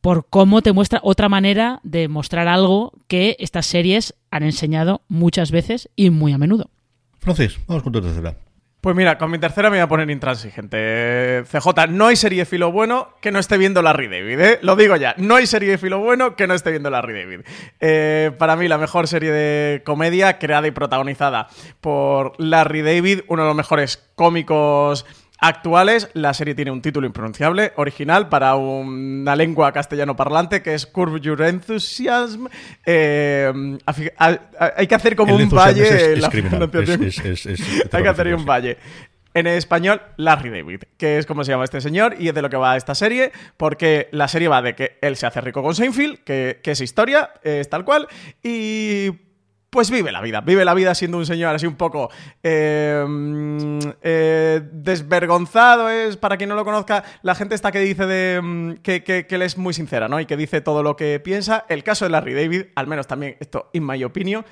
por 0.00 0.26
cómo 0.28 0.62
te 0.62 0.72
muestra 0.72 1.00
otra 1.02 1.28
manera 1.28 1.80
de 1.82 2.08
mostrar 2.08 2.48
algo 2.48 2.92
que 3.06 3.36
estas 3.38 3.66
series 3.66 4.14
han 4.30 4.44
enseñado 4.44 5.02
muchas 5.08 5.50
veces 5.50 5.90
y 5.94 6.10
muy 6.10 6.32
a 6.32 6.38
menudo. 6.38 6.70
Francis, 7.18 7.58
vamos 7.66 7.82
con 7.82 7.92
tu 7.92 8.00
tercera. 8.00 8.36
Pues 8.80 8.96
mira, 8.96 9.18
con 9.18 9.30
mi 9.30 9.38
tercera 9.38 9.68
me 9.68 9.76
voy 9.76 9.82
a 9.82 9.88
poner 9.88 10.10
intransigente. 10.10 11.44
CJ, 11.50 11.88
no 11.90 12.06
hay 12.06 12.16
serie 12.16 12.46
filo 12.46 12.72
bueno 12.72 13.10
que 13.20 13.30
no 13.30 13.38
esté 13.38 13.58
viendo 13.58 13.82
Larry 13.82 14.08
David, 14.08 14.40
¿eh? 14.40 14.58
Lo 14.62 14.74
digo 14.74 14.96
ya, 14.96 15.14
no 15.18 15.36
hay 15.36 15.46
serie 15.46 15.76
filo 15.76 15.98
bueno 15.98 16.34
que 16.34 16.46
no 16.46 16.54
esté 16.54 16.70
viendo 16.70 16.88
Larry 16.88 17.12
David. 17.12 17.40
Eh, 17.80 18.32
para 18.38 18.56
mí, 18.56 18.68
la 18.68 18.78
mejor 18.78 19.06
serie 19.06 19.32
de 19.32 19.82
comedia 19.84 20.38
creada 20.38 20.66
y 20.66 20.70
protagonizada 20.70 21.48
por 21.82 22.32
Larry 22.38 22.80
David, 22.80 23.20
uno 23.28 23.42
de 23.42 23.48
los 23.48 23.56
mejores 23.56 24.08
cómicos 24.14 25.04
actuales. 25.40 26.08
La 26.14 26.34
serie 26.34 26.54
tiene 26.54 26.70
un 26.70 26.82
título 26.82 27.06
impronunciable, 27.06 27.72
original, 27.76 28.28
para 28.28 28.54
una 28.56 29.34
lengua 29.36 29.72
castellano 29.72 30.14
parlante, 30.16 30.62
que 30.62 30.74
es 30.74 30.86
Curve 30.86 31.20
Your 31.20 31.42
Enthusiasm. 31.42 32.46
Eh, 32.86 33.50
afi- 33.86 34.12
a- 34.18 34.38
a- 34.58 34.72
hay 34.76 34.86
que 34.86 34.94
hacer 34.94 35.16
como 35.16 35.36
El 35.36 35.44
un 35.44 35.50
valle 35.50 35.82
es- 35.82 36.02
es 36.02 36.18
la 36.20 36.30
criminal, 36.30 36.70
es- 36.72 37.18
hay 37.92 38.02
que 38.02 38.08
hacer 38.08 38.34
un 38.34 38.44
valle. 38.44 38.76
En 39.32 39.46
español, 39.46 40.02
Larry 40.16 40.50
David, 40.50 40.82
que 40.96 41.18
es 41.18 41.24
como 41.24 41.44
se 41.44 41.52
llama 41.52 41.62
este 41.62 41.80
señor 41.80 42.16
y 42.18 42.26
es 42.28 42.34
de 42.34 42.42
lo 42.42 42.50
que 42.50 42.56
va 42.56 42.76
esta 42.76 42.96
serie, 42.96 43.30
porque 43.56 44.08
la 44.10 44.26
serie 44.26 44.48
va 44.48 44.60
de 44.60 44.74
que 44.74 44.98
él 45.02 45.14
se 45.14 45.24
hace 45.24 45.40
rico 45.40 45.62
con 45.62 45.72
Seinfeld, 45.72 46.24
que, 46.24 46.58
que 46.64 46.72
es 46.72 46.80
historia, 46.80 47.30
es 47.44 47.70
tal 47.70 47.84
cual, 47.84 48.08
y 48.42 49.10
pues 49.70 49.90
vive 49.90 50.10
la 50.10 50.20
vida, 50.20 50.40
vive 50.40 50.64
la 50.64 50.74
vida 50.74 50.94
siendo 50.94 51.16
un 51.16 51.26
señor 51.26 51.54
así 51.54 51.66
un 51.66 51.76
poco 51.76 52.10
eh, 52.42 53.78
eh, 54.02 54.60
desvergonzado, 54.72 55.88
es, 55.88 56.16
para 56.16 56.36
quien 56.36 56.48
no 56.48 56.56
lo 56.56 56.64
conozca, 56.64 57.04
la 57.22 57.36
gente 57.36 57.54
está 57.54 57.70
que 57.70 57.78
dice 57.78 58.04
de, 58.06 58.78
que, 58.82 59.04
que, 59.04 59.26
que 59.26 59.34
él 59.36 59.42
es 59.42 59.56
muy 59.56 59.72
sincera, 59.72 60.08
¿no? 60.08 60.18
Y 60.18 60.26
que 60.26 60.36
dice 60.36 60.60
todo 60.60 60.82
lo 60.82 60.96
que 60.96 61.20
piensa. 61.20 61.64
El 61.68 61.84
caso 61.84 62.04
de 62.04 62.10
Larry 62.10 62.34
David, 62.34 62.64
al 62.74 62.88
menos 62.88 63.06
también 63.06 63.36
esto, 63.38 63.70
in 63.72 63.86
my 63.86 64.02
opinion, 64.02 64.44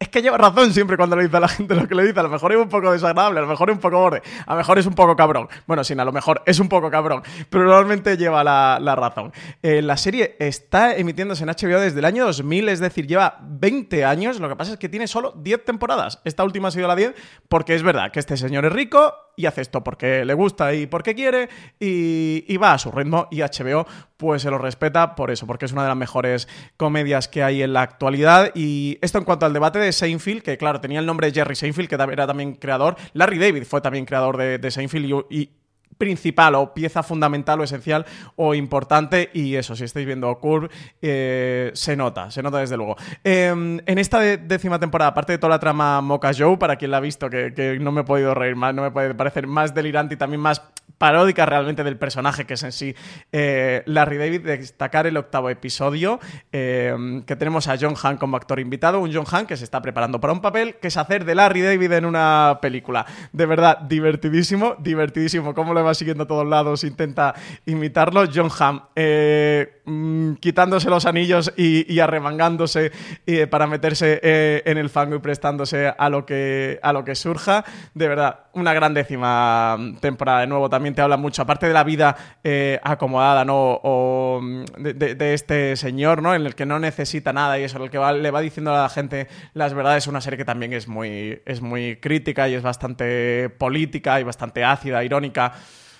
es 0.00 0.08
que 0.08 0.22
lleva 0.22 0.38
razón 0.38 0.72
siempre 0.72 0.96
cuando 0.96 1.16
le 1.16 1.24
dice 1.24 1.36
a 1.36 1.40
la 1.40 1.48
gente 1.48 1.74
lo 1.74 1.88
que 1.88 1.94
le 1.94 2.04
dice. 2.04 2.20
A 2.20 2.22
lo 2.22 2.28
mejor 2.28 2.52
es 2.52 2.58
un 2.58 2.68
poco 2.68 2.92
desagradable, 2.92 3.40
a 3.40 3.42
lo 3.42 3.48
mejor 3.48 3.70
es 3.70 3.74
un 3.74 3.80
poco 3.80 3.98
borde, 3.98 4.22
a 4.46 4.52
lo 4.52 4.58
mejor 4.58 4.78
es 4.78 4.86
un 4.86 4.94
poco 4.94 5.16
cabrón. 5.16 5.48
Bueno, 5.66 5.82
sin 5.82 5.98
a 5.98 6.04
lo 6.04 6.12
mejor 6.12 6.42
es 6.46 6.60
un 6.60 6.68
poco 6.68 6.90
cabrón, 6.90 7.22
pero 7.50 7.64
normalmente 7.64 8.16
lleva 8.16 8.44
la, 8.44 8.78
la 8.80 8.94
razón. 8.94 9.32
Eh, 9.62 9.82
la 9.82 9.96
serie 9.96 10.36
está 10.38 10.94
emitiéndose 10.94 11.42
en 11.42 11.50
HBO 11.50 11.80
desde 11.80 11.98
el 11.98 12.04
año 12.04 12.24
2000, 12.26 12.68
es 12.68 12.80
decir, 12.80 13.06
lleva 13.06 13.38
20 13.42 14.04
años. 14.04 14.38
Lo 14.38 14.48
que 14.48 14.56
pasa 14.56 14.72
es 14.72 14.78
que 14.78 14.88
tiene 14.88 15.08
solo 15.08 15.32
10 15.36 15.64
temporadas. 15.64 16.20
Esta 16.24 16.44
última 16.44 16.68
ha 16.68 16.70
sido 16.70 16.86
la 16.86 16.94
10 16.94 17.14
porque 17.48 17.74
es 17.74 17.82
verdad 17.82 18.12
que 18.12 18.20
este 18.20 18.36
señor 18.36 18.66
es 18.66 18.72
rico 18.72 19.27
y 19.38 19.46
hace 19.46 19.60
esto 19.62 19.82
porque 19.84 20.24
le 20.24 20.34
gusta 20.34 20.74
y 20.74 20.86
porque 20.86 21.14
quiere 21.14 21.48
y, 21.78 22.56
va 22.56 22.72
a 22.72 22.78
su 22.78 22.90
ritmo 22.90 23.28
y 23.30 23.40
HBO 23.40 23.86
pues 24.16 24.42
se 24.42 24.50
lo 24.50 24.58
respeta 24.58 25.14
por 25.14 25.30
eso, 25.30 25.46
porque 25.46 25.64
es 25.64 25.72
una 25.72 25.82
de 25.82 25.88
las 25.88 25.96
mejores 25.96 26.48
comedias 26.76 27.28
que 27.28 27.44
hay 27.44 27.62
en 27.62 27.72
la 27.72 27.82
actualidad. 27.82 28.50
Y 28.56 28.98
esto 29.00 29.18
en 29.18 29.24
cuanto 29.24 29.46
al 29.46 29.52
debate 29.52 29.78
de 29.78 29.92
Seinfeld, 29.92 30.42
que 30.42 30.58
claro, 30.58 30.80
tenía 30.80 30.98
el 30.98 31.06
nombre 31.06 31.28
de 31.28 31.34
Jerry 31.34 31.54
Seinfeld, 31.54 31.88
que 31.88 31.94
era 31.94 32.26
también 32.26 32.54
creador. 32.54 32.96
Larry 33.12 33.38
David 33.38 33.62
fue 33.62 33.80
también 33.80 34.06
creador 34.06 34.36
de, 34.36 34.58
de 34.58 34.70
Seinfeld 34.72 35.24
y 35.30 35.50
principal 35.98 36.54
o 36.54 36.72
pieza 36.72 37.02
fundamental 37.02 37.60
o 37.60 37.64
esencial 37.64 38.06
o 38.36 38.54
importante 38.54 39.30
y 39.34 39.56
eso, 39.56 39.76
si 39.76 39.84
estáis 39.84 40.06
viendo 40.06 40.32
Curve, 40.38 40.68
eh, 41.02 41.70
se 41.74 41.96
nota, 41.96 42.30
se 42.30 42.42
nota 42.42 42.58
desde 42.58 42.76
luego. 42.76 42.96
Eh, 43.24 43.48
en 43.48 43.98
esta 43.98 44.20
décima 44.20 44.78
temporada, 44.78 45.10
aparte 45.10 45.32
de 45.32 45.38
toda 45.38 45.50
la 45.50 45.58
trama 45.58 46.00
Mocha 46.00 46.30
Joe, 46.36 46.56
para 46.56 46.76
quien 46.76 46.92
la 46.92 46.98
ha 46.98 47.00
visto, 47.00 47.28
que, 47.28 47.78
no 47.80 47.92
me 47.92 48.02
he 48.02 48.04
podido 48.04 48.34
reír 48.34 48.56
más, 48.56 48.74
no 48.74 48.82
me 48.82 48.90
puede 48.90 49.14
parecer 49.14 49.46
más 49.46 49.74
delirante 49.74 50.14
y 50.14 50.16
también 50.16 50.40
más 50.40 50.62
paródica 50.96 51.46
realmente 51.46 51.84
del 51.84 51.96
personaje 51.96 52.44
que 52.44 52.54
es 52.54 52.62
en 52.62 52.72
sí 52.72 52.94
eh, 53.32 53.82
Larry 53.86 54.16
David, 54.16 54.40
destacar 54.42 55.06
el 55.06 55.16
octavo 55.16 55.50
episodio, 55.50 56.18
eh, 56.52 57.22
que 57.26 57.36
tenemos 57.36 57.68
a 57.68 57.76
John 57.78 57.94
Hamm 58.00 58.16
como 58.16 58.36
actor 58.36 58.58
invitado, 58.60 59.00
un 59.00 59.12
John 59.12 59.26
Hamm 59.30 59.46
que 59.46 59.56
se 59.56 59.64
está 59.64 59.82
preparando 59.82 60.20
para 60.20 60.32
un 60.32 60.40
papel, 60.40 60.76
que 60.76 60.88
es 60.88 60.96
hacer 60.96 61.24
de 61.24 61.34
Larry 61.34 61.62
David 61.62 61.92
en 61.92 62.04
una 62.04 62.58
película. 62.60 63.06
De 63.32 63.46
verdad, 63.46 63.78
divertidísimo, 63.78 64.76
divertidísimo, 64.78 65.54
cómo 65.54 65.74
le 65.74 65.82
va 65.88 65.94
siguiendo 65.94 66.24
a 66.24 66.26
todos 66.26 66.46
lados, 66.46 66.84
intenta 66.84 67.34
imitarlo. 67.66 68.24
John 68.32 68.50
Hamm, 68.56 68.80
eh, 68.94 69.77
mm, 69.88 70.34
quitándose 70.34 70.90
los 70.90 71.06
anillos 71.06 71.52
y, 71.56 71.92
y 71.92 72.00
arremangándose 72.00 72.92
eh, 73.26 73.46
para 73.46 73.66
meterse 73.66 74.20
eh, 74.22 74.62
en 74.66 74.78
el 74.78 74.90
fango 74.90 75.16
y 75.16 75.18
prestándose 75.20 75.88
a 75.96 76.08
lo, 76.10 76.26
que, 76.26 76.78
a 76.82 76.92
lo 76.92 77.04
que 77.04 77.14
surja. 77.14 77.64
De 77.94 78.06
verdad, 78.08 78.40
una 78.52 78.74
gran 78.74 78.94
décima 78.94 79.76
temporada. 80.00 80.40
De 80.40 80.46
nuevo, 80.46 80.68
también 80.68 80.94
te 80.94 81.00
habla 81.02 81.16
mucho, 81.16 81.42
aparte 81.42 81.66
de 81.66 81.72
la 81.72 81.84
vida 81.84 82.16
eh, 82.44 82.78
acomodada, 82.82 83.44
¿no? 83.44 83.80
O 83.82 84.40
mm, 84.42 84.64
de, 84.78 84.94
de- 84.94 85.14
de 85.14 85.34
este 85.34 85.76
señor, 85.76 86.22
¿no? 86.22 86.34
En 86.34 86.44
el 86.46 86.54
que 86.54 86.66
no 86.66 86.78
necesita 86.78 87.32
nada 87.32 87.58
y 87.58 87.64
eso, 87.64 87.76
en 87.78 87.84
el 87.84 87.90
que 87.90 87.98
va- 87.98 88.12
le 88.12 88.30
va 88.30 88.40
diciendo 88.40 88.74
a 88.74 88.82
la 88.82 88.88
gente 88.88 89.28
las 89.54 89.74
verdades. 89.74 90.06
Una 90.06 90.20
serie 90.20 90.36
que 90.36 90.44
también 90.44 90.72
es 90.72 90.88
muy, 90.88 91.40
es 91.46 91.60
muy 91.60 91.96
crítica 91.96 92.48
y 92.48 92.54
es 92.54 92.62
bastante 92.62 93.48
política 93.50 94.20
y 94.20 94.24
bastante 94.24 94.64
ácida, 94.64 95.02
irónica. 95.04 95.52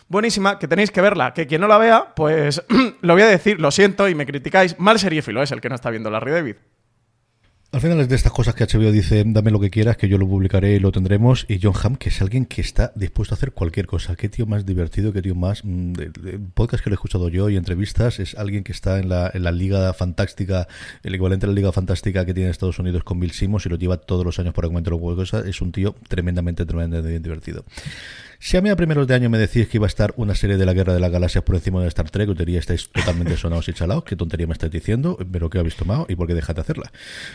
Buenísima, 0.08 0.58
que 0.58 0.66
tenéis 0.66 0.90
que 0.90 1.00
verla. 1.00 1.34
Que 1.34 1.46
quien 1.46 1.60
no 1.60 1.68
la 1.68 1.78
vea, 1.78 2.14
pues 2.14 2.62
lo 3.02 3.12
voy 3.12 3.22
a 3.22 3.26
decir, 3.26 3.60
lo 3.60 3.70
siento 3.70 4.08
y 4.08 4.14
me 4.14 4.26
criticáis. 4.26 4.78
Mal 4.78 4.98
seriéfilo 4.98 5.42
es 5.42 5.52
el 5.52 5.60
que 5.60 5.68
no 5.68 5.74
está 5.74 5.90
viendo 5.90 6.10
Larry 6.10 6.32
David. 6.32 6.56
Al 7.70 7.82
final 7.82 8.00
es 8.00 8.08
de 8.08 8.16
estas 8.16 8.32
cosas 8.32 8.54
que 8.54 8.64
HBO 8.64 8.90
dice, 8.90 9.22
dame 9.26 9.50
lo 9.50 9.60
que 9.60 9.68
quieras, 9.68 9.98
que 9.98 10.08
yo 10.08 10.16
lo 10.16 10.26
publicaré 10.26 10.72
y 10.72 10.78
lo 10.80 10.90
tendremos. 10.90 11.44
Y 11.50 11.60
John 11.62 11.74
Hamm, 11.82 11.96
que 11.96 12.08
es 12.08 12.22
alguien 12.22 12.46
que 12.46 12.62
está 12.62 12.92
dispuesto 12.94 13.34
a 13.34 13.36
hacer 13.36 13.52
cualquier 13.52 13.86
cosa. 13.86 14.16
Qué 14.16 14.30
tío 14.30 14.46
más 14.46 14.64
divertido, 14.64 15.12
qué 15.12 15.20
tío 15.20 15.34
más... 15.34 15.62
mm, 15.66 15.92
podcast 16.54 16.82
que 16.82 16.88
lo 16.88 16.94
he 16.94 16.96
escuchado 16.96 17.28
yo 17.28 17.50
y 17.50 17.56
entrevistas, 17.56 18.20
es 18.20 18.34
alguien 18.36 18.64
que 18.64 18.72
está 18.72 18.98
en 18.98 19.10
la, 19.10 19.30
en 19.34 19.44
la 19.44 19.52
liga 19.52 19.92
fantástica, 19.92 20.66
el 21.02 21.14
equivalente 21.14 21.44
a 21.44 21.50
la 21.50 21.54
liga 21.54 21.70
fantástica 21.70 22.24
que 22.24 22.32
tiene 22.32 22.48
Estados 22.48 22.78
Unidos 22.78 23.04
con 23.04 23.20
Bill 23.20 23.32
Simmons 23.32 23.66
y 23.66 23.68
lo 23.68 23.76
lleva 23.76 23.98
todos 23.98 24.24
los 24.24 24.38
años 24.38 24.54
un 24.56 24.80
juego 24.80 25.10
de 25.10 25.16
cosas. 25.16 25.44
Es 25.44 25.60
un 25.60 25.70
tío 25.70 25.94
tremendamente, 26.08 26.64
tremendamente 26.64 27.20
divertido. 27.20 27.66
Si 28.40 28.56
a 28.56 28.62
mí 28.62 28.70
a 28.70 28.76
primeros 28.76 29.08
de 29.08 29.14
año 29.14 29.28
me 29.28 29.36
decís 29.36 29.66
que 29.68 29.78
iba 29.78 29.86
a 29.86 29.88
estar 29.88 30.14
una 30.16 30.32
serie 30.36 30.56
de 30.56 30.64
la 30.64 30.72
Guerra 30.72 30.94
de 30.94 31.00
las 31.00 31.10
Galaxias 31.10 31.42
por 31.42 31.56
encima 31.56 31.82
de 31.82 31.88
Star 31.88 32.08
Trek, 32.08 32.28
os 32.28 32.38
diría 32.38 32.60
estáis 32.60 32.88
totalmente 32.88 33.36
sonados 33.36 33.68
y 33.68 33.72
chalados, 33.72 34.04
qué 34.04 34.14
tontería 34.14 34.46
me 34.46 34.52
estáis 34.52 34.70
diciendo, 34.70 35.18
pero 35.32 35.50
qué 35.50 35.58
habéis 35.58 35.74
tomado 35.74 36.06
y 36.08 36.14
por 36.14 36.28
qué 36.28 36.34
dejáis 36.34 36.54
de 36.54 36.60
hacerla. 36.62 36.92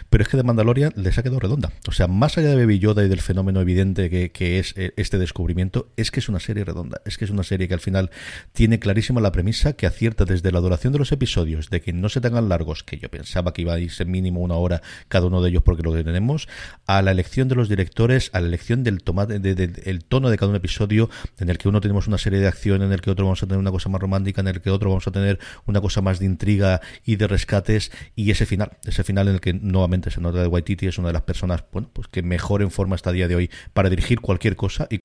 Pero 0.10 0.22
es 0.24 0.30
que 0.30 0.38
de 0.38 0.44
Mandalorian 0.44 0.94
les 0.96 1.18
ha 1.18 1.22
quedado 1.24 1.42
redonda. 1.42 1.74
O 1.90 1.92
sea, 1.92 2.08
más 2.08 2.38
allá 2.38 2.50
de 2.52 2.56
Baby 2.56 2.80
Yoda 2.80 3.04
y 3.04 3.10
del 3.10 3.20
fenómeno 3.20 3.60
evidente 3.60 4.10
que, 4.10 4.32
que 4.32 4.60
es 4.60 4.74
eh, 4.78 4.94
este 4.96 5.18
descubrimiento, 5.18 5.90
es 5.98 6.10
que 6.10 6.22
es 6.22 6.30
una 6.30 6.40
serie 6.40 6.64
redonda. 6.64 7.02
Es 7.06 7.18
que 7.18 7.26
es 7.26 7.32
una 7.32 7.44
serie 7.44 7.68
que 7.68 7.74
al 7.74 7.82
final 7.82 8.10
tiene 8.54 8.80
clarísima 8.80 9.20
la 9.20 9.34
premisa 9.34 9.74
que 9.74 9.86
acierta 9.88 10.24
desde 10.24 10.54
la 10.54 10.62
duración 10.62 10.94
de 10.94 11.00
los 11.00 11.12
episodios, 11.12 11.70
de 11.70 11.82
que 11.82 11.92
no 11.92 12.08
se 12.08 12.22
tengan 12.22 12.48
largos, 12.48 12.84
que 12.84 12.98
yo 12.98 13.10
pensaba 13.10 13.52
que 13.54 13.64
iba 13.64 13.74
a 13.74 13.80
irse 13.80 14.06
mínimo 14.06 14.40
una 14.40 14.56
hora 14.56 14.82
cada 15.10 15.28
uno 15.28 15.42
de 15.42 15.50
ellos 15.50 15.64
porque 15.64 15.84
lo 15.84 15.92
tenemos, 16.02 16.48
a 16.88 17.02
la 17.02 17.12
elección 17.12 17.50
de 17.50 17.56
los 17.56 17.68
directores, 17.68 18.30
a 18.32 18.40
la 18.40 18.48
elección 18.48 18.86
del 18.86 19.04
tomate, 19.04 19.40
de- 19.40 19.54
de- 19.56 19.82
el 19.92 20.06
tono 20.06 20.30
de 20.30 20.38
cada 20.38 20.50
un 20.50 20.56
episodio, 20.56 20.93
en 21.40 21.50
el 21.50 21.58
que 21.58 21.70
uno 21.70 21.82
tenemos 21.82 22.08
una 22.08 22.18
serie 22.18 22.40
de 22.40 22.48
acción, 22.48 22.82
en 22.82 22.92
el 22.92 23.02
que 23.02 23.12
otro 23.12 23.26
vamos 23.26 23.44
a 23.44 23.48
tener 23.48 23.60
una 23.60 23.72
cosa 23.72 23.90
más 23.90 24.02
romántica, 24.02 24.42
en 24.42 24.48
el 24.48 24.62
que 24.62 24.70
otro 24.70 24.90
vamos 24.90 25.08
a 25.08 25.12
tener 25.12 25.40
una 25.66 25.82
cosa 25.82 26.02
más 26.02 26.20
de 26.20 26.26
intriga 26.26 26.82
y 27.06 27.16
de 27.16 27.28
rescates, 27.28 27.92
y 28.16 28.32
ese 28.32 28.46
final, 28.46 28.78
ese 28.86 29.04
final 29.04 29.28
en 29.28 29.36
el 29.36 29.42
que 29.42 29.54
nuevamente 29.54 30.12
se 30.12 30.22
nota 30.22 30.42
de 30.42 30.48
Waititi 30.48 30.88
es 30.88 30.98
una 30.98 31.08
de 31.08 31.14
las 31.14 31.24
personas, 31.24 31.64
bueno, 31.72 31.90
pues 31.92 32.08
que 32.08 32.22
mejor 32.22 32.62
en 32.62 32.72
forma 32.72 32.96
está 32.96 33.10
a 33.10 33.14
día 33.14 33.28
de 33.28 33.36
hoy 33.36 33.50
para 33.74 33.90
dirigir 33.90 34.20
cualquier 34.20 34.56
cosa 34.56 34.88
y 34.90 35.00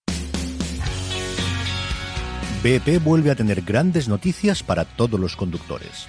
BP 2.63 3.03
vuelve 3.05 3.31
a 3.31 3.37
tener 3.37 3.63
grandes 3.63 4.09
noticias 4.09 4.65
para 4.65 4.85
todos 4.85 5.21
los 5.21 5.37
conductores. 5.37 6.09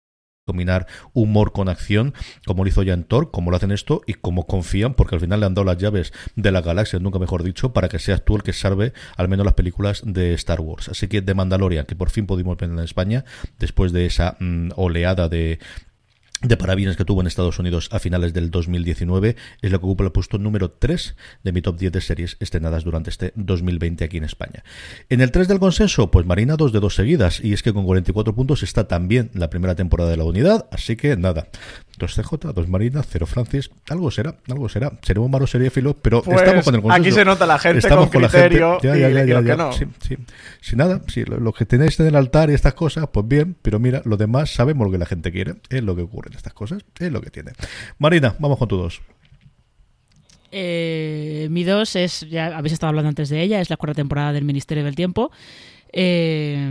Combinar 0.45 0.87
humor 1.13 1.51
con 1.51 1.69
acción, 1.69 2.13
como 2.45 2.63
lo 2.63 2.69
hizo 2.69 2.83
ya 2.83 2.93
en 2.93 3.03
Thor, 3.03 3.31
como 3.31 3.51
lo 3.51 3.57
hacen 3.57 3.71
esto 3.71 4.01
y 4.07 4.13
como 4.15 4.47
confían, 4.47 4.95
porque 4.95 5.15
al 5.15 5.21
final 5.21 5.39
le 5.39 5.45
han 5.45 5.53
dado 5.53 5.65
las 5.65 5.77
llaves 5.77 6.13
de 6.35 6.51
la 6.51 6.61
galaxia, 6.61 6.99
nunca 6.99 7.19
mejor 7.19 7.43
dicho, 7.43 7.73
para 7.73 7.89
que 7.89 7.99
seas 7.99 8.25
tú 8.25 8.35
el 8.35 8.43
que 8.43 8.53
salve 8.53 8.93
al 9.17 9.29
menos 9.29 9.45
las 9.45 9.53
películas 9.53 10.01
de 10.05 10.33
Star 10.33 10.61
Wars. 10.61 10.89
Así 10.89 11.07
que 11.07 11.21
de 11.21 11.33
Mandalorian, 11.33 11.85
que 11.85 11.95
por 11.95 12.09
fin 12.09 12.25
pudimos 12.25 12.57
ver 12.57 12.69
en 12.69 12.79
España, 12.79 13.23
después 13.59 13.91
de 13.91 14.05
esa 14.05 14.37
mm, 14.39 14.71
oleada 14.75 15.29
de 15.29 15.59
de 16.41 16.57
parabienes 16.57 16.97
que 16.97 17.05
tuvo 17.05 17.21
en 17.21 17.27
Estados 17.27 17.59
Unidos 17.59 17.89
a 17.91 17.99
finales 17.99 18.33
del 18.33 18.49
2019, 18.49 19.35
es 19.61 19.71
lo 19.71 19.79
que 19.79 19.85
ocupa 19.85 20.03
el 20.03 20.11
puesto 20.11 20.37
número 20.37 20.71
3 20.71 21.15
de 21.43 21.51
mi 21.51 21.61
top 21.61 21.77
10 21.77 21.91
de 21.91 22.01
series 22.01 22.37
estrenadas 22.39 22.83
durante 22.83 23.09
este 23.09 23.31
2020 23.35 24.03
aquí 24.03 24.17
en 24.17 24.23
España. 24.23 24.63
En 25.09 25.21
el 25.21 25.31
3 25.31 25.47
del 25.47 25.59
consenso, 25.59 26.09
pues 26.09 26.25
Marina 26.25 26.55
dos 26.55 26.71
de 26.71 26.79
dos 26.79 26.95
seguidas, 26.95 27.43
y 27.43 27.53
es 27.53 27.61
que 27.61 27.73
con 27.73 27.85
44 27.85 28.33
puntos 28.35 28.63
está 28.63 28.87
también 28.87 29.29
la 29.33 29.49
primera 29.49 29.75
temporada 29.75 30.09
de 30.09 30.17
la 30.17 30.23
unidad, 30.23 30.67
así 30.71 30.95
que 30.95 31.15
nada, 31.15 31.47
dos 32.01 32.15
CJ, 32.15 32.51
dos 32.53 32.67
Marina, 32.67 33.01
cero 33.07 33.25
Francis. 33.25 33.69
Algo 33.89 34.11
será, 34.11 34.35
algo 34.49 34.67
será. 34.67 34.91
Seremos 35.01 35.29
malos 35.29 35.49
seriéfilos, 35.51 35.95
pero 36.01 36.21
Pues 36.21 36.41
estamos 36.41 36.65
con 36.65 36.75
el 36.75 36.81
consenso. 36.81 37.01
aquí 37.07 37.11
se 37.15 37.23
nota 37.25 37.45
la 37.45 37.57
gente 37.59 37.79
Estamos 37.79 38.09
con 38.09 38.21
la 38.21 38.27
criterio 38.27 38.71
gente. 38.81 38.87
Ya, 38.87 38.97
y- 38.97 38.99
ya, 39.01 39.09
ya, 39.09 39.23
y 39.23 39.27
ya, 39.27 39.33
lo 39.35 39.41
que 39.41 39.47
ya. 39.47 39.55
no. 39.55 39.71
Sí, 39.73 39.85
sí. 40.05 40.17
Si 40.59 40.75
nada, 40.75 41.01
si 41.07 41.23
lo, 41.23 41.39
lo 41.39 41.53
que 41.53 41.65
tenéis 41.65 41.99
en 41.99 42.07
el 42.07 42.15
altar 42.15 42.49
y 42.49 42.53
estas 42.53 42.73
cosas, 42.73 43.07
pues 43.11 43.27
bien, 43.27 43.55
pero 43.61 43.79
mira, 43.79 44.01
lo 44.05 44.17
demás 44.17 44.49
sabemos 44.53 44.85
lo 44.87 44.91
que 44.91 44.97
la 44.97 45.05
gente 45.05 45.31
quiere. 45.31 45.55
Es 45.69 45.83
lo 45.83 45.95
que 45.95 46.01
ocurre 46.01 46.29
en 46.31 46.35
estas 46.37 46.53
cosas, 46.53 46.83
es 46.99 47.11
lo 47.11 47.21
que 47.21 47.29
tiene. 47.29 47.51
Marina, 47.99 48.35
vamos 48.39 48.57
con 48.57 48.67
tu 48.67 48.77
dos. 48.77 49.01
Eh, 50.51 51.47
mi 51.49 51.63
2 51.63 51.95
es, 51.95 52.27
ya 52.29 52.57
habéis 52.57 52.73
estado 52.73 52.89
hablando 52.89 53.07
antes 53.09 53.29
de 53.29 53.41
ella, 53.41 53.61
es 53.61 53.69
la 53.69 53.77
cuarta 53.77 53.95
temporada 53.95 54.33
del 54.33 54.43
Ministerio 54.43 54.83
del 54.83 54.95
Tiempo. 54.95 55.31
Eh, 55.93 56.69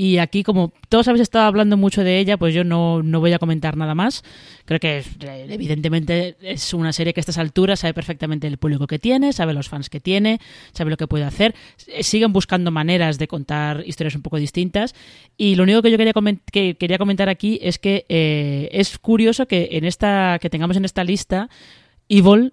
y 0.00 0.18
aquí, 0.18 0.44
como 0.44 0.72
todos 0.88 1.08
habéis 1.08 1.22
estado 1.22 1.46
hablando 1.46 1.76
mucho 1.76 2.04
de 2.04 2.20
ella, 2.20 2.36
pues 2.36 2.54
yo 2.54 2.62
no, 2.62 3.02
no 3.02 3.18
voy 3.18 3.32
a 3.32 3.40
comentar 3.40 3.76
nada 3.76 3.96
más. 3.96 4.22
Creo 4.64 4.78
que 4.78 5.02
evidentemente 5.48 6.36
es 6.40 6.72
una 6.72 6.92
serie 6.92 7.12
que 7.12 7.18
a 7.20 7.22
estas 7.22 7.38
alturas 7.38 7.80
sabe 7.80 7.94
perfectamente 7.94 8.46
el 8.46 8.58
público 8.58 8.86
que 8.86 8.98
tiene, 8.98 9.32
sabe 9.32 9.54
los 9.54 9.68
fans 9.68 9.90
que 9.90 9.98
tiene, 10.00 10.40
sabe 10.72 10.90
lo 10.90 10.96
que 10.96 11.06
puede 11.08 11.24
hacer. 11.24 11.54
Eh, 11.88 12.02
Siguen 12.02 12.32
buscando 12.32 12.70
maneras 12.70 13.18
de 13.18 13.26
contar 13.28 13.82
historias 13.86 14.14
un 14.14 14.22
poco 14.22 14.36
distintas. 14.38 14.94
Y 15.36 15.56
lo 15.56 15.64
único 15.64 15.82
que 15.82 15.90
yo 15.90 15.98
quería, 15.98 16.12
comen- 16.14 16.40
que 16.52 16.76
quería 16.76 16.98
comentar 16.98 17.28
aquí 17.28 17.58
es 17.62 17.78
que 17.78 18.04
eh, 18.08 18.68
es 18.72 18.98
curioso 18.98 19.46
que 19.46 19.70
en 19.72 19.84
esta 19.84 20.38
que 20.40 20.48
tengamos 20.50 20.76
en 20.76 20.84
esta 20.84 21.02
lista 21.04 21.48
Evil 22.08 22.52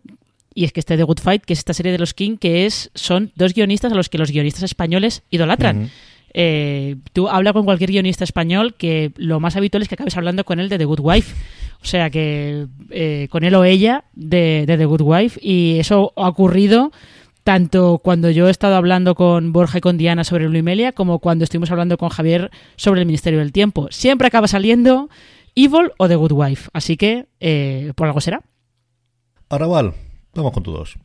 y 0.54 0.64
es 0.64 0.72
que 0.72 0.80
este 0.80 0.98
The 0.98 1.04
Good 1.04 1.20
Fight, 1.20 1.44
que 1.44 1.54
es 1.54 1.60
esta 1.60 1.74
serie 1.74 1.92
de 1.92 1.98
los 2.00 2.14
King, 2.14 2.38
que 2.38 2.66
es 2.66 2.90
son 2.96 3.32
dos 3.36 3.54
guionistas 3.54 3.92
a 3.92 3.96
los 3.96 4.10
que 4.10 4.18
los 4.18 4.32
guionistas 4.32 4.64
españoles 4.64 5.22
idolatran. 5.30 5.92
Eh, 6.38 6.98
tú 7.14 7.30
habla 7.30 7.54
con 7.54 7.64
cualquier 7.64 7.92
guionista 7.92 8.26
español 8.26 8.76
que 8.76 9.14
lo 9.16 9.40
más 9.40 9.56
habitual 9.56 9.82
es 9.82 9.88
que 9.88 9.96
acabes 9.96 10.18
hablando 10.18 10.44
con 10.44 10.60
él 10.60 10.68
de 10.68 10.78
The 10.78 10.84
Good 10.84 11.00
Wife. 11.02 11.34
O 11.82 11.86
sea 11.86 12.10
que 12.10 12.68
eh, 12.90 13.30
con 13.32 13.46
él 13.46 13.56
o 13.56 13.64
ella 13.64 14.04
de, 14.14 14.66
The 14.68 14.86
Good 14.86 15.02
Wife. 15.02 15.40
Y 15.42 15.80
eso 15.80 16.12
ha 16.18 16.28
ocurrido 16.28 16.92
tanto 17.46 18.00
cuando 18.00 18.30
yo 18.32 18.50
he 18.50 18.52
estado 18.52 18.76
hablando 18.76 19.16
con 19.16 19.54
Borja 19.54 19.78
y 19.78 19.82
con 19.82 19.98
Diana 19.98 20.26
sobre 20.26 20.50
Luimelia 20.50 20.92
como 20.92 21.20
cuando 21.20 21.46
estuvimos 21.46 21.72
hablando 21.72 21.98
con 21.98 22.10
Javier 22.10 22.52
sobre 22.76 23.00
el 23.00 23.06
Ministerio 23.06 23.40
del 23.40 23.54
Tiempo. 23.54 23.88
Siempre 23.92 24.28
acaba 24.28 24.50
saliendo 24.50 25.10
Evil 25.56 25.92
o 25.98 26.10
The 26.10 26.16
Good 26.16 26.34
Wife. 26.34 26.70
Así 26.74 26.98
que 26.98 27.28
eh, 27.40 27.94
por 27.96 28.08
algo 28.08 28.20
será. 28.20 28.42
Araval, 29.48 29.94
vamos 30.34 30.52
con 30.52 30.64
tu 30.64 30.74
dos. 30.74 30.98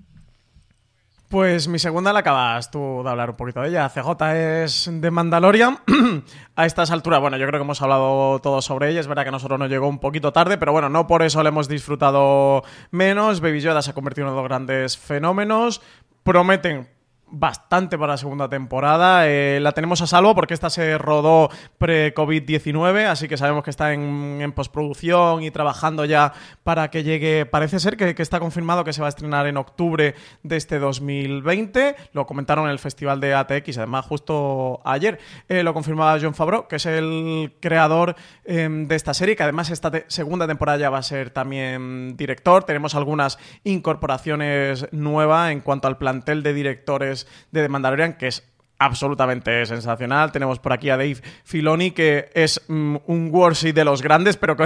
Pues 1.30 1.68
mi 1.68 1.78
segunda 1.78 2.12
la 2.12 2.18
acabas 2.18 2.72
tú 2.72 3.02
de 3.04 3.08
hablar 3.08 3.30
un 3.30 3.36
poquito 3.36 3.60
de 3.60 3.68
ella. 3.68 3.88
CJ 3.88 4.64
es 4.64 4.90
de 4.92 5.12
Mandalorian. 5.12 5.78
a 6.56 6.66
estas 6.66 6.90
alturas, 6.90 7.20
bueno, 7.20 7.36
yo 7.36 7.46
creo 7.46 7.60
que 7.60 7.62
hemos 7.62 7.80
hablado 7.80 8.40
todo 8.40 8.60
sobre 8.60 8.90
ella. 8.90 8.98
Es 8.98 9.06
verdad 9.06 9.22
que 9.22 9.28
a 9.28 9.32
nosotros 9.32 9.56
nos 9.56 9.70
llegó 9.70 9.86
un 9.86 10.00
poquito 10.00 10.32
tarde, 10.32 10.58
pero 10.58 10.72
bueno, 10.72 10.88
no 10.88 11.06
por 11.06 11.22
eso 11.22 11.40
le 11.44 11.50
hemos 11.50 11.68
disfrutado 11.68 12.64
menos. 12.90 13.40
Baby 13.40 13.60
Yoda 13.60 13.80
se 13.80 13.92
ha 13.92 13.94
convertido 13.94 14.26
en 14.26 14.32
uno 14.32 14.38
de 14.38 14.42
los 14.42 14.48
grandes 14.48 14.98
fenómenos. 14.98 15.82
Prometen 16.24 16.88
bastante 17.30 17.98
para 17.98 18.14
la 18.14 18.16
segunda 18.16 18.48
temporada. 18.48 19.28
Eh, 19.28 19.58
la 19.60 19.72
tenemos 19.72 20.02
a 20.02 20.06
salvo 20.06 20.34
porque 20.34 20.54
esta 20.54 20.70
se 20.70 20.98
rodó 20.98 21.50
pre-COVID-19, 21.78 23.06
así 23.06 23.28
que 23.28 23.36
sabemos 23.36 23.64
que 23.64 23.70
está 23.70 23.92
en, 23.92 24.38
en 24.40 24.52
postproducción 24.52 25.42
y 25.42 25.50
trabajando 25.50 26.04
ya 26.04 26.32
para 26.62 26.90
que 26.90 27.02
llegue. 27.02 27.46
Parece 27.46 27.78
ser 27.80 27.96
que, 27.96 28.14
que 28.14 28.22
está 28.22 28.40
confirmado 28.40 28.84
que 28.84 28.92
se 28.92 29.00
va 29.00 29.06
a 29.06 29.10
estrenar 29.10 29.46
en 29.46 29.56
octubre 29.56 30.14
de 30.42 30.56
este 30.56 30.78
2020. 30.78 31.96
Lo 32.12 32.26
comentaron 32.26 32.66
en 32.66 32.72
el 32.72 32.78
festival 32.78 33.20
de 33.20 33.34
ATX, 33.34 33.78
además, 33.78 34.06
justo 34.06 34.80
ayer. 34.84 35.18
Eh, 35.48 35.62
lo 35.62 35.74
confirmaba 35.74 36.18
John 36.20 36.34
Favreau, 36.34 36.68
que 36.68 36.76
es 36.76 36.86
el 36.86 37.56
creador 37.60 38.16
eh, 38.44 38.68
de 38.70 38.96
esta 38.96 39.14
serie, 39.14 39.36
que 39.36 39.42
además 39.42 39.70
esta 39.70 39.90
segunda 40.08 40.46
temporada 40.46 40.78
ya 40.78 40.90
va 40.90 40.98
a 40.98 41.02
ser 41.02 41.30
también 41.30 42.16
director. 42.16 42.64
Tenemos 42.64 42.94
algunas 42.94 43.38
incorporaciones 43.64 44.86
nuevas 44.92 45.52
en 45.52 45.60
cuanto 45.60 45.88
al 45.88 45.98
plantel 45.98 46.42
de 46.42 46.54
directores 46.54 47.19
de 47.50 47.62
The 47.62 47.68
Mandalorian, 47.68 48.14
que 48.14 48.28
es 48.28 48.42
absolutamente 48.80 49.64
sensacional. 49.66 50.32
Tenemos 50.32 50.58
por 50.58 50.72
aquí 50.72 50.88
a 50.88 50.96
Dave 50.96 51.18
Filoni, 51.44 51.90
que 51.90 52.30
es 52.34 52.62
mm, 52.66 52.96
un 53.06 53.28
Warsi 53.30 53.72
de 53.72 53.84
los 53.84 54.00
grandes, 54.00 54.38
pero 54.38 54.56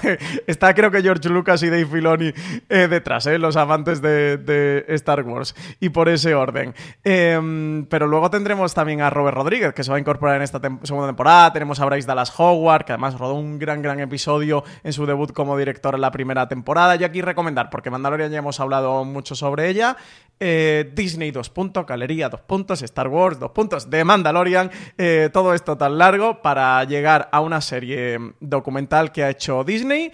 está 0.46 0.74
creo 0.74 0.90
que 0.92 1.02
George 1.02 1.28
Lucas 1.28 1.62
y 1.64 1.70
Dave 1.70 1.86
Filoni 1.86 2.32
eh, 2.68 2.88
detrás, 2.88 3.26
eh, 3.26 3.36
los 3.36 3.56
amantes 3.56 4.00
de, 4.00 4.84
Star 4.88 5.22
Wars, 5.22 5.56
y 5.80 5.88
por 5.88 6.08
ese 6.08 6.36
orden. 6.36 6.72
Em, 7.02 7.84
pero 7.86 8.06
luego 8.06 8.30
tendremos 8.30 8.72
también 8.74 9.00
a 9.00 9.10
Robert 9.10 9.36
Rodríguez, 9.36 9.74
que 9.74 9.82
se 9.82 9.90
va 9.90 9.96
a 9.96 10.00
incorporar 10.00 10.36
en 10.36 10.42
esta 10.42 10.60
segunda 10.84 11.08
temporada. 11.08 11.52
Tenemos 11.52 11.80
a 11.80 11.84
Bryce 11.84 12.06
Dallas 12.06 12.32
Howard, 12.38 12.84
que 12.84 12.92
además 12.92 13.18
rodó 13.18 13.34
un 13.34 13.58
gran, 13.58 13.82
gran 13.82 13.98
episodio 13.98 14.62
en 14.84 14.92
su 14.92 15.04
debut 15.04 15.32
como 15.32 15.56
director 15.56 15.96
en 15.96 16.00
la 16.00 16.12
primera 16.12 16.46
temporada. 16.46 16.94
Y 16.94 17.02
aquí 17.02 17.22
recomendar, 17.22 17.70
porque 17.70 17.90
Mandalorian 17.90 18.30
ya 18.30 18.38
hemos 18.38 18.60
hablado 18.60 19.04
mucho 19.04 19.34
sobre 19.34 19.68
ella. 19.68 19.96
eh, 20.40 20.90
Disney 20.94 21.30
2 21.30 21.50
puntos, 21.50 21.86
Galería 21.86 22.28
2 22.28 22.40
puntos, 22.42 22.82
Star 22.82 23.08
Wars 23.08 23.38
2 23.38 23.50
puntos, 23.50 23.63
de 23.68 24.04
Mandalorian, 24.04 24.70
eh, 24.98 25.30
todo 25.32 25.54
esto 25.54 25.76
tan 25.76 25.98
largo 25.98 26.42
para 26.42 26.84
llegar 26.84 27.28
a 27.32 27.40
una 27.40 27.60
serie 27.60 28.18
documental 28.40 29.10
que 29.10 29.24
ha 29.24 29.30
hecho 29.30 29.64
Disney 29.64 30.12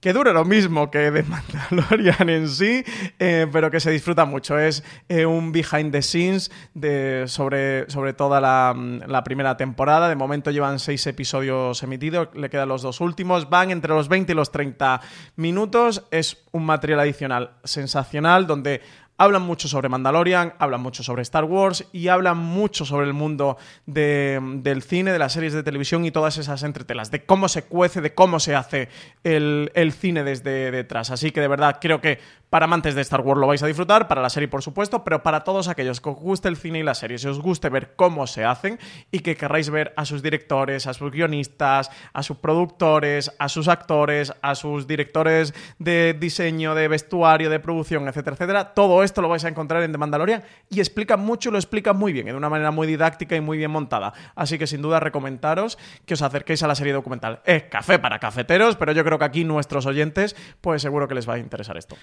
que 0.00 0.12
dure 0.12 0.32
lo 0.32 0.44
mismo 0.44 0.90
que 0.90 1.10
de 1.10 1.22
Mandalorian 1.70 2.28
en 2.28 2.48
sí, 2.48 2.84
eh, 3.18 3.46
pero 3.52 3.70
que 3.70 3.80
se 3.80 3.90
disfruta 3.90 4.24
mucho. 4.24 4.58
Es 4.58 4.84
eh, 5.08 5.26
un 5.26 5.50
behind 5.52 5.90
the 5.92 6.02
scenes 6.02 6.50
de, 6.74 7.24
sobre, 7.26 7.90
sobre 7.90 8.12
toda 8.12 8.74
mm, 8.74 9.02
la 9.06 9.24
primera 9.24 9.56
temporada. 9.56 10.08
De 10.08 10.14
momento 10.14 10.50
llevan 10.50 10.78
seis 10.78 11.06
episodios 11.06 11.82
emitidos, 11.82 12.28
le 12.34 12.48
quedan 12.48 12.68
los 12.68 12.82
dos 12.82 13.00
últimos. 13.00 13.50
Van 13.50 13.70
entre 13.70 13.92
los 13.92 14.08
20 14.08 14.32
y 14.32 14.34
los 14.36 14.52
30 14.52 15.00
minutos. 15.36 16.04
Es 16.10 16.44
un 16.52 16.64
material 16.64 17.00
adicional 17.00 17.52
sensacional 17.64 18.46
donde 18.46 18.80
hablan 19.18 19.42
mucho 19.42 19.68
sobre 19.68 19.88
Mandalorian, 19.88 20.54
hablan 20.58 20.80
mucho 20.80 21.02
sobre 21.02 21.22
Star 21.22 21.44
Wars 21.44 21.84
y 21.92 22.08
hablan 22.08 22.38
mucho 22.38 22.84
sobre 22.84 23.06
el 23.06 23.12
mundo 23.12 23.58
de- 23.84 24.40
del 24.62 24.82
cine, 24.82 25.12
de 25.12 25.18
las 25.18 25.32
series 25.32 25.52
de 25.52 25.62
televisión 25.62 26.04
y 26.04 26.10
todas 26.10 26.38
esas 26.38 26.62
entretelas, 26.62 27.10
de 27.10 27.24
cómo 27.24 27.48
se 27.48 27.64
cuece, 27.64 28.00
de 28.00 28.14
cómo 28.14 28.40
se 28.40 28.54
hace 28.54 28.88
el 29.24 29.92
cine 29.98 30.24
desde 30.24 30.70
detrás. 30.70 31.10
Así 31.10 31.30
que 31.32 31.40
de 31.40 31.48
verdad 31.48 31.78
creo 31.80 32.00
que 32.00 32.18
para 32.50 32.64
amantes 32.64 32.94
de 32.94 33.02
Star 33.02 33.20
Wars 33.20 33.40
lo 33.40 33.46
vais 33.46 33.62
a 33.62 33.66
disfrutar, 33.66 34.08
para 34.08 34.22
la 34.22 34.30
serie 34.30 34.48
por 34.48 34.62
supuesto, 34.62 35.04
pero 35.04 35.22
para 35.22 35.44
todos 35.44 35.68
aquellos 35.68 36.00
que 36.00 36.08
os 36.08 36.16
guste 36.16 36.48
el 36.48 36.56
cine 36.56 36.80
y 36.80 36.82
la 36.82 36.94
serie, 36.94 37.18
si 37.18 37.28
os 37.28 37.40
guste 37.40 37.68
ver 37.68 37.94
cómo 37.96 38.26
se 38.26 38.44
hacen 38.44 38.78
y 39.10 39.20
que 39.20 39.36
querráis 39.36 39.70
ver 39.70 39.92
a 39.96 40.04
sus 40.04 40.22
directores, 40.22 40.86
a 40.86 40.94
sus 40.94 41.10
guionistas, 41.10 41.90
a 42.12 42.22
sus 42.22 42.38
productores, 42.38 43.32
a 43.38 43.48
sus 43.48 43.68
actores, 43.68 44.32
a 44.42 44.54
sus 44.54 44.86
directores 44.86 45.54
de 45.78 46.16
diseño, 46.18 46.74
de 46.74 46.88
vestuario, 46.88 47.50
de 47.50 47.60
producción, 47.60 48.08
etcétera, 48.08 48.34
etcétera, 48.34 48.74
todo 48.74 49.02
esto 49.02 49.22
lo 49.22 49.28
vais 49.28 49.44
a 49.44 49.48
encontrar 49.48 49.82
en 49.82 49.92
The 49.92 49.98
Mandalorian 49.98 50.42
y 50.70 50.80
explica 50.80 51.16
mucho 51.16 51.50
lo 51.50 51.58
explica 51.58 51.92
muy 51.92 52.12
bien, 52.12 52.26
de 52.26 52.34
una 52.34 52.48
manera 52.48 52.70
muy 52.70 52.86
didáctica 52.86 53.36
y 53.36 53.40
muy 53.40 53.58
bien 53.58 53.70
montada. 53.70 54.12
Así 54.34 54.58
que 54.58 54.66
sin 54.66 54.82
duda 54.82 55.00
recomendaros 55.00 55.78
que 56.06 56.14
os 56.14 56.22
acerquéis 56.22 56.62
a 56.62 56.68
la 56.68 56.74
serie 56.74 56.92
documental. 56.92 57.40
Es 57.44 57.64
café 57.64 57.98
para 57.98 58.18
cafeteros, 58.18 58.76
pero 58.76 58.92
yo 58.92 59.04
creo 59.04 59.18
que 59.18 59.24
aquí 59.24 59.44
nuestros 59.44 59.86
oyentes, 59.86 60.36
pues 60.60 60.82
seguro 60.82 61.08
que 61.08 61.14
les 61.14 61.28
va 61.28 61.34
a 61.34 61.38
interesar 61.38 61.76
esto. 61.76 61.96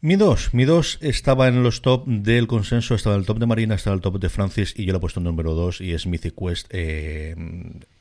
Mi 0.00 0.16
2, 0.16 0.52
mi 0.52 0.64
2 0.64 0.98
estaba 1.00 1.48
en 1.48 1.62
los 1.62 1.80
top 1.80 2.06
del 2.06 2.46
consenso, 2.46 2.94
estaba 2.94 3.16
en 3.16 3.20
el 3.20 3.26
top 3.26 3.38
de 3.38 3.46
Marina, 3.46 3.74
estaba 3.74 3.94
en 3.94 3.98
el 3.98 4.02
top 4.02 4.18
de 4.20 4.28
Francis 4.28 4.74
y 4.76 4.84
yo 4.84 4.92
lo 4.92 4.98
he 4.98 5.00
puesto 5.00 5.20
en 5.20 5.24
número 5.24 5.54
2 5.54 5.80
y 5.80 5.92
es 5.94 6.06
Mythic 6.06 6.34
Quest 6.34 6.66
eh, 6.70 7.34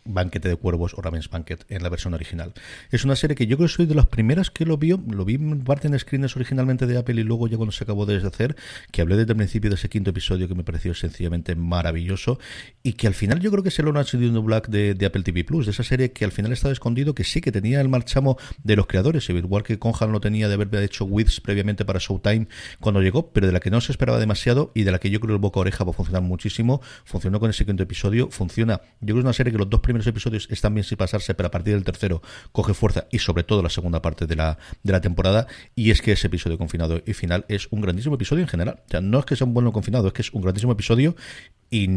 Banquete 0.06 0.49
de 0.49 0.56
Cuervos 0.56 0.93
o 0.93 1.01
Raven's 1.01 1.30
Banquet 1.30 1.66
en 1.70 1.84
la 1.84 1.89
versión 1.89 2.14
original. 2.14 2.53
Es 2.91 3.03
una 3.06 3.16
serie 3.16 3.36
que 3.36 3.47
yo 3.47 3.58
creo 3.58 3.68
que 3.68 3.74
soy 3.74 3.86
de 3.86 3.95
las 3.95 4.06
primeras 4.06 4.51
que 4.51 4.66
lo 4.66 4.78
vio, 4.78 5.03
lo 5.10 5.26
vi 5.26 5.36
en 5.36 5.64
parte 5.64 5.88
en 5.88 5.97
screens 5.97 6.36
originalmente 6.36 6.86
de 6.86 6.97
Apple 6.97 7.20
y 7.20 7.24
luego 7.24 7.47
ya 7.47 7.58
cuando 7.58 7.72
se 7.72 7.84
acabó 7.84 8.06
de 8.06 8.16
deshacer, 8.16 8.56
que 8.91 9.01
hablé 9.01 9.18
desde 9.18 9.32
el 9.32 9.38
principio 9.38 9.70
de 9.70 9.76
ese 9.76 9.89
quinto 9.89 10.12
episodio 10.12 10.47
que 10.47 10.56
me 10.56 10.64
pareció 10.64 10.93
sencillamente 10.93 11.56
maravilloso 11.56 12.39
y 12.84 12.93
que 12.93 13.08
al 13.08 13.14
final 13.14 13.39
yo 13.39 13.51
creo 13.51 13.64
que 13.64 13.70
es 13.70 13.80
el 13.80 13.88
Orange 13.88 14.18
New 14.18 14.41
Black 14.43 14.68
de, 14.70 14.93
de 14.93 15.06
Apple 15.06 15.24
TV 15.24 15.43
Plus, 15.43 15.66
de 15.66 15.72
esa 15.72 15.84
serie 15.84 16.12
que 16.12 16.26
al 16.26 16.32
final 16.32 16.51
estaba 16.51 16.72
escondido, 16.72 17.16
que 17.16 17.24
sí 17.24 17.41
que 17.41 17.51
tenía 17.51 17.82
el 17.82 17.89
marchamo 17.89 18.38
de 18.64 18.76
los 18.76 18.88
creadores, 18.88 19.30
igual 19.30 19.64
que 19.64 19.80
Conhan 19.80 20.12
lo 20.12 20.20
tenía 20.20 20.47
de 20.47 20.53
haber 20.53 20.74
hecho 20.84 21.06
Wiz 21.06 21.39
previamente 21.41 21.86
para 21.86 21.99
Showtime 21.99 22.47
cuando 22.80 23.01
llegó, 23.01 23.32
pero 23.32 23.47
de 23.47 23.53
la 23.53 23.60
que 23.60 23.72
no 23.72 23.82
se 23.82 23.91
esperaba 23.91 24.20
demasiado 24.20 24.72
y 24.76 24.84
de 24.84 24.91
la 24.91 24.99
que 24.99 25.10
yo 25.10 25.20
creo 25.20 25.36
el 25.36 25.41
boca 25.41 25.60
oreja 25.60 25.84
va 25.84 25.91
a 25.91 25.93
funcionar 25.93 26.22
muchísimo. 26.22 26.82
Funcionó 27.03 27.39
con 27.39 27.49
ese 27.49 27.66
quinto 27.66 27.84
episodio, 27.84 28.30
funciona. 28.30 28.82
Yo 29.01 29.08
creo 29.08 29.16
que 29.16 29.20
es 29.20 29.26
una 29.26 29.34
serie 29.34 29.51
que 29.51 29.58
los 29.58 29.70
dos 29.70 29.82
primeros 29.82 29.94
episodios 30.05 30.47
están 30.51 30.73
bien 30.73 30.83
sin 30.83 30.97
pasarse, 30.97 31.33
pero 31.33 31.47
a 31.47 31.51
partir 31.51 31.73
del 31.73 31.83
tercero 31.83 32.21
coge 32.51 32.73
fuerza 32.73 33.07
y 33.11 33.19
sobre 33.19 33.43
todo 33.43 33.61
la 33.61 33.69
segunda 33.69 34.01
parte 34.01 34.25
de 34.25 34.35
la, 34.35 34.57
de 34.83 34.91
la 34.91 35.01
temporada. 35.01 35.47
Y 35.75 35.91
es 35.91 36.01
que 36.01 36.11
ese 36.11 36.27
episodio 36.27 36.57
confinado 36.57 37.01
y 37.05 37.13
final 37.13 37.45
es 37.47 37.67
un 37.71 37.81
grandísimo 37.81 38.15
episodio 38.15 38.43
en 38.43 38.49
general. 38.49 38.81
O 38.87 38.89
sea, 38.89 39.01
no 39.01 39.19
es 39.19 39.25
que 39.25 39.35
sea 39.35 39.47
un 39.47 39.53
bueno 39.53 39.71
confinado, 39.71 40.07
es 40.07 40.13
que 40.13 40.21
es 40.21 40.31
un 40.33 40.41
grandísimo 40.41 40.73
episodio 40.73 41.15
y 41.69 41.87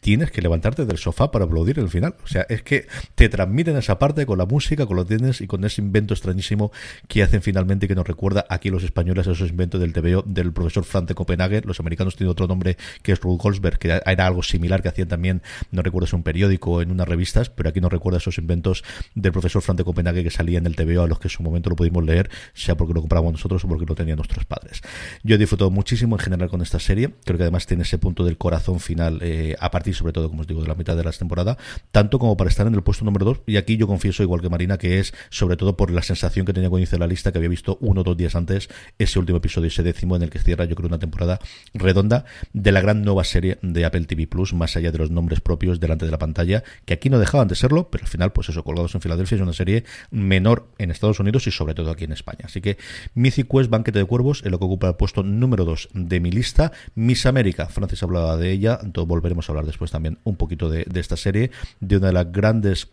tienes 0.00 0.30
que 0.30 0.42
levantarte 0.42 0.84
del 0.84 0.98
sofá 0.98 1.30
para 1.30 1.46
aplaudir 1.46 1.78
el 1.78 1.88
final. 1.88 2.14
O 2.22 2.26
sea, 2.26 2.46
es 2.48 2.62
que 2.62 2.86
te 3.14 3.28
transmiten 3.28 3.76
esa 3.76 3.98
parte 3.98 4.26
con 4.26 4.38
la 4.38 4.46
música, 4.46 4.86
con 4.86 4.96
los 4.96 5.06
tienes 5.06 5.40
y 5.40 5.46
con 5.46 5.64
ese 5.64 5.80
invento 5.80 6.14
extrañísimo 6.14 6.70
que 7.08 7.22
hacen 7.22 7.42
finalmente 7.42 7.88
que 7.88 7.94
nos 7.94 8.06
recuerda 8.06 8.46
aquí 8.48 8.70
los 8.70 8.84
españoles 8.84 9.26
a 9.26 9.32
esos 9.32 9.50
inventos 9.50 9.80
del 9.80 9.92
TVO 9.92 10.22
del 10.26 10.52
profesor 10.52 10.84
Franz 10.84 11.08
de 11.08 11.14
Copenhague. 11.14 11.62
Los 11.64 11.80
americanos 11.80 12.16
tienen 12.16 12.30
otro 12.30 12.46
nombre 12.46 12.76
que 13.02 13.12
es 13.12 13.20
Ruth 13.20 13.40
Goldsberg, 13.40 13.78
que 13.78 14.00
era 14.04 14.26
algo 14.26 14.42
similar 14.42 14.82
que 14.82 14.88
hacían 14.88 15.08
también, 15.08 15.42
no 15.70 15.82
recuerdo 15.82 16.06
si 16.06 16.16
un 16.16 16.22
periódico 16.22 16.82
en 16.82 16.90
unas 16.90 17.08
revistas 17.08 17.43
pero 17.50 17.68
aquí 17.68 17.80
nos 17.80 17.92
recuerda 17.92 18.18
esos 18.18 18.38
inventos 18.38 18.84
del 19.14 19.32
profesor 19.32 19.62
Frank 19.62 19.78
de 19.78 19.84
Copenhague 19.84 20.22
que 20.22 20.30
salía 20.30 20.58
en 20.58 20.66
el 20.66 20.76
TVO 20.76 21.02
a 21.02 21.06
los 21.06 21.18
que 21.18 21.28
en 21.28 21.30
su 21.30 21.42
momento 21.42 21.70
lo 21.70 21.76
pudimos 21.76 22.04
leer, 22.04 22.30
sea 22.52 22.76
porque 22.76 22.94
lo 22.94 23.00
compramos 23.00 23.32
nosotros 23.32 23.64
o 23.64 23.68
porque 23.68 23.86
lo 23.86 23.94
tenían 23.94 24.16
nuestros 24.16 24.44
padres. 24.44 24.80
Yo 25.22 25.36
he 25.36 25.38
disfrutado 25.38 25.70
muchísimo 25.70 26.16
en 26.16 26.20
general 26.20 26.48
con 26.48 26.62
esta 26.62 26.78
serie, 26.78 27.14
creo 27.24 27.36
que 27.36 27.44
además 27.44 27.66
tiene 27.66 27.82
ese 27.82 27.98
punto 27.98 28.24
del 28.24 28.38
corazón 28.38 28.80
final, 28.80 29.18
eh, 29.22 29.56
a 29.60 29.70
partir 29.70 29.94
sobre 29.94 30.12
todo, 30.12 30.28
como 30.28 30.42
os 30.42 30.46
digo, 30.46 30.62
de 30.62 30.68
la 30.68 30.74
mitad 30.74 30.96
de 30.96 31.04
la 31.04 31.12
temporada, 31.12 31.56
tanto 31.90 32.18
como 32.18 32.36
para 32.36 32.50
estar 32.50 32.66
en 32.66 32.74
el 32.74 32.82
puesto 32.82 33.04
número 33.04 33.24
2, 33.24 33.42
y 33.46 33.56
aquí 33.56 33.76
yo 33.76 33.86
confieso, 33.86 34.22
igual 34.22 34.40
que 34.40 34.48
Marina, 34.48 34.78
que 34.78 34.98
es 34.98 35.14
sobre 35.30 35.56
todo 35.56 35.76
por 35.76 35.90
la 35.90 36.02
sensación 36.02 36.46
que 36.46 36.52
tenía 36.52 36.70
cuando 36.70 36.84
hice 36.84 36.98
la 36.98 37.06
lista, 37.06 37.32
que 37.32 37.38
había 37.38 37.48
visto 37.48 37.78
uno 37.80 38.00
o 38.00 38.04
dos 38.04 38.16
días 38.16 38.34
antes 38.34 38.68
ese 38.98 39.18
último 39.18 39.38
episodio, 39.38 39.68
ese 39.68 39.82
décimo, 39.82 40.16
en 40.16 40.22
el 40.22 40.30
que 40.30 40.38
cierra 40.38 40.64
yo 40.64 40.74
creo 40.74 40.88
una 40.88 40.98
temporada 40.98 41.38
redonda 41.72 42.24
de 42.52 42.72
la 42.72 42.80
gran 42.80 43.02
nueva 43.02 43.24
serie 43.24 43.58
de 43.62 43.84
Apple 43.84 44.04
TV 44.04 44.26
Plus, 44.26 44.54
más 44.54 44.76
allá 44.76 44.92
de 44.92 44.98
los 44.98 45.10
nombres 45.10 45.40
propios 45.40 45.80
delante 45.80 46.04
de 46.04 46.10
la 46.10 46.18
pantalla, 46.18 46.62
que 46.84 46.94
aquí 46.94 47.10
no 47.10 47.18
dejaban 47.34 47.48
de 47.48 47.56
serlo, 47.56 47.90
pero 47.90 48.04
al 48.04 48.08
final, 48.08 48.32
pues 48.32 48.48
eso, 48.48 48.62
Colgados 48.62 48.94
en 48.94 49.00
Filadelfia 49.00 49.34
es 49.34 49.42
una 49.42 49.52
serie 49.52 49.84
menor 50.12 50.68
en 50.78 50.92
Estados 50.92 51.18
Unidos 51.18 51.46
y 51.48 51.50
sobre 51.50 51.74
todo 51.74 51.90
aquí 51.90 52.04
en 52.04 52.12
España. 52.12 52.44
Así 52.44 52.60
que 52.60 52.78
Mythic 53.14 53.48
Quest, 53.50 53.70
Banquete 53.70 53.98
de 53.98 54.04
Cuervos, 54.04 54.42
es 54.44 54.52
lo 54.52 54.58
que 54.58 54.64
ocupa 54.64 54.88
el 54.88 54.94
puesto 54.94 55.24
número 55.24 55.64
2 55.64 55.88
de 55.94 56.20
mi 56.20 56.30
lista. 56.30 56.70
Miss 56.94 57.26
América, 57.26 57.66
Francis 57.66 58.02
hablaba 58.04 58.36
de 58.36 58.52
ella, 58.52 58.78
entonces 58.80 59.08
volveremos 59.08 59.48
a 59.48 59.52
hablar 59.52 59.66
después 59.66 59.90
también 59.90 60.18
un 60.22 60.36
poquito 60.36 60.70
de, 60.70 60.84
de 60.88 61.00
esta 61.00 61.16
serie, 61.16 61.50
de 61.80 61.96
una 61.96 62.08
de 62.08 62.12
las 62.12 62.30
grandes 62.30 62.88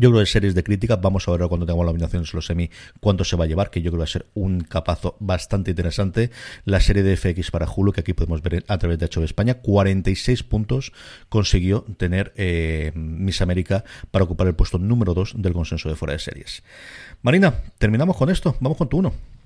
yo 0.00 0.10
creo 0.10 0.20
que 0.20 0.26
series 0.26 0.54
de 0.54 0.62
críticas, 0.62 1.00
vamos 1.00 1.26
a 1.28 1.32
ver 1.32 1.48
cuando 1.48 1.66
tengamos 1.66 1.84
la 1.84 1.92
nominaciones 1.92 2.32
los 2.34 2.46
semi 2.46 2.70
cuánto 3.00 3.24
se 3.24 3.36
va 3.36 3.44
a 3.44 3.46
llevar, 3.46 3.70
que 3.70 3.82
yo 3.82 3.90
creo 3.90 3.98
que 3.98 3.98
va 3.98 4.04
a 4.04 4.06
ser 4.06 4.26
un 4.34 4.60
capazo 4.60 5.16
bastante 5.20 5.70
interesante. 5.70 6.30
La 6.64 6.80
serie 6.80 7.02
de 7.02 7.16
FX 7.16 7.50
para 7.50 7.66
Hulu, 7.68 7.92
que 7.92 8.00
aquí 8.00 8.12
podemos 8.12 8.42
ver 8.42 8.64
a 8.68 8.78
través 8.78 8.98
de 8.98 9.06
HBO 9.06 9.24
España, 9.24 9.54
46 9.54 10.42
puntos 10.42 10.92
consiguió 11.28 11.84
tener 11.96 12.32
eh, 12.36 12.92
Miss 12.94 13.42
América 13.42 13.84
para 14.10 14.24
ocupar 14.24 14.46
el 14.46 14.54
puesto 14.54 14.78
número 14.78 15.14
2 15.14 15.34
del 15.36 15.52
consenso 15.52 15.88
de 15.88 15.96
fuera 15.96 16.12
de 16.12 16.18
series. 16.18 16.62
Marina, 17.22 17.54
terminamos 17.78 18.16
con 18.16 18.30
esto, 18.30 18.56
vamos 18.60 18.78
con 18.78 18.88
tu 18.88 18.98
uno. 18.98 19.37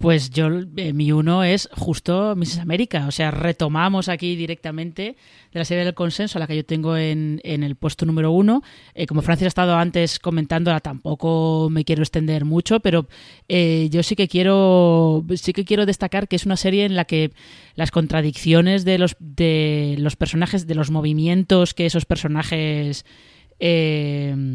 Pues 0.00 0.30
yo, 0.30 0.48
eh, 0.78 0.94
mi 0.94 1.12
uno 1.12 1.44
es 1.44 1.68
justo 1.72 2.34
Mrs. 2.34 2.60
América. 2.60 3.06
O 3.06 3.10
sea, 3.10 3.30
retomamos 3.30 4.08
aquí 4.08 4.34
directamente 4.34 5.14
de 5.52 5.58
la 5.58 5.66
serie 5.66 5.84
del 5.84 5.92
consenso, 5.92 6.38
a 6.38 6.40
la 6.40 6.46
que 6.46 6.56
yo 6.56 6.64
tengo 6.64 6.96
en, 6.96 7.38
en 7.44 7.62
el 7.62 7.76
puesto 7.76 8.06
número 8.06 8.30
uno. 8.30 8.62
Eh, 8.94 9.06
como 9.06 9.20
Francia 9.20 9.46
ha 9.46 9.48
estado 9.48 9.76
antes 9.76 10.18
comentándola, 10.18 10.80
tampoco 10.80 11.68
me 11.70 11.84
quiero 11.84 12.00
extender 12.00 12.46
mucho, 12.46 12.80
pero 12.80 13.08
eh, 13.46 13.90
yo 13.90 14.02
sí 14.02 14.16
que 14.16 14.26
quiero 14.26 15.22
sí 15.34 15.52
que 15.52 15.66
quiero 15.66 15.84
destacar 15.84 16.28
que 16.28 16.36
es 16.36 16.46
una 16.46 16.56
serie 16.56 16.86
en 16.86 16.96
la 16.96 17.04
que 17.04 17.32
las 17.74 17.90
contradicciones 17.90 18.86
de 18.86 18.96
los, 18.96 19.16
de 19.18 19.96
los 19.98 20.16
personajes, 20.16 20.66
de 20.66 20.76
los 20.76 20.90
movimientos 20.90 21.74
que 21.74 21.84
esos 21.84 22.06
personajes 22.06 23.04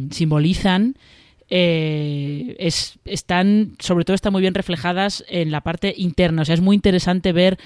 simbolizan, 0.10 0.96
eh, 1.50 2.56
es, 2.60 2.98
están, 3.06 3.76
sobre 3.80 4.06
todo 4.06 4.16
están 4.16 4.34
muy 4.34 4.42
bien 4.42 4.54
reflejadas 4.54 5.24
en 5.28 5.52
la 5.52 5.62
parte 5.62 5.94
interna. 5.98 6.42
O 6.42 6.46
sea, 6.46 6.56
es 6.56 6.62
muy 6.62 6.76
interesante 6.76 7.34
ver, 7.34 7.58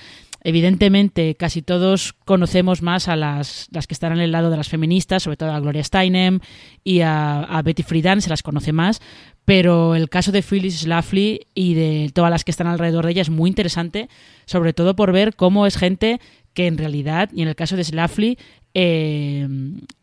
evidentemente, 0.44 1.36
casi 1.36 1.62
todos 1.62 2.14
conocemos 2.26 2.82
más 2.82 3.08
a 3.08 3.16
las, 3.16 3.68
las 3.72 3.88
que 3.88 3.94
están 3.94 4.14
en 4.14 4.20
el 4.20 4.32
lado 4.32 4.50
de 4.50 4.58
las 4.58 4.70
feministas, 4.70 5.24
sobre 5.24 5.38
todo 5.38 5.52
a 5.52 5.60
Gloria 5.60 5.84
Steinem 5.84 6.40
y 6.84 7.02
a, 7.02 7.62
Betty 7.64 7.84
Friedan, 7.84 8.22
se 8.22 8.30
las 8.30 8.44
conoce 8.44 8.74
más, 8.74 9.02
pero 9.46 9.96
el 9.96 10.10
caso 10.10 10.32
de 10.32 10.44
Phyllis 10.44 10.82
Schlafly 10.82 11.48
y 11.56 11.74
de 11.74 12.12
todas 12.14 12.32
las 12.32 12.44
que 12.44 12.52
están 12.52 12.68
alrededor 12.68 13.06
de 13.06 13.12
ella 13.12 13.22
es 13.22 13.30
muy 13.30 13.50
interesante, 13.50 14.10
sobre 14.46 14.74
todo 14.74 14.96
por 14.96 15.12
ver 15.12 15.36
cómo 15.36 15.66
es 15.66 15.78
gente 15.78 16.20
que 16.54 16.68
en 16.68 16.78
realidad, 16.78 17.30
y 17.34 17.42
en 17.42 17.48
el 17.48 17.56
caso 17.56 17.78
de 17.78 17.84
Schlafly, 17.84 18.38
eh, 18.74 19.48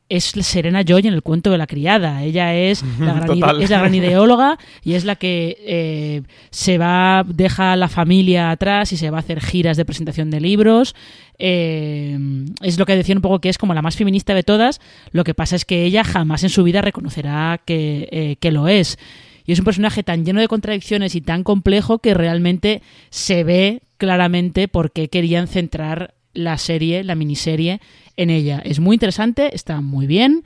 es 0.09 0.25
Serena 0.25 0.83
Joy 0.83 1.07
en 1.07 1.15
el 1.15 1.23
cuento 1.23 1.51
de 1.51 1.59
la 1.59 1.67
criada. 1.67 2.23
Ella 2.23 2.55
es 2.55 2.85
la 3.01 3.15
gran, 3.15 3.61
es 3.61 3.71
la 3.71 3.79
gran 3.79 3.95
ideóloga 3.95 4.59
y 4.83 4.95
es 4.95 5.05
la 5.05 5.17
que 5.17 5.57
eh, 5.61 6.23
se 6.51 6.79
va, 6.79 7.25
deja 7.27 7.73
a 7.73 7.77
la 7.77 7.89
familia 7.89 8.51
atrás 8.51 8.93
y 8.93 8.97
se 8.97 9.11
va 9.11 9.19
a 9.19 9.21
hacer 9.21 9.41
giras 9.41 9.77
de 9.77 9.85
presentación 9.85 10.31
de 10.31 10.41
libros. 10.41 10.95
Eh, 11.39 12.17
es 12.63 12.79
lo 12.79 12.87
que 12.87 12.97
decía 12.97 13.17
un 13.17 13.21
poco 13.21 13.41
que 13.41 13.49
es 13.49 13.59
como 13.59 13.75
la 13.75 13.83
más 13.83 13.97
feminista 13.97 14.35
de 14.35 14.45
todas. 14.45 14.81
Lo 15.11 15.25
que 15.25 15.35
pasa 15.35 15.57
es 15.57 15.65
que 15.65 15.85
ella 15.85 16.05
jamás 16.05 16.45
en 16.45 16.51
su 16.51 16.63
vida 16.63 16.83
reconocerá 16.83 17.61
que, 17.65 18.09
eh, 18.13 18.37
que 18.39 18.53
lo 18.53 18.69
es. 18.69 18.99
Y 19.45 19.53
es 19.53 19.59
un 19.59 19.65
personaje 19.65 20.03
tan 20.03 20.25
lleno 20.25 20.41
de 20.41 20.49
contradicciones 20.49 21.15
y 21.15 21.21
tan 21.21 21.43
complejo 21.43 21.99
que 21.99 22.15
realmente 22.15 22.83
se 23.11 23.45
ve 23.45 23.83
claramente 23.97 24.69
por 24.69 24.93
qué 24.93 25.09
querían 25.09 25.49
centrar 25.49 26.16
la 26.37 26.59
serie, 26.59 27.03
la 27.05 27.15
miniserie, 27.15 27.81
en 28.17 28.31
ella. 28.31 28.63
Es 28.65 28.81
muy 28.81 28.95
interesante, 28.95 29.55
está 29.55 29.81
muy 29.81 30.07
bien. 30.07 30.43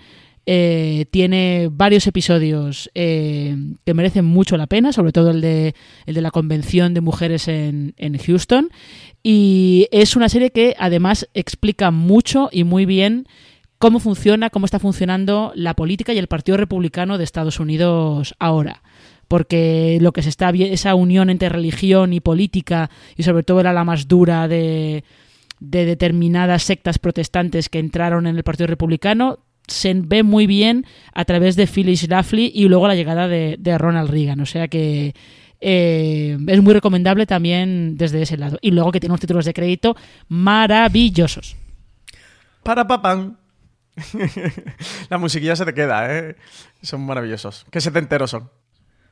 Eh, 0.47 1.05
tiene 1.11 1.69
varios 1.71 2.07
episodios 2.07 2.91
eh, 2.95 3.57
que 3.85 3.95
merecen 3.95 4.25
mucho 4.25 4.57
la 4.57 4.67
pena, 4.67 4.93
sobre 4.93 5.13
todo 5.13 5.31
el 5.31 5.41
de, 5.41 5.75
el 6.07 6.15
de 6.15 6.21
la 6.23 6.31
convención 6.31 6.95
de 6.95 7.01
mujeres 7.01 7.47
en, 7.47 7.95
en, 7.99 8.19
Houston. 8.19 8.71
Y 9.23 9.87
es 9.93 10.17
una 10.17 10.29
serie 10.29 10.51
que 10.51 10.75
además 10.79 11.29
explica 11.35 11.91
mucho 11.91 12.49
y 12.51 12.65
muy 12.65 12.87
bien 12.87 13.27
cómo 13.79 14.01
funciona, 14.01 14.51
cómo 14.51 14.65
está 14.65 14.79
funcionando 14.79 15.53
la 15.55 15.75
política 15.75 16.13
y 16.13 16.19
el 16.19 16.27
Partido 16.27 16.57
Republicano 16.57 17.19
de 17.19 17.25
Estados 17.25 17.61
Unidos 17.61 18.35
ahora. 18.39 18.83
Porque 19.29 19.99
lo 20.01 20.13
que 20.13 20.23
se 20.23 20.31
está 20.31 20.51
esa 20.51 20.95
unión 20.97 21.31
entre 21.31 21.49
religión 21.51 22.13
y 22.13 22.21
política, 22.21 22.91
y 23.17 23.23
sobre 23.23 23.45
todo 23.45 23.61
era 23.61 23.73
la 23.73 23.85
más 23.85 24.09
dura 24.09 24.49
de, 24.49 25.05
de 25.61 25.85
determinadas 25.85 26.63
sectas 26.63 26.99
protestantes 26.99 27.69
que 27.69 27.79
entraron 27.79 28.27
en 28.27 28.37
el 28.37 28.43
Partido 28.43 28.67
Republicano 28.67 29.41
se 29.71 29.95
ve 29.95 30.23
muy 30.23 30.47
bien 30.47 30.87
a 31.13 31.25
través 31.25 31.57
de 31.57 31.67
Phyllis 31.67 32.01
Schlafly 32.01 32.51
y 32.55 32.69
luego 32.69 32.89
la 32.89 32.95
llegada 32.95 33.29
de, 33.29 33.79
Ronald 33.79 34.11
Reagan. 34.11 34.41
O 34.41 34.47
sea 34.47 34.69
que 34.69 35.15
eh, 35.61 36.37
es 36.47 36.63
muy 36.63 36.75
recomendable 36.75 37.27
también 37.27 37.97
desde 37.97 38.23
ese 38.23 38.37
lado. 38.37 38.59
Y 38.61 38.73
luego 38.73 38.93
que 38.93 39.01
tiene 39.01 39.13
unos 39.13 39.21
títulos 39.21 39.45
de 39.45 39.55
crédito 39.55 39.97
maravillosos. 40.29 41.57
Para 42.63 42.87
papán. 42.87 43.39
la 45.11 45.19
musiquilla 45.19 45.57
se 45.57 45.65
te 45.65 45.75
queda, 45.75 46.17
¿eh? 46.17 46.37
Son 46.83 47.05
maravillosos. 47.05 47.67
Qué 47.71 47.81
setenteros 47.81 48.31
son. 48.31 48.51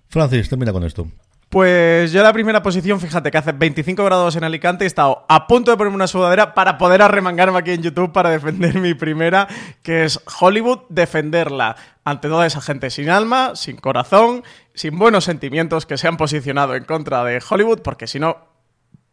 Francis, 0.09 0.49
termina 0.49 0.73
con 0.73 0.85
esto. 0.85 1.09
Pues 1.49 2.12
yo 2.12 2.23
la 2.23 2.35
primera 2.35 2.62
posición, 2.62 3.01
fíjate 3.01 3.31
que 3.31 3.39
hace 3.39 3.53
25 3.53 4.05
grados 4.05 4.37
en 4.37 4.45
Alicante 4.45 4.85
he 4.85 4.87
estado 4.87 5.25
a 5.31 5.47
punto 5.47 5.70
de 5.70 5.79
ponerme 5.79 5.95
una 5.95 6.07
sudadera 6.07 6.53
para 6.53 6.77
poder 6.77 7.01
arremangarme 7.01 7.57
aquí 7.57 7.70
en 7.70 7.83
YouTube 7.83 8.12
para 8.12 8.29
defender 8.29 8.75
mi 8.79 8.93
primera, 8.93 9.49
que 9.83 10.05
es 10.05 10.20
Hollywood, 10.41 10.81
defenderla 10.91 11.75
ante 12.05 12.29
toda 12.29 12.45
esa 12.45 12.61
gente 12.61 12.91
sin 12.91 13.09
alma, 13.09 13.57
sin 13.57 13.79
corazón, 13.79 14.45
sin 14.75 14.99
buenos 14.99 15.25
sentimientos 15.25 15.87
que 15.87 15.97
se 15.97 16.07
han 16.07 16.19
posicionado 16.19 16.75
en 16.75 16.85
contra 16.85 17.25
de 17.25 17.43
Hollywood, 17.49 17.81
porque 17.81 18.07
si 18.07 18.20
no, 18.20 18.48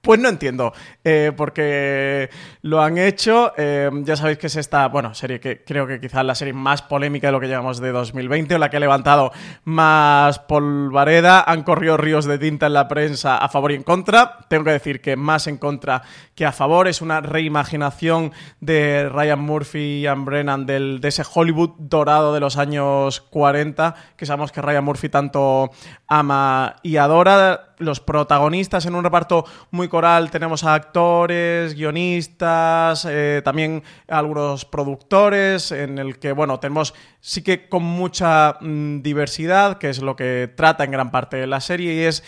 pues 0.05 0.19
no 0.19 0.29
entiendo 0.29 0.71
eh, 1.03 1.31
porque 1.35 2.29
lo 2.61 2.81
han 2.81 2.99
hecho. 2.99 3.53
Eh, 3.57 3.89
ya 4.03 4.15
sabéis 4.15 4.37
que 4.37 4.47
es 4.47 4.55
esta, 4.55 4.87
bueno, 4.87 5.15
serie 5.15 5.39
que 5.39 5.63
creo 5.63 5.87
que 5.87 5.99
quizás 5.99 6.23
la 6.23 6.35
serie 6.35 6.53
más 6.53 6.83
polémica 6.83 7.27
de 7.27 7.31
lo 7.31 7.39
que 7.39 7.47
llevamos 7.47 7.79
de 7.79 7.91
2020, 7.91 8.53
o 8.53 8.57
la 8.59 8.69
que 8.69 8.77
ha 8.77 8.79
levantado 8.79 9.31
más 9.63 10.37
polvareda. 10.37 11.43
Han 11.45 11.63
corrido 11.63 11.97
ríos 11.97 12.25
de 12.25 12.37
tinta 12.37 12.67
en 12.67 12.73
la 12.73 12.87
prensa 12.87 13.37
a 13.37 13.49
favor 13.49 13.71
y 13.71 13.75
en 13.75 13.83
contra. 13.83 14.37
Tengo 14.47 14.63
que 14.63 14.71
decir 14.71 15.01
que 15.01 15.15
más 15.15 15.47
en 15.47 15.57
contra 15.57 16.03
que 16.35 16.45
a 16.45 16.51
favor. 16.51 16.87
Es 16.87 17.01
una 17.01 17.21
reimaginación 17.21 18.31
de 18.59 19.09
Ryan 19.09 19.39
Murphy 19.39 19.79
y 19.79 20.01
Ian 20.01 20.23
Brennan 20.23 20.67
del, 20.67 21.01
de 21.01 21.07
ese 21.07 21.23
Hollywood 21.33 21.71
dorado 21.79 22.31
de 22.31 22.39
los 22.39 22.57
años 22.57 23.21
40, 23.21 23.95
que 24.15 24.27
sabemos 24.27 24.51
que 24.51 24.61
Ryan 24.61 24.83
Murphy 24.83 25.09
tanto 25.09 25.71
ama 26.07 26.75
y 26.83 26.97
adora 26.97 27.73
los 27.77 27.99
protagonistas 27.99 28.85
en 28.85 28.95
un 28.95 29.03
reparto 29.03 29.45
muy 29.71 29.87
coral. 29.95 30.29
Tenemos 30.29 30.65
a 30.65 30.73
actores, 30.73 31.73
guionistas, 31.73 33.07
eh, 33.09 33.41
también 33.45 33.81
algunos 34.09 34.65
productores, 34.65 35.71
en 35.71 35.99
el 35.99 36.19
que, 36.19 36.33
bueno, 36.33 36.59
tenemos 36.59 36.93
sí 37.21 37.41
que 37.41 37.69
con 37.69 37.83
mucha 37.83 38.57
mm, 38.59 39.01
diversidad, 39.01 39.77
que 39.77 39.89
es 39.89 40.01
lo 40.01 40.17
que 40.17 40.51
trata 40.53 40.83
en 40.83 40.91
gran 40.91 41.11
parte 41.11 41.37
de 41.37 41.47
la 41.47 41.61
serie, 41.61 41.93
y 41.93 41.99
es 41.99 42.25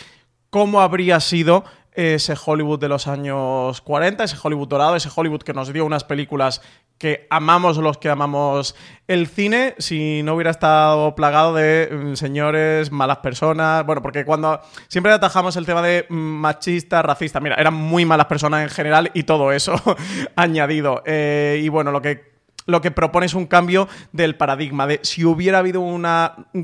cómo 0.48 0.80
habría 0.80 1.20
sido 1.20 1.62
ese 1.98 2.36
Hollywood 2.46 2.78
de 2.78 2.88
los 2.88 3.08
años 3.08 3.80
40, 3.80 4.22
ese 4.22 4.36
Hollywood 4.40 4.68
dorado, 4.68 4.94
ese 4.94 5.10
Hollywood 5.12 5.42
que 5.42 5.52
nos 5.52 5.72
dio 5.72 5.84
unas 5.84 6.04
películas 6.04 6.62
que 6.96 7.26
amamos 7.28 7.76
los 7.78 7.98
que 7.98 8.08
amamos 8.08 8.76
el 9.08 9.26
cine 9.26 9.74
si 9.78 10.22
no 10.22 10.34
hubiera 10.34 10.52
estado 10.52 11.16
plagado 11.16 11.54
de 11.54 11.88
mm, 11.90 12.14
señores, 12.14 12.92
malas 12.92 13.18
personas. 13.18 13.84
Bueno, 13.84 14.00
porque 14.00 14.24
cuando 14.24 14.60
siempre 14.86 15.12
atajamos 15.12 15.56
el 15.56 15.66
tema 15.66 15.82
de 15.82 16.06
mm, 16.08 16.14
machista, 16.14 17.02
racista, 17.02 17.40
mira, 17.40 17.56
eran 17.56 17.74
muy 17.74 18.04
malas 18.04 18.26
personas 18.26 18.62
en 18.62 18.68
general 18.68 19.10
y 19.12 19.24
todo 19.24 19.50
eso 19.50 19.74
añadido. 20.36 21.02
Eh, 21.04 21.60
y 21.64 21.68
bueno, 21.68 21.90
lo 21.90 22.00
que 22.00 22.37
lo 22.68 22.82
que 22.82 22.90
propone 22.90 23.26
es 23.26 23.34
un 23.34 23.46
cambio 23.46 23.88
del 24.12 24.36
paradigma, 24.36 24.86
de 24.86 25.00
si 25.02 25.24
hubiera 25.24 25.58
habido 25.58 25.80
un 25.80 26.02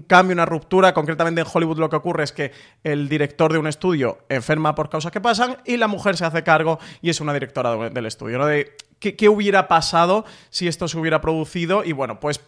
cambio, 0.06 0.34
una 0.34 0.44
ruptura, 0.44 0.92
concretamente 0.92 1.40
en 1.40 1.46
Hollywood 1.50 1.78
lo 1.78 1.88
que 1.88 1.96
ocurre 1.96 2.24
es 2.24 2.32
que 2.32 2.52
el 2.84 3.08
director 3.08 3.50
de 3.50 3.58
un 3.58 3.66
estudio 3.66 4.18
enferma 4.28 4.74
por 4.74 4.90
causas 4.90 5.10
que 5.10 5.22
pasan 5.22 5.56
y 5.64 5.78
la 5.78 5.88
mujer 5.88 6.18
se 6.18 6.26
hace 6.26 6.42
cargo 6.44 6.78
y 7.00 7.08
es 7.08 7.22
una 7.22 7.32
directora 7.32 7.88
del 7.88 8.04
estudio, 8.04 8.38
¿no? 8.38 8.46
Qué, 8.98 9.16
qué 9.16 9.28
hubiera 9.30 9.66
pasado 9.66 10.26
si 10.50 10.68
esto 10.68 10.88
se 10.88 10.98
hubiera 10.98 11.22
producido 11.22 11.82
y 11.84 11.92
bueno, 11.92 12.20
pues 12.20 12.42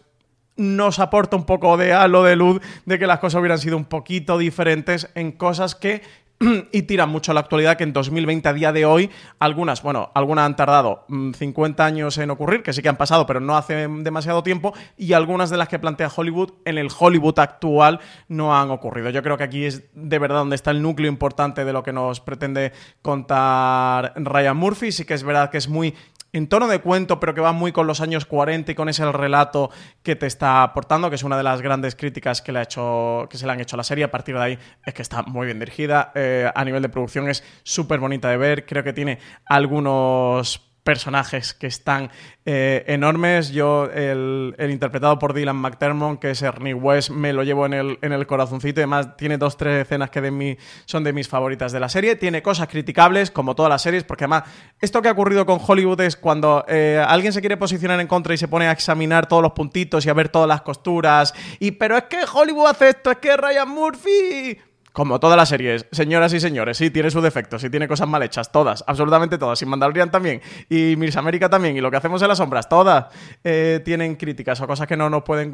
nos 0.55 0.99
aporta 0.99 1.35
un 1.35 1.45
poco 1.45 1.77
de 1.77 1.93
halo 1.93 2.23
de 2.23 2.35
luz 2.35 2.61
de 2.85 2.99
que 2.99 3.07
las 3.07 3.17
cosas 3.17 3.39
hubieran 3.39 3.57
sido 3.57 3.75
un 3.75 3.85
poquito 3.85 4.37
diferentes 4.37 5.09
en 5.15 5.31
cosas 5.31 5.73
que 5.73 6.03
y 6.71 6.83
tiran 6.83 7.09
mucho 7.09 7.31
a 7.31 7.33
la 7.33 7.39
actualidad 7.41 7.77
que 7.77 7.83
en 7.83 7.93
2020 7.93 8.47
a 8.47 8.53
día 8.53 8.71
de 8.71 8.85
hoy 8.85 9.09
algunas, 9.39 9.81
bueno, 9.81 10.11
algunas 10.13 10.45
han 10.45 10.55
tardado 10.55 11.05
50 11.07 11.83
mm, 11.83 11.85
años 11.85 12.17
en 12.17 12.29
ocurrir, 12.29 12.63
que 12.63 12.73
sí 12.73 12.81
que 12.81 12.89
han 12.89 12.97
pasado, 12.97 13.25
pero 13.25 13.39
no 13.39 13.57
hace 13.57 13.87
demasiado 13.87 14.43
tiempo, 14.43 14.73
y 14.97 15.13
algunas 15.13 15.49
de 15.49 15.57
las 15.57 15.67
que 15.67 15.79
plantea 15.79 16.11
Hollywood 16.15 16.51
en 16.65 16.77
el 16.77 16.89
Hollywood 16.97 17.39
actual 17.39 17.99
no 18.27 18.57
han 18.57 18.69
ocurrido. 18.69 19.09
Yo 19.09 19.23
creo 19.23 19.37
que 19.37 19.43
aquí 19.43 19.65
es 19.65 19.83
de 19.93 20.19
verdad 20.19 20.37
donde 20.37 20.55
está 20.55 20.71
el 20.71 20.81
núcleo 20.81 21.09
importante 21.09 21.65
de 21.65 21.73
lo 21.73 21.83
que 21.83 21.93
nos 21.93 22.19
pretende 22.19 22.71
contar 23.01 24.13
Ryan 24.15 24.57
Murphy. 24.57 24.91
Sí 24.91 25.05
que 25.05 25.13
es 25.13 25.23
verdad 25.23 25.49
que 25.49 25.57
es 25.57 25.67
muy 25.67 25.95
en 26.33 26.47
tono 26.47 26.67
de 26.67 26.79
cuento, 26.79 27.19
pero 27.19 27.33
que 27.33 27.41
va 27.41 27.51
muy 27.51 27.71
con 27.71 27.87
los 27.87 28.01
años 28.01 28.25
40 28.25 28.71
y 28.71 28.75
con 28.75 28.89
ese 28.89 29.09
relato 29.11 29.69
que 30.03 30.15
te 30.15 30.27
está 30.27 30.63
aportando, 30.63 31.09
que 31.09 31.15
es 31.15 31.23
una 31.23 31.37
de 31.37 31.43
las 31.43 31.61
grandes 31.61 31.95
críticas 31.95 32.41
que, 32.41 32.51
le 32.51 32.59
ha 32.59 32.63
hecho, 32.63 33.27
que 33.29 33.37
se 33.37 33.45
le 33.45 33.51
han 33.51 33.59
hecho 33.59 33.75
a 33.75 33.77
la 33.77 33.83
serie. 33.83 34.03
A 34.03 34.11
partir 34.11 34.35
de 34.35 34.41
ahí 34.41 34.59
es 34.85 34.93
que 34.93 35.01
está 35.01 35.23
muy 35.23 35.45
bien 35.45 35.59
dirigida. 35.59 36.11
Eh, 36.15 36.51
a 36.53 36.65
nivel 36.65 36.81
de 36.81 36.89
producción 36.89 37.29
es 37.29 37.43
súper 37.63 37.99
bonita 37.99 38.29
de 38.29 38.37
ver. 38.37 38.65
Creo 38.65 38.83
que 38.83 38.93
tiene 38.93 39.19
algunos 39.45 40.66
personajes 40.87 41.53
que 41.53 41.67
están 41.67 42.09
eh, 42.45 42.85
enormes. 42.87 43.51
Yo, 43.51 43.89
el, 43.93 44.55
interpretado 44.69 45.19
por 45.19 45.33
Dylan 45.33 45.57
McDermott, 45.57 46.17
que 46.17 46.31
es 46.31 46.41
Ernie 46.41 46.73
West, 46.73 47.09
me 47.09 47.33
lo 47.33 47.43
llevo 47.43 47.65
en 47.65 47.73
el, 47.73 47.99
en 48.01 48.13
el 48.13 48.25
corazoncito. 48.25 48.79
Además, 48.79 49.17
tiene 49.17 49.37
dos, 49.37 49.57
tres 49.57 49.81
escenas 49.81 50.09
que 50.11 50.21
de 50.21 50.31
mí 50.31 50.55
son 50.85 51.03
de 51.03 51.11
mis 51.11 51.27
favoritas 51.27 51.73
de 51.73 51.81
la 51.81 51.89
serie. 51.89 52.15
Tiene 52.15 52.41
cosas 52.41 52.69
criticables, 52.69 53.31
como 53.31 53.53
todas 53.53 53.69
las 53.69 53.81
series, 53.81 54.05
porque 54.05 54.23
además, 54.23 54.43
esto 54.79 55.01
que 55.01 55.09
ha 55.09 55.11
ocurrido 55.11 55.45
con 55.45 55.59
Hollywood 55.59 55.99
es 55.99 56.15
cuando 56.15 56.63
eh, 56.69 57.03
alguien 57.05 57.33
se 57.33 57.41
quiere 57.41 57.57
posicionar 57.57 57.99
en 57.99 58.07
contra 58.07 58.33
y 58.33 58.37
se 58.37 58.47
pone 58.47 58.69
a 58.69 58.71
examinar 58.71 59.27
todos 59.27 59.43
los 59.43 59.51
puntitos 59.51 60.05
y 60.05 60.09
a 60.09 60.13
ver 60.13 60.29
todas 60.29 60.47
las 60.47 60.61
costuras. 60.61 61.33
Y, 61.59 61.71
pero 61.71 61.97
es 61.97 62.03
que 62.03 62.19
Hollywood 62.33 62.67
hace 62.67 62.87
esto, 62.87 63.11
es 63.11 63.17
que 63.17 63.35
Ryan 63.35 63.67
Murphy 63.67 64.57
como 64.97 65.19
todas 65.19 65.37
las 65.37 65.49
series, 65.49 65.85
señoras 65.91 66.33
y 66.33 66.39
señores, 66.39 66.75
sí, 66.75 66.89
tiene 66.89 67.11
sus 67.11 67.21
defectos, 67.21 67.61
sí 67.61 67.69
tiene 67.69 67.87
cosas 67.87 68.07
mal 68.07 68.23
hechas, 68.23 68.51
todas, 68.51 68.83
absolutamente 68.87 69.37
todas. 69.37 69.59
Sin 69.59 69.69
Mandalorian 69.69 70.09
también, 70.09 70.41
y 70.71 70.95
Miss 70.95 71.15
América 71.17 71.47
también, 71.47 71.77
y 71.77 71.81
lo 71.81 71.91
que 71.91 71.97
hacemos 71.97 72.19
en 72.23 72.27
las 72.29 72.39
sombras, 72.39 72.67
todas 72.67 73.05
eh, 73.43 73.79
tienen 73.85 74.15
críticas 74.15 74.59
o 74.59 74.65
cosas 74.65 74.87
que 74.87 74.97
no 74.97 75.07
nos 75.07 75.21
pueden 75.21 75.51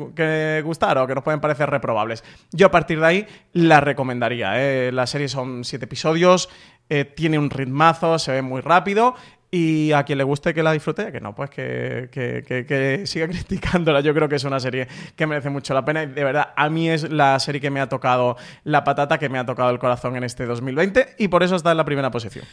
gustar 0.63 0.97
o 0.97 1.05
que 1.05 1.13
nos 1.13 1.25
pueden 1.25 1.41
parecer 1.41 1.69
reprobables. 1.69 2.23
Yo 2.53 2.67
a 2.67 2.71
partir 2.71 3.01
de 3.01 3.05
ahí 3.05 3.27
la 3.51 3.81
recomendaría. 3.81 4.53
Eh. 4.61 4.93
La 4.93 5.05
serie 5.07 5.27
son 5.27 5.65
siete 5.65 5.83
episodios, 5.85 6.47
eh, 6.87 7.03
tiene 7.03 7.37
un 7.37 7.49
ritmazo, 7.49 8.19
se 8.19 8.31
ve 8.31 8.41
muy 8.41 8.61
rápido 8.61 9.13
y 9.55 9.91
a 9.91 10.01
quien 10.03 10.17
le 10.17 10.23
guste 10.23 10.51
que 10.51 10.63
la 10.63 10.71
disfrute, 10.71 11.11
que 11.11 11.21
no, 11.21 11.35
pues 11.35 11.51
que, 11.51 12.09
que, 12.11 13.03
siga 13.05 13.27
criticándola. 13.29 14.01
Yo 14.01 14.11
creo 14.15 14.27
que 14.27 14.37
es 14.37 14.43
una 14.45 14.59
serie 14.59 14.87
que 15.15 15.27
merece 15.27 15.51
mucho 15.51 15.75
la 15.75 15.85
pena 15.85 16.01
y 16.01 16.07
de 16.07 16.23
verdad 16.23 16.53
a 16.55 16.69
mí 16.71 16.89
es 16.89 17.11
la 17.11 17.39
serie 17.39 17.61
que 17.61 17.69
me 17.69 17.79
ha 17.79 17.87
tocado 17.87 18.35
la 18.63 18.83
patata, 18.83 19.19
que 19.19 19.29
me 19.29 19.37
ha 19.37 19.45
tocado 19.45 19.69
el 19.69 19.77
corazón 19.77 20.15
en 20.15 20.23
este 20.23 20.47
2020 20.47 21.17
y 21.19 21.27
por 21.27 21.43
eso 21.43 21.55
está 21.55 21.69
en 21.69 21.77
la 21.77 21.85
primera 21.85 22.09
posición. 22.09 22.45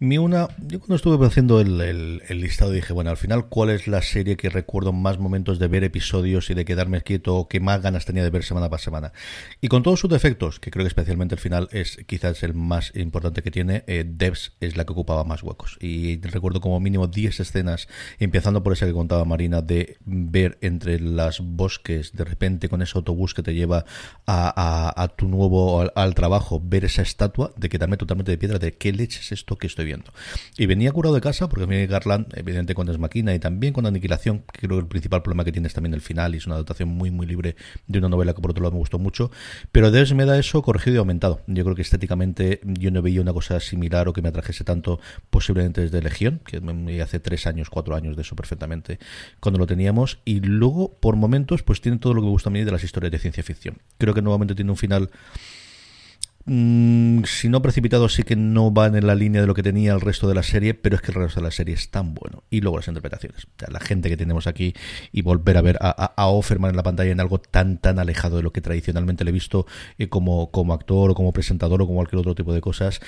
Mi 0.00 0.16
una, 0.16 0.46
yo 0.60 0.78
cuando 0.78 0.94
estuve 0.94 1.26
haciendo 1.26 1.60
el, 1.60 2.22
listado 2.28 2.70
dije, 2.70 2.92
bueno, 2.92 3.10
al 3.10 3.16
final, 3.16 3.48
¿cuál 3.48 3.70
es 3.70 3.88
la 3.88 4.00
serie 4.00 4.36
que 4.36 4.48
recuerdo 4.48 4.92
más 4.92 5.18
momentos 5.18 5.58
de 5.58 5.66
ver 5.66 5.82
episodios 5.82 6.50
y 6.50 6.54
de 6.54 6.64
quedarme 6.64 7.02
quieto 7.02 7.34
o 7.34 7.48
que 7.48 7.58
más 7.58 7.82
ganas 7.82 8.04
tenía 8.04 8.22
de 8.22 8.30
ver 8.30 8.44
semana 8.44 8.70
para 8.70 8.80
semana? 8.80 9.12
Y 9.60 9.66
con 9.66 9.82
todos 9.82 9.98
sus 9.98 10.08
defectos, 10.08 10.60
que 10.60 10.70
creo 10.70 10.84
que 10.84 10.88
especialmente 10.88 11.34
el 11.34 11.40
final 11.40 11.68
es 11.72 11.96
quizás 12.06 12.44
el 12.44 12.54
más 12.54 12.92
importante 12.94 13.42
que 13.42 13.50
tiene, 13.50 13.82
eh, 13.88 14.04
Devs 14.06 14.52
es 14.60 14.76
la 14.76 14.84
que 14.84 14.92
ocupaba 14.92 15.24
más 15.24 15.42
huecos. 15.42 15.76
Y 15.80 16.20
recuerdo 16.20 16.60
como 16.60 16.78
mínimo 16.78 17.08
10 17.08 17.40
escenas, 17.40 17.88
empezando 18.20 18.62
por 18.62 18.74
esa 18.74 18.86
que 18.86 18.92
contaba 18.92 19.24
Marina, 19.24 19.62
de 19.62 19.96
ver 20.04 20.58
entre 20.60 21.00
las 21.00 21.40
bosques, 21.40 22.12
de 22.12 22.22
repente 22.22 22.68
con 22.68 22.82
ese 22.82 22.96
autobús 22.96 23.34
que 23.34 23.42
te 23.42 23.52
lleva 23.52 23.84
a, 24.28 25.12
tu 25.16 25.26
nuevo, 25.26 25.80
al, 25.80 25.92
al, 25.96 26.14
trabajo, 26.14 26.62
ver 26.64 26.84
esa 26.84 27.02
estatua, 27.02 27.52
de 27.56 27.68
quedarme 27.68 27.96
totalmente 27.96 28.30
de 28.30 28.38
piedra, 28.38 28.60
de 28.60 28.76
qué 28.76 28.92
leche 28.92 29.18
es 29.22 29.32
esto 29.32 29.58
que 29.58 29.66
estoy 29.66 29.87
Y 30.56 30.66
venía 30.66 30.92
curado 30.92 31.14
de 31.14 31.20
casa 31.20 31.48
porque 31.48 31.66
viene 31.66 31.86
Garland, 31.86 32.26
evidente 32.36 32.74
con 32.74 32.86
Desmaquina 32.86 33.34
y 33.34 33.38
también 33.38 33.72
con 33.72 33.86
Aniquilación, 33.86 34.44
que 34.52 34.66
creo 34.66 34.78
que 34.78 34.82
el 34.82 34.88
principal 34.88 35.22
problema 35.22 35.44
que 35.44 35.52
tiene 35.52 35.68
es 35.68 35.74
también 35.74 35.94
el 35.94 36.00
final 36.00 36.34
y 36.34 36.38
es 36.38 36.46
una 36.46 36.56
adaptación 36.56 36.88
muy, 36.88 37.10
muy 37.10 37.26
libre 37.26 37.56
de 37.86 37.98
una 37.98 38.08
novela 38.08 38.34
que 38.34 38.40
por 38.40 38.50
otro 38.50 38.62
lado 38.62 38.72
me 38.72 38.78
gustó 38.78 38.98
mucho. 38.98 39.30
Pero 39.72 39.90
Des 39.90 40.12
me 40.14 40.24
da 40.24 40.38
eso 40.38 40.62
corregido 40.62 40.96
y 40.96 40.98
aumentado. 40.98 41.42
Yo 41.46 41.64
creo 41.64 41.76
que 41.76 41.82
estéticamente 41.82 42.60
yo 42.64 42.90
no 42.90 43.02
veía 43.02 43.20
una 43.20 43.32
cosa 43.32 43.60
similar 43.60 44.08
o 44.08 44.12
que 44.12 44.22
me 44.22 44.28
atrajese 44.28 44.64
tanto 44.64 45.00
posiblemente 45.30 45.80
desde 45.80 46.02
Legión, 46.02 46.40
que 46.44 46.60
hace 47.02 47.20
tres 47.20 47.46
años, 47.46 47.70
cuatro 47.70 47.94
años 47.94 48.16
de 48.16 48.22
eso 48.22 48.36
perfectamente 48.36 48.98
cuando 49.40 49.58
lo 49.58 49.66
teníamos. 49.66 50.18
Y 50.24 50.40
luego, 50.40 50.98
por 51.00 51.16
momentos, 51.16 51.62
pues 51.62 51.80
tiene 51.80 51.98
todo 51.98 52.14
lo 52.14 52.20
que 52.20 52.26
me 52.26 52.32
gusta 52.32 52.50
a 52.50 52.52
mí 52.52 52.64
de 52.64 52.72
las 52.72 52.84
historias 52.84 53.12
de 53.12 53.18
ciencia 53.18 53.42
ficción. 53.42 53.78
Creo 53.98 54.14
que 54.14 54.22
nuevamente 54.22 54.54
tiene 54.54 54.70
un 54.70 54.76
final 54.76 55.10
Mm, 56.50 57.24
si 57.24 57.50
no 57.50 57.60
precipitado, 57.60 58.08
sí 58.08 58.22
que 58.22 58.34
no 58.34 58.70
van 58.70 58.96
en 58.96 59.06
la 59.06 59.14
línea 59.14 59.42
de 59.42 59.46
lo 59.46 59.52
que 59.52 59.62
tenía 59.62 59.92
el 59.92 60.00
resto 60.00 60.26
de 60.26 60.34
la 60.34 60.42
serie, 60.42 60.72
pero 60.72 60.96
es 60.96 61.02
que 61.02 61.12
el 61.12 61.16
resto 61.16 61.40
de 61.40 61.44
la 61.44 61.50
serie 61.50 61.74
es 61.74 61.90
tan 61.90 62.14
bueno. 62.14 62.42
Y 62.48 62.62
luego 62.62 62.78
las 62.78 62.88
interpretaciones. 62.88 63.46
la 63.68 63.80
gente 63.80 64.08
que 64.08 64.16
tenemos 64.16 64.46
aquí 64.46 64.72
y 65.12 65.20
volver 65.20 65.58
a 65.58 65.60
ver 65.60 65.76
a, 65.82 65.90
a, 65.90 66.26
Offerman 66.28 66.70
en 66.70 66.76
la 66.76 66.82
pantalla 66.82 67.12
en 67.12 67.20
algo 67.20 67.38
tan, 67.38 67.76
tan 67.76 67.98
alejado 67.98 68.38
de 68.38 68.42
lo 68.42 68.50
que 68.50 68.62
tradicionalmente 68.62 69.24
le 69.24 69.30
he 69.30 69.32
visto 69.32 69.66
eh, 69.98 70.08
como, 70.08 70.50
como 70.50 70.72
actor 70.72 71.10
o 71.10 71.14
como 71.14 71.32
presentador 71.32 71.82
o 71.82 71.86
como 71.86 71.98
cualquier 71.98 72.20
otro 72.20 72.34
tipo 72.34 72.54
de 72.54 72.62
cosas, 72.62 73.00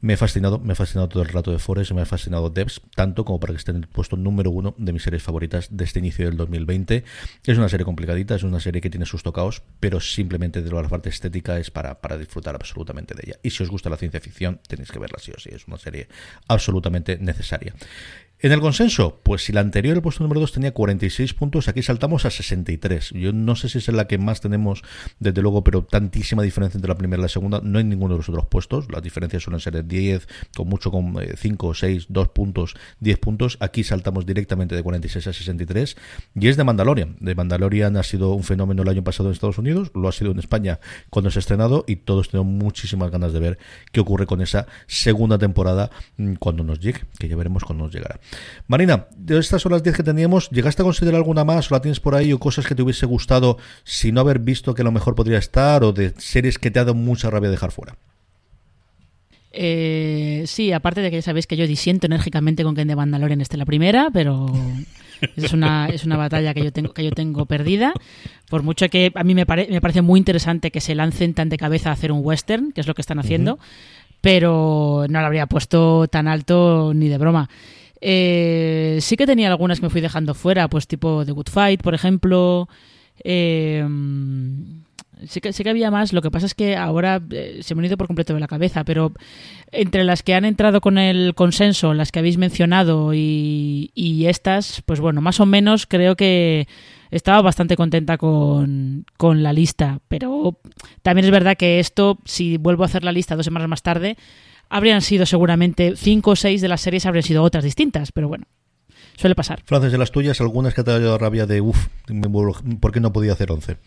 me 0.00 0.14
ha 0.14 0.16
fascinado. 0.16 0.58
Me 0.58 0.72
ha 0.72 0.76
fascinado 0.76 1.08
todo 1.08 1.22
el 1.22 1.28
rato 1.28 1.52
de 1.52 1.60
Forest, 1.60 1.92
me 1.92 2.02
ha 2.02 2.06
fascinado 2.06 2.50
Devs, 2.50 2.80
tanto 2.96 3.24
como 3.24 3.38
para 3.38 3.52
que 3.52 3.58
esté 3.58 3.70
en 3.70 3.76
el 3.76 3.86
puesto 3.86 4.16
número 4.16 4.50
uno 4.50 4.74
de 4.76 4.92
mis 4.92 5.04
series 5.04 5.22
favoritas 5.22 5.68
de 5.70 5.84
este 5.84 6.00
inicio 6.00 6.26
del 6.26 6.36
2020. 6.36 7.04
Es 7.46 7.58
una 7.58 7.68
serie 7.68 7.84
complicadita, 7.84 8.34
es 8.34 8.42
una 8.42 8.58
serie 8.58 8.80
que 8.80 8.90
tiene 8.90 9.06
sus 9.06 9.22
tocaos, 9.22 9.62
pero 9.78 10.00
simplemente 10.00 10.62
de 10.62 10.70
la 10.72 10.88
parte 10.88 11.10
estética 11.10 11.60
es 11.60 11.70
para, 11.70 12.00
para 12.00 12.18
disfrutar 12.18 12.56
absolutamente 12.56 12.87
de 13.14 13.22
ella. 13.26 13.38
Y 13.42 13.50
si 13.50 13.62
os 13.62 13.70
gusta 13.70 13.90
la 13.90 13.96
ciencia 13.96 14.20
ficción, 14.20 14.60
tenéis 14.66 14.90
que 14.90 14.98
verla 14.98 15.18
sí 15.18 15.32
o 15.32 15.38
sí, 15.38 15.50
es 15.52 15.66
una 15.66 15.78
serie 15.78 16.08
absolutamente 16.48 17.18
necesaria. 17.18 17.74
En 18.40 18.52
el 18.52 18.60
consenso, 18.60 19.18
pues 19.24 19.44
si 19.44 19.52
la 19.52 19.60
anterior, 19.60 19.96
el 19.96 20.02
puesto 20.02 20.22
número 20.22 20.38
2, 20.38 20.52
tenía 20.52 20.72
46 20.72 21.34
puntos, 21.34 21.66
aquí 21.66 21.82
saltamos 21.82 22.24
a 22.24 22.30
63. 22.30 23.10
Yo 23.10 23.32
no 23.32 23.56
sé 23.56 23.68
si 23.68 23.78
es 23.78 23.88
la 23.88 24.06
que 24.06 24.16
más 24.16 24.40
tenemos, 24.40 24.84
desde 25.18 25.42
luego, 25.42 25.64
pero 25.64 25.82
tantísima 25.82 26.44
diferencia 26.44 26.78
entre 26.78 26.88
la 26.88 26.96
primera 26.96 27.18
y 27.20 27.22
la 27.22 27.28
segunda, 27.28 27.60
no 27.64 27.78
hay 27.78 27.84
ninguno 27.84 28.14
de 28.14 28.18
los 28.18 28.28
otros 28.28 28.46
puestos. 28.46 28.92
Las 28.92 29.02
diferencias 29.02 29.42
suelen 29.42 29.58
ser 29.58 29.72
de 29.72 29.82
10, 29.82 30.28
con 30.56 30.68
mucho 30.68 30.92
con 30.92 31.16
5, 31.36 31.74
6, 31.74 32.06
2 32.10 32.28
puntos, 32.28 32.76
10 33.00 33.18
puntos. 33.18 33.56
Aquí 33.58 33.82
saltamos 33.82 34.24
directamente 34.24 34.76
de 34.76 34.84
46 34.84 35.26
a 35.26 35.32
63. 35.32 35.96
Y 36.36 36.46
es 36.46 36.56
de 36.56 36.62
Mandalorian. 36.62 37.16
De 37.18 37.34
Mandalorian 37.34 37.96
ha 37.96 38.04
sido 38.04 38.34
un 38.34 38.44
fenómeno 38.44 38.82
el 38.82 38.88
año 38.88 39.02
pasado 39.02 39.30
en 39.30 39.32
Estados 39.32 39.58
Unidos, 39.58 39.90
lo 39.96 40.06
ha 40.06 40.12
sido 40.12 40.30
en 40.30 40.38
España 40.38 40.78
cuando 41.10 41.32
se 41.32 41.40
ha 41.40 41.40
estrenado 41.40 41.84
y 41.88 41.96
todos 41.96 42.28
tenemos 42.28 42.52
muchísimas 42.52 43.10
ganas 43.10 43.32
de 43.32 43.40
ver 43.40 43.58
qué 43.90 43.98
ocurre 43.98 44.26
con 44.26 44.42
esa 44.42 44.68
segunda 44.86 45.38
temporada 45.38 45.90
mm, 46.18 46.34
cuando 46.34 46.62
nos 46.62 46.78
llegue, 46.78 47.00
que 47.18 47.28
ya 47.28 47.34
veremos 47.34 47.64
cuando 47.64 47.82
nos 47.82 47.92
llegará. 47.92 48.20
Marina, 48.66 49.06
de 49.16 49.38
estas 49.38 49.62
son 49.62 49.72
las 49.72 49.82
10 49.82 49.96
que 49.96 50.02
teníamos. 50.02 50.50
¿Llegaste 50.50 50.82
a 50.82 50.84
considerar 50.84 51.16
alguna 51.16 51.44
más 51.44 51.70
o 51.70 51.74
la 51.74 51.80
tienes 51.80 52.00
por 52.00 52.14
ahí 52.14 52.32
o 52.32 52.38
cosas 52.38 52.66
que 52.66 52.74
te 52.74 52.82
hubiese 52.82 53.06
gustado 53.06 53.58
si 53.84 54.12
no 54.12 54.20
haber 54.20 54.38
visto 54.38 54.74
que 54.74 54.82
a 54.82 54.84
lo 54.84 54.92
mejor 54.92 55.14
podría 55.14 55.38
estar 55.38 55.84
o 55.84 55.92
de 55.92 56.12
series 56.18 56.58
que 56.58 56.70
te 56.70 56.78
ha 56.78 56.84
dado 56.84 56.94
mucha 56.94 57.30
rabia 57.30 57.50
dejar 57.50 57.70
fuera? 57.70 57.96
Eh, 59.50 60.44
sí, 60.46 60.72
aparte 60.72 61.00
de 61.00 61.10
que 61.10 61.16
ya 61.16 61.22
sabéis 61.22 61.46
que 61.46 61.56
yo 61.56 61.66
disiento 61.66 62.06
enérgicamente 62.06 62.62
con 62.62 62.74
que 62.74 62.82
en 62.82 62.88
The 62.88 62.96
Mandalorian 62.96 63.40
esté 63.40 63.56
la 63.56 63.64
primera, 63.64 64.10
pero 64.12 64.46
es 65.36 65.52
una, 65.52 65.88
es 65.88 66.04
una 66.04 66.16
batalla 66.16 66.54
que 66.54 66.62
yo 66.62 66.72
tengo 66.72 66.92
que 66.92 67.04
yo 67.04 67.10
tengo 67.10 67.46
perdida. 67.46 67.92
Por 68.50 68.62
mucho 68.62 68.88
que 68.88 69.10
a 69.14 69.24
mí 69.24 69.34
me, 69.34 69.44
me 69.44 69.80
parece 69.80 70.02
muy 70.02 70.18
interesante 70.18 70.70
que 70.70 70.80
se 70.80 70.94
lancen 70.94 71.34
tan 71.34 71.48
de 71.48 71.56
cabeza 71.56 71.90
a 71.90 71.92
hacer 71.92 72.12
un 72.12 72.20
western, 72.22 72.72
que 72.72 72.80
es 72.80 72.86
lo 72.86 72.94
que 72.94 73.02
están 73.02 73.18
haciendo, 73.18 73.58
pero 74.20 75.06
no 75.08 75.20
lo 75.20 75.26
habría 75.26 75.46
puesto 75.46 76.06
tan 76.08 76.28
alto 76.28 76.92
ni 76.94 77.08
de 77.08 77.18
broma. 77.18 77.48
Eh, 78.00 78.98
sí 79.00 79.16
que 79.16 79.26
tenía 79.26 79.48
algunas 79.48 79.80
que 79.80 79.86
me 79.86 79.90
fui 79.90 80.00
dejando 80.00 80.34
fuera, 80.34 80.68
pues 80.68 80.86
tipo 80.86 81.24
The 81.24 81.32
Good 81.32 81.48
Fight, 81.48 81.82
por 81.82 81.94
ejemplo. 81.94 82.68
Eh, 83.24 83.84
sí, 85.26 85.40
que, 85.40 85.52
sí 85.52 85.64
que 85.64 85.70
había 85.70 85.90
más, 85.90 86.12
lo 86.12 86.22
que 86.22 86.30
pasa 86.30 86.46
es 86.46 86.54
que 86.54 86.76
ahora 86.76 87.20
eh, 87.30 87.60
se 87.62 87.74
me 87.74 87.80
han 87.80 87.86
ido 87.86 87.96
por 87.96 88.06
completo 88.06 88.34
de 88.34 88.40
la 88.40 88.46
cabeza, 88.46 88.84
pero 88.84 89.12
entre 89.72 90.04
las 90.04 90.22
que 90.22 90.34
han 90.34 90.44
entrado 90.44 90.80
con 90.80 90.98
el 90.98 91.34
consenso, 91.34 91.94
las 91.94 92.12
que 92.12 92.20
habéis 92.20 92.38
mencionado 92.38 93.14
y, 93.14 93.90
y 93.94 94.26
estas, 94.26 94.82
pues 94.86 95.00
bueno, 95.00 95.20
más 95.20 95.40
o 95.40 95.46
menos 95.46 95.86
creo 95.86 96.16
que 96.16 96.68
estaba 97.10 97.40
bastante 97.42 97.76
contenta 97.76 98.18
con, 98.18 99.06
con 99.16 99.42
la 99.42 99.52
lista, 99.52 100.00
pero 100.08 100.58
también 101.02 101.24
es 101.24 101.30
verdad 101.30 101.56
que 101.56 101.80
esto, 101.80 102.18
si 102.24 102.58
vuelvo 102.58 102.82
a 102.82 102.86
hacer 102.86 103.02
la 103.02 103.12
lista 103.12 103.36
dos 103.36 103.46
semanas 103.46 103.68
más 103.68 103.82
tarde, 103.82 104.16
habrían 104.68 105.02
sido 105.02 105.26
seguramente 105.26 105.94
cinco 105.96 106.32
o 106.32 106.36
seis 106.36 106.60
de 106.60 106.68
las 106.68 106.80
series 106.80 107.06
habrían 107.06 107.22
sido 107.22 107.42
otras 107.42 107.64
distintas, 107.64 108.12
pero 108.12 108.28
bueno, 108.28 108.46
suele 109.16 109.34
pasar. 109.34 109.62
Frances, 109.64 109.92
de 109.92 109.98
las 109.98 110.10
tuyas, 110.10 110.40
algunas 110.40 110.74
que 110.74 110.82
te 110.82 110.90
ha 110.90 110.98
dado 110.98 111.18
rabia 111.18 111.46
de, 111.46 111.60
uff, 111.60 111.88
¿por 112.80 112.92
qué 112.92 113.00
no 113.00 113.12
podía 113.12 113.32
hacer 113.32 113.50
once? 113.50 113.78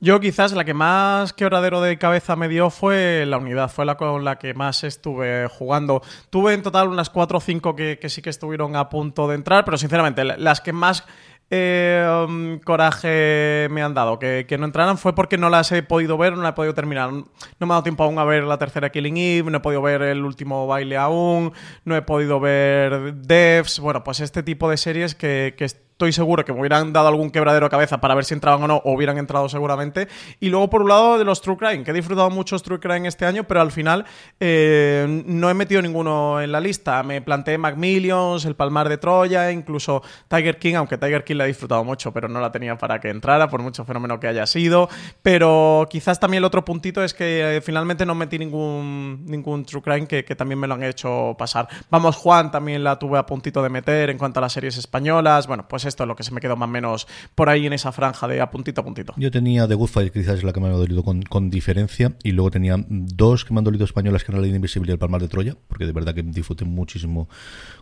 Yo 0.00 0.20
quizás 0.20 0.52
la 0.52 0.64
que 0.64 0.74
más 0.74 1.32
quebradero 1.32 1.80
de 1.80 1.96
cabeza 1.96 2.36
me 2.36 2.48
dio 2.48 2.68
fue 2.68 3.24
la 3.26 3.38
unidad, 3.38 3.70
fue 3.70 3.86
la 3.86 3.96
con 3.96 4.22
la 4.22 4.38
que 4.38 4.52
más 4.52 4.84
estuve 4.84 5.48
jugando. 5.48 6.02
Tuve 6.28 6.52
en 6.52 6.62
total 6.62 6.88
unas 6.88 7.08
cuatro 7.08 7.38
o 7.38 7.40
cinco 7.40 7.74
que, 7.74 7.98
que 7.98 8.10
sí 8.10 8.20
que 8.20 8.28
estuvieron 8.28 8.76
a 8.76 8.90
punto 8.90 9.28
de 9.28 9.36
entrar, 9.36 9.64
pero 9.64 9.78
sinceramente 9.78 10.24
las 10.24 10.60
que 10.60 10.74
más 10.74 11.04
eh, 11.50 12.24
um, 12.26 12.58
coraje 12.58 13.68
me 13.70 13.82
han 13.82 13.94
dado. 13.94 14.18
Que, 14.18 14.46
que 14.48 14.58
no 14.58 14.64
entraran 14.64 14.98
fue 14.98 15.14
porque 15.14 15.38
no 15.38 15.50
las 15.50 15.70
he 15.72 15.82
podido 15.82 16.16
ver, 16.16 16.34
no 16.34 16.42
las 16.42 16.52
he 16.52 16.54
podido 16.54 16.74
terminar. 16.74 17.10
No 17.12 17.24
me 17.60 17.66
ha 17.66 17.68
dado 17.74 17.82
tiempo 17.82 18.04
aún 18.04 18.18
a 18.18 18.24
ver 18.24 18.44
la 18.44 18.58
tercera 18.58 18.90
Killing 18.90 19.16
Eve, 19.16 19.50
no 19.50 19.58
he 19.58 19.60
podido 19.60 19.82
ver 19.82 20.02
el 20.02 20.24
último 20.24 20.66
baile 20.66 20.96
aún, 20.96 21.52
no 21.84 21.96
he 21.96 22.02
podido 22.02 22.40
ver 22.40 23.14
Devs. 23.14 23.80
Bueno, 23.80 24.04
pues 24.04 24.20
este 24.20 24.42
tipo 24.42 24.70
de 24.70 24.76
series 24.76 25.14
que, 25.14 25.54
que 25.56 25.64
estoy 25.94 26.12
seguro 26.12 26.44
que 26.44 26.52
me 26.52 26.58
hubieran 26.58 26.92
dado 26.92 27.06
algún 27.06 27.30
quebradero 27.30 27.66
de 27.66 27.70
cabeza 27.70 28.00
para 28.00 28.16
ver 28.16 28.24
si 28.24 28.34
entraban 28.34 28.60
o 28.64 28.66
no, 28.66 28.76
o 28.78 28.92
hubieran 28.94 29.16
entrado 29.16 29.48
seguramente. 29.48 30.08
Y 30.40 30.48
luego, 30.48 30.68
por 30.68 30.82
un 30.82 30.88
lado, 30.88 31.18
de 31.18 31.24
los 31.24 31.40
True 31.40 31.56
Crime, 31.56 31.84
que 31.84 31.92
he 31.92 31.94
disfrutado 31.94 32.30
mucho 32.30 32.58
True 32.58 32.80
Crime 32.80 33.06
este 33.06 33.26
año, 33.26 33.44
pero 33.44 33.60
al 33.60 33.70
final 33.70 34.04
eh, 34.40 35.22
no 35.26 35.48
he 35.48 35.54
metido 35.54 35.80
ninguno 35.82 36.40
en 36.40 36.50
la 36.50 36.58
lista. 36.58 37.00
Me 37.04 37.22
planteé 37.22 37.58
Macmillions, 37.58 38.44
El 38.44 38.56
Palmar 38.56 38.88
de 38.88 38.98
Troya, 38.98 39.52
incluso 39.52 40.02
Tiger 40.26 40.58
King, 40.58 40.74
aunque 40.74 40.98
Tiger 40.98 41.22
King 41.22 41.36
la 41.36 41.44
he 41.44 41.48
disfrutado 41.48 41.84
mucho, 41.84 42.12
pero 42.12 42.26
no 42.28 42.40
la 42.40 42.50
tenía 42.50 42.76
para 42.76 42.98
que 42.98 43.10
entrara, 43.10 43.48
por 43.48 43.62
mucho 43.62 43.84
fenómeno 43.84 44.18
que 44.18 44.26
haya 44.26 44.46
sido. 44.46 44.88
Pero 45.22 45.86
quizás 45.88 46.18
también 46.18 46.40
el 46.40 46.44
otro 46.44 46.64
puntito 46.64 47.04
es 47.04 47.14
que 47.14 47.58
eh, 47.58 47.60
finalmente 47.60 48.04
no 48.04 48.16
metí 48.16 48.36
ningún, 48.36 49.24
ningún 49.26 49.64
True 49.64 49.82
Crime 49.82 50.08
que, 50.08 50.24
que 50.24 50.34
también 50.34 50.58
me 50.58 50.66
lo 50.66 50.74
han 50.74 50.82
hecho 50.82 51.36
pasar. 51.38 51.68
Vamos, 51.88 52.16
Juan 52.16 52.50
también 52.50 52.82
la 52.82 52.98
tuve 52.98 53.16
a 53.16 53.26
puntito 53.26 53.62
de 53.62 53.68
meter 53.68 54.10
en 54.10 54.18
cuanto 54.18 54.40
a 54.40 54.42
las 54.42 54.52
series 54.52 54.76
españolas. 54.76 55.46
Bueno, 55.46 55.66
pues 55.68 55.83
esto 55.86 56.04
es 56.04 56.08
lo 56.08 56.16
que 56.16 56.22
se 56.22 56.32
me 56.32 56.40
quedó 56.40 56.56
más 56.56 56.68
o 56.68 56.72
menos 56.72 57.06
por 57.34 57.48
ahí 57.48 57.66
en 57.66 57.72
esa 57.72 57.92
franja 57.92 58.28
de 58.28 58.40
a 58.40 58.50
puntito 58.50 58.80
a 58.80 58.84
puntito. 58.84 59.14
Yo 59.16 59.30
tenía 59.30 59.66
The 59.68 59.74
Good 59.74 59.88
Fight, 59.88 60.12
quizás 60.12 60.38
es 60.38 60.44
la 60.44 60.52
que 60.52 60.60
me 60.60 60.68
ha 60.68 60.70
dolido 60.70 61.02
con, 61.02 61.22
con 61.22 61.50
diferencia, 61.50 62.14
y 62.22 62.32
luego 62.32 62.50
tenía 62.50 62.76
dos 62.88 63.44
que 63.44 63.54
me 63.54 63.58
han 63.58 63.64
dolido 63.64 63.84
españolas, 63.84 64.24
que 64.24 64.32
eran 64.32 64.42
La 64.42 64.46
Ley 64.46 64.56
Invisible 64.56 64.90
y 64.90 64.92
El 64.92 64.98
Palmar 64.98 65.20
de 65.20 65.28
Troya, 65.28 65.56
porque 65.68 65.86
de 65.86 65.92
verdad 65.92 66.14
que 66.14 66.22
disfruté 66.22 66.64
muchísimo 66.64 67.28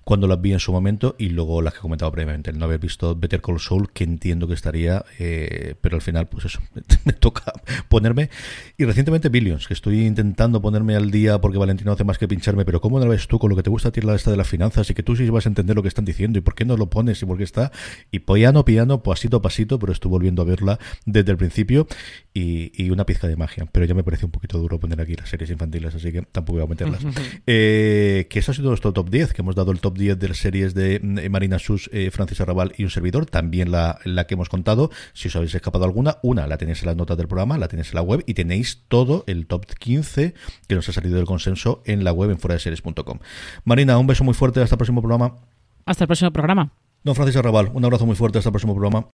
cuando 0.04 0.26
las 0.26 0.40
vi 0.40 0.52
en 0.52 0.60
su 0.60 0.72
momento, 0.72 1.14
y 1.18 1.28
luego 1.28 1.62
las 1.62 1.74
que 1.74 1.80
comentaba 1.80 2.10
previamente, 2.10 2.50
el 2.50 2.58
no 2.58 2.64
haber 2.64 2.80
visto 2.80 3.14
Better 3.16 3.40
Call 3.40 3.60
Saul, 3.60 3.90
que 3.92 4.04
entiendo 4.04 4.46
que 4.48 4.54
estaría, 4.54 5.04
eh, 5.18 5.74
pero 5.80 5.96
al 5.96 6.02
final, 6.02 6.28
pues 6.28 6.46
eso, 6.46 6.60
me 7.04 7.12
toca 7.12 7.52
ponerme. 7.88 8.30
Y 8.76 8.84
recientemente 8.84 9.28
Billions, 9.28 9.66
que 9.66 9.74
estoy 9.74 10.06
intentando 10.06 10.60
ponerme 10.60 10.96
al 10.96 11.10
día 11.10 11.40
porque 11.40 11.58
Valentino 11.58 11.90
no 11.90 11.94
hace 11.94 12.04
más 12.04 12.18
que 12.18 12.28
pincharme, 12.28 12.64
pero 12.64 12.80
¿cómo 12.80 12.98
no 12.98 13.04
la 13.04 13.10
ves 13.10 13.26
tú 13.28 13.38
con 13.38 13.50
lo 13.50 13.56
que 13.56 13.62
te 13.62 13.70
gusta 13.70 13.88
a 13.88 14.06
la 14.06 14.14
esta 14.14 14.30
de 14.30 14.36
las 14.36 14.48
finanzas 14.48 14.88
y 14.90 14.94
que 14.94 15.02
tú 15.02 15.16
sí 15.16 15.28
vas 15.28 15.46
a 15.46 15.48
entender 15.48 15.76
lo 15.76 15.82
que 15.82 15.88
están 15.88 16.04
diciendo 16.04 16.38
y 16.38 16.42
por 16.42 16.54
qué 16.54 16.64
no 16.64 16.76
lo 16.76 16.88
pones 16.88 17.22
y 17.22 17.26
por 17.26 17.36
qué 17.36 17.44
está? 17.44 17.72
Y 18.10 18.20
piano, 18.20 18.64
piano, 18.64 19.02
pasito 19.02 19.38
a 19.38 19.42
pasito, 19.42 19.78
pero 19.78 19.92
estoy 19.92 20.10
volviendo 20.10 20.42
a 20.42 20.44
verla 20.44 20.78
desde 21.06 21.30
el 21.30 21.36
principio 21.36 21.86
y, 22.34 22.72
y 22.82 22.90
una 22.90 23.06
pizca 23.06 23.26
de 23.28 23.36
magia. 23.36 23.66
Pero 23.70 23.86
ya 23.86 23.94
me 23.94 24.04
parece 24.04 24.26
un 24.26 24.32
poquito 24.32 24.58
duro 24.58 24.78
poner 24.78 25.00
aquí 25.00 25.14
las 25.14 25.28
series 25.28 25.50
infantiles, 25.50 25.94
así 25.94 26.12
que 26.12 26.22
tampoco 26.22 26.58
voy 26.58 26.66
a 26.66 26.68
meterlas. 26.68 27.00
eh, 27.46 28.26
que 28.30 28.38
eso 28.38 28.52
ha 28.52 28.54
sido 28.54 28.68
nuestro 28.68 28.92
top 28.92 29.10
10, 29.10 29.32
que 29.32 29.42
hemos 29.42 29.54
dado 29.54 29.72
el 29.72 29.80
top 29.80 29.98
10 29.98 30.18
de 30.18 30.28
las 30.28 30.38
series 30.38 30.74
de 30.74 30.96
eh, 30.96 31.28
Marina 31.28 31.58
Sus, 31.58 31.90
eh, 31.92 32.10
Francis 32.10 32.40
Arrabal 32.40 32.72
y 32.76 32.84
un 32.84 32.90
servidor, 32.90 33.26
también 33.26 33.70
la, 33.70 33.98
la 34.04 34.26
que 34.26 34.34
hemos 34.34 34.48
contado. 34.48 34.90
Si 35.12 35.28
os 35.28 35.36
habéis 35.36 35.54
escapado 35.54 35.84
alguna, 35.84 36.18
una 36.22 36.46
la 36.46 36.58
tenéis 36.58 36.82
en 36.82 36.86
las 36.86 36.96
notas 36.96 37.16
del 37.16 37.28
programa, 37.28 37.58
la 37.58 37.68
tenéis 37.68 37.88
en 37.90 37.96
la 37.96 38.02
web 38.02 38.22
y 38.26 38.34
tenéis 38.34 38.82
todo 38.88 39.24
el 39.26 39.46
top 39.46 39.66
15 39.66 40.34
que 40.68 40.74
nos 40.74 40.88
ha 40.88 40.92
salido 40.92 41.16
del 41.16 41.26
consenso 41.26 41.82
en 41.86 42.04
la 42.04 42.12
web 42.12 42.30
en 42.30 42.38
fuera 42.38 42.54
de 42.54 42.60
series.com. 42.60 43.18
Marina, 43.64 43.98
un 43.98 44.06
beso 44.06 44.24
muy 44.24 44.34
fuerte, 44.34 44.60
hasta 44.60 44.74
el 44.74 44.78
próximo 44.78 45.00
programa. 45.00 45.36
Hasta 45.84 46.04
el 46.04 46.08
próximo 46.08 46.32
programa. 46.32 46.72
Don 47.04 47.16
Francis 47.16 47.36
Arrabal, 47.36 47.70
un 47.74 47.84
abrazo 47.84 48.06
muy 48.06 48.14
fuerte, 48.14 48.38
hasta 48.38 48.50
el 48.50 48.52
próximo 48.52 48.74
programa. 48.74 49.10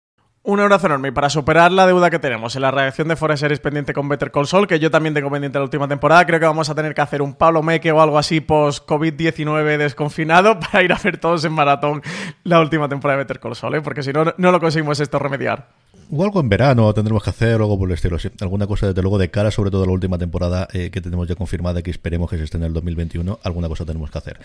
Un 0.47 0.61
abrazo 0.61 0.89
enorme 0.89 1.09
y 1.09 1.11
para 1.11 1.31
superar 1.31 1.73
la 1.73 1.87
deuda 1.87 2.11
que 2.11 2.19
tenemos 2.19 2.55
en 2.55 2.61
la 2.61 2.71
reacción 2.71 3.09
de 3.09 3.17
Forest 3.17 3.41
Series 3.41 3.61
pendiente 3.61 3.95
con 3.95 4.11
Better 4.11 4.31
Call 4.31 4.47
Saul, 4.47 4.67
que 4.67 4.79
yo 4.79 4.91
también 4.91 5.15
tengo 5.15 5.31
pendiente 5.31 5.59
la 5.59 5.65
última 5.65 5.89
temporada, 5.89 6.27
creo 6.27 6.39
que 6.39 6.45
vamos 6.45 6.69
a 6.69 6.75
tener 6.75 6.95
que 6.95 7.01
hacer 7.01 7.23
un 7.23 7.33
Pablo 7.33 7.63
Meque 7.63 7.91
o 7.93 8.03
algo 8.03 8.19
así 8.19 8.43
post-COVID-19 8.43 9.79
desconfinado 9.79 10.61
para 10.61 10.83
ir 10.83 10.93
a 10.93 10.99
ver 11.03 11.17
todos 11.17 11.47
en 11.47 11.53
maratón 11.55 12.03
la 12.43 12.61
última 12.61 12.91
temporada 12.91 13.17
de 13.17 13.25
Better 13.25 13.41
Call 13.41 13.57
Saul, 13.57 13.77
¿eh? 13.77 13.81
porque 13.81 14.03
si 14.03 14.13
no, 14.13 14.35
no 14.37 14.53
lo 14.53 14.61
conseguimos 14.61 15.01
esto 15.01 15.19
remediar. 15.19 15.67
O 16.11 16.23
algo 16.23 16.41
en 16.41 16.49
verano 16.49 16.93
tendremos 16.93 17.23
que 17.23 17.31
hacer, 17.31 17.55
algo 17.55 17.79
por 17.79 17.89
el 17.89 17.95
estilo. 17.95 18.19
Alguna 18.41 18.67
cosa, 18.67 18.87
desde 18.87 19.01
luego, 19.01 19.19
de 19.19 19.31
cara, 19.31 19.51
sobre 19.51 19.71
todo 19.71 19.87
la 19.87 19.93
última 19.93 20.19
temporada 20.19 20.69
eh, 20.73 20.91
que 20.91 21.01
tenemos 21.01 21.27
ya 21.27 21.35
confirmada, 21.35 21.83
que 21.83 21.91
esperemos 21.91 22.31
que 22.31 22.37
se 22.37 22.45
esté 22.45 22.59
en 22.59 22.65
el 22.65 22.73
2021. 22.73 23.41
Alguna 23.43 23.69
cosa 23.69 23.85
tenemos 23.85 24.11
que 24.11 24.19
hacer. 24.19 24.39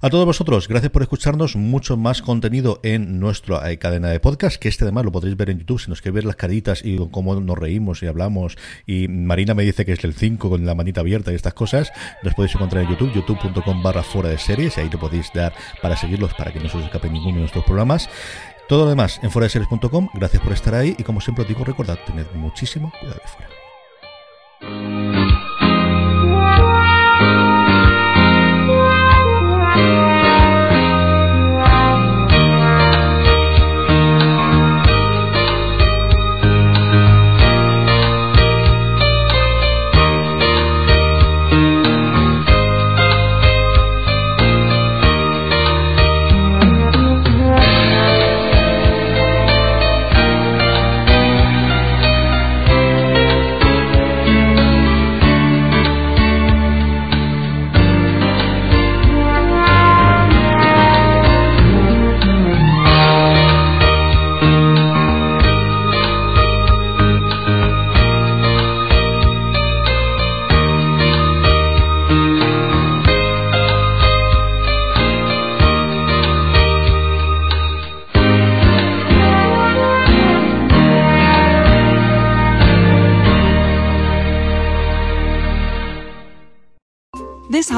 A 0.00 0.10
todos 0.10 0.26
vosotros, 0.26 0.68
gracias 0.68 0.92
por 0.92 1.02
escucharnos. 1.02 1.56
Mucho 1.56 1.96
más 1.96 2.20
contenido 2.20 2.80
en 2.82 3.18
nuestra 3.18 3.70
eh, 3.70 3.78
cadena 3.78 4.08
de 4.08 4.20
podcast, 4.20 4.56
que 4.56 4.68
este 4.68 4.84
además 4.84 5.04
lo 5.04 5.12
podréis 5.12 5.36
ver 5.36 5.45
en 5.50 5.60
YouTube. 5.60 5.80
Si 5.80 5.90
nos 5.90 6.00
queréis 6.00 6.16
ver 6.16 6.24
las 6.24 6.36
caritas 6.36 6.82
y 6.84 6.96
cómo 7.10 7.38
nos 7.40 7.58
reímos 7.58 8.02
y 8.02 8.06
hablamos. 8.06 8.56
Y 8.86 9.08
Marina 9.08 9.54
me 9.54 9.64
dice 9.64 9.84
que 9.84 9.92
es 9.92 10.04
el 10.04 10.14
5 10.14 10.48
con 10.48 10.66
la 10.66 10.74
manita 10.74 11.00
abierta 11.00 11.32
y 11.32 11.34
estas 11.34 11.54
cosas. 11.54 11.92
Nos 12.22 12.34
podéis 12.34 12.54
encontrar 12.54 12.84
en 12.84 12.90
YouTube, 12.90 13.12
youtube.com 13.14 13.82
barra 13.82 14.02
fuera 14.02 14.28
de 14.28 14.38
series. 14.38 14.76
Y 14.76 14.80
ahí 14.80 14.88
te 14.88 14.98
podéis 14.98 15.30
dar 15.34 15.52
para 15.82 15.96
seguirlos, 15.96 16.34
para 16.34 16.52
que 16.52 16.60
no 16.60 16.68
se 16.68 16.78
os 16.78 16.84
escape 16.84 17.08
ninguno 17.08 17.34
de 17.34 17.40
nuestros 17.40 17.64
programas. 17.64 18.08
Todo 18.68 18.84
lo 18.84 18.90
demás 18.90 19.20
en 19.22 19.30
foradeseries.com. 19.30 20.08
Gracias 20.14 20.42
por 20.42 20.52
estar 20.52 20.74
ahí 20.74 20.94
y 20.98 21.02
como 21.02 21.20
siempre 21.20 21.42
os 21.42 21.48
digo, 21.48 21.64
recordad, 21.64 21.98
tened 22.06 22.26
muchísimo 22.34 22.92
cuidado 23.00 23.20
de 23.22 23.28
fuera. 23.28 23.48